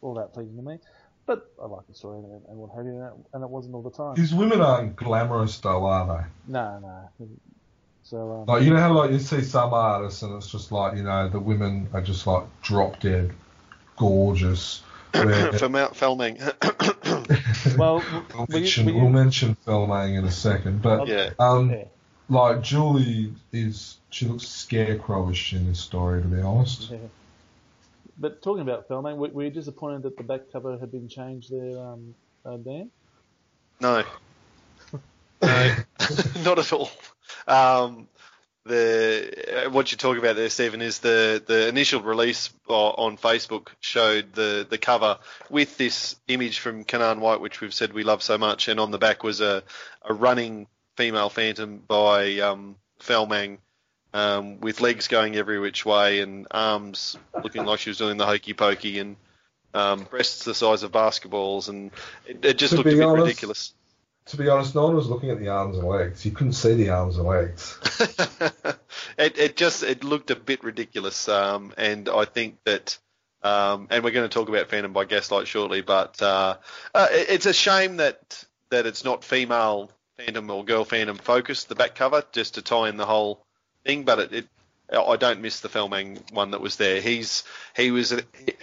all 0.02 0.16
that 0.16 0.34
pleasing 0.34 0.58
to 0.58 0.64
me. 0.64 0.80
But 1.26 1.50
I 1.62 1.68
like 1.68 1.88
the 1.88 1.94
story 1.94 2.20
and, 2.20 2.42
and 2.50 2.58
what 2.58 2.76
have 2.76 2.86
you, 2.86 2.94
and 2.94 3.04
it, 3.04 3.14
and 3.34 3.44
it 3.44 3.50
wasn't 3.50 3.76
all 3.76 3.84
the 3.84 3.92
time. 3.92 4.16
These 4.16 4.34
women 4.34 4.62
aren't 4.62 4.96
glamorous 4.96 5.60
though, 5.60 5.86
are 5.86 6.08
they? 6.08 6.52
No, 6.52 6.80
no. 6.80 7.28
So 8.10 8.32
um. 8.42 8.46
Like 8.46 8.64
you 8.64 8.70
know 8.72 8.78
how 8.80 8.94
like 8.94 9.12
you 9.12 9.20
see 9.20 9.42
some 9.42 9.74
artists 9.74 10.22
and 10.22 10.34
it's 10.36 10.50
just 10.50 10.72
like 10.72 10.96
you 10.96 11.04
know 11.04 11.28
the 11.28 11.40
women 11.40 11.90
are 11.94 12.02
just 12.02 12.26
like 12.26 12.44
drop 12.62 13.00
dead, 13.02 13.34
gorgeous. 13.98 14.82
Where, 15.14 15.52
For 15.54 15.68
Mount 15.68 15.94
Felmang. 15.94 16.38
well, 17.78 18.04
we'll, 18.34 18.46
were 18.46 18.56
you- 18.56 18.60
mention, 18.62 18.86
were 18.86 18.92
you- 18.92 18.98
we'll 19.00 19.10
mention 19.10 19.58
Felmang 19.66 20.18
in 20.18 20.24
a 20.26 20.32
second, 20.32 20.82
but 20.82 21.08
yeah. 21.08 21.32
um, 21.40 21.70
yeah, 21.72 21.84
like 22.30 22.62
Julie 22.62 23.34
is 23.52 23.98
she 24.10 24.26
looks 24.26 24.46
scarecrowish 24.46 25.52
in 25.54 25.68
this 25.68 25.80
story 25.80 26.22
to 26.22 26.28
be 26.28 26.42
honest. 26.42 26.90
yeah. 26.90 26.98
But 28.20 28.42
talking 28.42 28.62
about 28.62 28.88
Felmang, 28.88 29.18
were, 29.18 29.30
were 29.30 29.44
you 29.44 29.50
disappointed 29.50 30.04
that 30.04 30.18
the 30.18 30.24
back 30.24 30.42
cover 30.52 30.78
had 30.78 30.92
been 30.92 31.08
changed 31.10 31.52
there, 31.52 31.78
um, 31.78 32.16
uh, 32.46 32.56
Dan? 32.58 32.90
No. 33.82 34.04
No, 35.40 35.76
not 36.44 36.58
at 36.58 36.74
all. 36.74 36.90
Um, 37.48 38.08
the 38.68 39.66
uh, 39.66 39.70
what 39.70 39.92
you're 39.92 39.98
talking 39.98 40.20
about 40.22 40.36
there, 40.36 40.50
Stephen, 40.50 40.82
is 40.82 41.00
the 41.00 41.42
the 41.46 41.68
initial 41.68 42.02
release 42.02 42.50
on 42.68 43.18
Facebook 43.18 43.70
showed 43.80 44.34
the 44.34 44.68
the 44.70 44.78
cover 44.78 45.18
with 45.50 45.78
this 45.78 46.16
image 46.28 46.60
from 46.60 46.84
Canaan 46.84 47.22
White, 47.22 47.42
which 47.42 47.62
we've 47.62 47.74
said 47.74 47.94
we 47.94 48.04
love 48.04 48.22
so 48.22 48.38
much, 48.38 48.68
and 48.68 48.80
on 48.80 48.92
the 48.92 48.98
back 48.98 49.24
was 49.24 49.42
a 49.42 49.64
a 50.02 50.14
running 50.14 50.68
female 50.96 51.30
phantom 51.30 51.82
by 51.88 52.40
um, 52.40 52.76
Felmang. 53.00 53.60
Um, 54.14 54.62
with 54.62 54.80
legs 54.80 55.10
going 55.10 55.36
every 55.36 55.60
which 55.60 55.86
way 55.86 56.22
and 56.22 56.48
arms 56.50 57.18
looking 57.44 57.66
like 57.66 57.82
she 57.82 57.90
was 57.90 57.98
doing 57.98 58.18
the 58.18 58.26
hokey 58.26 58.54
pokey 58.54 59.00
and 59.00 59.18
um, 59.74 60.06
breasts 60.06 60.46
the 60.46 60.56
size 60.56 60.82
of 60.84 60.92
basketballs 60.92 61.68
and 61.68 61.92
it, 62.26 62.44
it 62.44 62.58
just 62.58 62.72
To 62.72 62.78
looked 62.78 62.88
a 62.88 62.96
bit 62.96 63.04
honest, 63.04 63.26
ridiculous. 63.26 63.74
To 64.30 64.38
be 64.38 64.50
honest, 64.50 64.76
no 64.76 64.84
one 64.86 64.96
was 64.96 65.08
looking 65.08 65.30
at 65.30 65.40
the 65.40 65.48
arms 65.50 65.78
and 65.78 65.88
legs. 65.88 66.26
You 66.26 66.32
couldn't 66.32 66.54
see 66.54 66.74
the 66.74 66.90
arms 66.90 67.18
and 67.18 67.28
legs. 67.28 67.78
it, 69.18 69.38
it 69.38 69.56
just 69.58 69.84
it 69.84 70.04
looked 70.04 70.32
a 70.32 70.36
bit 70.36 70.64
ridiculous, 70.64 71.30
um, 71.30 71.74
and 71.78 72.10
I 72.10 72.26
think 72.26 72.58
that, 72.66 72.98
um, 73.42 73.88
and 73.90 74.04
we're 74.04 74.12
going 74.12 74.28
to 74.28 74.34
talk 74.34 74.50
about 74.50 74.70
Phantom 74.70 74.92
by 74.92 75.06
Gaslight 75.06 75.48
shortly, 75.48 75.82
but 75.82 76.22
uh, 76.22 76.58
uh, 76.94 77.08
it- 77.12 77.30
it's 77.30 77.46
a 77.46 77.54
shame 77.54 77.98
that 77.98 78.44
that 78.70 78.86
it's 78.86 79.06
not 79.06 79.24
female 79.24 79.92
Phantom 80.18 80.50
or 80.50 80.66
girl 80.66 80.84
Phantom 80.84 81.16
focused 81.18 81.70
the 81.70 81.76
back 81.76 81.96
cover 81.96 82.24
just 82.34 82.56
to 82.56 82.62
tie 82.62 82.90
in 82.90 82.98
the 82.98 83.06
whole 83.06 83.46
thing, 83.86 84.04
but 84.04 84.20
it. 84.20 84.34
it 84.34 84.48
I 84.90 85.18
don't 85.18 85.42
miss 85.42 85.60
the 85.60 85.68
Felmang 85.68 86.32
one 86.32 86.52
that 86.52 86.62
was 86.62 86.78
there. 86.78 87.02
He's 87.02 87.44
he 87.76 87.92
was 87.92 88.14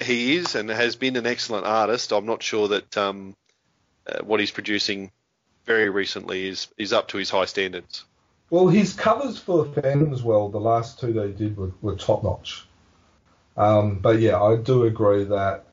he 0.00 0.36
is 0.36 0.54
and 0.54 0.70
has 0.70 0.96
been 0.96 1.16
an 1.16 1.26
excellent 1.26 1.66
artist. 1.66 2.12
I'm 2.12 2.24
not 2.24 2.42
sure 2.42 2.68
that 2.68 2.96
um, 2.96 3.36
uh, 4.06 4.22
what 4.24 4.40
he's 4.40 4.50
producing 4.50 5.10
very 5.64 5.88
recently 5.90 6.48
is 6.48 6.68
is 6.78 6.92
up 6.92 7.08
to 7.08 7.18
his 7.18 7.30
high 7.30 7.44
standards. 7.46 8.04
Well, 8.50 8.68
his 8.68 8.92
covers 8.92 9.38
for 9.38 9.64
Phantom 9.64 10.12
as 10.12 10.22
well, 10.22 10.48
the 10.48 10.60
last 10.60 11.00
two 11.00 11.12
they 11.12 11.32
did 11.32 11.56
were, 11.56 11.72
were 11.80 11.96
top 11.96 12.22
notch. 12.22 12.66
Um, 13.56 13.98
but 13.98 14.20
yeah, 14.20 14.40
I 14.40 14.56
do 14.56 14.84
agree 14.84 15.24
that 15.24 15.64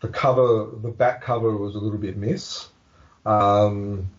the 0.00 0.08
cover, 0.08 0.68
the 0.82 0.88
back 0.88 1.22
cover 1.22 1.56
was 1.56 1.74
a 1.74 1.78
little 1.78 1.98
bit 1.98 2.16
miss. 2.16 2.68
Um, 3.26 4.10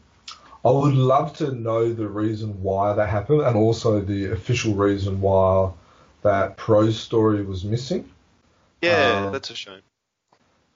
I 0.64 0.72
would 0.72 0.94
love 0.94 1.38
to 1.38 1.52
know 1.52 1.94
the 1.94 2.08
reason 2.08 2.62
why 2.62 2.94
that 2.94 3.08
happened 3.08 3.42
and 3.42 3.56
also 3.56 4.02
the 4.02 4.32
official 4.32 4.76
reason 4.76 5.22
why 5.22 5.72
that 6.22 6.58
prose 6.58 7.00
story 7.00 7.44
was 7.44 7.64
missing. 7.64 8.10
Yeah, 8.82 9.26
Uh, 9.28 9.32
that's 9.32 9.50
a 9.50 9.56
shame. 9.56 9.82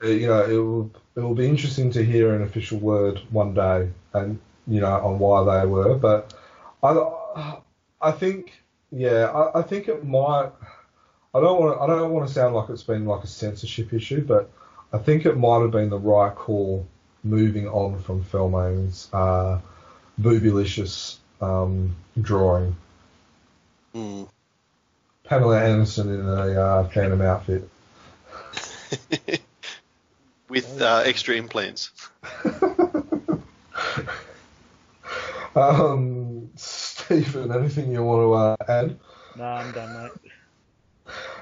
Uh, 0.04 0.08
you 0.08 0.28
know, 0.28 0.44
it 0.44 0.58
will 0.58 0.92
it 1.16 1.20
will 1.22 1.36
be 1.36 1.48
interesting 1.48 1.92
to 1.92 2.04
hear 2.04 2.34
an 2.34 2.42
official 2.42 2.80
word 2.80 3.22
one 3.30 3.54
day, 3.54 3.90
and 4.14 4.40
you 4.68 4.82
know 4.82 4.94
on 4.94 5.20
why 5.20 5.44
they 5.44 5.66
were. 5.66 5.96
But 5.96 6.34
I 6.82 7.58
I 8.02 8.12
think 8.12 8.54
yeah, 8.92 9.26
I, 9.26 9.60
I 9.60 9.62
think 9.62 9.88
it 9.88 10.06
might. 10.06 10.52
I 11.36 11.40
don't 11.40 11.60
want 11.60 11.78
to, 11.78 11.82
I 11.84 11.88
don't 11.88 12.12
want 12.12 12.28
to 12.28 12.34
sound 12.34 12.54
like 12.54 12.70
it's 12.70 12.84
been 12.84 13.06
like 13.06 13.24
a 13.24 13.28
censorship 13.28 13.92
issue, 13.92 14.24
but 14.24 14.52
I 14.92 15.00
think 15.00 15.26
it 15.26 15.36
might 15.36 15.62
have 15.62 15.72
been 15.72 15.90
the 15.90 15.98
right 15.98 16.34
call 16.34 16.86
moving 17.24 17.68
on 17.68 18.00
from 18.00 18.24
Felmang's 18.24 19.10
uh, 19.14 19.60
boobylicious 20.22 21.18
um, 21.42 21.96
drawing. 22.22 22.76
Hmm. 23.94 24.24
Pamela 25.24 25.64
Anderson 25.64 26.10
in 26.10 26.28
a 26.28 26.62
uh, 26.62 26.90
Phantom 26.90 27.22
outfit. 27.22 27.68
With 30.50 30.82
uh, 30.82 31.04
extra 31.06 31.36
implants. 31.36 31.92
Um, 35.56 36.50
Stephen, 36.56 37.52
anything 37.52 37.92
you 37.92 38.04
want 38.04 38.22
to 38.22 38.34
uh, 38.34 38.56
add? 38.68 39.00
No, 39.36 39.44
I'm 39.44 39.72
done, 39.72 40.04
mate. 40.04 40.32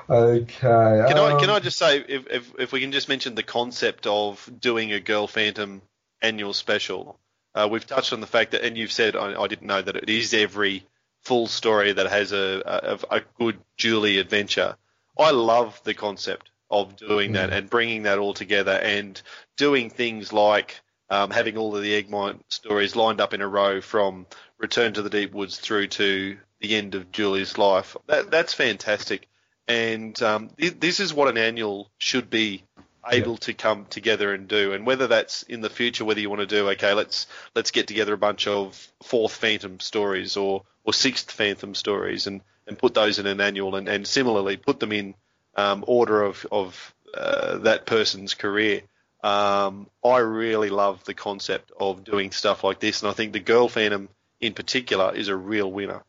Okay. 0.09 1.05
Can 1.07 1.17
I 1.17 1.31
um, 1.31 1.39
can 1.39 1.49
I 1.49 1.59
just 1.59 1.77
say 1.77 1.99
if, 1.99 2.27
if 2.27 2.51
if 2.59 2.71
we 2.73 2.81
can 2.81 2.91
just 2.91 3.07
mention 3.07 3.35
the 3.35 3.43
concept 3.43 4.07
of 4.07 4.49
doing 4.59 4.91
a 4.91 4.99
Girl 4.99 5.27
Phantom 5.27 5.81
annual 6.21 6.53
special? 6.53 7.19
Uh, 7.55 7.69
we've 7.71 7.85
touched 7.85 8.11
on 8.11 8.19
the 8.19 8.27
fact 8.27 8.51
that, 8.51 8.63
and 8.63 8.77
you've 8.77 8.91
said 8.91 9.15
I, 9.15 9.41
I 9.41 9.47
didn't 9.47 9.67
know 9.67 9.81
that 9.81 9.95
it 9.95 10.09
is 10.09 10.33
every 10.33 10.85
full 11.21 11.47
story 11.47 11.93
that 11.93 12.07
has 12.07 12.33
a 12.33 12.99
a, 13.09 13.17
a 13.17 13.21
good 13.39 13.59
Julie 13.77 14.17
adventure. 14.17 14.75
I 15.17 15.31
love 15.31 15.79
the 15.85 15.93
concept 15.93 16.50
of 16.71 16.95
doing 16.95 17.33
that 17.33 17.51
and 17.51 17.69
bringing 17.69 18.03
that 18.03 18.17
all 18.17 18.33
together 18.33 18.71
and 18.71 19.21
doing 19.57 19.89
things 19.89 20.31
like 20.31 20.79
um, 21.09 21.29
having 21.29 21.57
all 21.57 21.75
of 21.75 21.83
the 21.83 21.93
Egmont 21.93 22.45
stories 22.49 22.95
lined 22.95 23.19
up 23.19 23.33
in 23.33 23.41
a 23.41 23.47
row 23.47 23.81
from 23.81 24.25
Return 24.57 24.93
to 24.93 25.01
the 25.01 25.09
Deep 25.09 25.33
Woods 25.33 25.59
through 25.59 25.87
to 25.87 26.37
the 26.61 26.75
end 26.75 26.95
of 26.95 27.11
Julie's 27.11 27.57
life. 27.57 27.97
That, 28.07 28.31
that's 28.31 28.53
fantastic. 28.53 29.27
And 29.67 30.19
um, 30.21 30.49
th- 30.57 30.79
this 30.79 30.99
is 31.01 31.13
what 31.13 31.27
an 31.27 31.37
annual 31.37 31.89
should 31.97 32.29
be 32.29 32.63
able 33.05 33.37
to 33.37 33.53
come 33.53 33.85
together 33.89 34.33
and 34.33 34.47
do. 34.47 34.73
And 34.73 34.85
whether 34.85 35.07
that's 35.07 35.43
in 35.43 35.61
the 35.61 35.69
future, 35.69 36.05
whether 36.05 36.21
you 36.21 36.29
want 36.29 36.41
to 36.41 36.47
do, 36.47 36.69
okay, 36.69 36.93
let's 36.93 37.27
let's 37.55 37.71
get 37.71 37.87
together 37.87 38.13
a 38.13 38.17
bunch 38.17 38.47
of 38.47 38.87
fourth 39.03 39.33
Phantom 39.33 39.79
stories 39.79 40.37
or, 40.37 40.63
or 40.83 40.93
sixth 40.93 41.31
Phantom 41.31 41.75
stories 41.75 42.27
and, 42.27 42.41
and 42.67 42.77
put 42.77 42.93
those 42.93 43.19
in 43.19 43.27
an 43.27 43.41
annual 43.41 43.75
and, 43.75 43.89
and 43.89 44.07
similarly 44.07 44.55
put 44.55 44.79
them 44.79 44.91
in 44.91 45.15
um, 45.55 45.83
order 45.87 46.23
of, 46.23 46.45
of 46.51 46.93
uh, 47.13 47.59
that 47.59 47.85
person's 47.85 48.33
career. 48.33 48.81
Um, 49.23 49.87
I 50.03 50.17
really 50.19 50.69
love 50.69 51.03
the 51.03 51.13
concept 51.13 51.71
of 51.79 52.03
doing 52.03 52.31
stuff 52.31 52.63
like 52.63 52.79
this, 52.79 53.01
and 53.01 53.09
I 53.09 53.13
think 53.13 53.33
the 53.33 53.39
Girl 53.39 53.67
Phantom 53.67 54.09
in 54.39 54.53
particular 54.53 55.13
is 55.13 55.27
a 55.27 55.35
real 55.35 55.71
winner. 55.71 56.01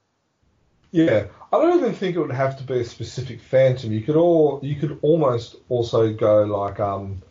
Yeah, 0.92 1.26
I 1.52 1.58
don't 1.58 1.78
even 1.78 1.94
think 1.94 2.16
it 2.16 2.20
would 2.20 2.32
have 2.32 2.58
to 2.58 2.64
be 2.64 2.80
a 2.80 2.84
specific 2.84 3.40
Phantom. 3.40 3.92
You 3.92 4.02
could 4.02 4.16
all 4.16 4.60
you 4.62 4.76
could 4.76 4.98
almost 5.02 5.56
also 5.68 6.12
go 6.12 6.42
like 6.44 6.80
um 6.80 7.22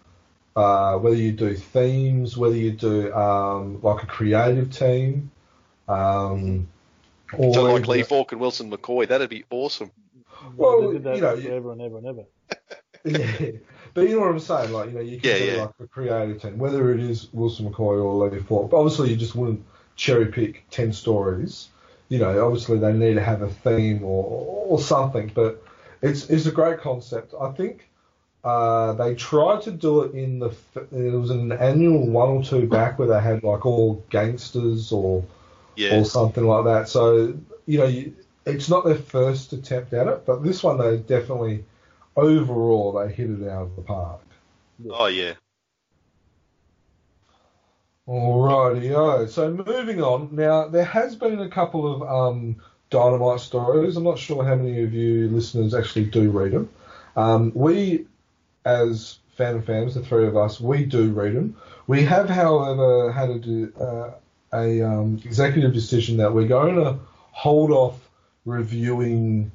uh, 0.55 0.97
whether 0.97 1.15
you 1.15 1.31
do 1.31 1.55
themes, 1.55 2.35
whether 2.35 2.55
you 2.55 2.71
do 2.71 3.13
um, 3.13 3.81
like 3.81 4.03
a 4.03 4.05
creative 4.05 4.71
team, 4.71 5.31
um, 5.87 6.67
or 7.33 7.53
so 7.53 7.63
like 7.73 7.87
Lee 7.87 8.03
Falk 8.03 8.31
and 8.31 8.41
Wilson 8.41 8.69
McCoy, 8.69 9.07
that'd 9.07 9.29
be 9.29 9.45
awesome. 9.49 9.91
Well, 10.57 10.93
you 10.93 10.99
know, 10.99 11.17
forever 11.17 11.71
and 11.71 11.81
ever 11.81 11.97
and 11.97 12.07
ever. 12.07 12.23
yeah, 13.03 13.51
but 13.93 14.01
you 14.01 14.15
know 14.15 14.21
what 14.21 14.29
I'm 14.29 14.39
saying? 14.39 14.71
Like, 14.71 14.89
you 14.89 14.95
know, 14.95 15.01
you 15.01 15.19
can 15.19 15.29
yeah, 15.29 15.37
do 15.37 15.45
yeah. 15.45 15.61
like 15.61 15.71
a 15.79 15.87
creative 15.87 16.41
team, 16.41 16.57
whether 16.57 16.93
it 16.93 16.99
is 16.99 17.31
Wilson 17.33 17.69
McCoy 17.69 18.03
or 18.03 18.29
Lee 18.29 18.39
Falk. 18.39 18.69
But 18.71 18.77
obviously, 18.77 19.09
you 19.09 19.15
just 19.15 19.35
wouldn't 19.35 19.65
cherry 19.95 20.27
pick 20.27 20.69
ten 20.69 20.93
stories. 20.93 21.69
You 22.09 22.19
know, 22.19 22.45
obviously 22.45 22.77
they 22.77 22.93
need 22.93 23.15
to 23.15 23.23
have 23.23 23.41
a 23.41 23.49
theme 23.49 24.03
or 24.03 24.65
or 24.67 24.79
something. 24.79 25.31
But 25.33 25.63
it's 26.01 26.29
it's 26.29 26.45
a 26.45 26.51
great 26.51 26.79
concept. 26.79 27.33
I 27.39 27.51
think 27.51 27.89
uh, 28.43 28.93
they 28.93 29.15
tried 29.15 29.61
to 29.63 29.71
do 29.71 30.01
it 30.01 30.13
in 30.13 30.39
the 30.39 30.49
it 30.75 31.13
was 31.13 31.29
an 31.29 31.51
annual 31.51 32.07
one 32.07 32.29
or 32.29 32.43
two 32.43 32.67
back 32.67 32.97
where 32.97 33.07
they 33.07 33.21
had 33.21 33.43
like 33.43 33.65
all 33.65 34.03
gangsters 34.09 34.91
or 34.91 35.23
yeah. 35.75 35.99
or 35.99 36.05
something 36.05 36.45
like 36.45 36.65
that. 36.65 36.89
So 36.89 37.37
you 37.65 37.77
know, 37.77 37.85
you, 37.85 38.15
it's 38.45 38.69
not 38.69 38.85
their 38.85 38.95
first 38.95 39.53
attempt 39.53 39.93
at 39.93 40.07
it, 40.07 40.25
but 40.25 40.43
this 40.43 40.63
one 40.63 40.77
they 40.77 40.97
definitely 40.97 41.65
overall 42.15 42.93
they 42.93 43.11
hit 43.11 43.29
it 43.29 43.47
out 43.47 43.63
of 43.63 43.75
the 43.75 43.81
park. 43.81 44.21
Oh 44.89 45.07
yeah. 45.07 45.33
Alrighty, 48.07 49.29
so 49.29 49.51
moving 49.51 50.01
on. 50.01 50.29
Now 50.31 50.67
there 50.67 50.83
has 50.83 51.15
been 51.15 51.39
a 51.39 51.49
couple 51.49 51.93
of 51.93 52.01
um, 52.01 52.57
dynamite 52.89 53.39
stories. 53.39 53.95
I'm 53.95 54.03
not 54.03 54.19
sure 54.19 54.43
how 54.43 54.55
many 54.55 54.83
of 54.83 54.93
you 54.93 55.29
listeners 55.29 55.73
actually 55.73 56.05
do 56.05 56.29
read 56.29 56.51
them. 56.51 56.69
Um, 57.15 57.51
we, 57.53 58.07
as 58.65 59.19
fan 59.37 59.61
fans, 59.61 59.95
the 59.95 60.01
three 60.01 60.27
of 60.27 60.35
us, 60.35 60.59
we 60.59 60.85
do 60.85 61.11
read 61.11 61.35
them. 61.35 61.57
We 61.87 62.03
have, 62.03 62.29
however, 62.29 63.11
had 63.11 63.29
a, 63.29 63.81
uh, 63.81 64.13
a 64.53 64.81
um, 64.81 65.21
executive 65.23 65.73
decision 65.73 66.17
that 66.17 66.33
we're 66.33 66.47
going 66.47 66.75
to 66.75 66.99
hold 67.31 67.71
off 67.71 68.00
reviewing 68.45 69.51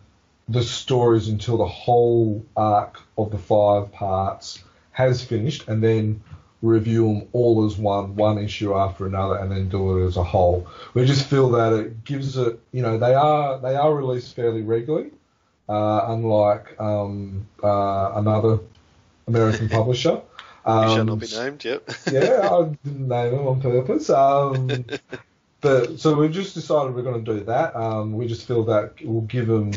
the 0.49 0.63
stories 0.63 1.29
until 1.29 1.57
the 1.57 1.67
whole 1.67 2.45
arc 2.57 3.01
of 3.19 3.31
the 3.31 3.39
five 3.39 3.93
parts 3.93 4.63
has 4.93 5.23
finished, 5.23 5.69
and 5.69 5.83
then 5.83 6.23
review 6.63 7.07
them 7.07 7.29
all 7.33 7.67
as 7.67 7.77
one, 7.77 8.17
one 8.17 8.39
issue 8.39 8.75
after 8.75 9.07
another, 9.07 9.37
and 9.37 9.51
then 9.51 9.69
do 9.69 9.99
it 9.99 10.07
as 10.07 10.17
a 10.17 10.23
whole. 10.23 10.67
We 10.95 11.05
just 11.05 11.27
feel 11.27 11.51
that 11.51 11.73
it 11.73 12.05
gives 12.05 12.37
it, 12.37 12.59
you 12.73 12.83
know, 12.83 12.99
they 12.99 13.15
are 13.15 13.59
they 13.59 13.75
are 13.75 13.95
released 13.95 14.35
fairly 14.35 14.63
regularly, 14.63 15.11
uh, 15.69 16.07
unlike 16.09 16.81
um, 16.81 17.47
uh, 17.63 18.13
another 18.15 18.61
American 19.27 19.69
publisher. 19.69 20.21
Um, 20.67 20.97
shall 20.97 21.05
not 21.05 21.21
be 21.21 21.29
named. 21.29 21.65
Yep. 21.65 21.91
yeah, 22.11 22.49
I 22.51 22.65
didn't 22.85 23.07
name 23.07 23.37
them 23.37 23.47
on 23.47 23.61
purpose. 23.61 24.11
Um, 24.11 24.85
but 25.67 25.99
so 25.99 26.15
we've 26.15 26.31
just 26.31 26.55
decided 26.55 26.95
we're 26.95 27.03
going 27.03 27.25
to 27.25 27.35
do 27.39 27.45
that. 27.45 27.75
Um, 27.75 28.13
we 28.13 28.29
just 28.29 28.47
feel 28.47 28.63
that 28.67 29.05
will 29.05 29.23
give 29.23 29.49
them 29.49 29.73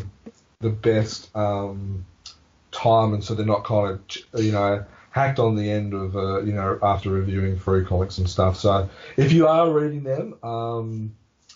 the 0.60 0.70
best 0.70 1.36
um, 1.36 2.06
time, 2.72 3.16
and 3.16 3.24
so 3.24 3.34
they're 3.34 3.46
not 3.46 3.64
kind 3.64 4.00
of 4.34 4.44
you 4.44 4.52
know 4.52 4.86
hacked 5.10 5.40
on 5.40 5.56
the 5.56 5.68
end 5.68 5.96
of 5.96 6.16
uh, 6.16 6.42
you 6.42 6.54
know 6.54 6.78
after 6.84 7.10
reviewing 7.10 7.58
free 7.58 7.84
comics 7.86 8.20
and 8.20 8.30
stuff. 8.30 8.58
So 8.58 8.88
if 9.18 9.32
you 9.32 9.48
are 9.48 9.72
reading 9.72 10.04
them 10.04 10.36
um, 10.44 11.16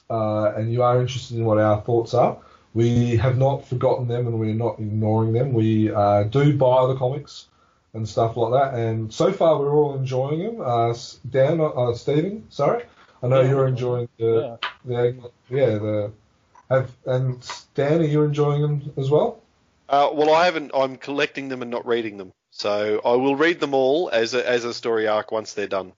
uh, 0.10 0.54
and 0.56 0.74
you 0.74 0.82
are 0.82 1.00
interested 1.00 1.38
in 1.38 1.46
what 1.46 1.60
our 1.60 1.82
thoughts 1.82 2.16
are, 2.16 2.40
we 2.74 3.18
have 3.18 3.38
not 3.38 3.68
forgotten 3.68 4.08
them 4.08 4.26
and 4.26 4.40
we're 4.40 4.56
not 4.56 4.80
ignoring 4.80 5.34
them. 5.34 5.54
We 5.54 5.92
uh, 5.92 6.24
do 6.24 6.58
buy 6.58 6.88
the 6.88 6.96
comics 6.96 7.46
and 7.94 8.10
stuff 8.10 8.36
like 8.36 8.54
that. 8.54 8.80
And 8.80 9.14
so 9.14 9.32
far, 9.32 9.60
we're 9.60 9.76
all 9.76 9.96
enjoying 9.96 10.40
them. 10.40 10.60
Uh, 10.60 10.96
Dan, 11.30 11.62
uh, 11.62 11.94
Stephen, 11.94 12.48
sorry, 12.50 12.86
I 13.24 13.28
know 13.28 13.42
Yeah. 13.42 13.50
you're 13.50 13.68
enjoying 13.68 14.10
the, 14.20 14.60
the 14.86 15.00
yeah 15.50 15.66
the 15.78 16.12
have 16.70 16.92
and 17.06 17.42
Dan, 17.74 18.02
are 18.02 18.04
you 18.04 18.24
enjoying 18.24 18.62
them 18.62 18.94
as 18.98 19.10
well? 19.10 19.42
Uh, 19.90 20.10
well, 20.14 20.34
I 20.34 20.46
haven't. 20.46 20.72
I'm 20.74 20.98
collecting 20.98 21.50
them 21.50 21.62
and 21.62 21.72
not 21.72 21.86
reading 21.86 22.18
them, 22.18 22.34
so 22.52 23.02
I 23.04 23.16
will 23.16 23.36
read 23.36 23.60
them 23.60 23.74
all 23.74 24.10
as 24.12 24.34
a, 24.34 24.48
as 24.48 24.66
a 24.66 24.74
story 24.74 25.08
arc 25.08 25.32
once 25.32 25.54
they're 25.54 25.68
done. 25.68 25.94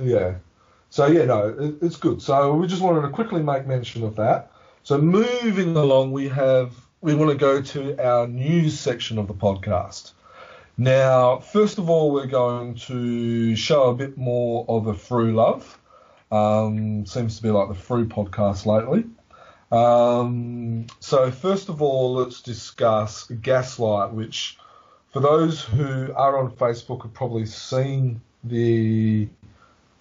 Yeah. 0.00 0.36
So 0.90 1.06
yeah, 1.06 1.24
no, 1.24 1.48
it, 1.58 1.76
it's 1.82 1.96
good. 1.96 2.22
So 2.22 2.54
we 2.54 2.66
just 2.66 2.82
wanted 2.82 3.02
to 3.02 3.08
quickly 3.08 3.42
make 3.42 3.66
mention 3.66 4.04
of 4.04 4.16
that. 4.16 4.50
So 4.82 4.98
moving 4.98 5.76
along, 5.76 6.12
we 6.12 6.28
have 6.28 6.74
we 7.00 7.14
want 7.14 7.30
to 7.30 7.36
go 7.36 7.60
to 7.62 8.04
our 8.04 8.26
news 8.26 8.78
section 8.78 9.18
of 9.18 9.28
the 9.28 9.34
podcast. 9.34 10.12
Now, 10.78 11.38
first 11.38 11.78
of 11.78 11.88
all, 11.88 12.10
we're 12.12 12.26
going 12.26 12.74
to 12.74 13.56
show 13.56 13.90
a 13.90 13.94
bit 13.94 14.18
more 14.18 14.64
of 14.68 14.86
a 14.86 14.94
Frew 14.94 15.32
love. 15.34 15.78
Um, 16.30 17.06
seems 17.06 17.36
to 17.36 17.42
be 17.42 17.50
like 17.50 17.68
the 17.68 17.74
free 17.74 18.04
podcast 18.04 18.66
lately. 18.66 19.04
Um, 19.70 20.86
so 21.00 21.30
first 21.30 21.68
of 21.68 21.82
all, 21.82 22.14
let's 22.14 22.40
discuss 22.40 23.26
Gaslight, 23.26 24.12
which 24.12 24.58
for 25.12 25.20
those 25.20 25.62
who 25.62 26.12
are 26.14 26.38
on 26.38 26.50
Facebook 26.52 27.02
have 27.02 27.14
probably 27.14 27.46
seen 27.46 28.20
the 28.44 29.28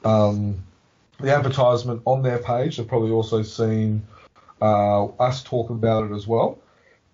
um, 0.03 0.64
the 1.19 1.34
advertisement 1.34 2.02
on 2.06 2.22
their 2.22 2.39
page. 2.39 2.77
They've 2.77 2.88
probably 2.88 3.11
also 3.11 3.41
seen 3.41 4.06
uh, 4.61 5.06
us 5.06 5.43
talk 5.43 5.69
about 5.69 6.10
it 6.10 6.14
as 6.14 6.27
well. 6.27 6.60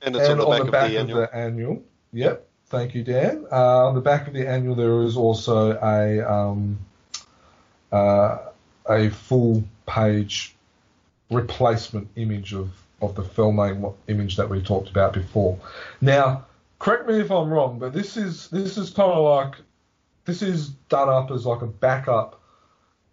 And 0.01 0.15
it's 0.15 0.27
and 0.27 0.41
on 0.41 0.65
the 0.65 0.71
back 0.71 0.85
of 0.85 0.91
the 0.91 0.97
of 0.97 1.01
annual. 1.01 1.21
the 1.21 1.35
annual, 1.35 1.83
yep. 2.11 2.47
Thank 2.67 2.95
you, 2.95 3.03
Dan. 3.03 3.45
Uh, 3.51 3.87
on 3.87 3.95
the 3.95 4.01
back 4.01 4.27
of 4.27 4.33
the 4.33 4.47
annual, 4.47 4.75
there 4.75 5.03
is 5.03 5.17
also 5.17 5.77
a 5.77 6.21
um, 6.21 6.79
uh, 7.91 8.37
a 8.89 9.09
full 9.09 9.63
page 9.85 10.55
replacement 11.29 12.09
image 12.15 12.53
of, 12.53 12.69
of 13.01 13.15
the 13.15 13.23
Felmang 13.23 13.93
image 14.07 14.35
that 14.37 14.49
we 14.49 14.61
talked 14.61 14.89
about 14.89 15.13
before. 15.13 15.59
Now, 16.01 16.45
correct 16.79 17.07
me 17.07 17.19
if 17.19 17.31
I'm 17.31 17.49
wrong, 17.49 17.79
but 17.79 17.93
this 17.93 18.17
is 18.17 18.49
this 18.49 18.77
is 18.77 18.89
kind 18.89 19.11
of 19.11 19.23
like 19.23 19.55
this 20.25 20.41
is 20.41 20.69
done 20.69 21.09
up 21.09 21.31
as 21.31 21.45
like 21.45 21.61
a 21.61 21.67
backup 21.67 22.41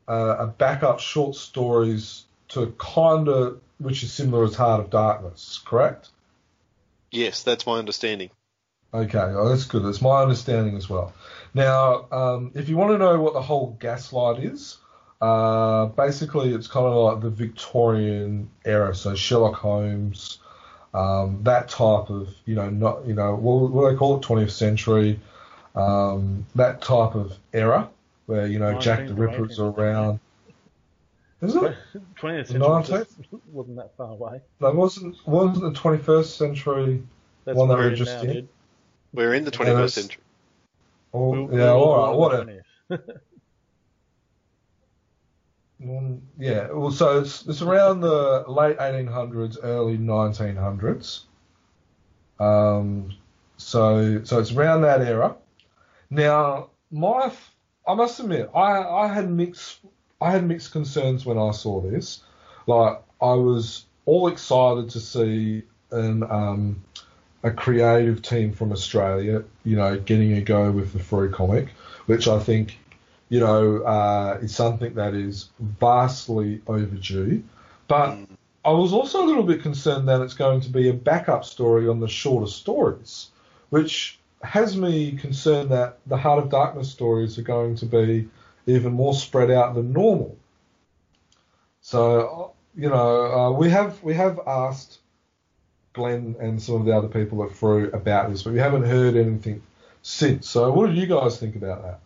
uh, 0.08 0.36
a 0.38 0.46
backup 0.46 1.00
short 1.00 1.36
stories 1.36 2.24
to 2.48 2.74
kind 2.78 3.28
of 3.28 3.60
which 3.78 4.02
is 4.02 4.12
similar 4.12 4.44
as 4.44 4.54
Heart 4.54 4.80
of 4.80 4.90
Darkness, 4.90 5.60
correct? 5.64 6.08
Yes, 7.10 7.42
that's 7.42 7.66
my 7.66 7.78
understanding. 7.78 8.30
Okay, 8.92 9.18
well, 9.18 9.48
that's 9.50 9.64
good. 9.64 9.84
That's 9.84 10.00
my 10.00 10.22
understanding 10.22 10.76
as 10.76 10.88
well. 10.88 11.12
Now, 11.54 12.06
um, 12.10 12.52
if 12.54 12.68
you 12.68 12.76
want 12.76 12.92
to 12.92 12.98
know 12.98 13.20
what 13.20 13.34
the 13.34 13.42
whole 13.42 13.76
gaslight 13.78 14.42
is, 14.42 14.78
uh, 15.20 15.86
basically 15.86 16.54
it's 16.54 16.66
kind 16.66 16.86
of 16.86 16.94
like 16.94 17.20
the 17.22 17.30
Victorian 17.30 18.48
era, 18.64 18.94
so 18.94 19.14
Sherlock 19.14 19.54
Holmes, 19.54 20.38
um, 20.94 21.40
that 21.42 21.68
type 21.68 22.08
of, 22.10 22.28
you 22.46 22.54
know, 22.54 22.70
not, 22.70 23.06
you 23.06 23.14
know, 23.14 23.34
what, 23.34 23.70
what 23.70 23.84
do 23.84 23.90
they 23.90 23.98
call 23.98 24.16
it, 24.16 24.22
20th 24.22 24.50
century, 24.50 25.18
um, 25.74 26.46
that 26.54 26.80
type 26.82 27.14
of 27.14 27.36
era 27.52 27.88
where, 28.26 28.46
you 28.46 28.58
know, 28.58 28.78
Jack 28.78 29.06
the 29.06 29.14
19th, 29.14 29.18
Ripper's 29.18 29.58
18th. 29.58 29.76
around. 29.78 30.20
Is 31.42 31.54
it? 31.54 31.62
20th 32.20 32.46
century 32.48 32.58
was- 32.60 32.88
19th? 32.88 33.40
wasn't 33.52 33.76
that 33.76 33.96
far 33.96 34.10
away. 34.12 34.40
That 34.60 34.74
wasn't 34.74 35.16
wasn't 35.26 35.72
the 35.74 35.80
21st 35.80 36.24
century. 36.24 37.02
That's 37.44 37.56
One 37.56 37.68
that 37.68 37.78
we 37.78 37.84
we're 37.84 37.94
just 37.94 38.12
now, 38.16 38.22
did. 38.22 38.32
dude. 38.32 38.48
We're 39.14 39.34
in 39.34 39.44
the 39.44 39.50
21st 39.50 39.64
that's- 39.66 39.94
century. 39.94 40.22
Oh, 41.14 41.30
We- 41.30 41.40
we 41.44 41.58
yeah, 41.58 41.64
were 41.66 41.78
all 41.78 42.14
born 42.16 42.32
right, 42.32 42.40
in 42.40 42.46
the 42.46 42.60
whatever. 42.96 43.20
20th. 45.80 45.88
Mm, 45.88 46.20
Yeah, 46.38 46.70
well, 46.72 46.90
so 46.90 47.20
it's, 47.20 47.46
it's 47.46 47.62
around 47.62 48.00
the 48.00 48.44
late 48.48 48.78
1800s, 48.78 49.58
early 49.62 49.98
1900s. 49.98 51.22
Um, 52.40 53.14
so 53.56 54.22
so 54.24 54.38
it's 54.38 54.52
around 54.52 54.82
that 54.82 55.02
era. 55.02 55.36
Now, 56.10 56.70
my 56.90 57.32
I 57.86 57.94
must 57.94 58.20
admit, 58.20 58.50
I 58.54 58.82
I 58.82 59.08
had 59.08 59.30
mixed 59.30 59.80
I 60.20 60.30
had 60.30 60.46
mixed 60.46 60.72
concerns 60.72 61.26
when 61.26 61.38
I 61.38 61.50
saw 61.50 61.80
this. 61.80 62.22
Like 62.66 63.02
I 63.20 63.32
was 63.32 63.86
all 64.06 64.28
excited 64.28 64.90
to 64.90 65.00
see 65.00 65.64
an 65.90 66.22
um, 66.22 66.82
a 67.42 67.50
creative 67.50 68.22
team 68.22 68.52
from 68.52 68.72
Australia, 68.72 69.44
you 69.64 69.76
know, 69.76 69.98
getting 69.98 70.32
a 70.34 70.40
go 70.40 70.70
with 70.70 70.92
the 70.92 70.98
free 70.98 71.30
comic, 71.30 71.68
which 72.06 72.28
I 72.28 72.38
think 72.38 72.78
you 73.28 73.40
know, 73.40 73.82
uh, 73.82 74.38
is 74.42 74.54
something 74.54 74.94
that 74.94 75.14
is 75.14 75.50
vastly 75.58 76.60
overdue. 76.66 77.42
But 77.86 78.18
I 78.64 78.70
was 78.70 78.92
also 78.92 79.24
a 79.24 79.26
little 79.26 79.42
bit 79.42 79.62
concerned 79.62 80.08
that 80.08 80.20
it's 80.20 80.34
going 80.34 80.60
to 80.62 80.70
be 80.70 80.88
a 80.88 80.94
backup 80.94 81.44
story 81.44 81.88
on 81.88 82.00
the 82.00 82.08
shorter 82.08 82.46
stories, 82.46 83.28
which 83.70 84.18
has 84.42 84.76
me 84.76 85.12
concerned 85.12 85.70
that 85.70 85.98
the 86.06 86.16
Heart 86.16 86.44
of 86.44 86.50
Darkness 86.50 86.90
stories 86.90 87.38
are 87.38 87.42
going 87.42 87.76
to 87.76 87.86
be 87.86 88.28
even 88.66 88.92
more 88.92 89.14
spread 89.14 89.50
out 89.50 89.74
than 89.74 89.92
normal. 89.92 90.36
So 91.80 92.52
you 92.78 92.88
know, 92.88 93.26
uh, 93.26 93.50
we 93.50 93.70
have 93.70 94.02
we 94.02 94.14
have 94.14 94.40
asked 94.46 94.98
Glenn 95.92 96.36
and 96.38 96.62
some 96.62 96.76
of 96.76 96.84
the 96.84 96.96
other 96.96 97.08
people 97.08 97.42
at 97.42 97.50
Frew 97.50 97.90
about 97.92 98.30
this, 98.30 98.44
but 98.44 98.52
we 98.52 98.60
haven't 98.60 98.84
heard 98.84 99.16
anything 99.16 99.62
since. 100.02 100.48
So, 100.48 100.72
what 100.72 100.86
did 100.86 100.96
you 100.96 101.06
guys 101.06 101.38
think 101.38 101.56
about 101.56 101.82
that? 101.82 102.00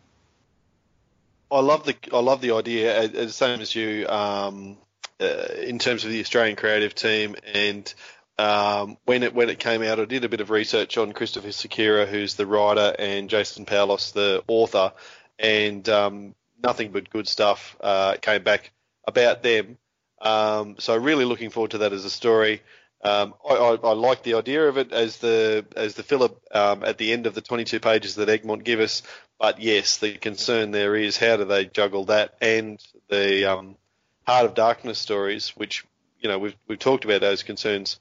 I 1.52 1.60
love 1.60 1.84
the 1.84 1.94
I 2.12 2.20
love 2.20 2.40
the 2.40 2.52
idea, 2.52 2.96
as, 2.98 3.14
as 3.14 3.36
same 3.36 3.60
as 3.60 3.74
you, 3.74 4.08
um, 4.08 4.78
uh, 5.20 5.46
in 5.60 5.78
terms 5.78 6.04
of 6.04 6.10
the 6.10 6.20
Australian 6.20 6.56
creative 6.56 6.94
team. 6.94 7.36
And 7.52 7.92
um, 8.38 8.96
when 9.04 9.22
it 9.22 9.34
when 9.34 9.50
it 9.50 9.58
came 9.58 9.82
out, 9.82 10.00
I 10.00 10.06
did 10.06 10.24
a 10.24 10.28
bit 10.28 10.40
of 10.40 10.50
research 10.50 10.96
on 10.96 11.12
Christopher 11.12 11.48
Sequeira, 11.48 12.06
who's 12.06 12.34
the 12.34 12.46
writer, 12.46 12.94
and 12.98 13.28
Jason 13.28 13.66
Paulos, 13.66 14.12
the 14.12 14.42
author, 14.48 14.92
and 15.38 15.86
um, 15.88 16.34
nothing 16.62 16.90
but 16.90 17.10
good 17.10 17.28
stuff 17.28 17.76
uh, 17.80 18.16
came 18.20 18.42
back 18.42 18.72
about 19.06 19.42
them. 19.42 19.76
Um, 20.22 20.76
so 20.78 20.96
really 20.96 21.24
looking 21.24 21.50
forward 21.50 21.72
to 21.72 21.78
that 21.78 21.92
as 21.92 22.04
a 22.04 22.10
story. 22.10 22.62
Um, 23.04 23.34
I, 23.48 23.54
I, 23.54 23.74
I, 23.74 23.92
like 23.94 24.22
the 24.22 24.34
idea 24.34 24.68
of 24.68 24.78
it 24.78 24.92
as 24.92 25.16
the 25.16 25.66
as 25.74 25.96
the 25.96 26.04
filler 26.04 26.28
um, 26.52 26.84
at 26.84 26.98
the 26.98 27.12
end 27.12 27.26
of 27.26 27.34
the 27.34 27.40
22 27.40 27.80
pages 27.80 28.14
that 28.14 28.28
Egmont 28.28 28.62
give 28.62 28.78
us. 28.78 29.02
But 29.42 29.60
yes, 29.60 29.98
the 29.98 30.12
concern 30.12 30.70
there 30.70 30.94
is 30.94 31.16
how 31.16 31.36
do 31.36 31.44
they 31.44 31.64
juggle 31.64 32.04
that 32.04 32.36
and 32.40 32.80
the 33.10 33.46
um, 33.46 33.76
Heart 34.24 34.46
of 34.46 34.54
Darkness 34.54 35.00
stories, 35.00 35.48
which 35.56 35.84
you 36.20 36.28
know 36.28 36.38
we've 36.38 36.54
we've 36.68 36.78
talked 36.78 37.04
about 37.04 37.22
those 37.22 37.42
concerns 37.42 37.98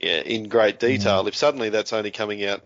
yeah, 0.00 0.20
in 0.20 0.48
great 0.48 0.80
detail. 0.80 1.24
Mm. 1.24 1.28
If 1.28 1.36
suddenly 1.36 1.68
that's 1.68 1.92
only 1.92 2.10
coming 2.10 2.42
out 2.42 2.62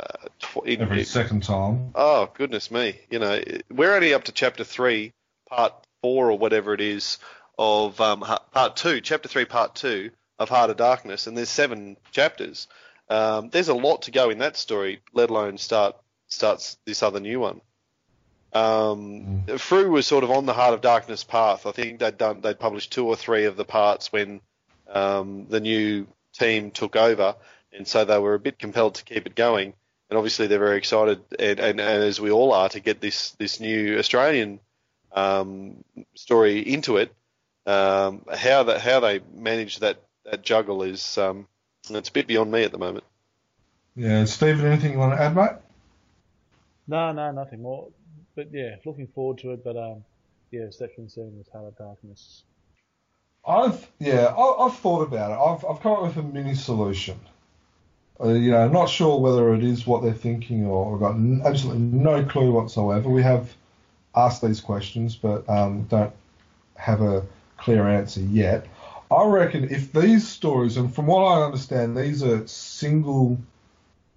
uh, 0.00 0.28
tw- 0.38 0.66
in, 0.66 0.80
every 0.80 1.04
second 1.04 1.42
time, 1.42 1.90
oh 1.94 2.30
goodness 2.32 2.70
me, 2.70 2.98
you 3.10 3.18
know 3.18 3.38
we're 3.70 3.94
only 3.94 4.14
up 4.14 4.24
to 4.24 4.32
chapter 4.32 4.64
three, 4.64 5.12
part 5.46 5.74
four 6.00 6.30
or 6.30 6.38
whatever 6.38 6.72
it 6.72 6.80
is 6.80 7.18
of 7.58 8.00
um, 8.00 8.20
part 8.50 8.76
two, 8.76 9.02
chapter 9.02 9.28
three, 9.28 9.44
part 9.44 9.74
two 9.74 10.10
of 10.38 10.48
Heart 10.48 10.70
of 10.70 10.78
Darkness, 10.78 11.26
and 11.26 11.36
there's 11.36 11.50
seven 11.50 11.98
chapters. 12.12 12.66
Um, 13.10 13.50
there's 13.50 13.68
a 13.68 13.74
lot 13.74 14.02
to 14.02 14.10
go 14.10 14.30
in 14.30 14.38
that 14.38 14.56
story, 14.56 15.02
let 15.12 15.28
alone 15.28 15.58
start 15.58 15.96
starts 16.28 16.78
this 16.84 17.02
other 17.02 17.20
new 17.20 17.40
one. 17.40 17.60
Um, 18.52 19.44
mm. 19.46 19.60
Frew 19.60 19.90
was 19.90 20.06
sort 20.06 20.24
of 20.24 20.30
on 20.30 20.46
the 20.46 20.54
Heart 20.54 20.74
of 20.74 20.80
Darkness 20.80 21.24
path. 21.24 21.66
I 21.66 21.72
think 21.72 21.98
they'd 22.00 22.16
done 22.16 22.40
they'd 22.40 22.58
published 22.58 22.92
two 22.92 23.06
or 23.06 23.16
three 23.16 23.44
of 23.44 23.56
the 23.56 23.64
parts 23.64 24.12
when 24.12 24.40
um, 24.88 25.46
the 25.48 25.60
new 25.60 26.06
team 26.32 26.70
took 26.70 26.96
over, 26.96 27.34
and 27.72 27.86
so 27.86 28.04
they 28.04 28.18
were 28.18 28.34
a 28.34 28.38
bit 28.40 28.58
compelled 28.58 28.94
to 28.96 29.04
keep 29.04 29.26
it 29.26 29.34
going. 29.34 29.74
And 30.08 30.16
obviously, 30.16 30.46
they're 30.46 30.58
very 30.58 30.78
excited, 30.78 31.20
and, 31.38 31.60
and, 31.60 31.80
and 31.80 32.02
as 32.02 32.18
we 32.18 32.30
all 32.30 32.54
are, 32.54 32.70
to 32.70 32.80
get 32.80 33.00
this 33.00 33.32
this 33.32 33.60
new 33.60 33.98
Australian 33.98 34.60
um, 35.12 35.84
story 36.14 36.60
into 36.60 36.96
it. 36.96 37.12
Um, 37.66 38.24
how 38.34 38.62
that 38.62 38.80
how 38.80 39.00
they 39.00 39.20
manage 39.34 39.80
that 39.80 39.98
that 40.24 40.42
juggle 40.42 40.82
is 40.82 41.18
um, 41.18 41.46
it's 41.90 42.08
a 42.08 42.12
bit 42.12 42.26
beyond 42.26 42.50
me 42.50 42.62
at 42.62 42.72
the 42.72 42.78
moment. 42.78 43.04
Yeah, 43.94 44.24
Stephen, 44.24 44.64
anything 44.64 44.92
you 44.92 44.98
want 44.98 45.12
to 45.18 45.22
add, 45.22 45.36
mate? 45.36 45.50
No, 46.88 47.12
no, 47.12 47.30
nothing 47.30 47.62
more. 47.62 47.88
But 48.34 48.48
yeah, 48.52 48.76
looking 48.84 49.06
forward 49.06 49.38
to 49.38 49.52
it. 49.52 49.62
But 49.62 49.76
um, 49.76 50.04
yes, 50.50 50.78
that 50.78 50.94
concern 50.94 51.36
with 51.36 51.48
Heart 51.52 51.66
of 51.66 51.78
Darkness. 51.78 52.42
I've 53.46 53.88
yeah, 53.98 54.34
I, 54.36 54.64
have 54.64 54.78
thought 54.78 55.02
about 55.02 55.30
it. 55.30 55.34
I've 55.34 55.64
I've 55.70 55.82
come 55.82 55.92
up 55.92 56.02
with 56.02 56.16
a 56.16 56.22
mini 56.22 56.54
solution. 56.54 57.20
Uh, 58.20 58.30
you 58.30 58.50
know, 58.50 58.68
not 58.68 58.88
sure 58.88 59.20
whether 59.20 59.54
it 59.54 59.62
is 59.62 59.86
what 59.86 60.02
they're 60.02 60.12
thinking 60.12 60.66
or 60.66 60.94
I've 60.94 61.00
got 61.00 61.46
absolutely 61.46 61.82
no 61.82 62.24
clue 62.24 62.50
whatsoever. 62.50 63.08
We 63.08 63.22
have 63.22 63.54
asked 64.16 64.42
these 64.42 64.60
questions, 64.60 65.14
but 65.14 65.48
um, 65.48 65.84
don't 65.84 66.12
have 66.74 67.00
a 67.00 67.24
clear 67.58 67.86
answer 67.86 68.20
yet. 68.20 68.66
I 69.10 69.24
reckon 69.24 69.70
if 69.70 69.92
these 69.92 70.26
stories, 70.26 70.76
and 70.76 70.92
from 70.92 71.06
what 71.06 71.22
I 71.22 71.44
understand, 71.44 71.96
these 71.96 72.22
are 72.22 72.46
single, 72.46 73.38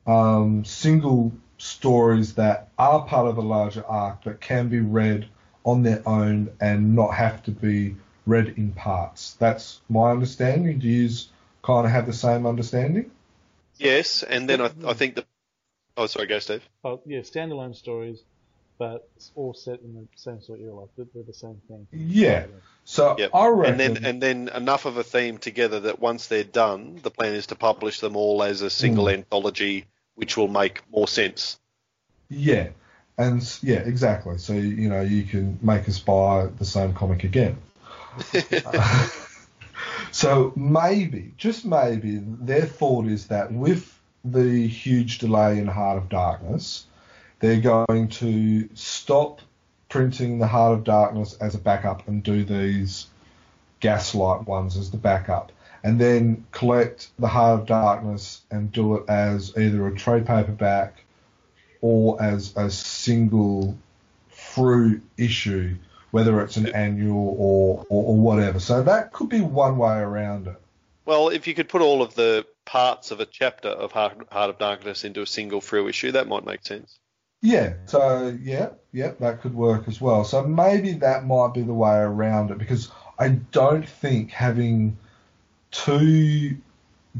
um, 0.07 0.65
single 0.65 1.31
stories 1.61 2.33
that 2.33 2.69
are 2.79 3.05
part 3.05 3.27
of 3.27 3.37
a 3.37 3.41
larger 3.41 3.85
arc 3.85 4.23
that 4.23 4.41
can 4.41 4.67
be 4.67 4.79
read 4.79 5.27
on 5.63 5.83
their 5.83 6.01
own 6.07 6.49
and 6.59 6.95
not 6.95 7.13
have 7.13 7.43
to 7.43 7.51
be 7.51 7.95
read 8.25 8.55
in 8.57 8.71
parts. 8.71 9.35
That's 9.39 9.79
my 9.87 10.09
understanding. 10.09 10.79
Do 10.79 10.87
you 10.87 11.09
kind 11.61 11.85
of 11.85 11.91
have 11.91 12.07
the 12.07 12.13
same 12.13 12.47
understanding? 12.47 13.11
Yes, 13.77 14.23
and 14.23 14.49
then 14.49 14.61
I, 14.61 14.71
I 14.85 14.93
think 14.93 15.15
the. 15.15 15.25
Oh, 15.95 16.07
sorry, 16.07 16.25
go, 16.25 16.39
Steve. 16.39 16.67
Oh, 16.83 16.99
yeah, 17.05 17.19
standalone 17.19 17.75
stories, 17.75 18.23
but 18.79 19.07
it's 19.15 19.31
all 19.35 19.53
set 19.53 19.81
in 19.81 19.93
the 19.93 20.07
same 20.15 20.41
sort 20.41 20.59
of 20.59 20.65
era. 20.65 20.73
Like 20.73 20.89
they're 20.97 21.23
the 21.23 21.33
same 21.33 21.61
thing. 21.67 21.87
Yeah. 21.91 22.45
So 22.85 23.15
yep. 23.19 23.31
I 23.35 23.47
reckon, 23.47 23.79
and 23.79 23.95
then 23.97 24.05
and 24.05 24.23
then 24.23 24.49
enough 24.49 24.85
of 24.85 24.97
a 24.97 25.03
theme 25.03 25.37
together 25.37 25.81
that 25.81 25.99
once 25.99 26.25
they're 26.25 26.43
done, 26.43 26.99
the 27.03 27.11
plan 27.11 27.33
is 27.33 27.47
to 27.47 27.55
publish 27.55 27.99
them 27.99 28.15
all 28.15 28.41
as 28.41 28.63
a 28.63 28.69
single 28.71 29.05
mm. 29.05 29.13
anthology, 29.13 29.85
which 30.15 30.37
will 30.37 30.47
make 30.47 30.81
more 30.91 31.07
sense. 31.07 31.59
Yeah, 32.29 32.69
and 33.17 33.41
yeah, 33.61 33.79
exactly. 33.79 34.37
So 34.37 34.53
you 34.53 34.89
know 34.89 35.01
you 35.01 35.23
can 35.23 35.59
make 35.61 35.87
us 35.87 35.99
buy 35.99 36.47
the 36.57 36.65
same 36.65 36.93
comic 36.93 37.23
again. 37.23 37.57
so 40.11 40.53
maybe, 40.55 41.33
just 41.37 41.65
maybe, 41.65 42.21
their 42.23 42.65
thought 42.65 43.07
is 43.07 43.27
that 43.27 43.51
with 43.51 43.97
the 44.23 44.67
huge 44.67 45.19
delay 45.19 45.59
in 45.59 45.67
Heart 45.67 45.97
of 45.97 46.09
Darkness, 46.09 46.85
they're 47.39 47.61
going 47.61 48.07
to 48.09 48.69
stop 48.75 49.41
printing 49.89 50.39
the 50.39 50.47
Heart 50.47 50.73
of 50.73 50.83
Darkness 50.83 51.33
as 51.41 51.55
a 51.55 51.59
backup 51.59 52.07
and 52.07 52.23
do 52.23 52.43
these 52.43 53.07
Gaslight 53.79 54.47
ones 54.47 54.77
as 54.77 54.91
the 54.91 54.97
backup, 54.97 55.51
and 55.83 55.99
then 55.99 56.45
collect 56.51 57.09
the 57.17 57.27
Heart 57.27 57.61
of 57.61 57.65
Darkness 57.67 58.41
and 58.51 58.71
do 58.71 58.95
it 58.97 59.09
as 59.09 59.57
either 59.57 59.87
a 59.87 59.95
trade 59.95 60.25
paperback 60.25 61.03
or 61.81 62.21
as 62.21 62.55
a 62.55 62.69
single 62.69 63.77
Frew 64.29 65.01
issue, 65.17 65.75
whether 66.11 66.41
it's 66.41 66.57
an 66.57 66.67
annual 66.67 67.35
or, 67.37 67.85
or, 67.89 68.03
or 68.05 68.15
whatever. 68.17 68.59
So 68.59 68.83
that 68.83 69.13
could 69.13 69.29
be 69.29 69.41
one 69.41 69.77
way 69.77 69.97
around 69.97 70.47
it. 70.47 70.55
Well, 71.05 71.29
if 71.29 71.47
you 71.47 71.55
could 71.55 71.69
put 71.69 71.81
all 71.81 72.01
of 72.01 72.13
the 72.15 72.45
parts 72.65 73.11
of 73.11 73.19
a 73.19 73.25
chapter 73.25 73.69
of 73.69 73.91
Heart, 73.91 74.27
Heart 74.31 74.49
of 74.51 74.57
Darkness 74.57 75.03
into 75.03 75.21
a 75.21 75.27
single 75.27 75.61
Frew 75.61 75.87
issue, 75.87 76.11
that 76.11 76.27
might 76.27 76.45
make 76.45 76.65
sense. 76.65 76.99
Yeah, 77.41 77.73
so 77.85 78.37
yeah, 78.43 78.69
yeah, 78.91 79.13
that 79.19 79.41
could 79.41 79.55
work 79.55 79.87
as 79.87 79.99
well. 79.99 80.23
So 80.25 80.43
maybe 80.43 80.93
that 80.93 81.25
might 81.25 81.53
be 81.53 81.61
the 81.63 81.73
way 81.73 81.97
around 81.97 82.51
it 82.51 82.59
because 82.59 82.91
I 83.17 83.29
don't 83.29 83.87
think 83.87 84.31
having 84.31 84.97
two 85.71 86.57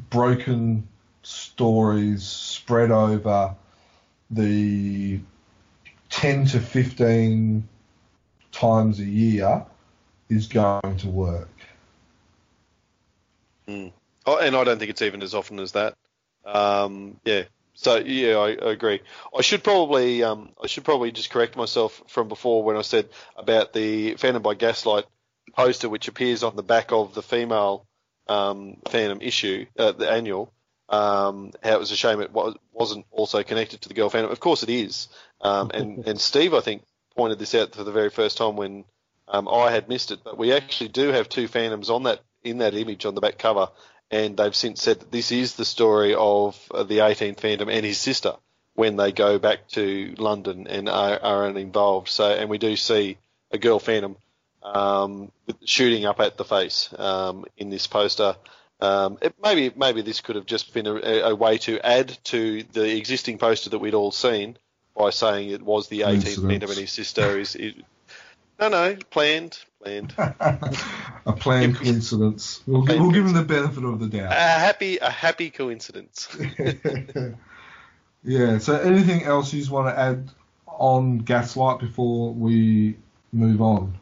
broken 0.10 0.88
stories 1.24 2.24
spread 2.24 2.92
over 2.92 3.56
the 4.30 5.20
10 6.10 6.46
to 6.46 6.60
15 6.60 7.68
times 8.52 9.00
a 9.00 9.06
year 9.06 9.66
is 10.30 10.48
going 10.48 10.98
to 10.98 11.10
work. 11.10 11.50
Mm. 13.68 13.92
Oh, 14.26 14.38
and 14.38 14.56
I 14.56 14.64
don't 14.64 14.78
think 14.78 14.92
it's 14.92 15.02
even 15.02 15.24
as 15.24 15.34
often 15.34 15.60
as 15.60 15.74
that. 15.74 15.96
Um, 16.46 17.18
yeah, 17.24 17.44
so 17.74 17.98
yeah, 17.98 18.38
I, 18.38 18.50
I, 18.50 18.72
agree. 18.72 19.02
I 19.36 19.42
should 19.42 19.64
probably 19.64 20.24
um, 20.24 20.50
I 20.62 20.68
should 20.68 20.84
probably 20.84 21.12
just 21.12 21.30
correct 21.30 21.56
myself 21.56 22.02
from 22.08 22.28
before 22.28 22.64
when 22.64 22.78
I 22.78 22.82
said 22.82 23.10
about 23.36 23.74
the 23.74 24.16
Phantom 24.16 24.42
by 24.42 24.56
Gaslight 24.56 25.06
poster, 25.56 25.90
which 25.90 26.08
appears 26.08 26.44
on 26.44 26.56
the 26.56 26.64
back 26.64 26.92
of 26.92 27.14
the 27.14 27.22
female 27.22 27.86
um, 28.32 28.78
Phantom 28.88 29.22
issue, 29.22 29.66
uh, 29.78 29.92
the 29.92 30.10
annual. 30.10 30.52
Um, 30.90 31.52
how 31.64 31.76
it 31.76 31.80
was 31.80 31.92
a 31.92 31.96
shame 31.96 32.20
it 32.20 32.34
was, 32.34 32.56
wasn't 32.74 33.06
also 33.12 33.44
connected 33.44 33.82
to 33.82 33.90
the 33.90 33.96
girl 33.96 34.10
Phantom. 34.10 34.32
Of 34.32 34.40
course 34.40 34.64
it 34.64 34.70
is. 34.70 35.08
Um, 35.40 35.72
and 35.74 36.06
and 36.08 36.20
Steve 36.20 36.54
I 36.54 36.62
think 36.62 36.84
pointed 37.16 37.40
this 37.40 37.56
out 37.56 37.76
for 37.76 37.84
the 37.84 37.92
very 37.92 38.10
first 38.10 38.38
time 38.38 38.56
when 38.56 38.84
um, 39.28 39.48
I 39.48 39.72
had 39.72 39.90
missed 39.90 40.12
it. 40.12 40.20
But 40.24 40.38
we 40.38 40.54
actually 40.54 40.90
do 40.90 41.10
have 41.10 41.30
two 41.30 41.48
Phantoms 41.48 41.90
on 41.90 42.04
that 42.04 42.22
in 42.44 42.58
that 42.60 42.74
image 42.74 43.06
on 43.06 43.16
the 43.16 43.22
back 43.22 43.38
cover, 43.38 43.70
and 44.10 44.36
they've 44.36 44.56
since 44.56 44.82
said 44.82 45.00
that 45.00 45.12
this 45.12 45.32
is 45.32 45.56
the 45.56 45.66
story 45.66 46.14
of 46.16 46.60
uh, 46.72 46.84
the 46.84 47.00
18th 47.00 47.40
Phantom 47.40 47.70
and 47.70 47.86
his 47.86 47.98
sister 47.98 48.34
when 48.74 48.96
they 48.96 49.12
go 49.12 49.38
back 49.38 49.68
to 49.70 50.16
London 50.18 50.68
and 50.68 50.90
are, 50.90 51.20
are 51.22 51.48
involved. 51.50 52.08
So, 52.10 52.30
and 52.30 52.50
we 52.50 52.58
do 52.58 52.76
see 52.76 53.18
a 53.52 53.58
girl 53.58 53.80
Phantom 53.80 54.16
um, 54.64 55.32
shooting 55.66 56.06
up 56.06 56.20
at 56.20 56.38
the 56.38 56.46
face 56.46 56.90
um, 56.98 57.46
in 57.58 57.70
this 57.70 57.88
poster. 57.88 58.36
Um, 58.80 59.20
it, 59.22 59.36
maybe 59.42 59.72
maybe 59.76 60.02
this 60.02 60.22
could 60.22 60.36
have 60.36 60.48
just 60.48 60.74
been 60.74 60.88
a, 60.88 61.30
a, 61.30 61.36
way 61.36 61.60
to 61.60 61.80
add 61.86 62.18
to 62.26 62.64
the 62.64 62.98
existing 62.98 63.38
poster 63.38 63.70
that 63.70 63.80
we'd 63.80 63.94
all 63.94 64.12
seen 64.12 64.58
by 64.98 65.12
saying 65.12 65.50
it 65.50 65.62
was 65.62 65.88
the 65.88 66.02
18th 66.02 66.48
Phantom 66.48 66.70
and 66.70 66.80
his 66.80 66.92
sister 66.92 67.40
is, 67.40 67.56
is 67.56 67.76
no, 68.60 68.70
no, 68.70 68.96
planned, 69.10 69.58
planned. 69.82 70.14
a 70.18 71.34
planned 71.36 71.76
coincidence. 71.80 72.62
We'll, 72.68 72.86
planned 72.86 73.02
we'll 73.02 73.12
give 73.12 73.26
him 73.26 73.34
the 73.34 73.44
benefit 73.44 73.84
of 73.84 74.00
the 74.00 74.08
doubt. 74.08 74.32
A 74.32 74.36
happy, 74.36 74.98
a 74.98 75.10
happy 75.10 75.50
coincidence. 75.50 76.28
yeah. 78.24 78.60
So, 78.60 78.80
anything 78.80 79.24
else 79.24 79.52
you 79.52 79.60
just 79.60 79.72
want 79.72 79.88
to 79.88 80.00
add 80.00 80.30
on 80.68 81.20
Gaslight 81.20 81.80
before 81.80 82.34
we 82.34 82.98
move 83.32 83.62
on? 83.62 83.98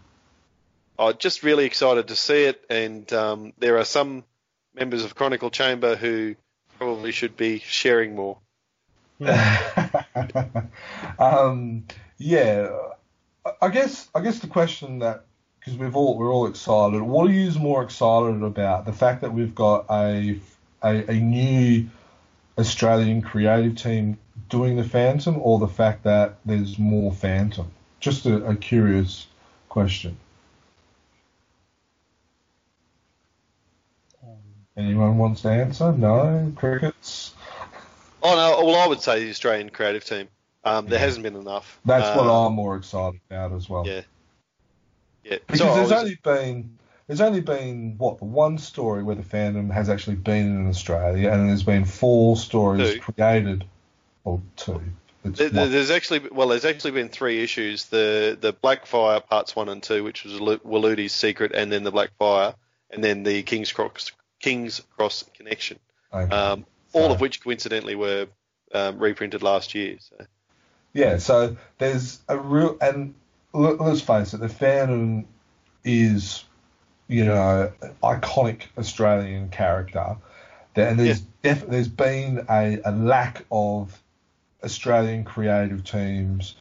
I'm 0.99 1.17
just 1.17 1.43
really 1.43 1.65
excited 1.65 2.09
to 2.09 2.15
see 2.15 2.43
it. 2.43 2.63
And 2.69 3.11
um, 3.13 3.53
there 3.57 3.77
are 3.77 3.85
some 3.85 4.23
members 4.76 5.03
of 5.03 5.15
Chronicle 5.15 5.49
Chamber 5.49 5.95
who 5.95 6.35
probably 6.77 7.11
should 7.11 7.38
be 7.38 7.59
sharing 7.59 8.15
more. 8.15 8.38
um, 11.19 11.85
yeah, 12.17 12.69
I 13.61 13.69
guess 13.69 14.09
I 14.15 14.21
guess 14.21 14.39
the 14.39 14.47
question 14.47 14.99
that 14.99 15.26
because 15.59 15.77
we've 15.77 15.95
all 15.95 16.17
we're 16.17 16.31
all 16.31 16.47
excited. 16.47 17.01
What 17.01 17.30
are 17.30 17.34
you 17.34 17.51
more 17.59 17.84
excited 17.84 18.41
about? 18.43 18.85
The 18.85 18.93
fact 18.93 19.21
that 19.21 19.34
we've 19.34 19.53
got 19.53 19.85
a 19.89 20.39
a, 20.81 21.11
a 21.11 21.15
new 21.15 21.89
Australian 22.57 23.21
creative 23.21 23.76
team 23.76 24.17
doing 24.49 24.77
the 24.77 24.84
Phantom, 24.84 25.38
or 25.41 25.59
the 25.59 25.67
fact 25.67 26.03
that 26.03 26.38
there's 26.45 26.80
more 26.80 27.11
Phantom? 27.11 27.69
Just 27.99 28.26
a, 28.26 28.45
a 28.45 28.55
curious 28.55 29.27
question. 29.67 30.17
Anyone 34.80 35.18
wants 35.18 35.41
to 35.41 35.49
answer? 35.49 35.91
No? 35.91 36.53
Crickets? 36.56 37.34
Oh, 38.23 38.35
no. 38.35 38.65
Well, 38.65 38.77
I 38.77 38.88
would 38.88 39.01
say 39.01 39.23
the 39.26 39.30
Australian 39.30 39.69
creative 39.72 40.06
team. 40.06 40.30
Um, 40.64 40.88
there 40.88 40.99
hasn't 40.99 41.23
been 41.23 41.35
enough. 41.35 41.80
That's 41.84 42.15
what 42.18 42.27
Um, 42.27 42.47
I'm 42.47 42.53
more 42.53 42.77
excited 42.77 43.19
about 43.30 43.51
as 43.53 43.69
well. 43.69 43.85
Yeah. 43.85 44.01
Yeah. 45.26 45.38
Because 45.45 45.60
So 45.60 45.65
there's 45.76 45.89
was- 45.89 45.91
only 45.91 46.18
been 46.23 46.77
there's 47.07 47.22
only 47.22 47.41
been 47.41 47.95
what 47.97 48.19
the 48.19 48.26
one 48.26 48.57
story 48.57 49.03
where 49.03 49.15
the 49.15 49.23
Phantom 49.23 49.69
has 49.72 49.89
actually 49.89 50.15
been 50.18 50.45
in 50.45 50.68
Australia, 50.69 51.31
and 51.31 51.49
there's 51.49 51.64
been 51.64 51.84
four 51.85 52.38
stories 52.38 52.93
Two. 52.93 52.99
created, 52.99 53.65
or 54.23 54.41
two. 54.56 54.81
There, 55.23 55.49
there- 55.49 55.68
there's 55.68 55.91
actually 55.91 56.19
well, 56.31 56.47
there's 56.49 56.65
actually 56.65 56.91
been 56.91 57.10
three 57.10 57.41
issues: 57.43 57.85
the 57.85 58.38
the 58.39 58.53
Blackfire 58.53 59.26
parts 59.26 59.56
one 59.56 59.68
and 59.69 59.81
two, 59.84 60.03
which 60.03 60.23
was 60.23 60.34
Walu- 60.39 60.60
Waludi's 60.64 61.11
secret, 61.14 61.51
and 61.53 61.72
then 61.72 61.84
the 61.84 61.91
Blackfire, 61.91 62.53
and 62.91 63.03
then 63.03 63.23
the 63.23 63.43
King's 63.43 63.72
Cross 63.73 64.11
King's 64.40 64.82
Cross 64.95 65.26
connection. 65.34 65.80
Okay. 66.14 66.34
Um, 66.34 66.66
all 66.94 67.07
So- 67.07 67.14
of 67.14 67.22
which 67.22 67.41
coincidentally 67.44 67.95
were 67.95 68.28
um, 68.74 68.99
reprinted 68.99 69.44
last 69.44 69.76
year. 69.76 69.98
So. 69.99 70.26
Yeah, 70.94 71.18
so 71.18 71.56
there's 71.78 72.20
a 72.28 72.38
real 72.38 72.78
and 72.82 73.14
let's 73.53 74.02
face 74.02 74.34
it, 74.34 74.40
the 74.40 74.49
Phantom 74.49 75.26
is 75.84 76.44
you 77.07 77.26
know 77.26 77.72
iconic 78.03 78.64
Australian 78.78 79.49
character, 79.49 80.18
and 80.76 80.99
there's 80.99 81.22
def- 81.44 81.68
there's 81.68 81.88
been 81.88 82.45
a, 82.49 82.80
a 82.86 82.91
lack 82.91 83.45
of 83.52 83.99
Australian 84.64 85.24
creative 85.24 85.84
teams 85.84 86.56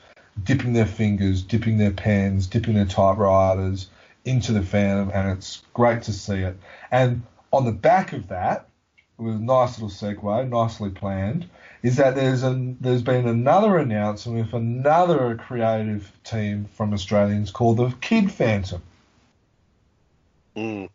dipping 0.45 0.73
their 0.73 0.87
fingers, 0.87 1.43
dipping 1.43 1.79
their 1.79 1.91
pens, 1.91 2.47
dipping 2.47 2.75
their 2.75 2.87
typewriters 2.87 3.89
into 4.25 4.53
the 4.53 4.63
Phantom, 4.63 5.11
and 5.13 5.31
it's 5.37 5.63
great 5.75 6.03
to 6.05 6.13
see 6.13 6.37
it. 6.41 6.57
And 6.91 7.23
on 7.53 7.65
the 7.65 7.73
back 7.73 8.13
of 8.13 8.29
that, 8.29 8.69
with 9.17 9.35
a 9.35 9.39
nice 9.39 9.81
little 9.81 9.89
segue, 9.89 10.49
nicely 10.49 10.91
planned, 10.91 11.49
is 11.83 11.97
that 11.97 12.15
there's 12.15 12.43
an 12.43 12.77
there's 12.81 13.03
been 13.03 13.27
another 13.27 13.79
announcement 13.79 14.39
with 14.39 14.55
another 14.55 15.37
creative 15.37 16.11
team 16.25 16.67
from 16.75 16.93
Australians 16.93 17.51
called 17.51 17.79
the 17.79 17.91
Kid 18.01 18.31
Phantom. 18.31 18.83
Mm. 20.57 20.89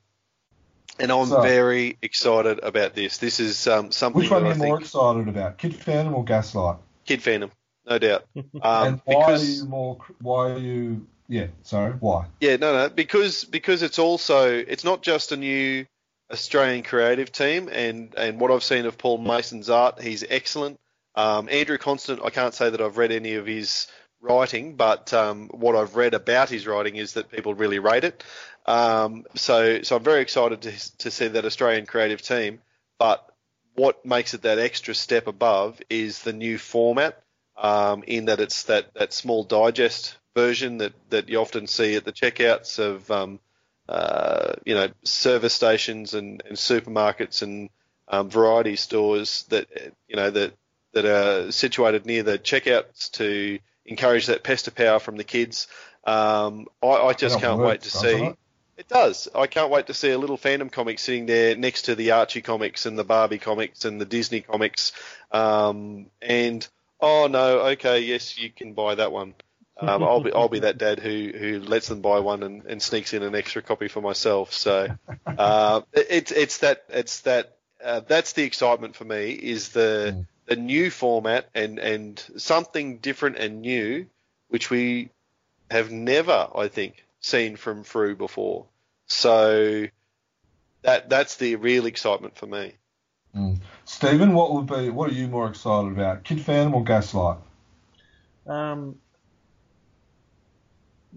And 0.99 1.11
I'm 1.11 1.27
So- 1.27 1.41
very 1.41 1.97
excited 2.01 2.59
about 2.59 2.93
this. 2.95 3.17
This 3.17 3.39
is 3.39 3.67
um, 3.67 3.91
something 3.91 4.21
Which 4.21 4.31
one 4.31 4.43
that 4.43 4.49
are 4.49 4.51
I 4.51 4.55
you 4.55 4.59
think 4.59 4.69
more 4.69 4.79
excited 4.79 5.27
about, 5.27 5.57
Kid 5.57 5.75
Phantom 5.75 6.13
or 6.13 6.23
Gaslight? 6.23 6.77
Kid 7.05 7.21
Phantom, 7.21 7.51
no 7.85 7.97
doubt. 7.97 8.25
Um, 8.35 8.43
and 8.61 9.01
why 9.05 9.25
because 9.25 9.43
are 9.43 9.63
you 9.63 9.69
more? 9.69 9.97
Why 10.21 10.51
are 10.51 10.57
you? 10.57 11.07
Yeah, 11.27 11.47
sorry, 11.63 11.93
why? 11.93 12.27
Yeah, 12.39 12.57
no, 12.57 12.73
no, 12.73 12.89
because 12.89 13.43
because 13.45 13.81
it's 13.81 13.97
also 13.97 14.49
it's 14.49 14.83
not 14.83 15.01
just 15.01 15.31
a 15.31 15.37
new 15.37 15.85
Australian 16.31 16.83
creative 16.83 17.31
team, 17.31 17.69
and 17.71 18.13
and 18.15 18.39
what 18.39 18.51
I've 18.51 18.63
seen 18.63 18.85
of 18.85 18.97
Paul 18.97 19.17
Mason's 19.17 19.69
art, 19.69 20.01
he's 20.01 20.23
excellent. 20.27 20.79
Um, 21.15 21.47
Andrew 21.49 21.77
Constant, 21.77 22.21
I 22.23 22.29
can't 22.29 22.53
say 22.53 22.69
that 22.69 22.81
I've 22.81 22.97
read 22.97 23.11
any 23.11 23.35
of 23.35 23.45
his 23.45 23.87
writing, 24.19 24.75
but 24.75 25.13
um, 25.13 25.49
what 25.49 25.75
I've 25.75 25.95
read 25.95 26.13
about 26.13 26.49
his 26.49 26.65
writing 26.65 26.95
is 26.95 27.13
that 27.13 27.29
people 27.29 27.53
really 27.53 27.79
rate 27.79 28.03
it. 28.03 28.23
Um, 28.65 29.25
so 29.35 29.81
so 29.83 29.97
I'm 29.97 30.03
very 30.03 30.21
excited 30.21 30.61
to 30.61 30.97
to 30.99 31.11
see 31.11 31.27
that 31.27 31.45
Australian 31.45 31.85
creative 31.85 32.21
team. 32.21 32.61
But 32.97 33.29
what 33.75 34.05
makes 34.05 34.33
it 34.33 34.43
that 34.43 34.59
extra 34.59 34.95
step 34.95 35.27
above 35.27 35.81
is 35.89 36.19
the 36.19 36.33
new 36.33 36.57
format, 36.57 37.21
um, 37.57 38.03
in 38.07 38.25
that 38.25 38.39
it's 38.39 38.63
that 38.63 38.93
that 38.95 39.13
small 39.13 39.43
digest 39.43 40.17
version 40.35 40.79
that, 40.79 40.93
that 41.09 41.29
you 41.29 41.39
often 41.39 41.67
see 41.67 41.95
at 41.95 42.05
the 42.05 42.11
checkouts 42.11 42.79
of 42.79 43.09
um, 43.11 43.39
uh, 43.89 44.53
you 44.65 44.75
know 44.75 44.87
service 45.03 45.53
stations 45.53 46.13
and, 46.13 46.41
and 46.47 46.57
supermarkets 46.57 47.41
and 47.41 47.69
um, 48.07 48.29
variety 48.29 48.75
stores 48.75 49.43
that 49.49 49.67
you 50.07 50.15
know 50.15 50.29
that 50.29 50.53
that 50.93 51.05
are 51.05 51.51
situated 51.51 52.05
near 52.05 52.23
the 52.23 52.37
checkouts 52.37 53.11
to 53.11 53.59
encourage 53.85 54.27
that 54.27 54.43
pester 54.43 54.71
power 54.71 54.99
from 54.99 55.17
the 55.17 55.23
kids. 55.23 55.67
Um, 56.05 56.67
I, 56.81 56.87
I 56.87 57.13
just 57.13 57.39
can't 57.39 57.59
wait 57.59 57.81
to 57.81 57.91
see. 57.91 58.25
it? 58.25 58.37
It 58.75 58.87
does. 58.87 59.27
I 59.35 59.47
can't 59.47 59.69
wait 59.69 59.87
to 59.87 59.93
see 59.93 60.09
a 60.09 60.17
little 60.17 60.37
Phantom 60.37 60.69
comic 60.69 60.97
sitting 60.97 61.27
there 61.27 61.55
next 61.55 61.83
to 61.83 61.95
the 61.95 62.11
Archie 62.11 62.41
comics 62.41 62.85
and 62.85 62.97
the 62.97 63.03
Barbie 63.03 63.37
comics 63.37 63.85
and 63.85 64.01
the 64.01 64.05
Disney 64.05 64.41
comics. 64.41 64.93
Um, 65.31 66.07
and 66.21 66.67
oh 66.99 67.27
no, 67.27 67.59
okay, 67.71 67.99
yes, 67.99 68.37
you 68.37 68.49
can 68.49 68.73
buy 68.73 68.95
that 68.95 69.11
one. 69.11 69.35
Um, 69.79 70.03
I'll 70.03 70.19
be 70.21 70.31
I'll 70.31 70.49
be 70.49 70.59
that 70.59 70.77
dad 70.77 70.99
who 70.99 71.31
who 71.35 71.59
lets 71.59 71.87
them 71.87 72.01
buy 72.01 72.19
one 72.19 72.43
and, 72.43 72.63
and 72.65 72.81
sneaks 72.81 73.13
in 73.13 73.23
an 73.23 73.33
extra 73.35 73.61
copy 73.61 73.87
for 73.87 74.01
myself. 74.01 74.53
So 74.53 74.95
uh, 75.37 75.81
it- 75.93 76.07
it's 76.09 76.31
it's 76.31 76.57
that 76.59 76.83
it's 76.89 77.21
that 77.21 77.57
uh, 77.83 78.01
that's 78.01 78.33
the 78.33 78.43
excitement 78.43 78.95
for 78.95 79.05
me 79.05 79.31
is 79.31 79.69
the 79.69 80.13
Mm. 80.15 80.27
the 80.45 80.55
new 80.57 80.91
format 80.91 81.49
and 81.55 81.79
and 81.79 82.23
something 82.37 82.99
different 82.99 83.37
and 83.37 83.61
new, 83.61 84.05
which 84.49 84.69
we 84.69 85.09
have 85.71 85.91
never 85.91 86.49
I 86.55 86.67
think 86.67 87.03
seen 87.19 87.55
from 87.55 87.83
Frew 87.83 88.15
before. 88.15 88.67
So 89.07 89.87
that 90.83 91.09
that's 91.09 91.37
the 91.37 91.55
real 91.55 91.87
excitement 91.87 92.37
for 92.37 92.45
me. 92.45 92.75
Mm. 93.35 93.59
Stephen, 93.85 94.33
what 94.33 94.53
would 94.53 94.67
be? 94.67 94.91
What 94.91 95.09
are 95.09 95.13
you 95.13 95.27
more 95.27 95.47
excited 95.47 95.91
about, 95.93 96.23
Kid 96.23 96.41
Phantom 96.41 96.75
or 96.75 96.83
Gaslight? 96.83 97.37
Um, 98.45 98.97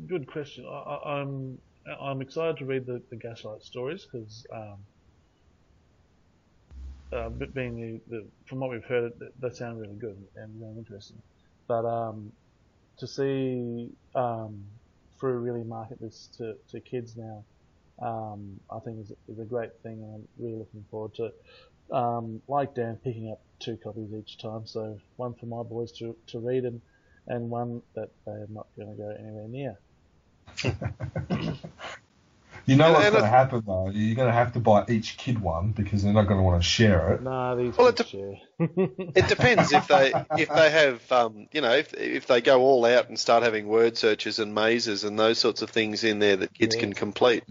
good 0.06 0.26
question. 0.26 0.66
I, 0.66 0.70
I, 0.70 1.20
I'm 1.20 1.58
I'm 2.00 2.20
excited 2.20 2.58
to 2.58 2.64
read 2.64 2.86
the, 2.86 3.00
the 3.10 3.16
Gaslight 3.16 3.62
stories 3.62 4.06
because 4.10 4.46
um, 4.52 4.76
uh, 7.12 7.28
being 7.28 8.00
the, 8.08 8.16
the 8.16 8.26
from 8.46 8.60
what 8.60 8.70
we've 8.70 8.84
heard, 8.84 9.12
that 9.40 9.56
sound 9.56 9.80
really 9.80 9.94
good 9.94 10.16
and 10.36 10.60
really 10.60 10.78
interesting. 10.78 11.20
But 11.68 11.84
um, 11.84 12.32
to 12.98 13.06
see 13.06 13.90
um, 14.14 14.64
really 15.20 15.64
market 15.64 16.00
this 16.00 16.28
to, 16.38 16.56
to 16.70 16.80
kids 16.80 17.16
now, 17.16 17.44
um, 18.00 18.60
I 18.70 18.78
think 18.80 19.00
is, 19.00 19.12
is 19.28 19.38
a 19.38 19.44
great 19.44 19.70
thing, 19.82 20.02
and 20.02 20.14
I'm 20.14 20.28
really 20.38 20.58
looking 20.58 20.84
forward 20.90 21.14
to. 21.14 21.32
Um, 21.96 22.42
like 22.48 22.74
Dan, 22.74 22.98
picking 23.02 23.30
up 23.30 23.40
two 23.60 23.76
copies 23.76 24.12
each 24.12 24.38
time, 24.38 24.66
so 24.66 24.98
one 25.16 25.34
for 25.34 25.46
my 25.46 25.62
boys 25.62 25.92
to, 25.92 26.16
to 26.28 26.40
read 26.40 26.64
and 26.64 26.80
and 27.28 27.50
one 27.50 27.82
that 27.94 28.10
they're 28.24 28.46
not 28.48 28.66
going 28.76 28.88
to 28.88 28.94
go 28.94 29.10
anywhere 29.18 29.48
near. 29.48 29.78
You 32.68 32.74
know 32.74 32.86
And- 32.86 32.94
what's 32.94 33.10
going 33.10 33.22
to 33.22 33.28
happen 33.28 33.62
though. 33.64 33.90
You're 33.90 34.16
going 34.16 34.26
to 34.26 34.32
have 34.34 34.52
to 34.54 34.58
buy 34.58 34.84
each 34.88 35.16
kid 35.18 35.40
one 35.40 35.70
because 35.70 36.02
they're 36.02 36.12
not 36.12 36.24
going 36.26 36.38
to 36.38 36.42
want 36.42 36.60
to 36.60 36.66
share 36.68 37.12
it. 37.12 37.22
Nah, 37.22 37.54
these 37.54 37.76
Well, 37.76 37.86
it 37.88 37.96
kids 37.96 38.08
share. 38.10 38.34
It 38.58 39.28
depends 39.28 39.72
if 39.72 39.86
they 39.86 40.12
if 40.36 40.48
they 40.48 40.70
have 40.70 41.12
um, 41.12 41.46
you 41.52 41.60
know 41.60 41.72
if 41.72 41.94
if 41.94 42.26
they 42.26 42.40
go 42.40 42.62
all 42.62 42.84
out 42.84 43.08
and 43.08 43.16
start 43.18 43.44
having 43.44 43.68
word 43.68 43.96
searches 43.96 44.40
and 44.40 44.52
mazes 44.52 45.04
and 45.04 45.16
those 45.16 45.38
sorts 45.38 45.62
of 45.62 45.70
things 45.70 46.02
in 46.02 46.18
there 46.18 46.36
that 46.38 46.54
kids 46.54 46.74
Yeah. 46.74 46.80
can 46.80 46.92
complete. 46.94 47.44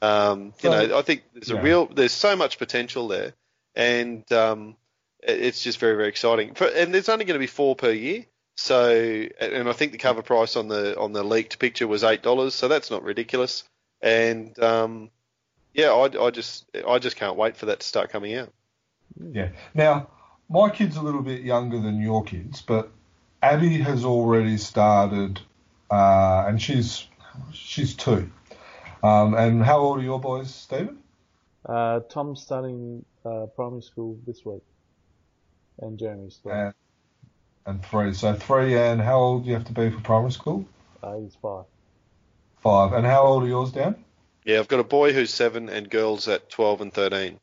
Um, 0.00 0.54
you 0.62 0.70
So- 0.70 0.86
know, 0.86 0.98
I 0.98 1.02
think 1.02 1.24
there's 1.34 1.50
a 1.50 1.60
real 1.60 1.84
there's 1.86 2.12
so 2.12 2.34
much 2.34 2.58
potential 2.58 3.08
there, 3.08 3.34
and 3.74 4.30
um, 4.32 4.76
it's 5.22 5.62
just 5.62 5.80
very 5.80 5.96
very 5.96 6.08
exciting. 6.08 6.54
For, 6.54 6.66
and 6.66 6.94
there's 6.94 7.10
only 7.10 7.26
going 7.26 7.34
to 7.34 7.40
be 7.40 7.46
four 7.46 7.76
per 7.76 7.90
year. 7.90 8.24
So, 8.56 8.90
and 9.40 9.68
I 9.68 9.72
think 9.72 9.92
the 9.92 9.98
cover 9.98 10.22
price 10.22 10.56
on 10.56 10.68
the 10.68 10.98
on 10.98 11.12
the 11.12 11.22
leaked 11.22 11.58
picture 11.58 11.86
was 11.86 12.04
eight 12.04 12.22
dollars. 12.22 12.54
So 12.54 12.68
that's 12.68 12.90
not 12.90 13.02
ridiculous. 13.02 13.64
And 14.00 14.58
um, 14.58 15.10
yeah, 15.74 15.90
I, 15.90 16.26
I 16.26 16.30
just 16.30 16.66
I 16.86 16.98
just 16.98 17.16
can't 17.16 17.36
wait 17.36 17.56
for 17.56 17.66
that 17.66 17.80
to 17.80 17.86
start 17.86 18.10
coming 18.10 18.34
out. 18.34 18.52
Yeah. 19.32 19.48
Now, 19.74 20.08
my 20.48 20.70
kid's 20.70 20.96
are 20.96 21.00
a 21.00 21.02
little 21.02 21.22
bit 21.22 21.42
younger 21.42 21.80
than 21.80 22.00
your 22.00 22.24
kids, 22.24 22.62
but 22.62 22.90
Abby 23.42 23.78
has 23.78 24.04
already 24.04 24.58
started, 24.58 25.40
uh, 25.90 26.44
and 26.46 26.60
she's 26.60 27.06
she's 27.52 27.94
two. 27.94 28.30
Um, 29.02 29.34
and 29.34 29.62
how 29.64 29.78
old 29.78 29.98
are 29.98 30.02
your 30.02 30.20
boys, 30.20 30.54
Stephen? 30.54 30.98
Uh, 31.66 32.00
Tom's 32.00 32.42
starting 32.42 33.04
uh, 33.24 33.46
primary 33.56 33.82
school 33.82 34.18
this 34.26 34.44
week, 34.44 34.62
and 35.78 35.98
Jeremy's 35.98 36.34
still. 36.34 36.72
And, 37.66 37.76
and 37.76 37.84
three. 37.84 38.14
So 38.14 38.34
three, 38.34 38.76
and 38.78 39.00
how 39.00 39.18
old 39.18 39.44
do 39.44 39.48
you 39.48 39.54
have 39.54 39.66
to 39.66 39.72
be 39.72 39.90
for 39.90 40.00
primary 40.00 40.32
school? 40.32 40.66
Uh, 41.02 41.18
he's 41.18 41.34
five. 41.40 41.64
Five. 42.60 42.92
And 42.92 43.06
how 43.06 43.22
old 43.22 43.44
are 43.44 43.48
yours, 43.48 43.72
Dan? 43.72 43.96
Yeah, 44.44 44.58
I've 44.58 44.68
got 44.68 44.80
a 44.80 44.84
boy 44.84 45.12
who's 45.12 45.32
seven 45.32 45.68
and 45.68 45.88
girls 45.88 46.28
at 46.28 46.50
12 46.50 46.80
and 46.80 46.92
13. 46.92 47.38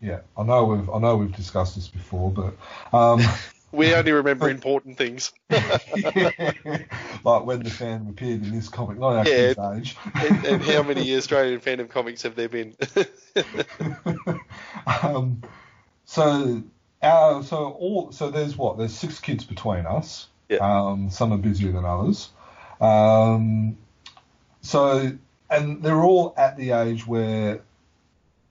Yeah, 0.00 0.20
I 0.36 0.42
know 0.44 0.64
we've 0.64 0.88
I 0.88 0.98
know 0.98 1.16
we've 1.16 1.34
discussed 1.34 1.74
this 1.74 1.88
before, 1.88 2.30
but 2.30 2.54
um, 2.96 3.20
We 3.72 3.94
only 3.94 4.10
remember 4.12 4.48
important 4.48 4.96
things. 4.96 5.32
like 5.50 5.62
when 7.22 7.62
the 7.62 7.70
fan 7.70 8.08
appeared 8.10 8.42
in 8.42 8.50
this 8.50 8.68
comic, 8.68 8.98
not 8.98 9.16
our 9.16 9.24
Yeah. 9.26 9.54
kids' 9.54 9.58
age. 9.76 9.96
and, 10.14 10.44
and 10.44 10.62
how 10.62 10.82
many 10.82 11.14
Australian 11.16 11.60
Phantom 11.60 11.86
comics 11.86 12.22
have 12.22 12.34
there 12.34 12.48
been? 12.48 12.74
um, 15.02 15.42
so 16.04 16.62
our 17.02 17.42
so 17.42 17.70
all 17.70 18.12
so 18.12 18.30
there's 18.30 18.56
what 18.56 18.78
there's 18.78 18.94
six 18.94 19.20
kids 19.20 19.44
between 19.44 19.86
us. 19.86 20.28
Yeah. 20.48 20.58
Um, 20.58 21.10
some 21.10 21.32
are 21.32 21.38
busier 21.38 21.72
than 21.72 21.84
others. 21.84 22.30
Um, 22.80 23.76
so 24.62 25.12
and 25.48 25.82
they're 25.82 26.02
all 26.02 26.34
at 26.36 26.56
the 26.56 26.72
age 26.72 27.06
where 27.06 27.60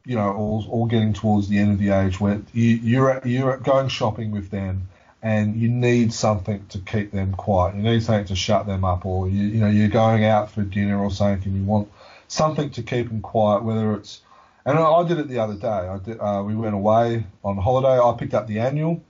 you 0.06 0.16
know 0.16 0.34
all, 0.34 0.66
all 0.70 0.86
getting 0.86 1.14
towards 1.14 1.50
the 1.50 1.60
end 1.60 1.72
of 1.72 1.80
the 1.80 1.90
age 1.90 2.20
where 2.20 2.42
you, 2.54 2.68
you're 2.76 3.12
at, 3.12 3.26
you're 3.26 3.58
going 3.58 3.90
shopping 3.90 4.32
with 4.32 4.50
them 4.50 4.88
and 5.22 5.56
you 5.56 5.68
need 5.68 6.14
something 6.14 6.66
to 6.68 6.80
keep 6.80 7.12
them 7.12 7.34
quiet. 7.34 7.76
You 7.76 7.82
need 7.82 8.04
something 8.04 8.26
to 8.28 8.36
shut 8.36 8.66
them 8.66 8.86
up, 8.86 9.06
or 9.06 9.28
you 9.28 9.48
you 9.48 9.60
know 9.60 9.70
you're 9.70 9.90
going 9.90 10.26
out 10.26 10.52
for 10.52 10.64
dinner 10.64 11.00
or 11.00 11.12
something 11.12 11.52
and 11.52 11.62
you 11.62 11.64
want 11.64 11.92
something 12.28 12.70
to 12.72 12.84
keep 12.84 13.10
them 13.10 13.22
quiet, 13.22 13.64
whether 13.64 13.94
it's 13.94 14.22
and 14.66 14.78
I 14.78 14.84
I 14.84 15.08
did 15.08 15.20
it 15.20 15.28
the 15.28 15.40
other 15.40 15.56
day. 15.56 15.68
I 15.68 15.98
did, 15.98 16.20
uh, 16.20 16.44
we 16.46 16.56
went 16.56 16.76
away 16.76 17.26
on 17.44 17.58
holiday. 17.58 18.00
I 18.00 18.16
picked 18.18 18.34
up 18.34 18.48
the 18.48 18.60
annual. 18.60 19.02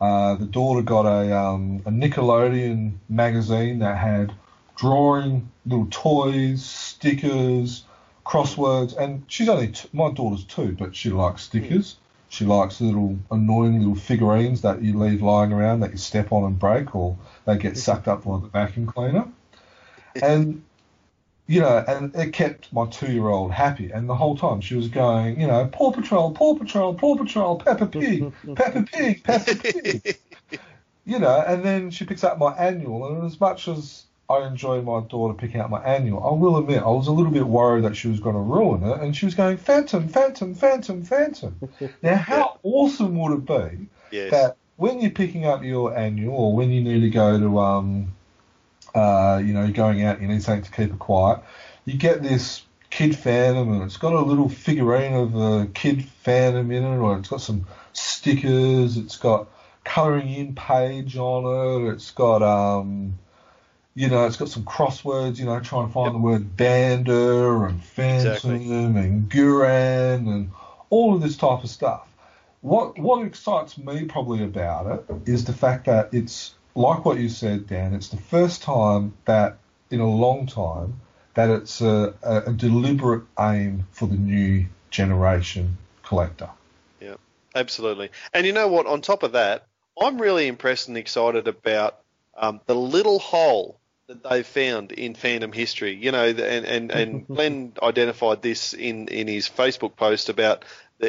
Uh, 0.00 0.36
the 0.36 0.46
daughter 0.46 0.82
got 0.82 1.06
a, 1.06 1.36
um, 1.36 1.82
a 1.84 1.90
Nickelodeon 1.90 2.92
magazine 3.08 3.80
that 3.80 3.96
had 3.96 4.32
drawing, 4.76 5.50
little 5.66 5.88
toys, 5.90 6.64
stickers, 6.64 7.84
crosswords, 8.24 8.96
and 8.96 9.24
she's 9.26 9.48
only 9.48 9.68
t- 9.68 9.88
my 9.92 10.12
daughter's 10.12 10.44
two, 10.44 10.76
but 10.78 10.94
she 10.94 11.10
likes 11.10 11.42
stickers. 11.42 11.96
She 12.28 12.44
likes 12.44 12.80
little 12.80 13.18
annoying 13.30 13.78
little 13.78 13.96
figurines 13.96 14.60
that 14.60 14.82
you 14.82 14.98
leave 14.98 15.22
lying 15.22 15.52
around 15.52 15.80
that 15.80 15.92
you 15.92 15.96
step 15.96 16.30
on 16.30 16.44
and 16.44 16.58
break, 16.58 16.94
or 16.94 17.16
they 17.46 17.56
get 17.56 17.76
sucked 17.86 18.06
up 18.06 18.24
by 18.24 18.38
the 18.38 18.48
vacuum 18.48 18.86
cleaner. 18.86 19.26
And 20.22 20.62
you 21.48 21.60
know, 21.60 21.82
and 21.88 22.14
it 22.14 22.34
kept 22.34 22.70
my 22.74 22.86
two-year-old 22.86 23.50
happy. 23.50 23.90
And 23.90 24.08
the 24.08 24.14
whole 24.14 24.36
time 24.36 24.60
she 24.60 24.76
was 24.76 24.86
going, 24.88 25.40
you 25.40 25.46
know, 25.46 25.66
Paw 25.66 25.90
Patrol, 25.90 26.30
Paw 26.32 26.54
Patrol, 26.54 26.94
Paw 26.94 27.16
Patrol, 27.16 27.58
Peppa 27.58 27.86
Pig, 27.86 28.32
Peppa 28.54 28.82
Pig, 28.82 29.24
Peppa 29.24 29.56
Pig. 29.56 30.18
You 31.04 31.18
know, 31.18 31.42
and 31.46 31.64
then 31.64 31.90
she 31.90 32.04
picks 32.04 32.22
up 32.22 32.38
my 32.38 32.52
annual, 32.52 33.08
and 33.08 33.24
as 33.24 33.40
much 33.40 33.66
as 33.66 34.04
I 34.28 34.46
enjoy 34.46 34.82
my 34.82 35.00
daughter 35.08 35.32
picking 35.32 35.58
up 35.58 35.70
my 35.70 35.82
annual, 35.82 36.22
I 36.22 36.34
will 36.34 36.58
admit 36.58 36.82
I 36.82 36.90
was 36.90 37.06
a 37.06 37.12
little 37.12 37.32
bit 37.32 37.46
worried 37.46 37.84
that 37.84 37.96
she 37.96 38.08
was 38.08 38.20
going 38.20 38.34
to 38.34 38.42
ruin 38.42 38.82
it, 38.82 39.00
and 39.00 39.16
she 39.16 39.24
was 39.24 39.34
going 39.34 39.56
Phantom, 39.56 40.06
Phantom, 40.06 40.54
Phantom, 40.54 41.02
Phantom. 41.02 41.70
now, 42.02 42.16
how 42.16 42.60
awesome 42.62 43.18
would 43.18 43.38
it 43.38 43.46
be 43.46 43.86
yes. 44.10 44.30
that 44.32 44.58
when 44.76 45.00
you're 45.00 45.10
picking 45.10 45.46
up 45.46 45.64
your 45.64 45.96
annual 45.96 46.36
or 46.36 46.54
when 46.54 46.70
you 46.70 46.82
need 46.82 47.00
to 47.00 47.08
go 47.08 47.40
to 47.40 47.58
um 47.58 48.12
uh 48.98 49.38
you 49.38 49.52
know 49.52 49.70
going 49.70 50.02
out 50.02 50.20
you 50.20 50.28
need 50.28 50.42
something 50.42 50.64
to 50.64 50.70
keep 50.70 50.92
it 50.92 50.98
quiet 50.98 51.40
you 51.84 51.96
get 51.96 52.22
this 52.22 52.62
kid 52.90 53.16
phantom 53.16 53.72
and 53.72 53.82
it's 53.82 53.96
got 53.96 54.12
a 54.12 54.20
little 54.20 54.48
figurine 54.48 55.14
of 55.14 55.34
a 55.36 55.66
kid 55.68 56.04
phantom 56.04 56.70
in 56.70 56.82
it 56.82 56.96
or 56.96 57.18
it's 57.18 57.28
got 57.28 57.40
some 57.40 57.66
stickers 57.92 58.96
it's 58.96 59.16
got 59.16 59.46
colouring 59.84 60.28
in 60.28 60.54
page 60.54 61.16
on 61.16 61.44
it 61.44 61.92
it's 61.92 62.10
got 62.10 62.42
um 62.42 63.18
you 63.98 64.08
know, 64.08 64.26
it's 64.26 64.36
got 64.36 64.48
some 64.48 64.62
crosswords, 64.62 65.40
you 65.40 65.44
know, 65.44 65.58
trying 65.58 65.88
to 65.88 65.92
find 65.92 66.14
the 66.14 66.20
word 66.20 66.56
Bandar 66.56 67.66
and 67.66 67.82
Phantom 67.82 68.30
Exactly. 68.30 68.70
and 68.70 69.28
Guran 69.28 70.28
and 70.32 70.50
all 70.88 71.16
of 71.16 71.20
this 71.20 71.36
type 71.36 71.64
of 71.64 71.68
stuff. 71.68 72.06
What 72.60 72.96
what 72.96 73.26
excites 73.26 73.76
me 73.76 74.04
probably 74.04 74.44
about 74.44 74.86
it 74.86 75.28
is 75.28 75.44
the 75.46 75.52
fact 75.52 75.86
that 75.86 76.14
it's 76.14 76.54
like 76.78 77.04
what 77.04 77.18
you 77.18 77.28
said, 77.28 77.66
Dan. 77.66 77.92
It's 77.92 78.08
the 78.08 78.16
first 78.16 78.62
time 78.62 79.14
that 79.24 79.58
in 79.90 80.00
a 80.00 80.08
long 80.08 80.46
time 80.46 81.00
that 81.34 81.50
it's 81.50 81.80
a, 81.80 82.14
a, 82.22 82.52
deliberate 82.52 83.24
aim 83.38 83.86
for 83.92 84.06
the 84.06 84.16
new 84.16 84.66
generation 84.90 85.76
collector. 86.02 86.50
Yeah, 87.00 87.16
absolutely. 87.54 88.10
And 88.32 88.46
you 88.46 88.52
know 88.52 88.68
what? 88.68 88.86
On 88.86 89.00
top 89.00 89.22
of 89.22 89.32
that, 89.32 89.66
I'm 90.00 90.20
really 90.20 90.46
impressed 90.46 90.88
and 90.88 90.96
excited 90.96 91.48
about 91.48 91.98
um, 92.36 92.60
the 92.66 92.74
little 92.74 93.18
hole 93.18 93.78
that 94.06 94.22
they've 94.22 94.46
found 94.46 94.92
in 94.92 95.14
Phantom 95.14 95.52
history. 95.52 95.94
You 95.94 96.12
know, 96.12 96.26
and 96.26 96.64
and, 96.64 96.90
and 96.92 97.26
Glenn 97.28 97.72
identified 97.82 98.42
this 98.42 98.72
in 98.72 99.08
in 99.08 99.26
his 99.26 99.48
Facebook 99.48 99.96
post 99.96 100.28
about 100.28 100.64
it, 101.00 101.06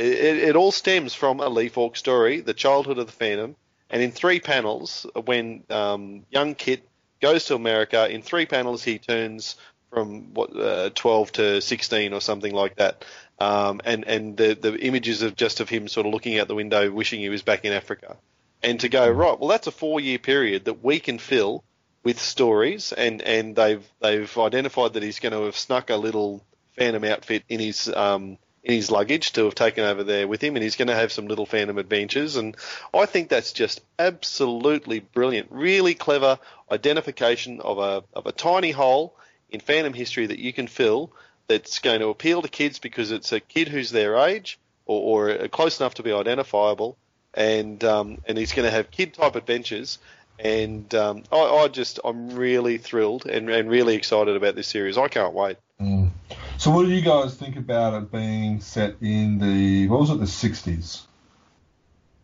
it 0.49 0.55
all 0.55 0.71
stems 0.71 1.13
from 1.13 1.39
a 1.39 1.49
Lee 1.49 1.69
Falk 1.69 1.95
story, 1.95 2.41
the 2.41 2.53
childhood 2.53 2.97
of 2.97 3.05
the 3.07 3.13
Phantom, 3.13 3.55
and 3.89 4.01
in 4.01 4.11
three 4.11 4.39
panels, 4.39 5.05
when 5.25 5.63
um, 5.69 6.25
young 6.29 6.55
Kit 6.55 6.87
goes 7.21 7.45
to 7.45 7.55
America, 7.55 8.09
in 8.09 8.21
three 8.21 8.45
panels 8.45 8.83
he 8.83 8.99
turns 8.99 9.55
from 9.89 10.33
what 10.33 10.55
uh, 10.55 10.89
12 10.93 11.31
to 11.33 11.61
16 11.61 12.13
or 12.13 12.21
something 12.21 12.53
like 12.53 12.75
that. 12.75 13.03
Um, 13.39 13.81
and 13.85 14.03
and 14.05 14.35
the 14.35 14.53
the 14.53 14.77
images 14.77 15.21
of 15.21 15.35
just 15.35 15.61
of 15.61 15.69
him 15.69 15.87
sort 15.87 16.05
of 16.05 16.13
looking 16.13 16.37
out 16.37 16.47
the 16.47 16.55
window, 16.55 16.91
wishing 16.91 17.21
he 17.21 17.29
was 17.29 17.41
back 17.41 17.63
in 17.63 17.71
Africa, 17.71 18.17
and 18.61 18.79
to 18.81 18.89
go 18.89 19.09
right, 19.09 19.39
well, 19.39 19.47
that's 19.47 19.67
a 19.67 19.71
four 19.71 20.01
year 20.01 20.19
period 20.19 20.65
that 20.65 20.83
we 20.83 20.99
can 20.99 21.19
fill 21.19 21.63
with 22.03 22.19
stories, 22.19 22.91
and 22.91 23.21
and 23.21 23.55
they've 23.55 23.87
they've 24.01 24.37
identified 24.37 24.93
that 24.93 25.03
he's 25.03 25.19
going 25.21 25.31
to 25.31 25.43
have 25.43 25.57
snuck 25.57 25.89
a 25.89 25.95
little 25.95 26.43
Phantom 26.77 27.03
outfit 27.05 27.43
in 27.47 27.61
his 27.61 27.87
um 27.87 28.37
in 28.63 28.73
his 28.73 28.91
luggage 28.91 29.31
to 29.33 29.45
have 29.45 29.55
taken 29.55 29.83
over 29.83 30.03
there 30.03 30.27
with 30.27 30.43
him, 30.43 30.55
and 30.55 30.63
he's 30.63 30.75
going 30.75 30.89
to 30.89 30.95
have 30.95 31.11
some 31.11 31.27
little 31.27 31.45
Phantom 31.45 31.77
adventures, 31.77 32.35
and 32.35 32.55
I 32.93 33.05
think 33.05 33.29
that's 33.29 33.53
just 33.53 33.81
absolutely 33.97 34.99
brilliant, 34.99 35.47
really 35.51 35.93
clever 35.93 36.39
identification 36.71 37.61
of 37.61 37.79
a 37.79 38.03
of 38.13 38.25
a 38.25 38.31
tiny 38.31 38.71
hole 38.71 39.15
in 39.49 39.59
Phantom 39.59 39.93
history 39.93 40.27
that 40.27 40.39
you 40.39 40.53
can 40.53 40.67
fill 40.67 41.11
that's 41.47 41.79
going 41.79 41.99
to 42.01 42.09
appeal 42.09 42.41
to 42.41 42.47
kids 42.47 42.79
because 42.79 43.11
it's 43.11 43.31
a 43.31 43.39
kid 43.39 43.67
who's 43.67 43.89
their 43.89 44.17
age 44.17 44.59
or, 44.85 45.31
or 45.31 45.47
close 45.47 45.79
enough 45.79 45.95
to 45.95 46.03
be 46.03 46.11
identifiable, 46.11 46.97
and 47.33 47.83
um, 47.83 48.19
and 48.27 48.37
he's 48.37 48.53
going 48.53 48.67
to 48.67 48.71
have 48.71 48.91
kid 48.91 49.13
type 49.13 49.35
adventures. 49.35 49.99
And 50.37 50.93
um, 50.95 51.23
I, 51.33 51.37
I 51.37 51.67
just 51.67 51.99
I'm 52.03 52.29
really 52.29 52.77
thrilled 52.77 53.25
and, 53.25 53.49
and 53.49 53.69
really 53.69 53.95
excited 53.95 54.37
about 54.37 54.55
this 54.55 54.67
series. 54.67 54.97
I 54.97 55.09
can't 55.09 55.33
wait. 55.33 55.57
Mm. 55.81 56.09
So, 56.57 56.71
what 56.71 56.83
do 56.85 56.89
you 56.91 57.01
guys 57.01 57.35
think 57.35 57.55
about 57.55 57.93
it 58.01 58.11
being 58.11 58.59
set 58.59 58.95
in 59.01 59.39
the 59.39 59.87
what 59.87 60.01
was 60.01 60.09
it, 60.09 60.19
the 60.19 60.25
'60s? 60.25 61.03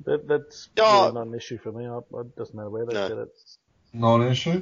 That, 0.06 0.27
that's 0.27 0.69
Yeah. 0.77 1.02
really 1.03 1.14
not 1.14 1.27
an 1.27 1.36
issue 1.36 1.57
for 1.57 1.72
me. 1.72 1.88
I, 1.88 1.98
it 2.19 2.36
doesn't 2.36 2.53
matter 2.56 2.69
where 2.69 2.86
they 2.86 2.94
No. 2.94 3.07
set 3.07 3.18
it. 3.18 3.30
Non-issue. 3.94 4.61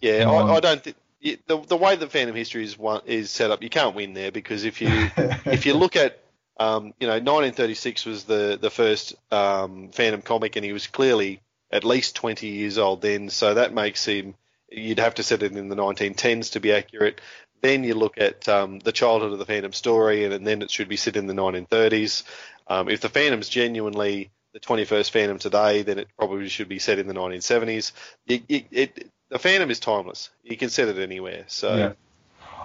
Yeah, 0.00 0.24
No, 0.24 0.34
I, 0.36 0.52
I'm- 0.52 0.60
don't 0.60 0.82
think 0.82 0.96
the 1.22 1.58
the 1.66 1.76
way 1.76 1.96
that 1.96 2.10
Phantom 2.10 2.34
History 2.34 2.62
is 2.64 2.78
one, 2.78 3.02
is 3.04 3.30
set 3.30 3.50
up, 3.50 3.62
you 3.62 3.68
can't 3.68 3.94
win 3.94 4.14
there 4.14 4.30
because 4.32 4.64
if 4.64 4.80
you 4.80 4.88
if 5.44 5.66
you 5.66 5.74
look 5.74 5.96
at 5.96 6.18
um, 6.58 6.94
you 7.00 7.06
know 7.06 7.14
1936 7.14 8.06
was 8.06 8.24
the 8.24 8.56
the 8.60 8.70
first 8.70 9.14
um, 9.32 9.90
Phantom 9.92 10.22
comic 10.22 10.56
and 10.56 10.64
he 10.64 10.72
was 10.72 10.86
clearly 10.86 11.40
at 11.72 11.84
least 11.84 12.16
20 12.16 12.46
years 12.48 12.78
old 12.78 13.02
then, 13.02 13.28
so 13.28 13.54
that 13.54 13.74
makes 13.74 14.04
him 14.04 14.34
you'd 14.70 14.98
have 14.98 15.16
to 15.16 15.22
set 15.22 15.42
it 15.42 15.52
in 15.52 15.68
the 15.68 15.76
1910s 15.76 16.52
to 16.52 16.60
be 16.60 16.72
accurate. 16.72 17.20
Then 17.60 17.84
you 17.84 17.94
look 17.94 18.18
at 18.18 18.48
um, 18.48 18.78
the 18.78 18.92
childhood 18.92 19.32
of 19.32 19.38
the 19.38 19.44
Phantom 19.44 19.72
story, 19.72 20.24
and, 20.24 20.46
then 20.46 20.62
it 20.62 20.70
should 20.70 20.88
be 20.88 20.96
set 20.96 21.16
in 21.16 21.26
the 21.26 21.34
1930s. 21.34 22.22
Um, 22.66 22.88
if 22.88 23.00
the 23.00 23.08
Phantom's 23.08 23.48
genuinely 23.48 24.30
the 24.52 24.60
21st 24.60 25.10
Phantom 25.10 25.38
today, 25.38 25.82
then 25.82 25.98
it 25.98 26.08
probably 26.18 26.48
should 26.48 26.68
be 26.68 26.78
set 26.78 26.98
in 26.98 27.06
the 27.06 27.14
1970s. 27.14 27.92
It, 28.26 28.42
it, 28.48 28.66
it, 28.70 29.10
the 29.28 29.38
Phantom 29.38 29.70
is 29.70 29.80
timeless. 29.80 30.30
You 30.42 30.56
can 30.56 30.70
set 30.70 30.88
it 30.88 30.98
anywhere. 30.98 31.44
So 31.48 31.76
Yeah. 31.76 31.92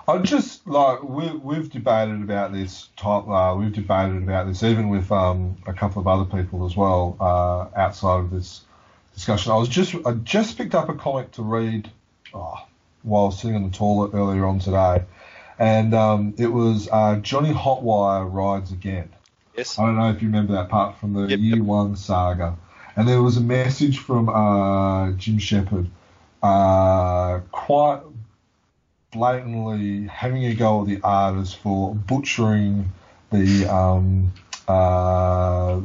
I 0.07 0.19
just 0.19 0.68
like 0.68 1.02
we 1.02 1.32
we've 1.32 1.69
debated 1.72 2.22
about 2.22 2.53
this 2.53 2.90
type. 2.95 3.27
Uh, 3.27 3.56
we've 3.57 3.73
debated 3.73 4.18
about 4.18 4.45
this 4.45 4.61
even 4.61 4.90
with 4.90 5.11
um, 5.11 5.57
a 5.65 5.73
couple 5.73 5.99
of 5.99 6.07
other 6.07 6.26
people 6.26 6.65
as 6.65 6.77
well 6.77 7.18
uh, 7.19 7.65
outside 7.76 8.19
of 8.19 8.30
this 8.30 8.61
discussion. 9.15 9.52
I 9.52 9.56
was 9.56 9.68
just 9.68 9.95
I 10.06 10.11
just 10.11 10.57
picked 10.57 10.76
up 10.76 10.90
a 10.90 10.94
comic 10.94 11.32
to 11.34 11.41
read 11.41 11.90
oh, 12.36 12.66
while 13.03 13.24
I 13.24 13.26
was 13.28 13.40
sitting 13.40 13.56
on 13.56 13.64
the 13.64 13.76
toilet 13.76 14.14
earlier 14.14 14.45
on 14.45 14.60
today, 14.60 15.03
and 15.57 15.94
um, 15.94 16.36
it 16.38 16.48
was 16.48 16.90
uh, 16.91 17.18
Johnny 17.18 17.53
Hotwire 17.53 18.32
rides 18.32 18.72
again. 18.72 19.10
yes, 19.57 19.80
I 19.80 19.86
don't 19.86 19.98
know 19.98 20.10
if 20.12 20.22
you 20.22 20.28
remember 20.28 20.53
that 20.53 20.70
part 20.70 20.98
from 20.99 21.14
the 21.14 21.28
Yep, 21.28 21.40
year 21.40 21.56
yep. 21.57 21.64
one 21.64 21.95
saga. 21.95 22.57
And 22.95 23.07
there 23.07 23.22
was 23.22 23.38
a 23.38 23.41
message 23.41 23.99
from 23.99 24.30
uh, 24.30 25.12
Jim 25.14 25.38
Shepherd, 25.40 25.90
uh, 26.44 27.40
quite 27.52 28.02
blatantly 29.12 30.07
having 30.07 30.45
a 30.45 30.53
go 30.53 30.82
at 30.82 30.88
the 30.88 30.99
artist 31.03 31.57
for 31.57 31.95
butchering 31.95 32.91
the 33.32 33.66
um, 33.66 34.32
uh, 34.68 35.80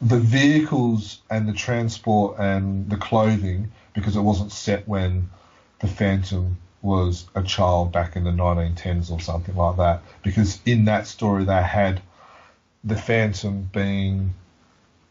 the 0.00 0.18
vehicles 0.18 1.20
and 1.30 1.48
the 1.48 1.52
transport 1.52 2.38
and 2.38 2.88
the 2.90 2.96
clothing 2.96 3.70
because 3.94 4.16
it 4.16 4.20
wasn't 4.20 4.52
set 4.52 4.86
when 4.88 5.28
the 5.80 5.88
Phantom 5.88 6.56
was 6.82 7.26
a 7.34 7.42
child 7.42 7.92
back 7.92 8.16
in 8.16 8.24
the 8.24 8.30
1910s 8.30 9.10
or 9.10 9.20
something 9.20 9.54
like 9.56 9.76
that. 9.76 10.02
Because 10.22 10.58
in 10.64 10.86
that 10.86 11.06
story, 11.06 11.44
they 11.44 11.62
had 11.62 12.00
the 12.84 12.96
Phantom 12.96 13.68
being, 13.72 14.34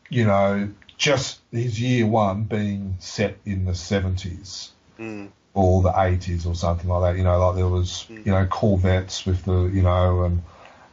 you 0.10 0.26
know, 0.26 0.70
just 0.98 1.40
his 1.52 1.80
year 1.80 2.06
one 2.08 2.44
being 2.44 2.96
set 3.00 3.38
in 3.46 3.66
the 3.66 3.72
70s 3.74 4.70
Mm. 5.00 5.30
or 5.54 5.82
the 5.82 5.92
80s 5.92 6.46
or 6.46 6.56
something 6.56 6.90
like 6.90 7.14
that. 7.14 7.18
You 7.18 7.24
know, 7.24 7.40
like 7.40 7.56
there 7.56 7.68
was, 7.68 8.06
you 8.10 8.32
know, 8.32 8.46
Corvettes 8.46 9.26
with 9.26 9.46
the, 9.46 9.64
you 9.74 9.82
know, 9.82 10.24
and 10.24 10.42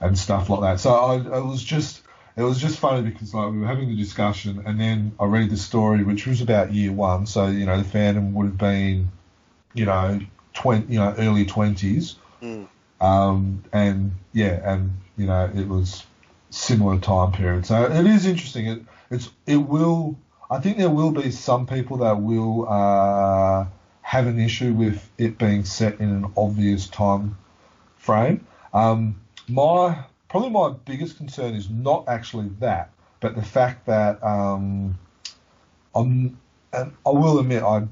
and 0.01 0.17
stuff 0.19 0.49
like 0.51 0.61
that. 0.61 0.79
So 0.81 0.93
I, 0.95 1.17
it 1.17 1.45
was 1.45 1.65
just, 1.65 2.03
it 2.37 2.43
was 2.43 2.61
just 2.61 2.79
funny 2.79 3.03
because 3.03 3.35
like 3.35 3.51
we 3.51 3.59
were 3.61 3.67
having 3.67 3.89
the 3.89 3.97
discussion, 3.97 4.63
and 4.67 4.79
then 4.79 5.13
I 5.19 5.25
read 5.25 5.51
the 5.51 5.57
story, 5.57 6.05
which 6.05 6.27
was 6.27 6.41
about 6.41 6.73
year 6.73 6.93
one. 6.93 7.27
So 7.27 7.47
you 7.49 7.65
know, 7.67 7.79
the 7.79 7.85
Phantom 7.85 8.33
would 8.35 8.47
have 8.47 8.59
been, 8.59 9.11
you 9.77 9.85
know, 9.85 10.21
twenty, 10.55 10.95
you 10.95 10.99
know, 10.99 11.15
early 11.19 11.45
20s. 11.45 12.17
Mm. 12.43 12.67
Um, 13.01 13.63
and 13.73 14.13
yeah, 14.33 14.73
and 14.73 14.91
you 15.17 15.27
know, 15.27 15.51
it 15.55 15.69
was 15.69 16.05
similar 16.51 16.99
time 16.99 17.33
period. 17.33 17.67
So 17.67 17.85
it 17.85 18.07
is 18.07 18.27
interesting. 18.27 18.67
It 18.67 18.83
it's 19.11 19.31
it 19.47 19.57
will. 19.57 20.17
I 20.51 20.59
think 20.61 20.79
there 20.79 20.91
will 20.91 21.11
be 21.11 21.31
some 21.31 21.67
people 21.67 21.99
that 21.99 22.21
will 22.21 22.69
uh, 22.69 23.67
have 24.03 24.27
an 24.27 24.39
issue 24.39 24.73
with 24.73 25.09
it 25.19 25.39
being 25.39 25.65
set 25.65 26.01
in 26.01 26.09
an 26.09 26.33
obvious 26.37 26.89
time 26.89 27.37
frame. 27.97 28.47
Um, 28.73 29.21
my 29.49 30.05
probably 30.29 30.51
my 30.51 30.75
biggest 30.85 31.17
concern 31.17 31.55
is 31.55 31.69
not 31.69 32.05
actually 32.09 32.49
that, 32.61 32.91
but 33.21 33.35
the 33.35 33.43
fact 33.43 33.87
that 33.87 34.23
um, 34.23 34.99
I'm 35.95 36.39
and 36.73 36.93
I 37.05 37.11
will 37.11 37.39
admit 37.39 37.63
I 37.63 37.87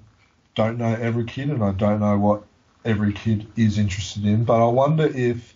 don't 0.54 0.78
know 0.78 0.94
every 0.94 1.24
kid 1.24 1.50
and 1.50 1.62
I 1.62 1.72
don't 1.72 2.00
know 2.00 2.18
what 2.18 2.44
every 2.84 3.12
kid 3.12 3.46
is 3.56 3.78
interested 3.78 4.24
in, 4.24 4.44
but 4.44 4.62
I 4.62 4.68
wonder 4.68 5.06
if 5.06 5.54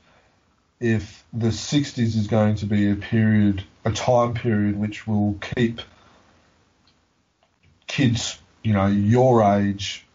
if 0.81 1.25
the 1.33 1.49
60s 1.49 1.99
is 2.17 2.29
going 2.29 2.55
to 2.57 2.67
be 2.67 2.91
a 2.91 2.95
period, 2.95 3.65
a 3.85 3.91
time 3.91 4.33
period 4.35 4.79
which 4.79 5.09
will 5.09 5.37
keep 5.57 5.81
kids, 7.89 8.39
you 8.63 8.73
know, 8.73 8.87
your 8.87 9.43
age, 9.43 10.07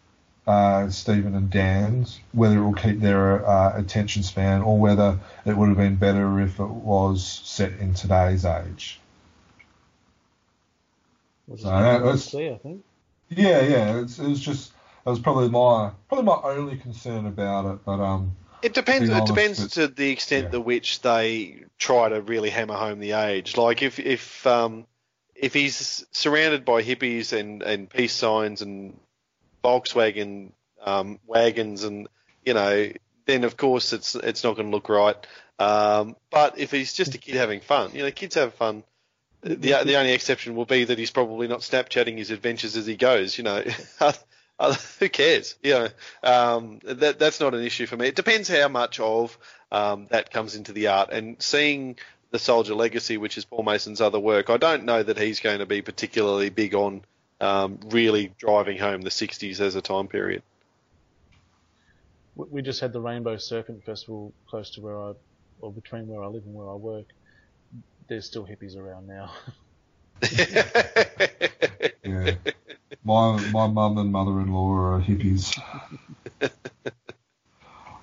uh, 0.46 0.88
Stephen 0.88 1.34
and 1.34 1.50
Dan's, 1.50 2.18
whether 2.32 2.58
it 2.58 2.64
will 2.64 2.74
keep 2.74 3.00
their 3.00 3.46
uh, 3.46 3.78
attention 3.78 4.22
span 4.22 4.62
or 4.62 4.78
whether 4.78 5.18
it 5.44 5.54
would 5.54 5.68
have 5.68 5.76
been 5.76 5.96
better 5.96 6.40
if 6.40 6.58
it 6.58 6.66
was 6.66 7.22
set 7.44 7.72
in 7.74 7.92
today's 7.92 8.44
age. 8.46 9.00
Is 11.52 11.60
So 11.60 11.68
that 11.68 12.02
what 12.02 12.12
was- 12.12 12.24
see, 12.24 12.48
I 12.50 12.56
think. 12.56 12.82
Yeah, 13.36 13.62
yeah, 13.62 14.00
it's, 14.00 14.18
it 14.18 14.28
was 14.28 14.40
just 14.40 14.72
that 15.04 15.10
was 15.10 15.18
probably 15.20 15.48
my 15.48 15.90
probably 16.08 16.24
my 16.24 16.40
only 16.44 16.76
concern 16.76 17.26
about 17.26 17.66
it, 17.74 17.84
but 17.84 18.00
um, 18.00 18.36
It 18.62 18.74
depends. 18.74 19.10
Be 19.10 19.16
It 19.16 19.26
depends 19.26 19.60
but- 19.60 19.72
to 19.72 19.88
the 19.88 20.10
extent 20.10 20.44
yeah. 20.44 20.50
to 20.52 20.60
which 20.60 21.00
they 21.02 21.64
try 21.78 22.08
to 22.08 22.20
really 22.22 22.50
hammer 22.50 22.74
home 22.74 23.00
the 23.00 23.12
age. 23.12 23.56
Like 23.56 23.82
if 23.82 23.98
if 23.98 24.46
um, 24.46 24.86
if 25.34 25.52
he's 25.52 26.06
surrounded 26.12 26.64
by 26.64 26.82
hippies 26.82 27.32
and, 27.38 27.62
and 27.62 27.90
peace 27.90 28.12
signs 28.12 28.62
and 28.62 28.98
Volkswagen 29.62 30.52
um, 30.82 31.18
wagons 31.26 31.84
and 31.84 32.08
you 32.44 32.54
know, 32.54 32.90
then 33.26 33.44
of 33.44 33.56
course 33.56 33.92
it's 33.92 34.14
it's 34.14 34.44
not 34.44 34.56
going 34.56 34.70
to 34.70 34.74
look 34.74 34.88
right. 34.88 35.16
Um, 35.58 36.16
but 36.30 36.58
if 36.58 36.70
he's 36.70 36.92
just 36.92 37.14
a 37.14 37.18
kid 37.18 37.36
having 37.36 37.60
fun, 37.60 37.90
you 37.94 38.02
know, 38.02 38.10
kids 38.10 38.34
have 38.34 38.54
fun. 38.54 38.82
The 39.44 39.82
the 39.84 39.96
only 39.96 40.12
exception 40.12 40.56
will 40.56 40.64
be 40.64 40.84
that 40.84 40.98
he's 40.98 41.10
probably 41.10 41.48
not 41.48 41.60
Snapchatting 41.60 42.16
his 42.16 42.30
adventures 42.30 42.76
as 42.76 42.86
he 42.86 42.96
goes. 42.96 43.36
You 43.36 43.44
know, 43.44 43.62
who 44.98 45.08
cares? 45.10 45.56
You 45.62 45.72
know, 45.74 45.88
um, 46.22 46.80
that 46.84 47.18
that's 47.18 47.40
not 47.40 47.52
an 47.52 47.62
issue 47.62 47.84
for 47.84 47.96
me. 47.96 48.06
It 48.06 48.16
depends 48.16 48.48
how 48.48 48.68
much 48.68 49.00
of 49.00 49.36
um, 49.70 50.06
that 50.08 50.30
comes 50.30 50.54
into 50.54 50.72
the 50.72 50.86
art. 50.86 51.10
And 51.12 51.40
seeing 51.42 51.96
the 52.30 52.38
Soldier 52.38 52.74
Legacy, 52.74 53.18
which 53.18 53.36
is 53.36 53.44
Paul 53.44 53.64
Mason's 53.64 54.00
other 54.00 54.18
work, 54.18 54.48
I 54.48 54.56
don't 54.56 54.84
know 54.84 55.02
that 55.02 55.18
he's 55.18 55.40
going 55.40 55.58
to 55.58 55.66
be 55.66 55.82
particularly 55.82 56.48
big 56.48 56.74
on 56.74 57.02
um, 57.40 57.80
really 57.88 58.32
driving 58.38 58.78
home 58.78 59.02
the 59.02 59.10
'60s 59.10 59.60
as 59.60 59.74
a 59.74 59.82
time 59.82 60.08
period. 60.08 60.42
We 62.34 62.62
just 62.62 62.80
had 62.80 62.94
the 62.94 63.00
Rainbow 63.00 63.36
Serpent 63.36 63.84
Festival 63.84 64.32
close 64.48 64.70
to 64.70 64.80
where 64.80 64.98
I, 64.98 65.12
or 65.60 65.70
between 65.70 66.08
where 66.08 66.22
I 66.22 66.28
live 66.28 66.44
and 66.46 66.54
where 66.54 66.70
I 66.70 66.74
work. 66.74 67.06
There's 68.08 68.26
still 68.26 68.46
hippies 68.46 68.76
around 68.76 69.06
now. 69.06 69.30
yeah, 72.04 72.34
my 73.02 73.40
my 73.50 73.66
mum 73.66 73.98
and 73.98 74.12
mother-in-law 74.12 74.72
are 74.72 75.00
hippies. 75.00 75.58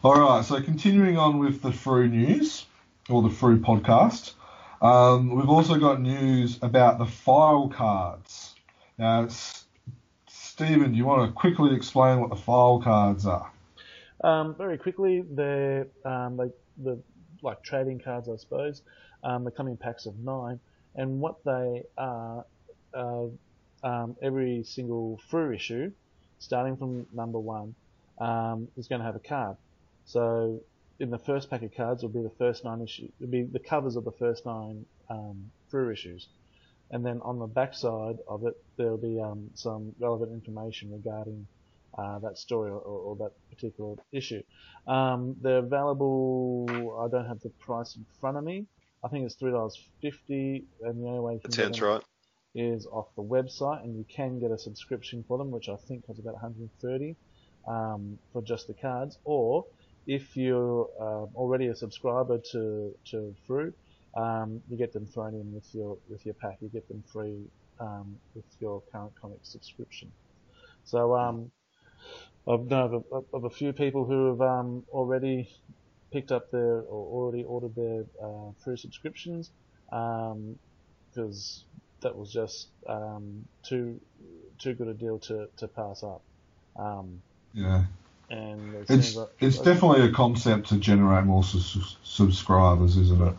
All 0.04 0.20
right, 0.20 0.44
so 0.44 0.60
continuing 0.62 1.20
on 1.20 1.38
with 1.38 1.62
the 1.62 1.72
Frew 1.72 2.08
news 2.08 2.66
or 3.10 3.22
the 3.22 3.30
Frew 3.30 3.60
podcast, 3.60 4.34
um, 4.82 5.36
we've 5.36 5.50
also 5.50 5.78
got 5.78 6.02
news 6.02 6.58
about 6.64 6.98
the 6.98 7.06
file 7.06 7.70
cards. 7.70 8.56
Now, 8.98 9.26
S- 9.26 9.66
Stephen, 10.28 10.92
do 10.92 10.98
you 10.98 11.06
want 11.06 11.30
to 11.30 11.34
quickly 11.34 11.76
explain 11.76 12.20
what 12.20 12.32
the 12.32 12.36
file 12.36 12.82
cards 12.82 13.28
are? 13.28 13.52
Um, 14.24 14.56
very 14.56 14.80
quickly, 14.80 15.24
they're 15.30 15.88
um, 16.04 16.38
like 16.38 16.54
the 16.82 17.00
like 17.44 17.64
trading 17.64 18.00
cards, 18.00 18.28
I 18.28 18.38
suppose. 18.38 18.82
Um, 19.24 19.44
they 19.44 19.52
come 19.52 19.68
in 19.68 19.78
packs 19.78 20.06
of 20.06 20.18
nine, 20.20 20.60
and 20.96 21.20
what 21.20 21.44
they 21.44 21.84
are, 21.98 22.46
uh, 22.94 23.26
um, 23.84 24.16
every 24.22 24.64
single 24.64 25.20
Frew 25.30 25.54
issue, 25.54 25.92
starting 26.40 26.78
from 26.78 27.06
number 27.14 27.40
one, 27.40 27.76
um, 28.20 28.68
is 28.78 28.88
going 28.88 29.00
to 29.00 29.06
have 29.06 29.16
a 29.16 29.20
card. 29.20 29.58
So 30.06 30.62
in 31.00 31.10
the 31.10 31.18
first 31.18 31.50
pack 31.50 31.64
of 31.64 31.74
cards 31.76 32.04
will 32.04 32.10
be 32.10 32.22
the 32.22 32.36
first 32.38 32.64
nine 32.64 32.82
issues, 32.82 33.12
will 33.20 33.28
be 33.28 33.44
the 33.44 33.60
covers 33.60 33.96
of 33.96 34.04
the 34.04 34.12
first 34.12 34.46
nine 34.46 34.86
um, 35.10 35.52
Frew 35.70 35.92
issues, 35.92 36.28
and 36.90 37.06
then 37.06 37.22
on 37.22 37.40
the 37.40 37.48
back 37.48 37.74
side 37.74 38.18
of 38.28 38.46
it 38.46 38.56
there'll 38.78 38.98
be 38.98 39.20
um, 39.22 39.50
some 39.56 39.94
relevant 40.00 40.32
information 40.32 40.92
regarding 40.92 41.48
uh, 41.98 42.20
that 42.20 42.38
story 42.38 42.72
or, 42.72 42.80
or 42.80 43.16
that 43.18 43.32
particular 43.50 43.96
issue. 44.12 44.42
Um, 44.88 45.36
they're 45.42 45.60
available. 45.60 46.66
I 47.00 47.08
don't 47.10 47.28
have 47.28 47.42
the 47.42 47.50
price 47.50 47.96
in 47.96 48.06
front 48.20 48.38
of 48.38 48.44
me. 48.44 48.66
I 49.04 49.08
think 49.08 49.26
it's 49.26 49.36
three 49.36 49.52
dollars 49.52 49.80
fifty, 50.02 50.66
and 50.82 51.04
the 51.04 51.08
only 51.08 51.20
way 51.20 51.34
you 51.34 51.40
can 51.40 51.52
get 51.52 51.74
them 51.74 51.88
right. 51.88 52.04
is 52.54 52.86
off 52.86 53.08
the 53.16 53.24
website, 53.24 53.84
and 53.84 53.98
you 53.98 54.06
can 54.08 54.40
get 54.40 54.52
a 54.52 54.58
subscription 54.58 55.24
for 55.28 55.38
them, 55.38 55.52
which 55.52 55.70
I 55.70 55.76
think 55.88 56.06
costs 56.06 56.20
about 56.20 56.34
130 56.34 57.16
um, 57.68 58.18
for 58.32 58.42
just 58.42 58.68
the 58.68 58.74
cards. 58.74 59.18
Or 59.24 59.66
if 60.08 60.36
you're 60.36 60.90
um, 61.00 61.30
already 61.36 61.68
a 61.68 61.76
subscriber 61.76 62.40
to 62.52 62.94
to 63.12 63.36
Frew, 63.48 63.74
um, 64.16 64.62
you 64.70 64.78
get 64.78 64.94
them 64.94 65.06
thrown 65.06 65.34
in 65.34 65.54
with 65.54 65.74
your 65.74 65.98
with 66.10 66.26
your 66.26 66.36
pack. 66.36 66.58
You 66.62 66.70
get 66.70 66.88
them 66.88 67.04
free 67.12 67.48
um, 67.80 68.18
with 68.36 68.46
your 68.60 68.82
current 68.92 69.14
comic 69.20 69.40
subscription. 69.44 70.12
So 70.84 71.16
um, 71.16 71.52
I've 72.48 72.66
known 72.66 72.94
of 72.96 73.06
a, 73.12 73.36
of 73.38 73.44
a 73.46 73.50
few 73.50 73.74
people 73.74 74.06
who 74.06 74.28
have 74.30 74.42
um, 74.42 74.84
already 74.90 75.50
picked 76.12 76.32
up 76.32 76.52
their 76.52 76.82
or 76.82 77.26
already 77.26 77.44
ordered 77.44 77.76
their 77.76 78.06
uh, 78.24 78.52
Frew 78.64 78.78
subscriptions 78.78 79.50
because 79.90 81.64
that 82.02 82.16
was 82.16 82.32
just 82.32 82.68
um, 82.88 83.46
too 83.64 84.00
too 84.60 84.74
good 84.74 84.88
a 84.88 84.94
deal 84.94 85.20
to, 85.20 85.48
to 85.58 85.68
pass 85.68 86.04
up. 86.04 86.22
Um, 86.78 87.22
Yeah, 87.54 87.84
and 88.30 88.76
it 88.76 88.90
it's 88.90 89.16
like, 89.16 89.30
it's 89.40 89.58
definitely 89.58 90.02
a 90.08 90.12
concept 90.12 90.70
to 90.70 90.78
generate 90.78 91.26
more 91.26 91.44
sus- 91.44 91.98
subscribers, 92.04 92.98
isn't 92.98 93.22
it? 93.22 93.34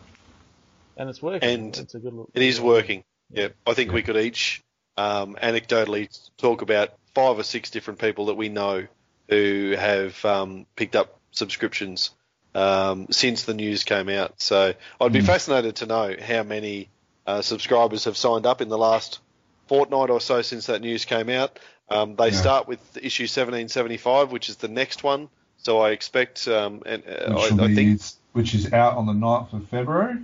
and 0.97 1.09
it's 1.09 1.23
working. 1.23 1.49
and 1.49 1.77
it's 1.79 1.95
a 1.95 1.99
good. 1.99 2.13
look- 2.13 2.31
It 2.35 2.43
is 2.43 2.61
working. 2.61 3.03
Yeah, 3.31 3.49
I 3.67 3.75
think 3.75 3.89
Yeah. 3.89 3.95
we 3.95 4.03
could 4.03 4.17
each 4.17 4.61
um, 4.99 5.37
anecdotally 5.43 6.09
talk 6.37 6.61
about 6.63 6.91
five 7.15 7.39
or 7.39 7.43
six 7.43 7.71
different 7.71 7.99
people 7.99 8.27
that 8.27 8.35
we 8.35 8.49
know 8.51 8.87
who 9.29 9.75
have 9.79 10.23
um, 10.25 10.67
picked 10.77 10.97
up 10.97 11.19
subscriptions 11.31 12.11
um, 12.55 13.07
since 13.11 13.45
the 13.45 13.55
news 13.55 13.85
came 13.85 14.09
out. 14.09 14.41
So 14.41 14.75
I'd 15.01 15.13
be 15.13 15.21
Mm. 15.21 15.27
fascinated 15.27 15.77
to 15.77 15.87
know 15.87 16.15
how 16.21 16.43
many 16.43 16.89
uh, 17.27 17.41
subscribers 17.43 18.05
have 18.05 18.17
signed 18.17 18.47
up 18.47 18.61
in 18.61 18.69
the 18.69 18.79
last 18.79 19.21
fortnight 19.69 20.11
or 20.11 20.21
so 20.21 20.43
since 20.43 20.67
that 20.67 20.81
news 20.81 21.05
came 21.05 21.29
out. 21.31 21.59
Um, 21.89 22.17
they 22.17 22.27
Yeah. 22.31 22.41
start 22.41 22.69
with 22.69 22.81
issue 22.97 23.27
1775, 23.27 24.33
which 24.33 24.49
is 24.49 24.57
the 24.57 24.69
next 24.69 25.03
one. 25.05 25.29
So 25.59 25.81
I 25.81 25.91
expect, 25.91 26.49
um, 26.49 26.83
and 26.85 27.03
uh, 27.07 27.39
I, 27.39 27.51
will 27.53 27.61
I 27.63 27.67
be, 27.69 27.75
think 27.75 28.01
which 28.33 28.55
is 28.55 28.73
out 28.73 28.97
on 28.97 29.07
the 29.07 29.13
9th 29.13 29.53
of 29.53 29.69
February. 29.69 30.17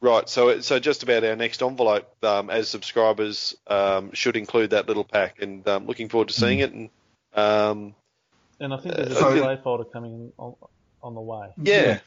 Right, 0.00 0.28
so 0.28 0.60
so 0.60 0.78
just 0.78 1.02
about 1.02 1.24
our 1.24 1.34
next 1.34 1.60
envelope 1.60 2.06
um, 2.24 2.50
as 2.50 2.68
subscribers 2.68 3.56
um, 3.66 4.12
should 4.12 4.36
include 4.36 4.70
that 4.70 4.86
little 4.86 5.02
pack, 5.04 5.42
and 5.42 5.66
um, 5.68 5.86
looking 5.86 6.08
forward 6.08 6.28
to 6.28 6.34
seeing 6.34 6.60
it. 6.60 6.72
And 6.72 6.88
um, 7.34 7.94
And 8.60 8.72
I 8.72 8.76
think 8.78 8.94
there's 8.94 9.10
a 9.10 9.14
So- 9.16 9.34
display 9.34 9.58
folder 9.62 9.84
coming 9.84 10.12
in 10.38 10.54
on, 11.02 11.08
on 11.08 11.14
the 11.14 11.20
way. 11.20 11.48
yeah, 11.62 12.00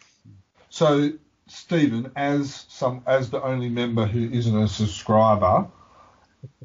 So, 0.70 1.12
Stephen, 1.48 2.12
as 2.16 2.66
some 2.70 3.04
as 3.08 3.30
the 3.30 3.44
only 3.44 3.70
member 3.70 4.06
who 4.06 4.30
isn't 4.32 4.58
a 4.58 4.68
subscriber, 4.68 5.68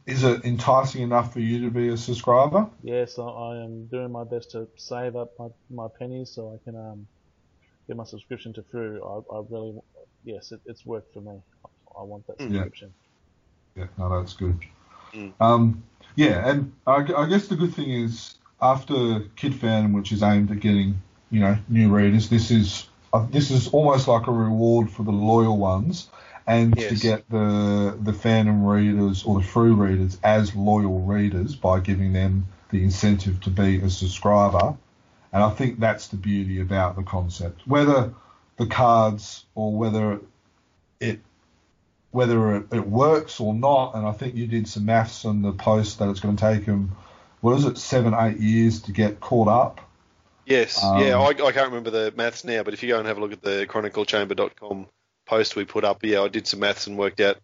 is 0.06 0.24
it 0.24 0.44
enticing 0.44 1.02
enough 1.02 1.32
for 1.32 1.40
you 1.40 1.60
to 1.62 1.70
be 1.70 1.88
a 1.88 1.96
subscriber? 1.96 2.68
Yes, 2.82 3.18
I, 3.18 3.24
I 3.24 3.64
am 3.64 3.88
doing 3.88 4.12
my 4.12 4.24
best 4.24 4.52
to 4.52 4.68
save 4.76 5.16
up 5.16 5.30
my, 5.38 5.48
my 5.70 5.88
pennies 5.98 6.32
so 6.34 6.54
I 6.54 6.58
can 6.64 6.78
um, 6.78 7.08
get 7.88 7.96
my 7.96 8.04
subscription 8.04 8.52
to 8.54 8.64
Frew. 8.70 9.02
I, 9.04 9.36
I 9.36 9.42
really, 9.50 9.74
yes, 10.24 10.52
it, 10.52 10.60
it's 10.66 10.86
worked 10.86 11.12
for 11.14 11.20
me. 11.22 11.40
I, 11.66 12.00
I 12.00 12.04
want 12.04 12.26
that 12.28 12.40
Mm. 12.40 12.54
Yeah. 12.54 12.64
subscription. 12.64 12.94
Yeah, 13.76 13.86
no, 13.98 14.20
that's 14.20 14.34
good. 14.34 14.58
Mm. 15.14 15.34
Um, 15.40 15.84
yeah, 16.16 16.48
and 16.50 16.72
I, 16.86 16.96
I 17.16 17.26
guess 17.28 17.48
the 17.48 17.56
good 17.56 17.74
thing 17.74 17.90
is 17.90 18.36
after 18.60 19.20
Kid 19.36 19.54
Phantom, 19.54 19.92
which 19.92 20.12
is 20.12 20.22
aimed 20.22 20.50
at 20.50 20.60
getting 20.60 21.02
you 21.30 21.40
know 21.40 21.56
new 21.68 21.94
readers, 21.94 22.28
this 22.28 22.50
is 22.50 22.86
uh, 23.12 23.26
this 23.30 23.50
is 23.50 23.68
almost 23.68 24.08
like 24.08 24.26
a 24.26 24.32
reward 24.32 24.90
for 24.90 25.02
the 25.02 25.12
loyal 25.12 25.56
ones, 25.56 26.08
and 26.46 26.76
to 26.76 26.94
get 26.96 27.28
the 27.30 27.96
the 28.00 28.12
fandom 28.12 28.66
readers 28.66 29.24
or 29.24 29.40
the 29.40 29.46
free 29.46 29.70
readers 29.70 30.18
as 30.22 30.54
loyal 30.54 31.00
readers 31.00 31.56
by 31.56 31.80
giving 31.80 32.12
them 32.12 32.46
the 32.70 32.82
incentive 32.82 33.40
to 33.42 33.50
be 33.50 33.80
a 33.80 33.90
subscriber. 33.90 34.76
And 35.32 35.42
I 35.42 35.50
think 35.50 35.80
that's 35.80 36.08
the 36.08 36.16
beauty 36.16 36.60
about 36.60 36.96
the 36.96 37.02
concept. 37.02 37.66
Whether 37.66 38.14
the 38.56 38.66
cards 38.66 39.44
or 39.54 39.72
whether 39.72 40.20
it 41.00 41.20
whether 42.10 42.56
it, 42.56 42.66
it 42.72 42.86
works 42.86 43.40
or 43.40 43.52
not, 43.52 43.94
and 43.94 44.06
I 44.06 44.12
think 44.12 44.34
you 44.34 44.46
did 44.46 44.66
some 44.68 44.86
maths 44.86 45.26
on 45.26 45.42
the 45.42 45.52
post 45.52 45.98
that 45.98 46.08
it's 46.08 46.20
going 46.20 46.36
to 46.36 46.42
take 46.42 46.64
them, 46.64 46.96
what 47.42 47.58
is 47.58 47.66
it, 47.66 47.76
seven, 47.76 48.14
eight 48.14 48.38
years 48.38 48.80
to 48.82 48.92
get 48.92 49.20
caught 49.20 49.48
up. 49.48 49.80
Yes, 50.46 50.82
Um, 50.82 51.00
yeah, 51.00 51.18
I, 51.18 51.26
I 51.30 51.52
can't 51.52 51.68
remember 51.68 51.90
the 51.90 52.12
maths 52.16 52.44
now, 52.44 52.62
but 52.62 52.72
if 52.72 52.82
you 52.82 52.88
go 52.88 52.98
and 52.98 53.06
have 53.08 53.18
a 53.18 53.20
look 53.20 53.32
at 53.32 53.42
the 53.42 53.66
chroniclechamber.com 53.68 54.86
post 55.26 55.56
we 55.56 55.64
put 55.64 55.84
up, 55.84 56.04
yeah, 56.04 56.22
I 56.22 56.28
did 56.28 56.46
some 56.46 56.60
maths 56.60 56.86
and 56.86 56.96
worked 56.96 57.20
out. 57.20 57.38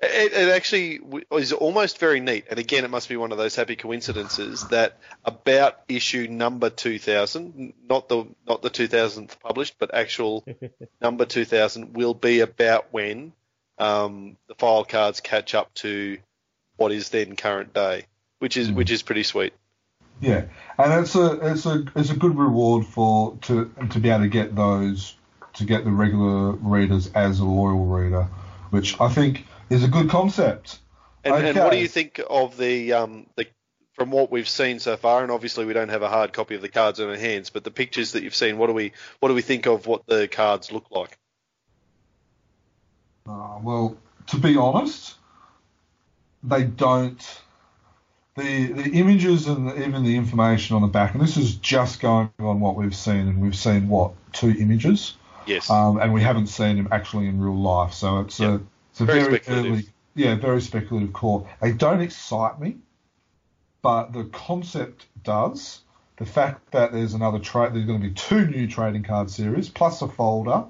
It, 0.00 0.32
it 0.32 0.48
actually 0.50 1.00
is 1.32 1.52
almost 1.52 1.98
very 1.98 2.20
neat, 2.20 2.46
and 2.50 2.58
again, 2.58 2.84
it 2.84 2.90
must 2.90 3.08
be 3.08 3.16
one 3.16 3.32
of 3.32 3.38
those 3.38 3.54
happy 3.56 3.76
coincidences 3.76 4.66
that 4.68 4.98
about 5.24 5.80
issue 5.88 6.26
number 6.28 6.68
2000, 6.68 7.72
not 7.88 8.08
the 8.08 8.26
not 8.46 8.60
the 8.60 8.68
2000th 8.70 9.40
published, 9.40 9.76
but 9.78 9.94
actual 9.94 10.44
number 11.00 11.24
2000 11.24 11.94
will 11.94 12.12
be 12.12 12.40
about 12.40 12.88
when 12.90 13.32
um, 13.78 14.36
the 14.48 14.54
file 14.54 14.84
cards 14.84 15.20
catch 15.20 15.54
up 15.54 15.72
to 15.74 16.18
what 16.76 16.92
is 16.92 17.08
then 17.08 17.34
current 17.36 17.72
day, 17.72 18.04
which 18.38 18.58
is 18.58 18.70
Mm. 18.70 18.74
which 18.74 18.90
is 18.90 19.02
pretty 19.02 19.22
sweet. 19.22 19.54
Yeah, 20.20 20.44
and 20.78 21.04
it's 21.04 21.14
a 21.14 21.52
it's 21.52 21.66
a 21.66 21.84
it's 21.94 22.10
a 22.10 22.16
good 22.16 22.36
reward 22.36 22.86
for 22.86 23.36
to 23.42 23.70
to 23.90 24.00
be 24.00 24.08
able 24.08 24.24
to 24.24 24.28
get 24.28 24.56
those 24.56 25.14
to 25.54 25.64
get 25.64 25.84
the 25.84 25.90
regular 25.90 26.52
readers 26.52 27.10
as 27.14 27.40
a 27.40 27.44
loyal 27.44 27.84
reader, 27.84 28.28
which 28.70 28.98
I 29.00 29.08
think 29.08 29.46
is 29.68 29.84
a 29.84 29.88
good 29.88 30.08
concept. 30.08 30.78
And, 31.24 31.34
and 31.34 31.58
what 31.58 31.72
do 31.72 31.78
you 31.78 31.88
think 31.88 32.20
of 32.28 32.56
the 32.56 32.92
um 32.94 33.26
the 33.36 33.46
from 33.94 34.10
what 34.10 34.30
we've 34.30 34.48
seen 34.48 34.78
so 34.78 34.96
far? 34.96 35.22
And 35.22 35.32
obviously 35.32 35.64
we 35.64 35.72
don't 35.72 35.88
have 35.88 36.02
a 36.02 36.08
hard 36.08 36.32
copy 36.32 36.54
of 36.54 36.62
the 36.62 36.68
cards 36.68 37.00
in 37.00 37.08
our 37.08 37.16
hands, 37.16 37.50
but 37.50 37.64
the 37.64 37.70
pictures 37.70 38.12
that 38.12 38.22
you've 38.22 38.34
seen, 38.34 38.58
what 38.58 38.68
do 38.68 38.72
we 38.72 38.92
what 39.20 39.28
do 39.28 39.34
we 39.34 39.42
think 39.42 39.66
of 39.66 39.86
what 39.86 40.06
the 40.06 40.28
cards 40.28 40.70
look 40.70 40.90
like? 40.90 41.18
Uh, 43.28 43.58
well, 43.62 43.96
to 44.28 44.38
be 44.38 44.56
honest, 44.56 45.16
they 46.42 46.64
don't. 46.64 47.42
The 48.36 48.66
the 48.66 48.90
images 48.90 49.46
and 49.46 49.72
even 49.78 50.04
the 50.04 50.16
information 50.16 50.76
on 50.76 50.82
the 50.82 50.88
back, 50.88 51.14
and 51.14 51.22
this 51.22 51.36
is 51.38 51.56
just 51.56 52.00
going 52.00 52.30
on 52.38 52.60
what 52.60 52.76
we've 52.76 52.94
seen, 52.94 53.28
and 53.28 53.40
we've 53.40 53.56
seen 53.56 53.88
what 53.88 54.12
two 54.32 54.54
images, 54.58 55.16
Yes. 55.46 55.70
um, 55.70 55.98
and 55.98 56.12
we 56.12 56.20
haven't 56.22 56.48
seen 56.48 56.76
them 56.76 56.88
actually 56.92 57.28
in 57.28 57.40
real 57.40 57.56
life. 57.56 57.94
So 57.94 58.20
it's 58.20 58.38
Yeah. 58.38 58.48
a 58.48 58.60
it's 58.90 59.00
a 59.00 59.04
Very 59.06 59.20
very, 59.22 59.34
speculative. 59.40 59.72
early, 59.72 59.86
yeah, 60.14 60.34
very 60.34 60.60
speculative 60.60 61.12
call. 61.14 61.48
They 61.62 61.72
don't 61.72 62.00
excite 62.02 62.60
me, 62.60 62.76
but 63.82 64.12
the 64.12 64.24
concept 64.24 65.06
does. 65.24 65.80
The 66.18 66.26
fact 66.26 66.72
that 66.72 66.92
there's 66.92 67.14
another 67.14 67.38
trade, 67.38 67.74
there's 67.74 67.84
going 67.86 68.00
to 68.00 68.08
be 68.08 68.14
two 68.14 68.46
new 68.46 68.66
trading 68.66 69.02
card 69.02 69.30
series 69.30 69.68
plus 69.68 70.00
a 70.02 70.08
folder, 70.08 70.64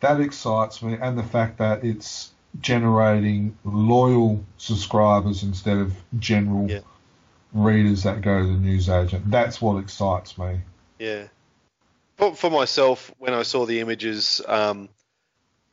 that 0.00 0.20
excites 0.20 0.82
me, 0.82 0.96
and 1.00 1.18
the 1.18 1.24
fact 1.24 1.58
that 1.58 1.84
it's 1.84 2.32
generating 2.60 3.56
loyal 3.64 4.44
subscribers 4.56 5.42
instead 5.42 5.78
of 5.78 5.94
general 6.18 6.68
Yeah. 6.68 6.80
readers 7.52 8.02
that 8.02 8.20
go 8.20 8.40
to 8.40 8.46
the 8.46 8.52
newsagent. 8.52 9.30
That's 9.30 9.60
what 9.60 9.78
excites 9.82 10.36
me. 10.38 10.60
Yeah. 10.98 11.28
For, 12.16 12.34
for 12.34 12.50
myself, 12.50 13.12
when 13.18 13.32
I 13.32 13.42
saw 13.42 13.64
the 13.64 13.80
images, 13.80 14.40
um, 14.46 14.88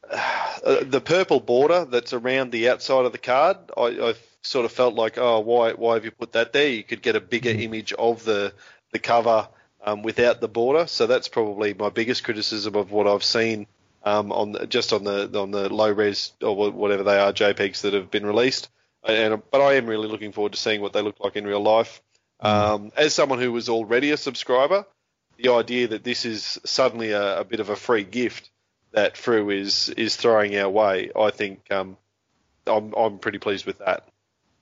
uh, 0.09 0.83
the 0.83 1.01
purple 1.01 1.39
border 1.39 1.85
that's 1.85 2.13
around 2.13 2.51
the 2.51 2.69
outside 2.69 3.05
of 3.05 3.11
the 3.11 3.17
card, 3.17 3.57
I, 3.75 3.81
I 3.81 4.13
sort 4.41 4.65
of 4.65 4.71
felt 4.71 4.93
like, 4.93 5.17
oh, 5.17 5.39
why 5.39 5.71
why 5.73 5.95
have 5.95 6.05
you 6.05 6.11
put 6.11 6.33
that 6.33 6.53
there? 6.53 6.67
You 6.69 6.83
could 6.83 7.01
get 7.01 7.15
a 7.15 7.21
bigger 7.21 7.51
Mhm. 7.51 7.61
image 7.63 7.93
of 7.93 8.23
the 8.23 8.53
the 8.91 8.99
cover 8.99 9.47
um, 9.83 10.03
without 10.03 10.39
the 10.39 10.47
border. 10.47 10.87
So 10.87 11.07
that's 11.07 11.27
probably 11.27 11.73
my 11.73 11.89
biggest 11.89 12.23
criticism 12.23 12.75
of 12.75 12.91
what 12.91 13.07
I've 13.07 13.23
seen 13.23 13.67
um, 14.05 14.31
on 14.31 14.53
the, 14.53 14.67
just 14.67 14.93
on 14.93 15.03
the 15.03 15.37
on 15.39 15.51
the 15.51 15.67
low 15.73 15.91
res 15.91 16.31
or 16.41 16.71
whatever 16.71 17.03
they 17.03 17.17
are 17.17 17.33
JPEGs 17.33 17.81
that 17.81 17.93
have 17.93 18.11
been 18.11 18.25
released. 18.25 18.69
And 19.03 19.41
but 19.51 19.61
I 19.61 19.73
am 19.73 19.87
really 19.87 20.07
looking 20.07 20.31
forward 20.31 20.53
to 20.53 20.59
seeing 20.59 20.81
what 20.81 20.93
they 20.93 21.01
look 21.01 21.19
like 21.19 21.35
in 21.35 21.45
real 21.45 21.61
life. 21.61 22.01
Um, 22.39 22.91
as 22.95 23.13
someone 23.13 23.39
who 23.39 23.51
was 23.51 23.69
already 23.69 24.11
a 24.11 24.17
subscriber, 24.17 24.85
the 25.37 25.53
idea 25.53 25.87
that 25.89 26.03
this 26.03 26.25
is 26.25 26.59
suddenly 26.65 27.11
a, 27.11 27.39
a 27.39 27.43
bit 27.43 27.59
of 27.59 27.69
a 27.69 27.75
free 27.75 28.03
gift 28.03 28.49
that 28.91 29.17
Frew 29.17 29.49
is 29.49 29.89
is 29.89 30.15
throwing 30.15 30.57
our 30.57 30.69
way, 30.69 31.11
I 31.15 31.31
think 31.31 31.71
um, 31.71 31.97
I'm 32.67 32.93
I'm 32.95 33.19
pretty 33.19 33.39
pleased 33.39 33.65
with 33.65 33.79
that. 33.79 34.07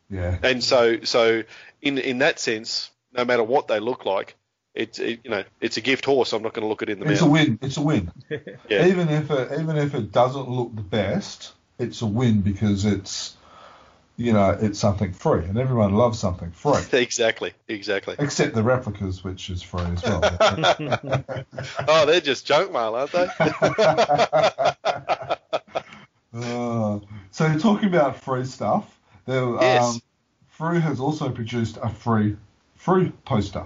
Yeah. 0.10 0.38
And 0.42 0.64
so 0.64 1.04
so 1.04 1.44
in 1.82 1.98
in 1.98 2.20
that 2.20 2.40
sense, 2.40 2.92
no 3.14 3.26
matter 3.26 3.44
what 3.44 3.68
they 3.68 3.80
look 3.80 4.06
like, 4.06 4.36
it's 4.74 5.00
it, 5.00 5.20
you 5.24 5.30
know 5.30 5.44
it's 5.62 5.78
a 5.78 5.82
gift 5.82 6.06
horse. 6.06 6.34
I'm 6.34 6.42
not 6.44 6.54
going 6.54 6.64
to 6.64 6.68
look 6.68 6.82
it 6.82 6.90
in 6.90 7.00
the 7.00 7.06
mirror. 7.06 7.14
It's 7.14 7.22
a 7.22 7.30
win. 7.30 7.60
It's 7.62 7.78
a 7.78 7.82
win. 7.82 8.12
Yeah. 8.70 8.88
Even 8.88 9.10
if 9.10 9.30
it 9.30 9.60
even 9.60 9.78
if 9.78 9.94
it 9.94 10.12
doesn't 10.12 10.50
look 10.50 10.76
the 10.76 10.82
best, 10.82 11.54
it's 11.78 12.02
a 12.02 12.06
win 12.08 12.42
because 12.42 12.86
it's 12.86 13.36
you 14.18 14.34
know 14.34 14.58
it's 14.60 14.80
something 14.80 15.14
free, 15.14 15.46
and 15.46 15.58
everyone 15.58 15.94
loves 15.96 16.20
something 16.20 16.52
free, 16.52 16.82
exactly, 17.00 17.54
exactly. 17.68 18.16
except 18.20 18.56
the 18.56 18.64
replicas, 18.64 19.24
which 19.24 19.50
is 19.50 19.62
free 19.62 19.82
as 19.82 20.04
well. 20.04 20.22
oh, 21.88 22.06
they're 22.06 22.22
just 22.22 22.46
junk 22.46 22.72
mail, 22.72 22.96
aren't 22.96 23.12
they? 23.12 23.28
Uh, 26.34 27.00
so 27.32 27.46
you're 27.46 27.60
talking 27.60 27.88
about 27.90 28.18
free 28.18 28.46
stuff, 28.46 28.98
there, 29.26 29.54
Yes. 29.62 29.84
um, 29.84 30.02
Frew 30.50 30.80
has 30.80 31.00
also 31.00 31.30
produced 31.30 31.78
a 31.82 31.90
free 31.90 32.38
Frew 32.76 33.12
poster. 33.26 33.66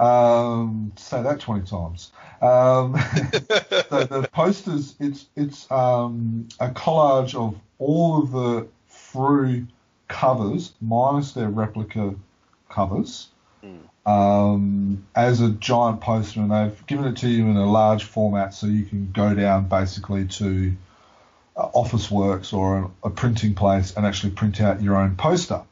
Um, 0.00 0.92
say 0.96 1.22
that 1.22 1.40
twenty 1.40 1.66
times. 1.66 2.10
Um, 2.40 2.96
so 3.90 4.04
the 4.04 4.28
posters, 4.32 4.94
it's 4.98 5.26
it's 5.36 5.70
um, 5.70 6.48
a 6.58 6.68
collage 6.68 7.34
of 7.34 7.60
all 7.78 8.22
of 8.22 8.32
the 8.32 8.66
Frew 8.86 9.66
covers 10.08 10.72
minus 10.80 11.32
their 11.32 11.48
replica 11.48 12.14
covers. 12.70 13.28
Um, 14.06 15.06
as 15.14 15.42
a 15.42 15.50
giant 15.50 16.00
poster, 16.00 16.40
and 16.40 16.50
they've 16.50 16.86
given 16.86 17.04
it 17.04 17.18
to 17.18 17.28
you 17.28 17.48
in 17.48 17.56
a 17.56 17.70
large 17.70 18.04
format, 18.04 18.54
so 18.54 18.66
you 18.66 18.84
can 18.84 19.12
go 19.12 19.34
down 19.34 19.68
basically 19.68 20.26
to 20.26 20.74
uh, 21.56 21.68
Officeworks 21.72 22.54
or 22.54 22.90
a 23.04 23.10
printing 23.10 23.54
place 23.54 23.94
and 23.94 24.06
actually 24.06 24.30
print 24.30 24.62
out 24.62 24.80
your 24.80 24.96
own 24.96 25.16
poster. 25.16 25.62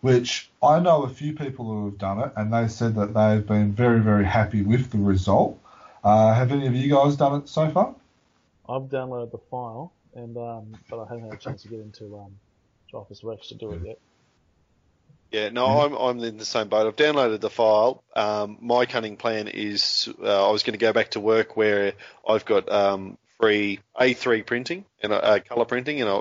Which 0.00 0.50
I 0.62 0.78
know 0.78 1.02
a 1.02 1.08
few 1.08 1.32
people 1.32 1.66
who 1.66 1.86
have 1.86 1.98
done 1.98 2.20
it, 2.20 2.32
and 2.36 2.52
they 2.52 2.68
said 2.68 2.94
that 2.94 3.14
they've 3.14 3.44
been 3.44 3.72
very, 3.72 4.00
very 4.00 4.24
happy 4.24 4.62
with 4.62 4.90
the 4.90 4.98
result. 4.98 5.58
Uh, 6.04 6.32
have 6.34 6.52
any 6.52 6.66
of 6.66 6.74
you 6.74 6.88
guys 6.94 7.16
done 7.16 7.40
it 7.40 7.48
so 7.48 7.68
far? 7.70 7.94
I've 8.68 8.82
downloaded 8.82 9.32
the 9.32 9.38
file, 9.50 9.92
and 10.14 10.36
um, 10.36 10.76
but 10.88 11.00
I 11.00 11.08
haven't 11.08 11.24
had 11.24 11.34
a 11.34 11.36
chance 11.36 11.62
to 11.62 11.68
get 11.68 11.80
into 11.80 12.16
um, 12.18 12.38
to 12.90 12.96
Officeworks 12.96 13.48
to 13.48 13.54
do 13.54 13.72
it 13.72 13.82
yet. 13.84 13.98
Yeah, 15.30 15.48
no, 15.50 15.66
I'm 15.66 15.94
I'm 15.94 16.24
in 16.24 16.38
the 16.38 16.44
same 16.44 16.68
boat. 16.68 16.86
I've 16.86 16.96
downloaded 16.96 17.40
the 17.40 17.50
file. 17.50 18.02
Um, 18.14 18.58
my 18.60 18.86
cunning 18.86 19.16
plan 19.16 19.48
is 19.48 20.08
uh, 20.22 20.48
I 20.48 20.52
was 20.52 20.62
going 20.62 20.72
to 20.72 20.78
go 20.78 20.92
back 20.92 21.10
to 21.12 21.20
work 21.20 21.56
where 21.56 21.94
I've 22.26 22.44
got 22.44 22.70
um, 22.70 23.18
free 23.38 23.80
A3 24.00 24.46
printing 24.46 24.84
and 25.02 25.12
uh, 25.12 25.40
color 25.40 25.64
printing, 25.64 26.00
and 26.00 26.08
I 26.08 26.20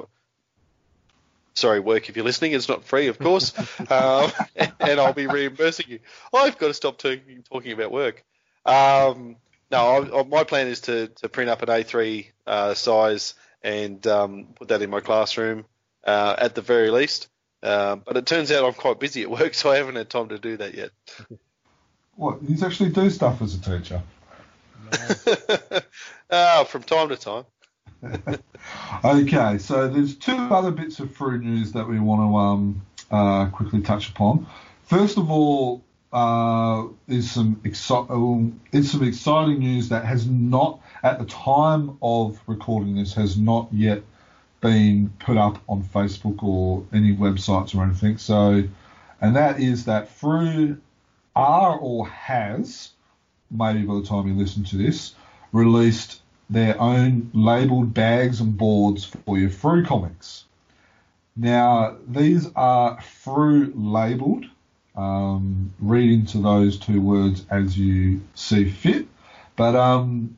sorry, 1.57 1.79
work 1.79 2.09
if 2.09 2.15
you're 2.15 2.25
listening, 2.25 2.53
it's 2.53 2.69
not 2.69 2.83
free, 2.83 3.07
of 3.07 3.19
course, 3.19 3.53
um, 3.91 4.31
and 4.79 4.99
I'll 4.99 5.13
be 5.13 5.27
reimbursing 5.27 5.87
you. 5.89 5.99
I've 6.33 6.57
got 6.57 6.67
to 6.67 6.73
stop 6.73 6.97
talking 6.97 7.43
talking 7.51 7.71
about 7.71 7.91
work. 7.91 8.23
Um, 8.65 9.37
no, 9.71 10.19
I, 10.19 10.23
my 10.23 10.43
plan 10.43 10.67
is 10.67 10.81
to 10.81 11.07
to 11.07 11.29
print 11.29 11.49
up 11.49 11.61
an 11.61 11.69
A3 11.69 12.27
uh, 12.45 12.73
size 12.73 13.33
and 13.63 14.05
um, 14.07 14.47
put 14.55 14.69
that 14.69 14.81
in 14.81 14.89
my 14.89 14.99
classroom 14.99 15.65
uh, 16.05 16.35
at 16.37 16.55
the 16.55 16.61
very 16.61 16.91
least. 16.91 17.27
Um, 17.63 18.03
but 18.05 18.15
it 18.17 18.25
turns 18.25 18.51
out 18.51 18.63
I'm 18.63 18.73
quite 18.73 18.99
busy 18.99 19.23
at 19.23 19.31
work, 19.31 19.53
so 19.55 19.71
I 19.71 19.77
haven't 19.77 19.95
had 19.95 20.09
time 20.09 20.29
to 20.29 20.37
do 20.37 20.57
that 20.57 20.73
yet. 20.73 20.91
What? 22.15 22.41
You 22.47 22.57
actually 22.65 22.89
do 22.89 23.09
stuff 23.09 23.41
as 23.41 23.55
a 23.55 23.61
teacher. 23.61 24.01
Ah, 26.29 26.65
from 26.65 26.83
time 26.83 27.07
to 27.07 27.15
time. 27.15 27.45
Okay, 29.03 29.57
so 29.57 29.87
there's 29.87 30.15
two 30.15 30.35
other 30.35 30.71
bits 30.71 30.99
of 30.99 31.13
Frew 31.15 31.37
news 31.37 31.71
that 31.73 31.87
we 31.87 31.99
want 31.99 32.21
to 32.21 32.37
um, 32.37 32.81
uh, 33.11 33.49
quickly 33.49 33.81
touch 33.81 34.09
upon. 34.09 34.47
First 34.83 35.17
of 35.17 35.29
all, 35.29 35.83
uh, 36.11 36.87
is 37.07 37.29
some 37.29 37.57
exci- 37.57 38.09
um, 38.09 38.59
is 38.71 38.91
some 38.91 39.03
exciting 39.03 39.59
news 39.59 39.89
that 39.89 40.05
has 40.05 40.25
not, 40.25 40.79
at 41.03 41.19
the 41.19 41.25
time 41.25 41.97
of 42.01 42.39
recording 42.47 42.95
this, 42.95 43.13
has 43.13 43.37
not 43.37 43.67
yet 43.71 44.01
been 44.61 45.13
put 45.19 45.37
up 45.37 45.59
on 45.67 45.83
Facebook 45.83 46.41
or 46.41 46.83
any 46.93 47.15
websites 47.15 47.75
or 47.75 47.83
anything. 47.83 48.17
So, 48.17 48.63
and 49.21 49.35
that 49.35 49.59
is 49.59 49.85
that 49.85 50.09
Frew 50.09 50.77
are 51.35 51.77
or 51.77 52.07
has, 52.07 52.91
maybe 53.51 53.83
by 53.83 53.95
the 53.95 54.03
time 54.03 54.27
you 54.27 54.33
listen 54.33 54.63
to 54.65 54.77
this, 54.77 55.13
released 55.51 56.16
their 56.49 56.79
own 56.79 57.29
labeled 57.33 57.93
bags 57.93 58.39
and 58.39 58.57
boards 58.57 59.03
for 59.03 59.37
your 59.37 59.49
Frew 59.49 59.85
comics. 59.85 60.45
Now, 61.35 61.97
these 62.07 62.49
are 62.55 62.99
Frew 63.01 63.71
labeled. 63.75 64.45
Um, 64.95 65.73
read 65.79 66.11
into 66.11 66.39
those 66.39 66.79
two 66.79 67.01
words 67.01 67.45
as 67.51 67.77
you 67.77 68.21
see 68.33 68.69
fit. 68.69 69.07
But 69.55 69.75
um, 69.75 70.37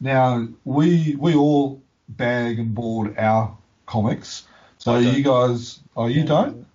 now 0.00 0.48
we 0.64 1.16
we 1.16 1.34
all 1.34 1.82
bag 2.08 2.58
and 2.58 2.74
board 2.74 3.18
our 3.18 3.56
comics. 3.86 4.46
So 4.78 4.96
you 4.96 5.22
guys, 5.22 5.80
oh, 5.94 6.06
you 6.06 6.24
don't? 6.24 6.66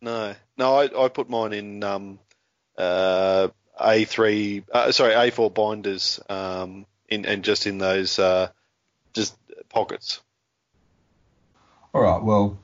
No, 0.00 0.34
no, 0.56 0.76
I, 0.76 1.04
I 1.04 1.08
put 1.08 1.28
mine 1.28 1.52
in 1.52 1.82
um, 1.82 2.18
uh, 2.78 3.48
A3, 3.80 4.64
uh, 4.72 4.92
sorry, 4.92 5.14
A4 5.14 5.52
binders, 5.52 6.20
um, 6.28 6.86
in 7.14 7.24
and 7.24 7.42
just 7.44 7.66
in 7.66 7.78
those 7.78 8.18
uh, 8.18 8.48
just 9.14 9.36
pockets. 9.68 10.20
All 11.94 12.02
right. 12.02 12.22
Well, 12.22 12.58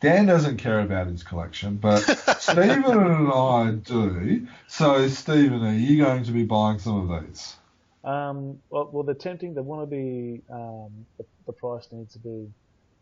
Dan 0.00 0.26
doesn't 0.26 0.58
care 0.58 0.80
about 0.80 1.08
his 1.08 1.22
collection, 1.22 1.76
but 1.76 1.98
Stephen 2.38 2.84
and 2.84 3.32
I 3.32 3.72
do. 3.72 4.46
So, 4.68 5.08
Stephen, 5.08 5.64
are 5.64 5.74
you 5.74 6.02
going 6.04 6.24
to 6.24 6.32
be 6.32 6.44
buying 6.44 6.78
some 6.78 7.10
of 7.10 7.26
these? 7.26 7.56
Um, 8.04 8.58
well, 8.70 8.88
well, 8.92 9.02
they're 9.02 9.14
tempting. 9.14 9.54
They 9.54 9.62
want 9.62 9.82
to 9.82 9.86
be. 9.86 10.42
Um, 10.52 11.06
the, 11.18 11.24
the 11.46 11.52
price 11.52 11.88
needs 11.90 12.12
to 12.12 12.20
be 12.20 12.48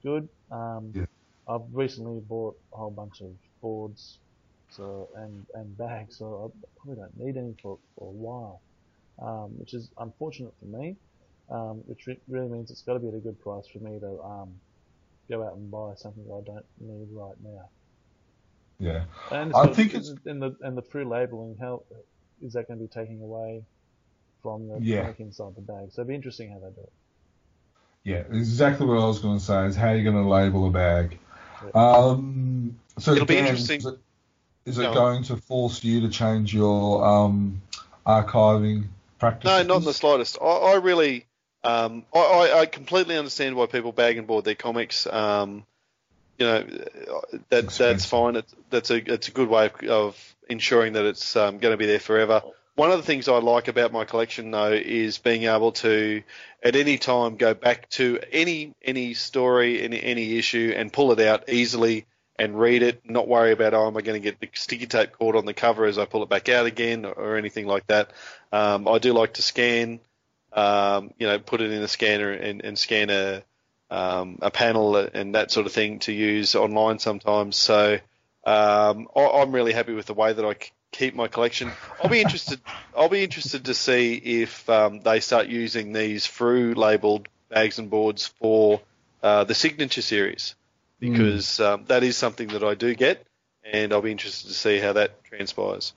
good. 0.03 0.29
Um, 0.51 0.93
Yeah. 0.95 1.07
I've 1.47 1.67
recently 1.73 2.21
bought 2.21 2.57
a 2.73 2.77
whole 2.79 2.91
bunch 2.91 3.21
of 3.21 3.29
boards, 3.61 4.19
so 4.71 5.09
and 5.17 5.45
and 5.55 5.77
bags. 5.77 6.17
So 6.19 6.27
I 6.27 6.69
probably 6.79 7.03
don't 7.03 7.27
need 7.27 7.37
any 7.37 7.55
for, 7.63 7.79
for 7.99 8.09
a 8.09 8.13
while, 8.13 8.63
um, 9.21 9.51
which 9.59 9.75
is 9.75 9.89
unfortunate 9.99 10.53
for 10.61 10.67
me. 10.67 10.97
Um, 11.51 11.83
which 11.87 12.07
re- 12.07 12.19
really 12.27 12.49
means 12.49 12.71
it's 12.71 12.81
got 12.81 12.95
to 12.95 12.99
be 13.01 13.09
at 13.09 13.15
a 13.15 13.19
good 13.19 13.39
price 13.43 13.67
for 13.67 13.79
me 13.79 14.01
to 14.01 14.23
um, 14.23 14.49
go 15.29 15.45
out 15.47 15.55
and 15.57 15.71
buy 15.71 15.93
something 15.95 16.25
that 16.27 16.33
I 16.33 16.41
don't 16.41 16.65
need 16.81 17.09
right 17.13 17.35
now. 17.45 17.69
Yeah. 18.79 19.05
And 19.31 19.53
I 19.55 19.67
so 19.67 19.75
think 19.75 19.89
it's- 19.95 20.15
in 20.25 20.41
the 20.41 20.57
and 20.63 20.75
the 20.77 20.81
Frew 20.83 21.05
labeling. 21.07 21.57
How 21.61 21.83
is 22.43 22.55
that 22.55 22.67
going 22.67 22.79
to 22.81 22.85
be 22.87 22.89
taking 22.89 23.21
away 23.21 23.63
from 24.43 24.69
the 24.69 24.79
Yeah. 24.81 25.03
comic 25.03 25.21
inside 25.21 25.55
the 25.55 25.61
bag? 25.61 25.91
So 25.93 26.01
it'd 26.01 26.09
be 26.09 26.15
interesting 26.15 26.51
how 26.51 26.59
they 26.61 26.71
do 26.71 26.81
it. 26.81 26.93
Yeah, 28.05 28.23
exactly 28.37 28.87
what 28.87 28.99
I 28.99 29.07
was 29.07 29.19
going 29.19 29.39
to 29.39 29.45
say 29.45 29.67
is 29.67 29.77
how 29.77 29.91
you're 29.93 30.03
going 30.11 30.23
to 30.25 30.29
label 30.29 30.67
a 30.67 30.71
bag. 30.71 31.19
Um, 31.75 32.79
so 32.99 33.13
It'll 33.13 33.27
be 33.27 33.37
interesting. 33.39 33.79
Is 33.81 33.87
it, 33.87 33.99
is 34.67 34.79
it 34.79 34.83
Go 34.83 34.89
on. 34.89 34.95
going 34.95 35.23
to 35.25 35.37
force 35.37 35.83
you 35.85 36.01
to 36.03 36.09
change 36.09 36.53
your 36.55 37.05
um, 37.05 37.61
archiving 38.07 38.85
practices? 39.31 39.67
No, 39.67 39.75
not 39.75 39.79
in 39.79 39.85
the 39.85 39.95
slightest. 39.95 40.39
I, 40.41 40.45
I 40.45 40.75
really, 40.77 41.27
um, 41.63 42.05
I, 42.15 42.19
I, 42.19 42.61
I 42.61 42.67
completely 42.67 43.17
understand 43.17 43.57
why 43.57 43.67
people 43.67 43.93
bag 43.93 44.19
and 44.19 44.27
board 44.27 44.45
their 44.45 44.55
comics. 44.55 45.07
Um, 45.07 45.65
you 46.39 46.47
know, 46.47 46.65
that 47.51 47.69
that's 47.69 48.05
fine. 48.05 48.37
It's, 48.37 48.55
that's 48.71 48.91
a 48.91 48.97
it's 49.13 49.29
a 49.29 49.31
good 49.31 49.49
way 49.49 49.67
of, 49.67 49.89
of 49.89 50.35
ensuring 50.49 50.95
that 50.95 51.05
it's 51.05 51.37
um, 51.37 51.59
going 51.59 51.73
to 51.73 51.79
be 51.79 51.87
there 51.87 52.01
forever. 52.01 52.43
One 52.77 52.91
of 52.91 52.97
the 52.97 53.05
things 53.05 53.29
I 53.29 53.39
like 53.39 53.69
about 53.69 53.93
my 53.93 54.05
collection, 54.05 54.51
though, 54.51 54.73
is 54.73 55.19
being 55.19 55.45
able 55.45 55.71
to, 55.73 56.25
at 56.61 56.75
any 56.75 56.99
time, 56.99 57.37
go 57.37 57.55
back 57.55 57.89
to 57.91 58.19
any 58.33 58.73
any 58.83 59.15
story, 59.15 59.81
any 59.81 60.03
any 60.03 60.37
issue, 60.37 60.75
and 60.77 60.93
pull 60.93 61.13
it 61.13 61.21
out 61.21 61.49
easily 61.49 62.07
and 62.39 62.59
read 62.59 62.83
it. 62.83 63.09
Not 63.09 63.29
worry 63.29 63.53
about, 63.53 63.75
oh, 63.75 63.87
am 63.87 63.97
I 63.97 64.03
going 64.03 64.21
to 64.21 64.25
get 64.31 64.41
the 64.41 64.49
sticky 64.55 64.87
tape 64.87 65.13
caught 65.13 65.37
on 65.37 65.47
the 65.47 65.55
cover 65.55 65.85
as 65.85 65.99
I 65.99 66.05
pull 66.05 66.23
it 66.23 66.29
back 66.29 66.49
out 66.49 66.67
again, 66.67 67.05
or, 67.05 67.13
or 67.13 67.37
anything 67.37 67.67
like 67.67 67.87
that. 67.89 68.11
Um, 68.53 68.89
I 68.89 68.99
do 68.99 69.13
like 69.13 69.35
to 69.35 69.43
scan, 69.43 70.01
um, 70.53 71.13
you 71.19 71.27
know, 71.27 71.39
put 71.39 71.61
it 71.61 71.71
in 71.71 71.83
a 71.83 71.89
scanner 71.89 72.31
and, 72.31 72.65
and 72.65 72.79
scan 72.79 73.11
a 73.11 73.43
um, 73.91 74.39
a 74.43 74.51
panel 74.51 74.97
and 74.97 75.35
that 75.35 75.51
sort 75.51 75.67
of 75.67 75.73
thing 75.73 76.01
to 76.01 76.13
use 76.13 76.57
online 76.57 76.99
sometimes. 76.99 77.55
So 77.57 77.99
um, 78.45 79.09
I, 79.15 79.21
I'm 79.21 79.53
really 79.53 79.73
happy 79.73 79.93
with 79.93 80.07
the 80.07 80.15
way 80.15 80.33
that 80.33 80.45
I 80.45 80.57
keep 80.91 81.15
my 81.15 81.29
collection. 81.29 81.71
I'll 82.03 82.11
be 82.11 82.21
interested. 82.21 82.61
I'll 82.97 83.09
be 83.09 83.23
interested 83.23 83.67
to 83.67 83.75
see 83.75 84.15
if 84.15 84.69
um, 84.69 85.01
they 85.01 85.21
start 85.21 85.47
using 85.47 85.93
these 85.93 86.27
Frew 86.27 86.75
labeled 86.75 87.29
bags 87.51 87.79
and 87.79 87.91
boards 87.91 88.27
for 88.27 88.81
uh, 89.23 89.45
the 89.45 89.55
signature 89.55 90.03
series 90.03 90.55
because 91.13 91.61
um, 91.61 91.85
that 91.87 92.03
is 92.03 92.17
something 92.17 92.49
that 92.49 92.63
I 92.65 92.75
do 92.75 92.95
get, 92.95 93.27
and 93.65 93.93
I'll 93.93 94.03
be 94.03 94.13
interested 94.13 94.49
to 94.49 94.55
see 94.55 94.79
how 94.79 94.93
that 94.95 95.25
transpires. 95.25 95.93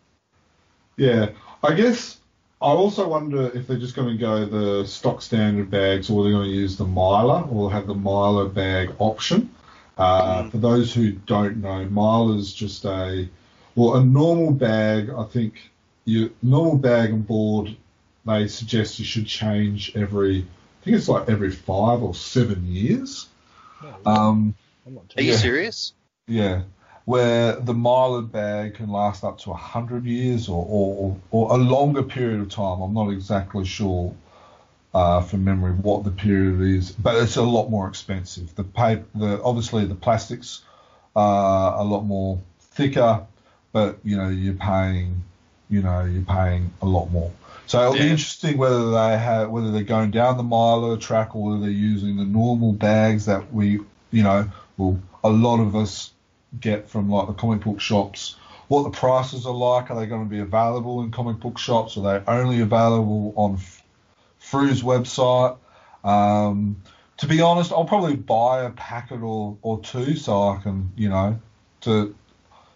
Yeah, 0.96 1.30
I 1.64 1.74
guess 1.74 2.18
I 2.62 2.68
also 2.68 3.08
wonder 3.08 3.52
if 3.54 3.68
they're 3.68 3.78
just 3.78 3.96
going 3.96 4.10
to 4.10 4.18
go 4.18 4.46
the 4.46 4.86
stock 4.88 5.22
standard 5.22 5.70
bags 5.70 6.10
or 6.10 6.24
they're 6.24 6.34
going 6.34 6.50
to 6.50 6.56
use 6.56 6.76
the 6.78 6.86
Mylar 6.86 7.52
or 7.52 7.72
have 7.72 7.88
the 7.88 7.96
Mylar 7.96 8.54
bag 8.54 8.94
option. 9.00 9.54
Uh, 9.98 10.44
Mm. 10.44 10.52
For 10.52 10.58
those 10.58 10.94
who 10.94 11.12
don't 11.12 11.58
know, 11.58 11.88
Mylar's 11.88 12.54
just 12.54 12.86
a 12.86 13.28
well 13.76 13.96
a 13.96 14.04
normal 14.04 14.52
bag. 14.52 15.10
I 15.10 15.24
think 15.24 15.72
your 16.06 16.30
normal 16.44 16.78
bag 16.78 17.10
and 17.10 17.26
board 17.26 17.76
they 18.28 18.48
suggest 18.48 19.00
you 19.00 19.06
should 19.06 19.26
change 19.26 19.94
every. 19.96 20.40
I 20.42 20.84
think 20.84 20.98
it's 20.98 21.10
like 21.10 21.30
every 21.30 21.52
five 21.52 22.04
or 22.04 22.14
seven 22.14 22.66
years. 22.66 23.28
Um, 24.06 24.54
I'm 24.88 24.96
not 24.96 25.14
Are 25.18 25.22
you 25.22 25.32
Yeah. 25.34 25.38
serious? 25.38 25.94
yeah, 26.28 26.62
where 27.04 27.58
the 27.58 27.74
Mylar 27.74 28.30
bag 28.30 28.76
can 28.76 28.90
last 28.90 29.24
up 29.24 29.38
to 29.40 29.50
100 29.50 30.06
years 30.06 30.48
or, 30.48 30.66
or, 30.70 31.18
or 31.32 31.54
a 31.54 31.58
longer 31.58 32.04
period 32.04 32.40
of 32.40 32.50
time. 32.50 32.82
I'm 32.82 32.94
not 32.94 33.10
exactly 33.10 33.66
sure 33.66 34.14
uh, 34.94 35.22
from 35.22 35.44
memory 35.44 35.74
what 35.74 36.06
the 36.06 36.12
period 36.12 36.62
is, 36.62 36.92
but 36.92 37.16
it's 37.22 37.36
a 37.36 37.44
lot 37.44 37.70
more 37.70 37.88
expensive. 37.88 38.56
The 38.56 38.64
paper, 38.64 39.04
the 39.14 39.42
obviously 39.44 39.86
the 39.86 39.96
plastics 39.96 40.62
are 41.16 41.78
a 41.80 41.84
lot 41.84 42.02
more 42.02 42.40
thicker, 42.62 43.26
but 43.74 44.00
you 44.06 44.16
know 44.16 44.30
you're 44.30 44.54
paying, 44.54 45.22
you 45.70 45.82
know 45.82 46.06
you're 46.06 46.24
paying 46.24 46.72
a 46.82 46.86
lot 46.86 47.12
more. 47.12 47.32
So 47.68 47.82
it'll 47.82 47.94
be 47.94 48.10
interesting 48.10 48.58
whether 48.58 48.92
they 48.92 49.18
have 49.18 49.50
whether 49.50 49.72
they're 49.72 49.84
going 49.84 50.12
down 50.12 50.38
the 50.38 50.44
Mylar 50.44 51.00
track 51.00 51.36
or 51.36 51.50
whether 51.50 51.62
they're 51.62 51.70
using 51.70 52.16
the 52.16 52.26
normal 52.26 52.72
bags 52.72 53.26
that 53.26 53.54
we, 53.54 53.80
you 54.12 54.24
know, 54.24 54.50
well 54.78 55.00
a 55.24 55.30
lot 55.30 55.60
of 55.60 55.76
us 55.76 56.12
get 56.60 56.90
from 56.90 57.10
like 57.10 57.28
the 57.28 57.34
comic 57.34 57.62
book 57.62 57.80
shops. 57.80 58.36
What 58.68 58.84
the 58.84 58.90
prices 58.90 59.46
are 59.46 59.54
like? 59.54 59.90
Are 59.92 60.00
they 60.00 60.08
going 60.08 60.26
to 60.26 60.30
be 60.30 60.40
available 60.40 61.02
in 61.02 61.12
comic 61.12 61.40
book 61.40 61.58
shops? 61.58 61.98
Are 61.98 62.02
they 62.02 62.32
only 62.32 62.60
available 62.60 63.34
on 63.36 63.60
Frew's 64.40 64.84
website? 64.84 65.58
Um, 66.04 66.82
to 67.18 67.28
be 67.28 67.42
honest, 67.42 67.72
I'll 67.72 67.86
probably 67.86 68.16
buy 68.16 68.64
a 68.64 68.70
packet 68.72 69.22
or, 69.22 69.58
or 69.62 69.80
two 69.82 70.16
so 70.16 70.50
I 70.50 70.62
can, 70.62 70.92
you 70.96 71.10
know, 71.10 71.40
to 71.82 72.16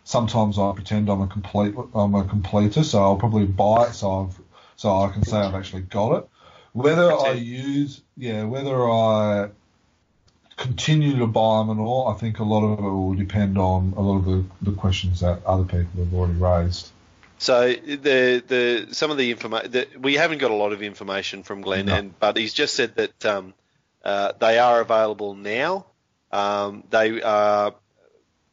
sometimes 0.04 0.58
I 0.58 0.72
pretend 0.74 1.10
I'm 1.10 1.22
a 1.22 1.28
complete 1.28 1.76
I'm 1.94 2.16
a 2.16 2.24
completer, 2.24 2.84
so 2.84 3.02
I'll 3.02 3.18
probably 3.18 3.46
buy 3.46 3.88
it 3.88 3.94
so 3.94 4.24
I've 4.24 4.40
so 4.76 4.98
I 4.98 5.10
can 5.12 5.24
say 5.24 5.38
I've 5.38 5.56
actually 5.56 5.84
got 5.84 6.18
it. 6.18 6.30
Whether 6.74 7.12
I 7.12 7.34
use 7.34 8.02
yeah, 8.18 8.44
whether 8.44 8.90
I 8.90 9.50
continue 10.62 11.18
to 11.18 11.28
buy 11.28 11.60
them 11.60 11.72
and 11.72 11.80
all, 11.80 12.08
I 12.08 12.14
think 12.14 12.40
a 12.40 12.44
lot 12.44 12.64
of 12.64 12.80
it 12.80 12.82
will 12.82 13.16
depend 13.16 13.58
on 13.58 13.94
a 13.98 14.02
lot 14.02 14.18
of 14.20 14.26
the, 14.26 14.46
the 14.62 14.78
questions 14.78 15.20
that 15.20 15.44
other 15.46 15.64
people 15.64 16.04
have 16.04 16.14
already 16.14 16.40
raised. 16.40 16.92
So 17.40 17.74
the 17.74 18.44
the 18.48 18.88
some 18.92 19.10
of 19.10 19.18
the 19.18 19.32
information 19.32 19.86
we 20.00 20.14
haven't 20.14 20.38
got 20.38 20.52
a 20.52 20.56
lot 20.56 20.74
of 20.74 20.84
information 20.84 21.42
from 21.42 21.62
Glenn, 21.62 21.88
No. 21.88 21.96
and 21.96 22.20
but 22.20 22.38
he's 22.38 22.54
just 22.54 22.76
said 22.76 22.96
that 22.96 23.26
um, 23.26 23.56
uh, 24.06 24.34
they 24.40 24.60
are 24.60 24.80
available 24.80 25.34
now. 25.34 25.88
Um, 26.32 26.84
they 26.92 27.20
are 27.24 27.74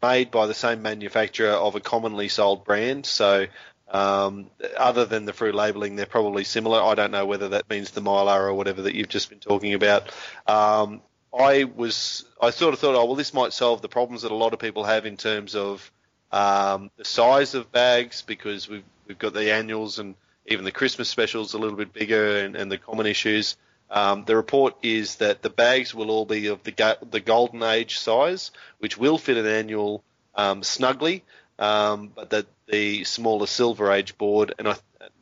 made 0.01 0.31
by 0.31 0.47
the 0.47 0.55
same 0.55 0.81
manufacturer 0.81 1.51
of 1.51 1.75
a 1.75 1.81
commonly 1.81 2.29
sold 2.29 2.65
brand. 2.65 3.05
So 3.05 3.47
um, 3.91 4.51
other 4.77 5.05
than 5.05 5.27
the 5.27 5.33
Frew 5.35 5.53
labeling, 5.53 5.97
they're 5.97 6.07
probably 6.07 6.45
similar. 6.45 6.81
I 6.83 6.95
don't 6.95 7.11
know 7.11 7.27
whether 7.27 7.51
that 7.51 7.69
means 7.69 7.91
the 7.91 8.01
Mylar 8.01 8.41
or 8.41 8.55
whatever 8.55 8.83
that 8.83 8.95
you've 8.95 9.09
just 9.09 9.29
been 9.29 9.39
talking 9.39 9.75
about. 9.75 10.11
Um, 10.47 11.03
I 11.37 11.65
was 11.65 12.25
I 12.41 12.51
sort 12.51 12.75
of 12.75 12.81
thought, 12.81 12.95
oh 12.95 13.05
well, 13.05 13.15
this 13.15 13.35
might 13.35 13.53
solve 13.53 13.83
the 13.83 13.89
problems 13.89 14.23
that 14.23 14.33
a 14.33 14.37
lot 14.37 14.53
of 14.53 14.59
people 14.59 14.85
have 14.85 15.07
in 15.07 15.17
terms 15.17 15.55
of 15.55 15.91
um, 16.33 16.91
the 16.97 17.05
size 17.05 17.55
of 17.55 17.73
bags 17.73 18.23
because 18.23 18.69
we've 18.69 18.85
we've 19.07 19.19
got 19.19 19.35
the 19.35 19.53
annuals 19.53 19.99
and 19.99 20.15
even 20.47 20.65
the 20.65 20.73
Christmas 20.73 21.09
specials 21.09 21.55
a 21.55 21.59
little 21.59 21.77
bit 21.77 21.93
bigger 21.93 22.39
and, 22.39 22.57
and 22.57 22.73
the 22.73 22.79
common 22.79 23.07
issues. 23.07 23.57
Um, 23.91 24.25
the 24.25 24.37
report 24.37 24.77
is 24.83 25.17
that 25.17 25.43
the 25.43 25.51
bags 25.51 25.95
will 25.95 26.11
all 26.11 26.27
be 26.27 26.49
of 26.49 26.63
the 26.63 26.73
ga- 26.73 26.97
the 27.11 27.21
golden 27.21 27.63
age 27.63 27.99
size, 27.99 28.51
which 28.79 28.99
will 28.99 29.19
fit 29.19 29.37
an 29.37 29.47
annual 29.47 30.05
um, 30.35 30.63
snugly, 30.63 31.25
um, 31.59 32.13
but 32.15 32.31
that 32.31 32.47
the 32.67 33.05
smaller 33.05 33.47
Silver 33.47 33.91
Age 33.91 34.19
board, 34.19 34.55
and 34.59 34.69
I, 34.69 34.77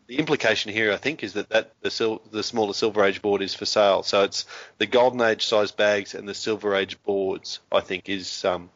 the 0.07 0.19
implication 0.19 0.73
here, 0.73 0.93
I 0.93 0.97
think, 0.97 1.23
is 1.23 1.33
that, 1.35 1.49
that 1.51 1.73
the, 1.81 1.91
sil- 1.91 2.23
the 2.31 2.43
smaller 2.43 2.75
Silver 2.75 3.05
Age 3.05 3.23
board 3.23 3.43
is 3.43 3.55
for 3.55 3.67
sale. 3.67 4.03
So 4.03 4.23
it's 4.23 4.47
the 4.79 4.87
Golden 4.87 5.21
Age 5.21 5.45
size 5.47 5.73
bags 5.73 6.15
and 6.15 6.29
the 6.29 6.35
Silver 6.35 6.75
Age 6.75 7.03
boards, 7.03 7.61
I 7.73 7.81
think, 7.81 8.09
is 8.09 8.45
um, 8.45 8.71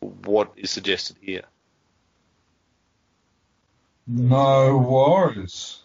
what 0.00 0.52
is 0.56 0.70
suggested 0.70 1.16
here. 1.20 1.44
No 4.06 4.78
worries. 4.78 5.78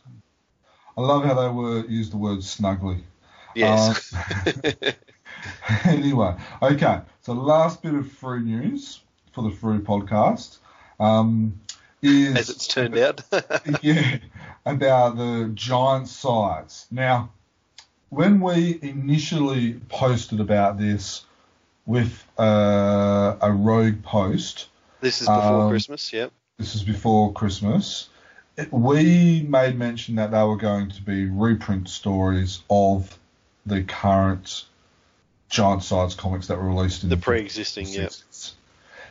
I 0.97 1.01
love 1.01 1.25
how 1.25 1.33
they 1.33 1.49
were 1.49 1.85
use 1.85 2.09
the 2.09 2.17
word 2.17 2.43
snugly. 2.43 3.03
Yes. 3.55 4.13
anyway, 5.85 6.35
okay. 6.61 7.01
So 7.21 7.33
last 7.33 7.81
bit 7.81 7.95
of 7.95 8.09
Frew 8.11 8.39
news 8.39 9.01
for 9.33 9.43
the 9.43 9.51
Frew 9.51 9.81
podcast 9.81 10.59
um, 10.99 11.59
is 12.03 12.35
As 12.35 12.49
it's 12.49 12.67
turned 12.67 12.97
out. 12.97 13.21
yeah, 13.81 14.17
about 14.65 15.17
the 15.17 15.51
giant 15.53 16.07
size. 16.07 16.85
Now, 16.91 17.31
when 18.09 18.39
we 18.41 18.77
initially 18.81 19.79
posted 19.89 20.39
about 20.39 20.77
this 20.77 21.25
with 21.85 22.23
uh, 22.37 23.35
a 23.41 23.51
rogue 23.51 24.03
post, 24.03 24.67
this 25.01 25.21
is 25.21 25.27
before 25.27 25.63
Um, 25.63 25.69
Christmas, 25.69 26.13
yep. 26.13 26.31
this 26.57 26.75
is 26.75 26.83
before 26.83 27.33
Christmas, 27.33 28.09
it, 28.57 28.71
we 28.71 29.45
made 29.47 29.77
mention 29.77 30.15
that 30.15 30.31
they 30.31 30.43
were 30.43 30.57
going 30.57 30.91
to 30.91 31.01
be 31.01 31.25
reprint 31.25 31.89
stories 31.89 32.61
of 32.69 33.17
the 33.65 33.83
current 33.83 34.65
giant 35.49 35.83
size 35.83 36.15
comics 36.15 36.47
that 36.47 36.57
were 36.57 36.67
released 36.67 37.03
in 37.03 37.09
The 37.09 37.15
the 37.15 37.21
pre-existing, 37.21 37.87
yep. 37.87 38.11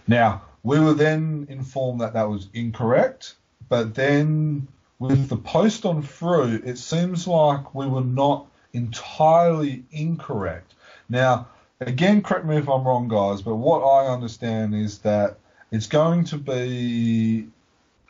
Now, 0.06 0.43
we 0.63 0.79
were 0.79 0.95
then 0.95 1.47
informed 1.51 2.01
that 2.01 2.15
that 2.15 2.29
was 2.29 2.49
incorrect, 2.55 3.35
but 3.69 3.95
then 3.95 4.69
with 4.99 5.29
the 5.29 5.37
post 5.37 5.85
on 5.85 6.03
Frew, 6.03 6.61
it 6.65 6.79
seems 6.79 7.27
like 7.27 7.75
we 7.75 7.87
were 7.87 8.05
not 8.05 8.47
entirely 8.73 9.83
incorrect. 9.91 10.75
Now, 11.09 11.49
again, 11.81 12.23
correct 12.23 12.47
me 12.47 12.57
if 12.57 12.69
I'm 12.69 12.85
wrong, 12.85 13.09
guys, 13.09 13.43
but 13.43 13.57
what 13.57 13.81
I 13.81 14.07
understand 14.07 14.75
is 14.75 14.99
that 14.99 15.39
it's 15.71 15.87
going 15.89 16.25
to 16.25 16.39
be 16.39 17.49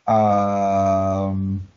um, 0.05 1.67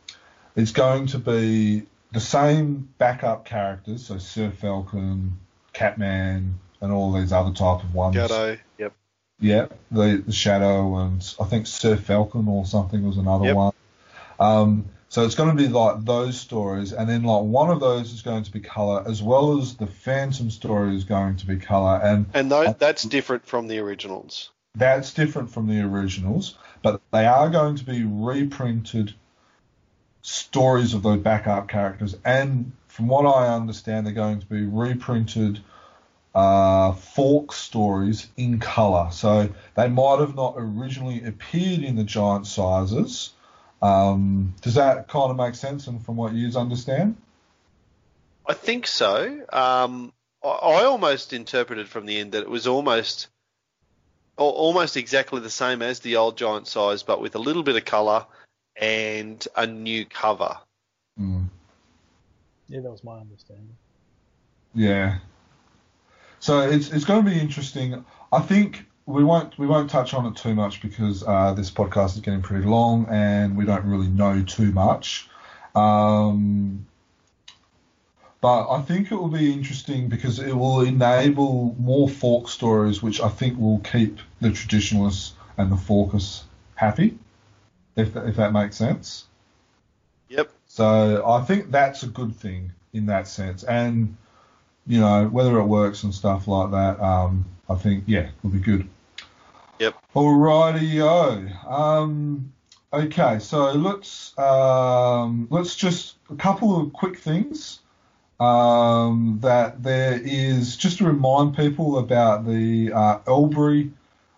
it's 0.57 0.73
going 0.73 1.07
to 1.09 1.19
be 1.19 1.87
the 2.13 2.21
same 2.21 2.89
backup 2.99 3.45
characters, 3.45 4.07
so 4.07 4.19
Sir 4.19 4.51
Falcon, 4.51 5.39
Catman, 5.73 6.59
and 6.81 6.93
all 6.93 7.13
these 7.13 7.33
other 7.33 7.53
type 7.53 7.83
of 7.85 7.95
ones. 7.95 8.17
Gatto, 8.17 8.59
yep. 8.79 8.93
Yeah, 9.41 9.67
the, 9.91 10.23
the 10.27 10.33
Shadow 10.33 10.97
and 10.97 11.35
I 11.41 11.45
think 11.45 11.67
Sir 11.67 11.97
Falcon 11.97 12.49
or 12.49 12.65
something 12.65 13.07
was 13.07 13.19
another 13.19 13.45
Yep. 13.47 13.57
one. 13.57 13.73
Um, 14.41 14.87
so 15.09 15.25
it's 15.25 15.35
going 15.35 15.57
to 15.57 15.63
be 15.63 15.69
like 15.69 16.05
those 16.05 16.39
stories, 16.39 16.93
and 16.93 17.09
then 17.09 17.23
like 17.23 17.43
one 17.43 17.71
of 17.71 17.81
those 17.81 18.13
is 18.13 18.23
going 18.23 18.43
to 18.45 18.51
be 18.51 18.61
color, 18.61 19.05
as 19.07 19.23
well 19.23 19.59
as 19.59 19.77
the 19.77 19.87
Phantom 19.87 20.51
story 20.51 20.97
is 20.97 21.05
going 21.05 21.37
to 21.37 21.47
be 21.47 21.57
color, 21.57 22.01
and 22.03 22.27
And 22.35 22.51
that's 22.51 23.05
different 23.05 23.47
from 23.47 23.69
the 23.69 23.79
originals. 23.79 24.51
that's 24.75 25.15
different 25.15 25.51
from 25.51 25.69
the 25.69 25.81
originals, 25.81 26.59
but 26.83 27.01
they 27.13 27.25
are 27.25 27.49
going 27.49 27.77
to 27.77 27.85
be 27.85 28.05
reprinted 28.05 29.15
stories 30.23 30.93
of 30.93 31.03
those 31.03 31.21
backup 31.21 31.69
characters, 31.69 32.17
and 32.25 32.73
from 32.89 33.07
what 33.07 33.27
I 33.27 33.55
understand, 33.55 34.07
they're 34.07 34.13
going 34.13 34.41
to 34.41 34.47
be 34.47 34.65
reprinted 34.65 35.61
uh, 36.37 36.93
Falk 36.93 37.55
stories 37.55 38.29
in 38.37 38.59
color. 38.59 39.09
So 39.11 39.49
they 39.75 39.89
might 39.89 40.21
have 40.21 40.37
not 40.37 40.55
originally 40.59 41.25
appeared 41.25 41.81
in 41.81 41.97
the 41.97 42.05
giant 42.05 42.47
sizes. 42.47 43.33
Um, 43.81 44.55
does 44.61 44.75
that 44.75 45.09
kind 45.09 45.31
of 45.31 45.37
make 45.39 45.55
sense? 45.55 45.87
And 45.87 46.05
from 46.05 46.17
what 46.17 46.35
you 46.35 46.47
understand, 46.59 47.17
I 48.47 48.53
think 48.53 48.87
so. 48.87 49.47
Um, 49.51 50.13
I, 50.45 50.49
I 50.49 50.85
almost 50.85 51.33
interpreted 51.33 51.89
from 51.89 52.05
the 52.05 52.19
end 52.19 52.33
that 52.33 52.43
it 52.43 52.51
was 52.51 52.67
almost 52.67 53.29
almost 54.37 54.99
exactly 54.99 55.41
the 55.41 55.49
same 55.49 55.81
as 55.81 56.01
the 56.01 56.17
old 56.17 56.37
giant 56.37 56.69
size, 56.69 57.03
but 57.03 57.23
with 57.23 57.35
a 57.35 57.39
little 57.39 57.63
bit 57.63 57.77
of 57.77 57.87
colour 57.87 58.27
and 58.79 59.49
a 59.57 59.67
new 59.67 60.05
cover. 60.05 60.59
Mm, 61.19 61.47
Yeah, 62.69 62.81
that 62.81 62.91
was 62.91 63.03
my 63.03 63.19
understanding. 63.19 63.75
yeah. 64.75 65.21
So 66.41 66.61
it's 66.61 66.91
it's 66.91 67.05
going 67.05 67.25
to 67.25 67.31
be 67.31 67.39
interesting. 67.39 68.05
I 68.33 68.41
think 68.41 68.87
we 69.07 69.23
won't 69.23 69.57
we 69.59 69.67
won't 69.67 69.89
touch 69.89 70.15
on 70.15 70.27
it 70.27 70.37
too 70.37 70.55
much 70.55 70.83
because 70.83 71.23
uh, 71.23 71.55
this 71.55 71.71
podcast 71.71 72.15
is 72.15 72.21
getting 72.21 72.43
pretty 72.43 72.67
long 72.67 73.07
and 73.09 73.57
we 73.57 73.65
don't 73.65 73.85
really 73.85 74.09
know 74.09 74.43
too 74.43 74.73
much. 74.73 75.29
Um, 75.75 76.87
but 78.41 78.71
I 78.71 78.83
think 78.83 79.11
it 79.11 79.17
will 79.17 79.29
be 79.29 79.53
interesting 79.53 80.09
because 80.09 80.39
it 80.39 80.55
will 80.55 80.83
enable 80.83 81.75
more 81.79 82.09
Falk 82.09 82.49
stories, 82.49 83.03
which 83.03 83.21
I 83.21 83.29
think 83.29 83.59
will 83.59 83.81
keep 83.81 84.19
the 84.41 84.51
traditionalists 84.51 85.35
and 85.57 85.73
the 85.73 85.77
forkers 85.77 86.43
happy, 86.75 87.19
if 87.97 88.13
that, 88.15 88.29
if 88.29 88.37
that 88.37 88.53
makes 88.53 88.77
sense. 88.77 89.25
Yep. 90.29 90.51
So 90.67 91.27
I 91.27 91.43
think 91.43 91.71
that's 91.71 92.03
a 92.03 92.07
good 92.07 92.37
thing 92.37 92.73
in 92.93 93.07
that 93.07 93.27
sense. 93.27 93.65
And, 93.65 94.17
you 94.87 95.01
know, 95.01 95.27
whether 95.27 95.59
it 95.59 95.65
works 95.65 96.05
and 96.05 96.15
stuff 96.15 96.47
like 96.47 96.71
that, 96.71 97.01
um, 97.01 97.45
I 97.69 97.75
think, 97.75 98.05
yeah, 98.07 98.29
will 98.43 98.51
be 98.51 98.59
good. 98.59 98.89
Yep. 99.79 99.97
Alrighty-o. 100.15 101.69
Um, 101.69 102.53
okay, 102.93 103.39
so 103.41 103.73
let's, 103.73 104.37
um, 104.39 105.49
let's 105.51 105.75
just, 105.77 106.17
a 106.31 106.37
couple 106.37 106.81
of 106.81 106.93
quick 106.93 107.19
things. 107.19 107.81
Um, 108.39 109.39
that 109.41 109.83
there 109.83 110.21
is, 110.23 110.77
just 110.77 110.99
to 110.99 111.07
remind 111.07 111.57
people 111.57 111.99
about 111.99 112.47
the 112.47 112.93
uh, 112.93 113.19
Albury 113.27 113.93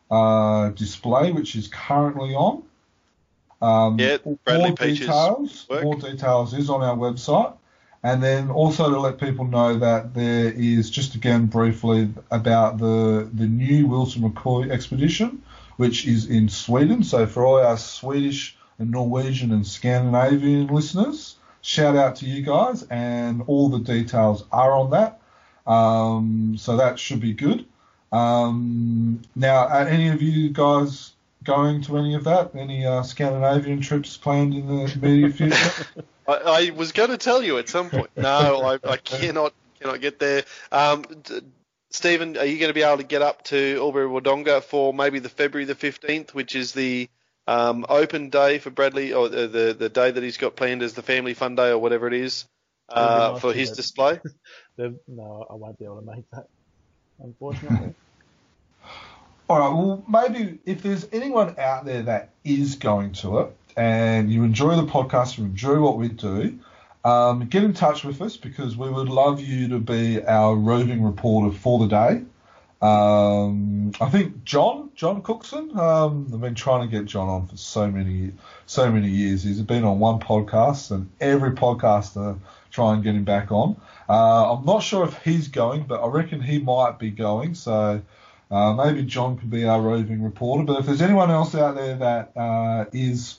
uh, 0.09 0.69
display, 0.71 1.33
which 1.33 1.57
is 1.57 1.67
currently 1.67 2.33
on. 2.33 2.63
Um, 3.61 3.99
Yeah, 3.99 4.19
more 4.25 4.39
Bradley 4.45 4.73
Peach's 4.77 5.01
details, 5.01 5.67
work. 5.69 5.83
more 5.83 5.97
details 5.97 6.55
is 6.55 6.71
on 6.71 6.81
our 6.83 6.97
website. 6.97 7.55
And 8.03 8.23
then 8.23 8.51
also 8.51 8.91
to 8.91 9.01
let 9.01 9.19
people 9.19 9.45
know 9.45 9.77
that 9.79 10.15
there 10.15 10.53
is 10.53 10.89
just 10.89 11.15
again 11.17 11.47
briefly 11.47 12.11
about 12.31 12.79
the 12.79 13.29
the 13.33 13.47
new 13.47 13.87
Wilson 13.87 14.23
McCoy 14.23 14.71
expedition, 14.71 15.43
which 15.77 16.07
is 16.07 16.27
in 16.27 16.49
Sweden. 16.49 17.03
So 17.03 17.27
for 17.27 17.45
all 17.45 17.59
our 17.59 17.77
Swedish 17.77 18.57
and 18.79 18.91
Norwegian 18.93 19.51
and 19.51 19.67
Scandinavian 19.67 20.69
listeners, 20.69 21.37
shout 21.61 21.97
out 21.97 22.17
to 22.17 22.27
you 22.27 22.43
guys, 22.43 22.85
and 22.85 23.43
all 23.47 23.69
the 23.69 23.81
details 23.81 24.45
are 24.53 24.73
on 24.73 24.91
that. 24.91 25.21
Um, 25.67 26.57
so 26.57 26.77
that 26.77 26.99
should 26.99 27.21
be 27.21 27.33
good. 27.33 27.67
Um, 28.13 29.21
now, 29.35 29.67
are 29.67 29.87
any 29.87 30.09
of 30.09 30.23
you 30.23 30.51
guys 30.51 31.13
going 31.45 31.83
to 31.83 31.99
any 31.99 32.15
of 32.15 32.25
that? 32.25 32.55
Any 32.55 32.87
uh, 32.87 33.03
Scandinavian 33.03 33.81
trips 33.81 34.17
planned 34.17 34.55
in 34.55 34.67
the 34.67 34.93
immediate 34.95 35.33
future? 35.35 35.87
I, 36.29 36.35
I 36.35 36.71
was 36.71 36.93
going 36.93 37.11
to 37.11 37.19
tell 37.19 37.43
you 37.43 37.59
at 37.59 37.69
some 37.69 37.91
point. 37.91 38.11
No, 38.19 38.63
I, 38.65 38.79
I 38.91 38.97
cannot 38.99 39.55
cannot 39.81 40.01
get 40.01 40.19
there. 40.19 40.45
Um, 40.71 41.03
d- 41.25 41.41
Stephen, 41.91 42.37
are 42.37 42.45
you 42.45 42.59
going 42.59 42.69
to 42.69 42.75
be 42.75 42.83
able 42.83 42.99
to 42.99 43.05
get 43.05 43.23
up 43.23 43.45
to 43.45 43.79
Albury 43.81 44.07
Wodonga 44.07 44.63
for 44.63 44.93
maybe 44.93 45.21
the 45.21 45.31
February 45.31 45.65
the 45.65 45.75
fifteenth, 45.75 46.35
which 46.35 46.55
is 46.55 46.73
the 46.73 47.09
um, 47.47 47.87
open 47.89 48.29
day 48.29 48.59
for 48.59 48.71
Bradley, 48.71 49.15
or 49.15 49.29
the, 49.31 49.49
the 49.49 49.77
the 49.79 49.89
day 49.89 50.11
that 50.11 50.23
he's 50.23 50.37
got 50.37 50.55
planned 50.55 50.83
as 50.83 50.93
the 50.95 51.03
family 51.03 51.35
fun 51.35 51.55
day 51.55 51.71
or 51.71 51.79
whatever 51.79 52.07
it 52.07 52.15
is 52.15 52.45
That 52.95 53.03
would 53.05 53.15
be 53.15 53.21
uh, 53.21 53.33
nice 53.33 53.41
for 53.41 53.53
his 53.53 53.71
do. 53.71 53.77
display? 53.77 54.21
No, 55.09 55.47
I 55.51 55.55
won't 55.55 55.79
be 55.79 55.87
able 55.87 56.01
to 56.01 56.07
make 56.07 56.31
that, 56.33 56.47
unfortunately. 57.19 57.95
All 59.49 59.59
right. 59.59 59.73
Well, 59.73 60.05
maybe 60.09 60.59
if 60.67 60.83
there's 60.83 61.09
anyone 61.11 61.59
out 61.59 61.85
there 61.87 62.03
that 62.03 62.31
is 62.45 62.77
going 62.77 63.13
to 63.15 63.39
it 63.41 63.57
and 63.79 64.31
you 64.31 64.43
enjoy 64.43 64.75
the 64.75 64.87
podcast, 64.87 65.39
you 65.39 65.45
enjoy 65.45 65.81
what 65.81 65.97
we 65.97 66.09
do, 66.09 66.59
um, 67.05 67.47
get 67.47 67.63
in 67.63 67.73
touch 67.73 68.03
with 68.03 68.21
us 68.21 68.37
because 68.37 68.77
we 68.77 68.91
would 68.91 69.09
love 69.09 69.41
you 69.41 69.69
to 69.69 69.79
be 69.79 70.21
our 70.25 70.57
roving 70.57 71.03
reporter 71.03 71.57
for 71.57 71.79
the 71.79 71.87
day. 71.87 72.25
Um, 72.85 73.93
I 74.01 74.11
think 74.11 74.45
John, 74.45 74.91
John 74.97 75.23
Cookson. 75.23 75.79
Um, 75.79 76.29
I've 76.33 76.41
been 76.41 76.57
trying 76.57 76.89
to 76.89 76.97
get 76.97 77.07
John 77.07 77.29
on 77.29 77.47
for 77.47 77.57
so 77.57 77.89
many, 77.89 78.33
so 78.67 78.91
many 78.91 79.09
years. 79.09 79.45
He's 79.45 79.63
been 79.63 79.85
on 79.85 80.01
one 80.01 80.19
podcast, 80.19 80.91
and 80.91 81.09
every 81.21 81.53
podcaster 81.53 82.37
try 82.71 82.95
and 82.95 83.03
get 83.03 83.15
him 83.15 83.25
back 83.25 83.53
on. 83.53 83.81
Uh, 84.09 84.55
I'm 84.55 84.65
not 84.65 84.81
sure 84.83 85.05
if 85.05 85.23
he's 85.23 85.49
going, 85.49 85.85
but 85.85 86.03
I 86.03 86.09
reckon 86.09 86.41
he 86.41 86.59
might 86.59 86.99
be 86.99 87.11
going. 87.11 87.55
So 87.55 88.03
uh, 88.51 88.73
maybe 88.75 89.05
John 89.05 89.39
could 89.39 89.51
be 89.51 89.65
our 89.65 89.81
roving 89.81 90.23
reporter. 90.23 90.65
But 90.65 90.81
if 90.81 90.87
there's 90.87 91.03
anyone 91.03 91.31
else 91.31 91.55
out 91.55 91.77
there 91.77 91.97
that 91.97 92.37
uh, 92.37 92.85
is 92.93 93.39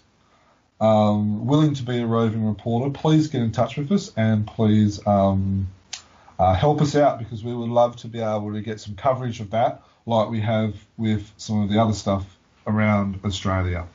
um, 0.79 1.45
willing 1.45 1.73
to 1.75 1.83
be 1.83 1.99
a 1.99 2.05
roving 2.05 2.45
reporter, 2.45 2.89
please 2.91 3.27
get 3.27 3.41
in 3.41 3.51
touch 3.51 3.77
with 3.77 3.91
us 3.91 4.11
and 4.15 4.47
please 4.47 5.05
um, 5.05 5.67
uh, 6.37 6.53
help 6.53 6.81
us 6.81 6.95
out 6.95 7.19
because 7.19 7.43
we 7.43 7.53
would 7.53 7.69
love 7.69 7.97
to 7.97 8.07
be 8.07 8.19
able 8.19 8.53
to 8.53 8.61
get 8.61 8.79
some 8.79 8.95
coverage 8.95 9.39
of 9.39 9.51
that, 9.51 9.83
like 10.05 10.29
we 10.29 10.39
have 10.39 10.75
with 10.97 11.31
some 11.37 11.61
of 11.61 11.69
the 11.69 11.79
other 11.79 11.93
stuff 11.93 12.25
around 12.65 13.19
Australia. 13.25 13.87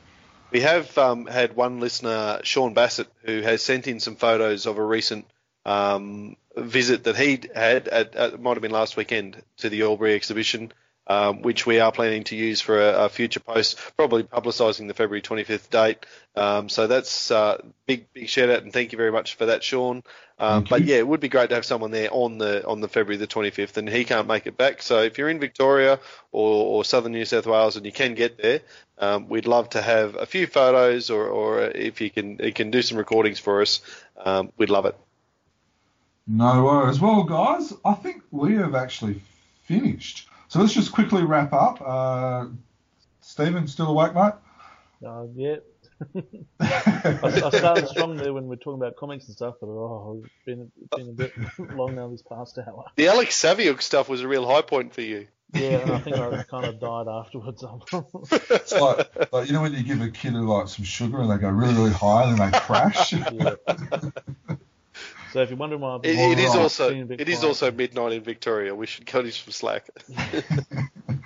We 0.51 0.61
have 0.61 0.95
um, 0.97 1.25
had 1.25 1.55
one 1.55 1.79
listener, 1.79 2.39
Sean 2.43 2.73
Bassett, 2.73 3.07
who 3.23 3.41
has 3.41 3.61
sent 3.63 3.87
in 3.87 3.99
some 3.99 4.15
photos 4.15 4.67
of 4.67 4.77
a 4.77 4.83
recent 4.83 5.25
um, 5.65 6.37
visit 6.55 7.05
that 7.05 7.17
he 7.17 7.41
had 7.53 7.87
at, 7.87 8.15
at 8.15 8.41
might 8.41 8.53
have 8.53 8.61
been 8.61 8.71
last 8.71 8.95
weekend 8.95 9.41
to 9.57 9.69
the 9.69 9.81
Albury 9.81 10.13
exhibition, 10.13 10.71
um, 11.07 11.41
which 11.41 11.65
we 11.65 11.79
are 11.79 11.91
planning 11.91 12.23
to 12.25 12.35
use 12.35 12.61
for 12.61 12.81
a, 12.81 13.05
a 13.05 13.09
future 13.09 13.39
post, 13.39 13.79
probably 13.95 14.23
publicising 14.23 14.87
the 14.87 14.93
February 14.93 15.21
25th 15.21 15.69
date. 15.69 16.05
Um, 16.35 16.69
so 16.69 16.87
that's 16.87 17.31
uh, 17.31 17.61
big 17.85 18.11
big 18.13 18.27
shout 18.27 18.49
out 18.49 18.63
and 18.63 18.73
thank 18.73 18.91
you 18.91 18.97
very 18.97 19.11
much 19.11 19.35
for 19.35 19.47
that, 19.47 19.63
Sean. 19.63 20.03
Um, 20.37 20.65
but 20.69 20.83
yeah, 20.83 20.97
it 20.97 21.07
would 21.07 21.21
be 21.21 21.29
great 21.29 21.49
to 21.49 21.55
have 21.55 21.63
someone 21.63 21.91
there 21.91 22.09
on 22.11 22.37
the 22.37 22.65
on 22.67 22.81
the 22.81 22.89
February 22.89 23.17
the 23.17 23.27
25th, 23.27 23.77
and 23.77 23.87
he 23.87 24.03
can't 24.03 24.27
make 24.27 24.47
it 24.47 24.57
back. 24.57 24.81
So 24.81 25.01
if 25.01 25.17
you're 25.17 25.29
in 25.29 25.39
Victoria 25.39 25.99
or, 26.31 26.65
or 26.65 26.85
southern 26.85 27.13
New 27.13 27.23
South 27.23 27.45
Wales 27.45 27.77
and 27.77 27.85
you 27.85 27.93
can 27.93 28.15
get 28.15 28.37
there, 28.37 28.59
um, 28.97 29.29
we'd 29.29 29.47
love 29.47 29.69
to 29.69 29.81
have 29.81 30.15
a 30.15 30.25
few 30.25 30.45
photos, 30.45 31.09
or, 31.09 31.27
or 31.27 31.61
if 31.61 32.01
you 32.01 32.09
can 32.09 32.37
you 32.43 32.51
can 32.51 32.69
do 32.69 32.81
some 32.81 32.97
recordings 32.97 33.39
for 33.39 33.61
us, 33.61 33.79
um, 34.17 34.51
we'd 34.57 34.69
love 34.69 34.85
it. 34.85 34.97
No 36.27 36.65
worries. 36.65 36.99
Well, 36.99 37.23
guys, 37.23 37.71
I 37.85 37.93
think 37.93 38.23
we 38.31 38.55
have 38.55 38.75
actually 38.75 39.21
finished. 39.63 40.27
So 40.55 40.61
let's 40.61 40.71
just 40.71 40.93
quickly 40.93 41.21
wrap 41.21 41.51
up. 41.51 41.81
Uh, 41.85 42.45
Stephen, 43.19 43.67
still 43.67 43.87
awake, 43.87 44.15
mate? 44.15 44.31
Uh, 45.05 45.25
yeah. 45.35 45.57
I, 46.61 47.29
I 47.43 47.49
started 47.49 47.89
strong 47.89 48.15
there 48.15 48.33
when 48.33 48.47
we 48.47 48.53
are 48.53 48.59
talking 48.59 48.81
about 48.81 48.95
comics 48.95 49.25
and 49.25 49.35
stuff, 49.35 49.55
but 49.59 49.67
oh, 49.67 50.23
it's 50.23 50.33
been, 50.45 50.71
it's 50.81 50.95
been 50.95 51.09
a 51.09 51.11
bit 51.11 51.33
long 51.75 51.95
now 51.95 52.07
this 52.07 52.21
past 52.21 52.57
hour. 52.57 52.85
The 52.95 53.09
Alex 53.09 53.37
Saviuk 53.37 53.81
stuff 53.81 54.07
was 54.07 54.21
a 54.21 54.29
real 54.29 54.47
high 54.47 54.61
point 54.61 54.93
for 54.93 55.01
you. 55.01 55.27
Yeah, 55.53 55.79
and 55.79 55.91
I 55.91 55.99
think 55.99 56.15
I 56.15 56.43
kind 56.43 56.63
of 56.63 56.79
died 56.79 57.09
afterwards. 57.09 57.61
It's 58.49 58.71
like, 58.71 59.33
like 59.33 59.47
you 59.47 59.53
know 59.53 59.61
when 59.61 59.73
you 59.73 59.83
give 59.83 59.99
a 59.99 60.09
kid 60.09 60.35
like 60.35 60.69
some 60.69 60.85
sugar 60.85 61.19
and 61.19 61.29
they 61.29 61.37
go 61.37 61.49
really, 61.49 61.73
really 61.73 61.91
high 61.91 62.29
and 62.29 62.39
then 62.39 62.51
they 62.51 62.59
crash. 62.59 63.11
yeah. 63.11 63.55
So 65.35 65.41
if 65.41 65.49
you're 65.49 65.57
wondering 65.57 65.81
why 65.81 65.95
I've 65.95 66.05
It, 66.05 66.17
it 66.17 66.39
is 66.39 66.55
also 66.55 66.91
being 66.91 67.01
a 67.01 67.05
bit 67.07 67.19
it 67.19 67.27
is 67.27 67.43
also 67.43 67.69
midnight 67.69 68.13
in 68.13 68.23
Victoria. 68.23 68.73
We 68.73 68.85
should 68.85 69.05
cut 69.05 69.25
you 69.25 69.31
some 69.31 69.51
slack. 69.51 69.89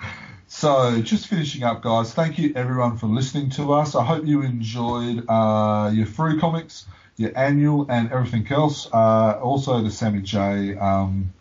So, 0.48 1.00
just 1.00 1.28
finishing 1.28 1.62
up, 1.62 1.80
guys. 1.80 2.12
Thank 2.12 2.36
you 2.36 2.52
everyone 2.56 2.98
for 2.98 3.06
listening 3.06 3.50
to 3.50 3.72
us. 3.72 3.94
I 3.94 4.04
hope 4.04 4.26
you 4.26 4.42
enjoyed 4.42 5.24
uh, 5.28 5.92
your 5.94 6.06
free 6.06 6.40
comics, 6.40 6.86
your 7.16 7.30
annual, 7.38 7.86
and 7.88 8.10
everything 8.10 8.44
else. 8.50 8.88
Uh, 8.92 9.38
also, 9.40 9.80
the 9.80 9.92
Sammy 9.92 10.22
J 10.22 10.76
um, 10.76 11.32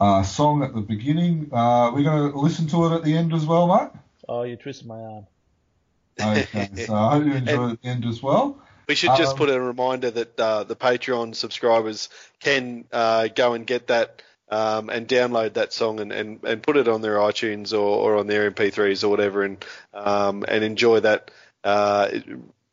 uh, 0.00 0.22
song 0.22 0.62
at 0.62 0.72
the 0.76 0.82
beginning. 0.82 1.50
Uh, 1.52 1.90
we're 1.92 2.04
going 2.04 2.30
to 2.30 2.38
listen 2.38 2.68
to 2.68 2.86
it 2.86 2.92
at 2.92 3.02
the 3.02 3.16
end 3.16 3.34
as 3.34 3.44
well, 3.44 3.66
mate. 3.66 3.90
Oh, 4.28 4.44
you 4.44 4.54
twisted 4.54 4.86
my 4.86 5.00
arm. 5.00 5.26
Okay, 6.20 6.68
so 6.86 6.94
I 6.94 7.14
hope 7.14 7.24
you 7.24 7.32
enjoy 7.32 7.70
it 7.70 7.72
at 7.72 7.82
the 7.82 7.88
end 7.88 8.04
as 8.04 8.22
well. 8.22 8.62
We 8.92 8.96
should 8.96 9.16
just 9.16 9.32
Um, 9.32 9.38
put 9.38 9.48
a 9.48 9.58
reminder 9.58 10.10
that 10.10 10.38
uh, 10.38 10.64
the 10.64 10.76
Patreon 10.76 11.34
subscribers 11.34 12.10
can 12.40 12.84
uh, 12.92 13.28
go 13.28 13.54
and 13.54 13.66
get 13.66 13.86
that 13.86 14.20
um, 14.50 14.90
and 14.90 15.08
download 15.08 15.54
that 15.54 15.72
song 15.72 15.98
and, 15.98 16.12
and, 16.12 16.44
and 16.44 16.62
put 16.62 16.76
it 16.76 16.88
on 16.88 17.00
their 17.00 17.16
iTunes 17.16 17.72
or, 17.72 17.78
or 17.78 18.18
on 18.18 18.26
their 18.26 18.50
MP3s 18.50 19.02
or 19.02 19.08
whatever 19.08 19.44
and 19.44 19.64
um, 19.94 20.44
and 20.46 20.62
enjoy 20.62 21.00
that 21.00 21.30
uh, 21.64 22.10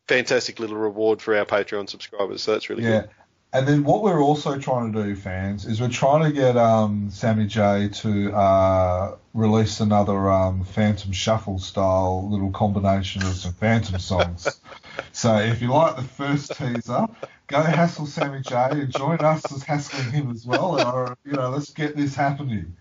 fantastic 0.10 0.60
little 0.60 0.76
reward 0.76 1.22
for 1.22 1.38
our 1.38 1.46
Patreon 1.46 1.90
subscribers. 1.90 2.44
So 2.44 2.52
that's 2.52 2.70
really 2.70 2.84
Yeah. 2.84 3.04
good. 3.04 3.10
And 3.52 3.68
then 3.68 3.84
what 3.84 4.04
we're 4.04 4.22
also 4.22 4.60
trying 4.60 4.94
to 4.94 5.04
do, 5.04 5.16
fans, 5.16 5.66
is 5.66 5.82
we're 5.82 5.90
trying 5.90 6.24
to 6.24 6.32
get 6.32 6.56
um, 6.56 7.10
Sammy 7.10 7.48
J 7.48 7.90
to 7.90 8.32
uh, 8.32 9.16
release 9.34 9.80
another 9.80 10.30
um, 10.30 10.64
Phantom 10.64 11.12
Shuffle 11.12 11.58
style 11.58 12.30
little 12.30 12.52
combination 12.52 13.24
of 13.24 13.34
some 13.34 13.54
Phantom 13.54 13.98
songs. 14.00 14.62
so 15.12 15.38
if 15.38 15.64
you 15.64 15.74
like 15.74 15.96
the 15.96 16.04
first 16.04 16.56
teaser, 16.56 17.08
go 17.48 17.62
hassle 17.64 18.06
Sammy 18.06 18.42
J 18.42 18.56
and 18.72 18.92
join 18.92 19.18
us 19.18 19.52
as 19.52 19.64
hassling 19.64 20.12
him 20.12 20.30
as 20.30 20.46
well. 20.46 20.78
And, 20.78 21.16
you 21.26 21.32
know, 21.32 21.50
let's 21.50 21.72
get 21.72 21.98
this 21.98 22.14
happening. 22.14 22.78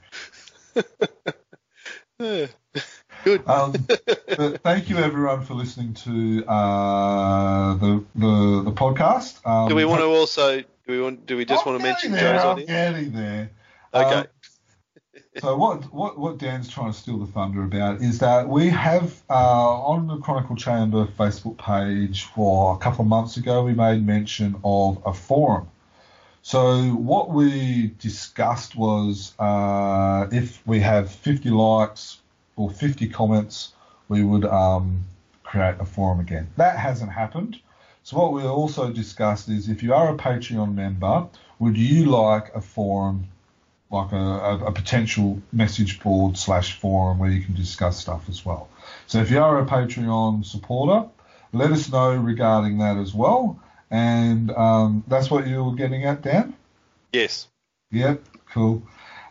Good. 3.28 3.46
Um, 3.46 3.74
but 4.38 4.62
thank 4.62 4.88
you 4.88 4.96
everyone 4.96 5.44
for 5.44 5.52
listening 5.52 5.92
to 5.92 6.46
uh, 6.46 7.74
the, 7.74 8.04
the 8.14 8.62
the 8.64 8.72
podcast. 8.72 9.46
Um, 9.46 9.68
do 9.68 9.74
we 9.74 9.84
want 9.84 10.00
to 10.00 10.06
also 10.06 10.60
do 10.60 10.66
we 10.86 10.98
want 11.02 11.26
do 11.26 11.36
we 11.36 11.44
just 11.44 11.66
I'm 11.66 11.74
want 11.74 11.82
to 11.82 11.86
mention 11.86 12.12
there, 12.12 12.32
Joe's 12.32 12.40
I'm 12.40 12.48
audience? 12.48 12.70
getting 12.70 13.12
there. 13.12 13.50
Okay. 13.92 14.14
Um, 14.14 14.26
so 15.40 15.56
what, 15.58 15.92
what 15.92 16.18
what 16.18 16.38
Dan's 16.38 16.70
trying 16.70 16.90
to 16.90 16.98
steal 16.98 17.18
the 17.18 17.26
thunder 17.26 17.64
about 17.64 18.00
is 18.00 18.18
that 18.20 18.48
we 18.48 18.70
have 18.70 19.22
uh, 19.28 19.34
on 19.34 20.06
the 20.06 20.16
Chronicle 20.16 20.56
Chamber 20.56 21.04
Facebook 21.04 21.58
page 21.58 22.24
for 22.24 22.76
a 22.76 22.78
couple 22.78 23.02
of 23.02 23.08
months 23.08 23.36
ago 23.36 23.62
we 23.62 23.74
made 23.74 24.06
mention 24.06 24.56
of 24.64 25.02
a 25.04 25.12
forum. 25.12 25.68
So 26.40 26.92
what 26.92 27.28
we 27.28 27.88
discussed 27.98 28.74
was 28.74 29.34
uh, 29.38 30.28
if 30.32 30.66
we 30.66 30.80
have 30.80 31.10
50 31.10 31.50
likes 31.50 32.20
or 32.58 32.70
50 32.70 33.08
comments, 33.08 33.72
we 34.08 34.22
would 34.22 34.44
um, 34.44 35.04
create 35.44 35.76
a 35.80 35.84
forum 35.84 36.20
again. 36.20 36.48
That 36.56 36.78
hasn't 36.78 37.12
happened. 37.12 37.60
So 38.02 38.16
what 38.16 38.32
we 38.32 38.42
also 38.42 38.90
discussed 38.90 39.48
is 39.48 39.68
if 39.68 39.82
you 39.82 39.94
are 39.94 40.14
a 40.14 40.16
Patreon 40.16 40.74
member, 40.74 41.26
would 41.58 41.76
you 41.76 42.06
like 42.06 42.54
a 42.54 42.60
forum 42.60 43.28
like 43.90 44.12
a, 44.12 44.16
a, 44.16 44.64
a 44.66 44.72
potential 44.72 45.40
message 45.52 46.00
board 46.00 46.36
slash 46.36 46.78
forum 46.78 47.18
where 47.18 47.30
you 47.30 47.42
can 47.42 47.54
discuss 47.54 47.98
stuff 47.98 48.28
as 48.28 48.44
well. 48.44 48.68
So 49.06 49.18
if 49.18 49.30
you 49.30 49.42
are 49.42 49.58
a 49.58 49.66
Patreon 49.66 50.44
supporter, 50.44 51.08
let 51.52 51.72
us 51.72 51.90
know 51.90 52.14
regarding 52.14 52.78
that 52.78 52.98
as 52.98 53.14
well. 53.14 53.60
And 53.90 54.50
um, 54.50 55.04
that's 55.08 55.30
what 55.30 55.46
you 55.46 55.64
were 55.64 55.74
getting 55.74 56.04
at, 56.04 56.22
Dan? 56.22 56.54
Yes. 57.12 57.48
Yep, 57.90 58.22
cool. 58.52 58.82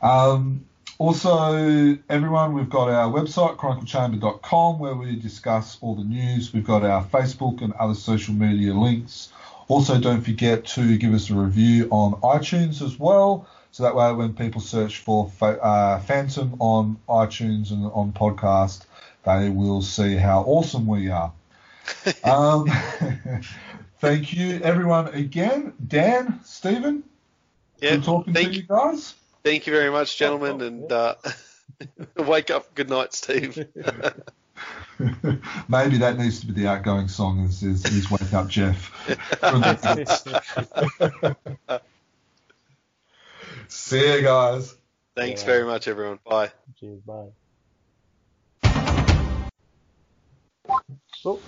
Um, 0.02 0.66
also, 1.00 1.98
everyone, 2.10 2.54
we've 2.54 2.70
got 2.70 2.90
our 2.90 3.12
website, 3.12 3.58
chroniclechamber.com, 3.58 4.80
where 4.80 4.96
we 4.96 5.16
discuss 5.16 5.78
all 5.82 5.96
the 5.96 6.04
news. 6.04 6.54
We've 6.54 6.66
got 6.66 6.84
our 6.84 7.04
Facebook 7.04 7.62
and 7.62 7.74
other 7.74 7.94
social 7.94 8.34
media 8.34 8.74
links. 8.74 9.30
Also, 9.68 10.00
don't 10.00 10.22
forget 10.22 10.66
to 10.66 10.98
give 10.98 11.14
us 11.14 11.30
a 11.30 11.36
review 11.36 11.88
on 11.92 12.14
iTunes 12.22 12.82
as 12.82 12.98
well. 13.00 13.48
So 13.72 13.84
that 13.84 13.96
way, 13.96 14.12
when 14.14 14.34
people 14.34 14.60
search 14.62 15.00
for 15.00 15.30
uh, 15.42 16.00
Phantom 16.00 16.56
on 16.60 16.98
iTunes 17.08 17.72
and 17.72 17.86
on 17.94 18.12
podcast, 18.12 18.86
they 19.24 19.50
will 19.50 19.82
see 19.82 20.16
how 20.16 20.42
awesome 20.44 20.88
we 20.88 21.10
are. 21.10 21.32
um, 22.24 22.66
thank 24.00 24.34
you, 24.34 24.60
everyone, 24.64 25.10
again. 25.10 25.74
Dan, 25.86 26.40
Stephen, 26.44 27.04
Yeah. 27.82 27.96
good 27.98 28.04
talking 28.04 28.34
Thank 28.34 28.50
to 28.54 28.56
you 28.56 28.64
guys. 28.64 29.14
Thank 29.48 29.66
you 29.66 29.72
very 29.72 29.90
much, 29.90 30.18
gentlemen, 30.18 30.60
and 30.60 30.92
uh, 30.92 31.16
wake 32.18 32.52
up. 32.52 32.76
Good 32.76 32.90
night, 32.90 33.14
Steve. 33.14 33.56
Maybe 35.70 36.00
that 36.00 36.18
needs 36.18 36.42
to 36.42 36.48
be 36.48 36.52
the 36.52 36.68
outgoing 36.68 37.08
song 37.08 37.46
is, 37.46 37.64
is, 37.64 37.86
is 37.86 38.12
Wake 38.12 38.34
Up 38.34 38.50
Jeff. 38.50 38.92
See 43.70 44.16
you 44.16 44.22
guys. 44.22 44.76
Thanks 45.16 45.44
Yeah. 45.44 45.48
very 45.48 45.64
much, 45.64 45.88
everyone. 45.88 46.20
Bye. 46.30 46.52
Cheers, 46.78 47.00
bye. 47.06 47.28
Oh, 51.24 51.26
oh, 51.26 51.40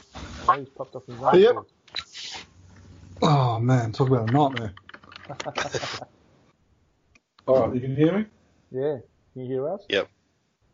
he's 0.57 0.69
popped 0.69 0.95
off 0.95 1.05
his 1.05 1.17
Yep. 1.33 1.57
Oh 3.23 3.59
man, 3.59 3.91
talk 3.91 4.07
about 4.07 4.29
a 4.29 4.31
nightmare. 4.31 4.73
All 7.49 7.65
right, 7.65 7.73
you 7.73 7.81
can 7.81 7.95
hear 7.95 8.13
me. 8.15 8.25
Yeah, 8.71 8.97
can 9.33 9.41
you 9.41 9.47
hear 9.47 9.67
us? 9.69 9.81
Yep. 9.89 10.07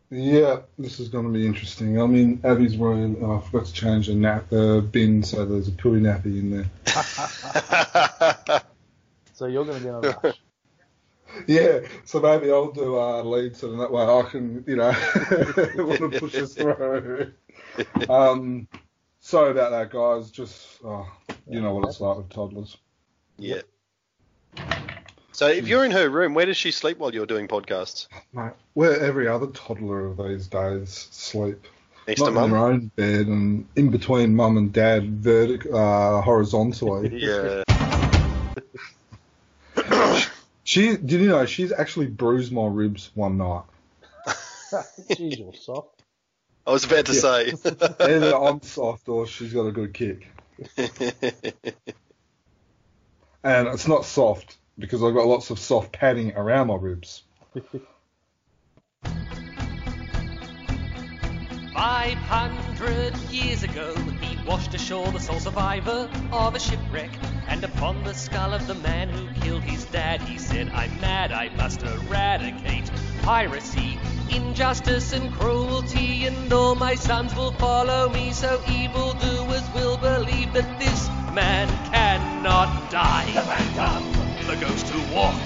Yeah, 0.10 0.60
this 0.78 1.00
is 1.00 1.08
going 1.08 1.24
to 1.26 1.32
be 1.32 1.46
interesting. 1.46 1.98
I'm 1.98 2.14
in 2.16 2.42
Abby's 2.44 2.76
room 2.76 3.16
and 3.16 3.26
I 3.26 3.40
forgot 3.40 3.68
to 3.68 3.74
change 3.74 4.08
the 4.08 4.16
nap 4.16 4.50
the 4.50 4.86
bin, 4.92 5.24
so 5.24 5.46
there's 5.46 5.70
a 5.70 5.72
pooey 5.72 6.02
nappy 6.02 6.38
in 6.38 6.52
there. 6.52 6.66
So 9.34 9.48
you're 9.48 9.66
going 9.66 9.80
to 9.80 9.84
be 9.84 9.90
in 9.90 9.96
a 9.96 10.00
rush. 10.00 10.40
Yeah, 11.48 11.80
so 12.06 12.22
maybe 12.22 12.50
I'll 12.50 12.72
do 12.72 12.98
uh, 12.98 13.22
lead 13.22 13.58
so 13.58 13.76
that 13.76 13.92
way 13.92 14.04
I 14.04 14.22
can, 14.30 14.64
you 14.66 14.78
know, 14.78 14.90
want 15.76 16.14
to 16.14 16.18
push 16.18 16.34
us 16.36 16.54
through. 16.54 17.34
Um, 18.08 18.70
sorry 19.20 19.52
about 19.52 19.72
that, 19.72 19.90
guys. 19.92 20.32
Just, 20.32 20.80
oh, 20.86 21.06
you 21.50 21.60
know 21.60 21.74
what 21.74 21.90
it's 21.90 22.00
like 22.00 22.16
with 22.16 22.30
toddlers. 22.30 22.78
yeah. 23.38 23.64
So 25.36 25.48
if 25.48 25.68
you're 25.68 25.84
in 25.84 25.92
her 25.92 26.10
room, 26.10 26.34
where 26.34 26.46
does 26.46 26.56
she 26.56 26.72
sleep 26.72 26.98
while 26.98 27.14
you're 27.14 27.26
doing 27.26 27.50
podcasts? 27.50 28.08
Mate, 28.32 28.54
where 28.74 28.98
every 29.02 29.28
other 29.28 29.48
toddler 29.48 30.06
of 30.08 30.16
these 30.16 30.48
days 30.48 31.10
sleep. 31.12 31.68
Next 32.08 32.22
Not 32.22 32.28
to 32.28 32.30
in 32.30 32.36
mum? 32.36 32.52
their 32.52 32.60
own 32.60 32.92
bed 32.96 33.28
and 33.28 33.68
in 33.76 33.92
between 33.92 34.34
mum 34.34 34.56
and 34.56 34.72
dad, 34.72 35.22
vertic- 35.22 35.70
uh, 35.70 36.22
horizontally. 36.22 37.20
Yeah. 37.22 37.64
She, 40.64 40.96
did 40.96 41.12
you 41.12 41.28
know, 41.28 41.46
she's 41.46 41.72
actually 41.74 42.08
bruised 42.08 42.52
my 42.54 42.66
ribs 42.68 43.12
one 43.14 43.38
night. 43.38 43.64
Jeez, 45.12 45.38
you're 45.38 45.54
soft. 45.54 46.02
I 46.66 46.72
was 46.72 46.86
about 46.86 47.06
to 47.08 47.14
Yeah. 47.14 47.20
say. 47.20 47.54
Either 48.00 48.36
I'm 48.36 48.62
soft 48.62 49.10
or 49.10 49.28
she's 49.28 49.54
got 49.54 49.68
a 49.68 49.72
good 49.72 49.94
kick. 49.94 50.28
And 53.44 53.68
it's 53.68 53.88
not 53.88 54.06
soft 54.06 54.58
because 54.78 55.04
I've 55.04 55.14
got 55.14 55.28
lots 55.28 55.50
of 55.50 55.60
soft 55.60 55.92
padding 55.92 56.34
around 56.36 56.68
my 56.68 56.76
ribs. 56.76 57.24
Five 61.74 62.18
hundred 62.18 63.18
years 63.32 63.64
ago, 63.64 63.94
he 64.22 64.38
washed 64.48 64.74
ashore 64.74 65.12
the 65.12 65.20
sole 65.20 65.40
survivor 65.40 66.10
of 66.32 66.56
a 66.56 66.60
shipwreck. 66.60 67.10
And 67.48 67.64
upon 67.64 68.04
the 68.04 68.14
skull 68.14 68.54
of 68.54 68.66
the 68.66 68.76
man 68.76 69.10
who 69.10 69.28
killed 69.42 69.62
his 69.62 69.86
dad, 69.86 70.22
he 70.22 70.38
said, 70.38 70.70
I'm 70.70 71.00
mad, 71.02 71.32
I 71.32 71.50
must 71.58 71.84
eradicate 71.84 72.90
piracy, 73.22 74.00
injustice, 74.32 75.14
and 75.14 75.32
cruelty. 75.34 76.26
And 76.26 76.52
all 76.52 76.76
my 76.76 76.96
sons 76.96 77.36
will 77.36 77.52
follow 77.54 78.10
me, 78.10 78.32
so 78.32 78.62
evildoers 78.70 79.64
will 79.76 79.98
believe 79.98 80.54
that 80.54 80.80
this 80.80 81.08
man 81.34 81.68
cannot 81.92 82.90
die 82.90 84.15
the 84.56 84.66
ghost 84.66 84.88
who 84.88 85.00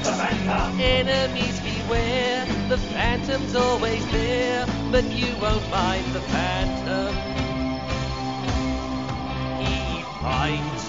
the 0.03 0.11
phantom. 0.11 0.79
Enemies 0.79 1.59
beware, 1.61 2.45
the 2.67 2.77
phantom's 2.77 3.55
always 3.55 4.05
there, 4.11 4.65
but 4.91 5.03
you 5.05 5.35
won't 5.37 5.67
mind 5.69 6.13
the 6.13 6.21
phantom. 6.21 7.15
He 9.59 10.03
finds 10.21 10.88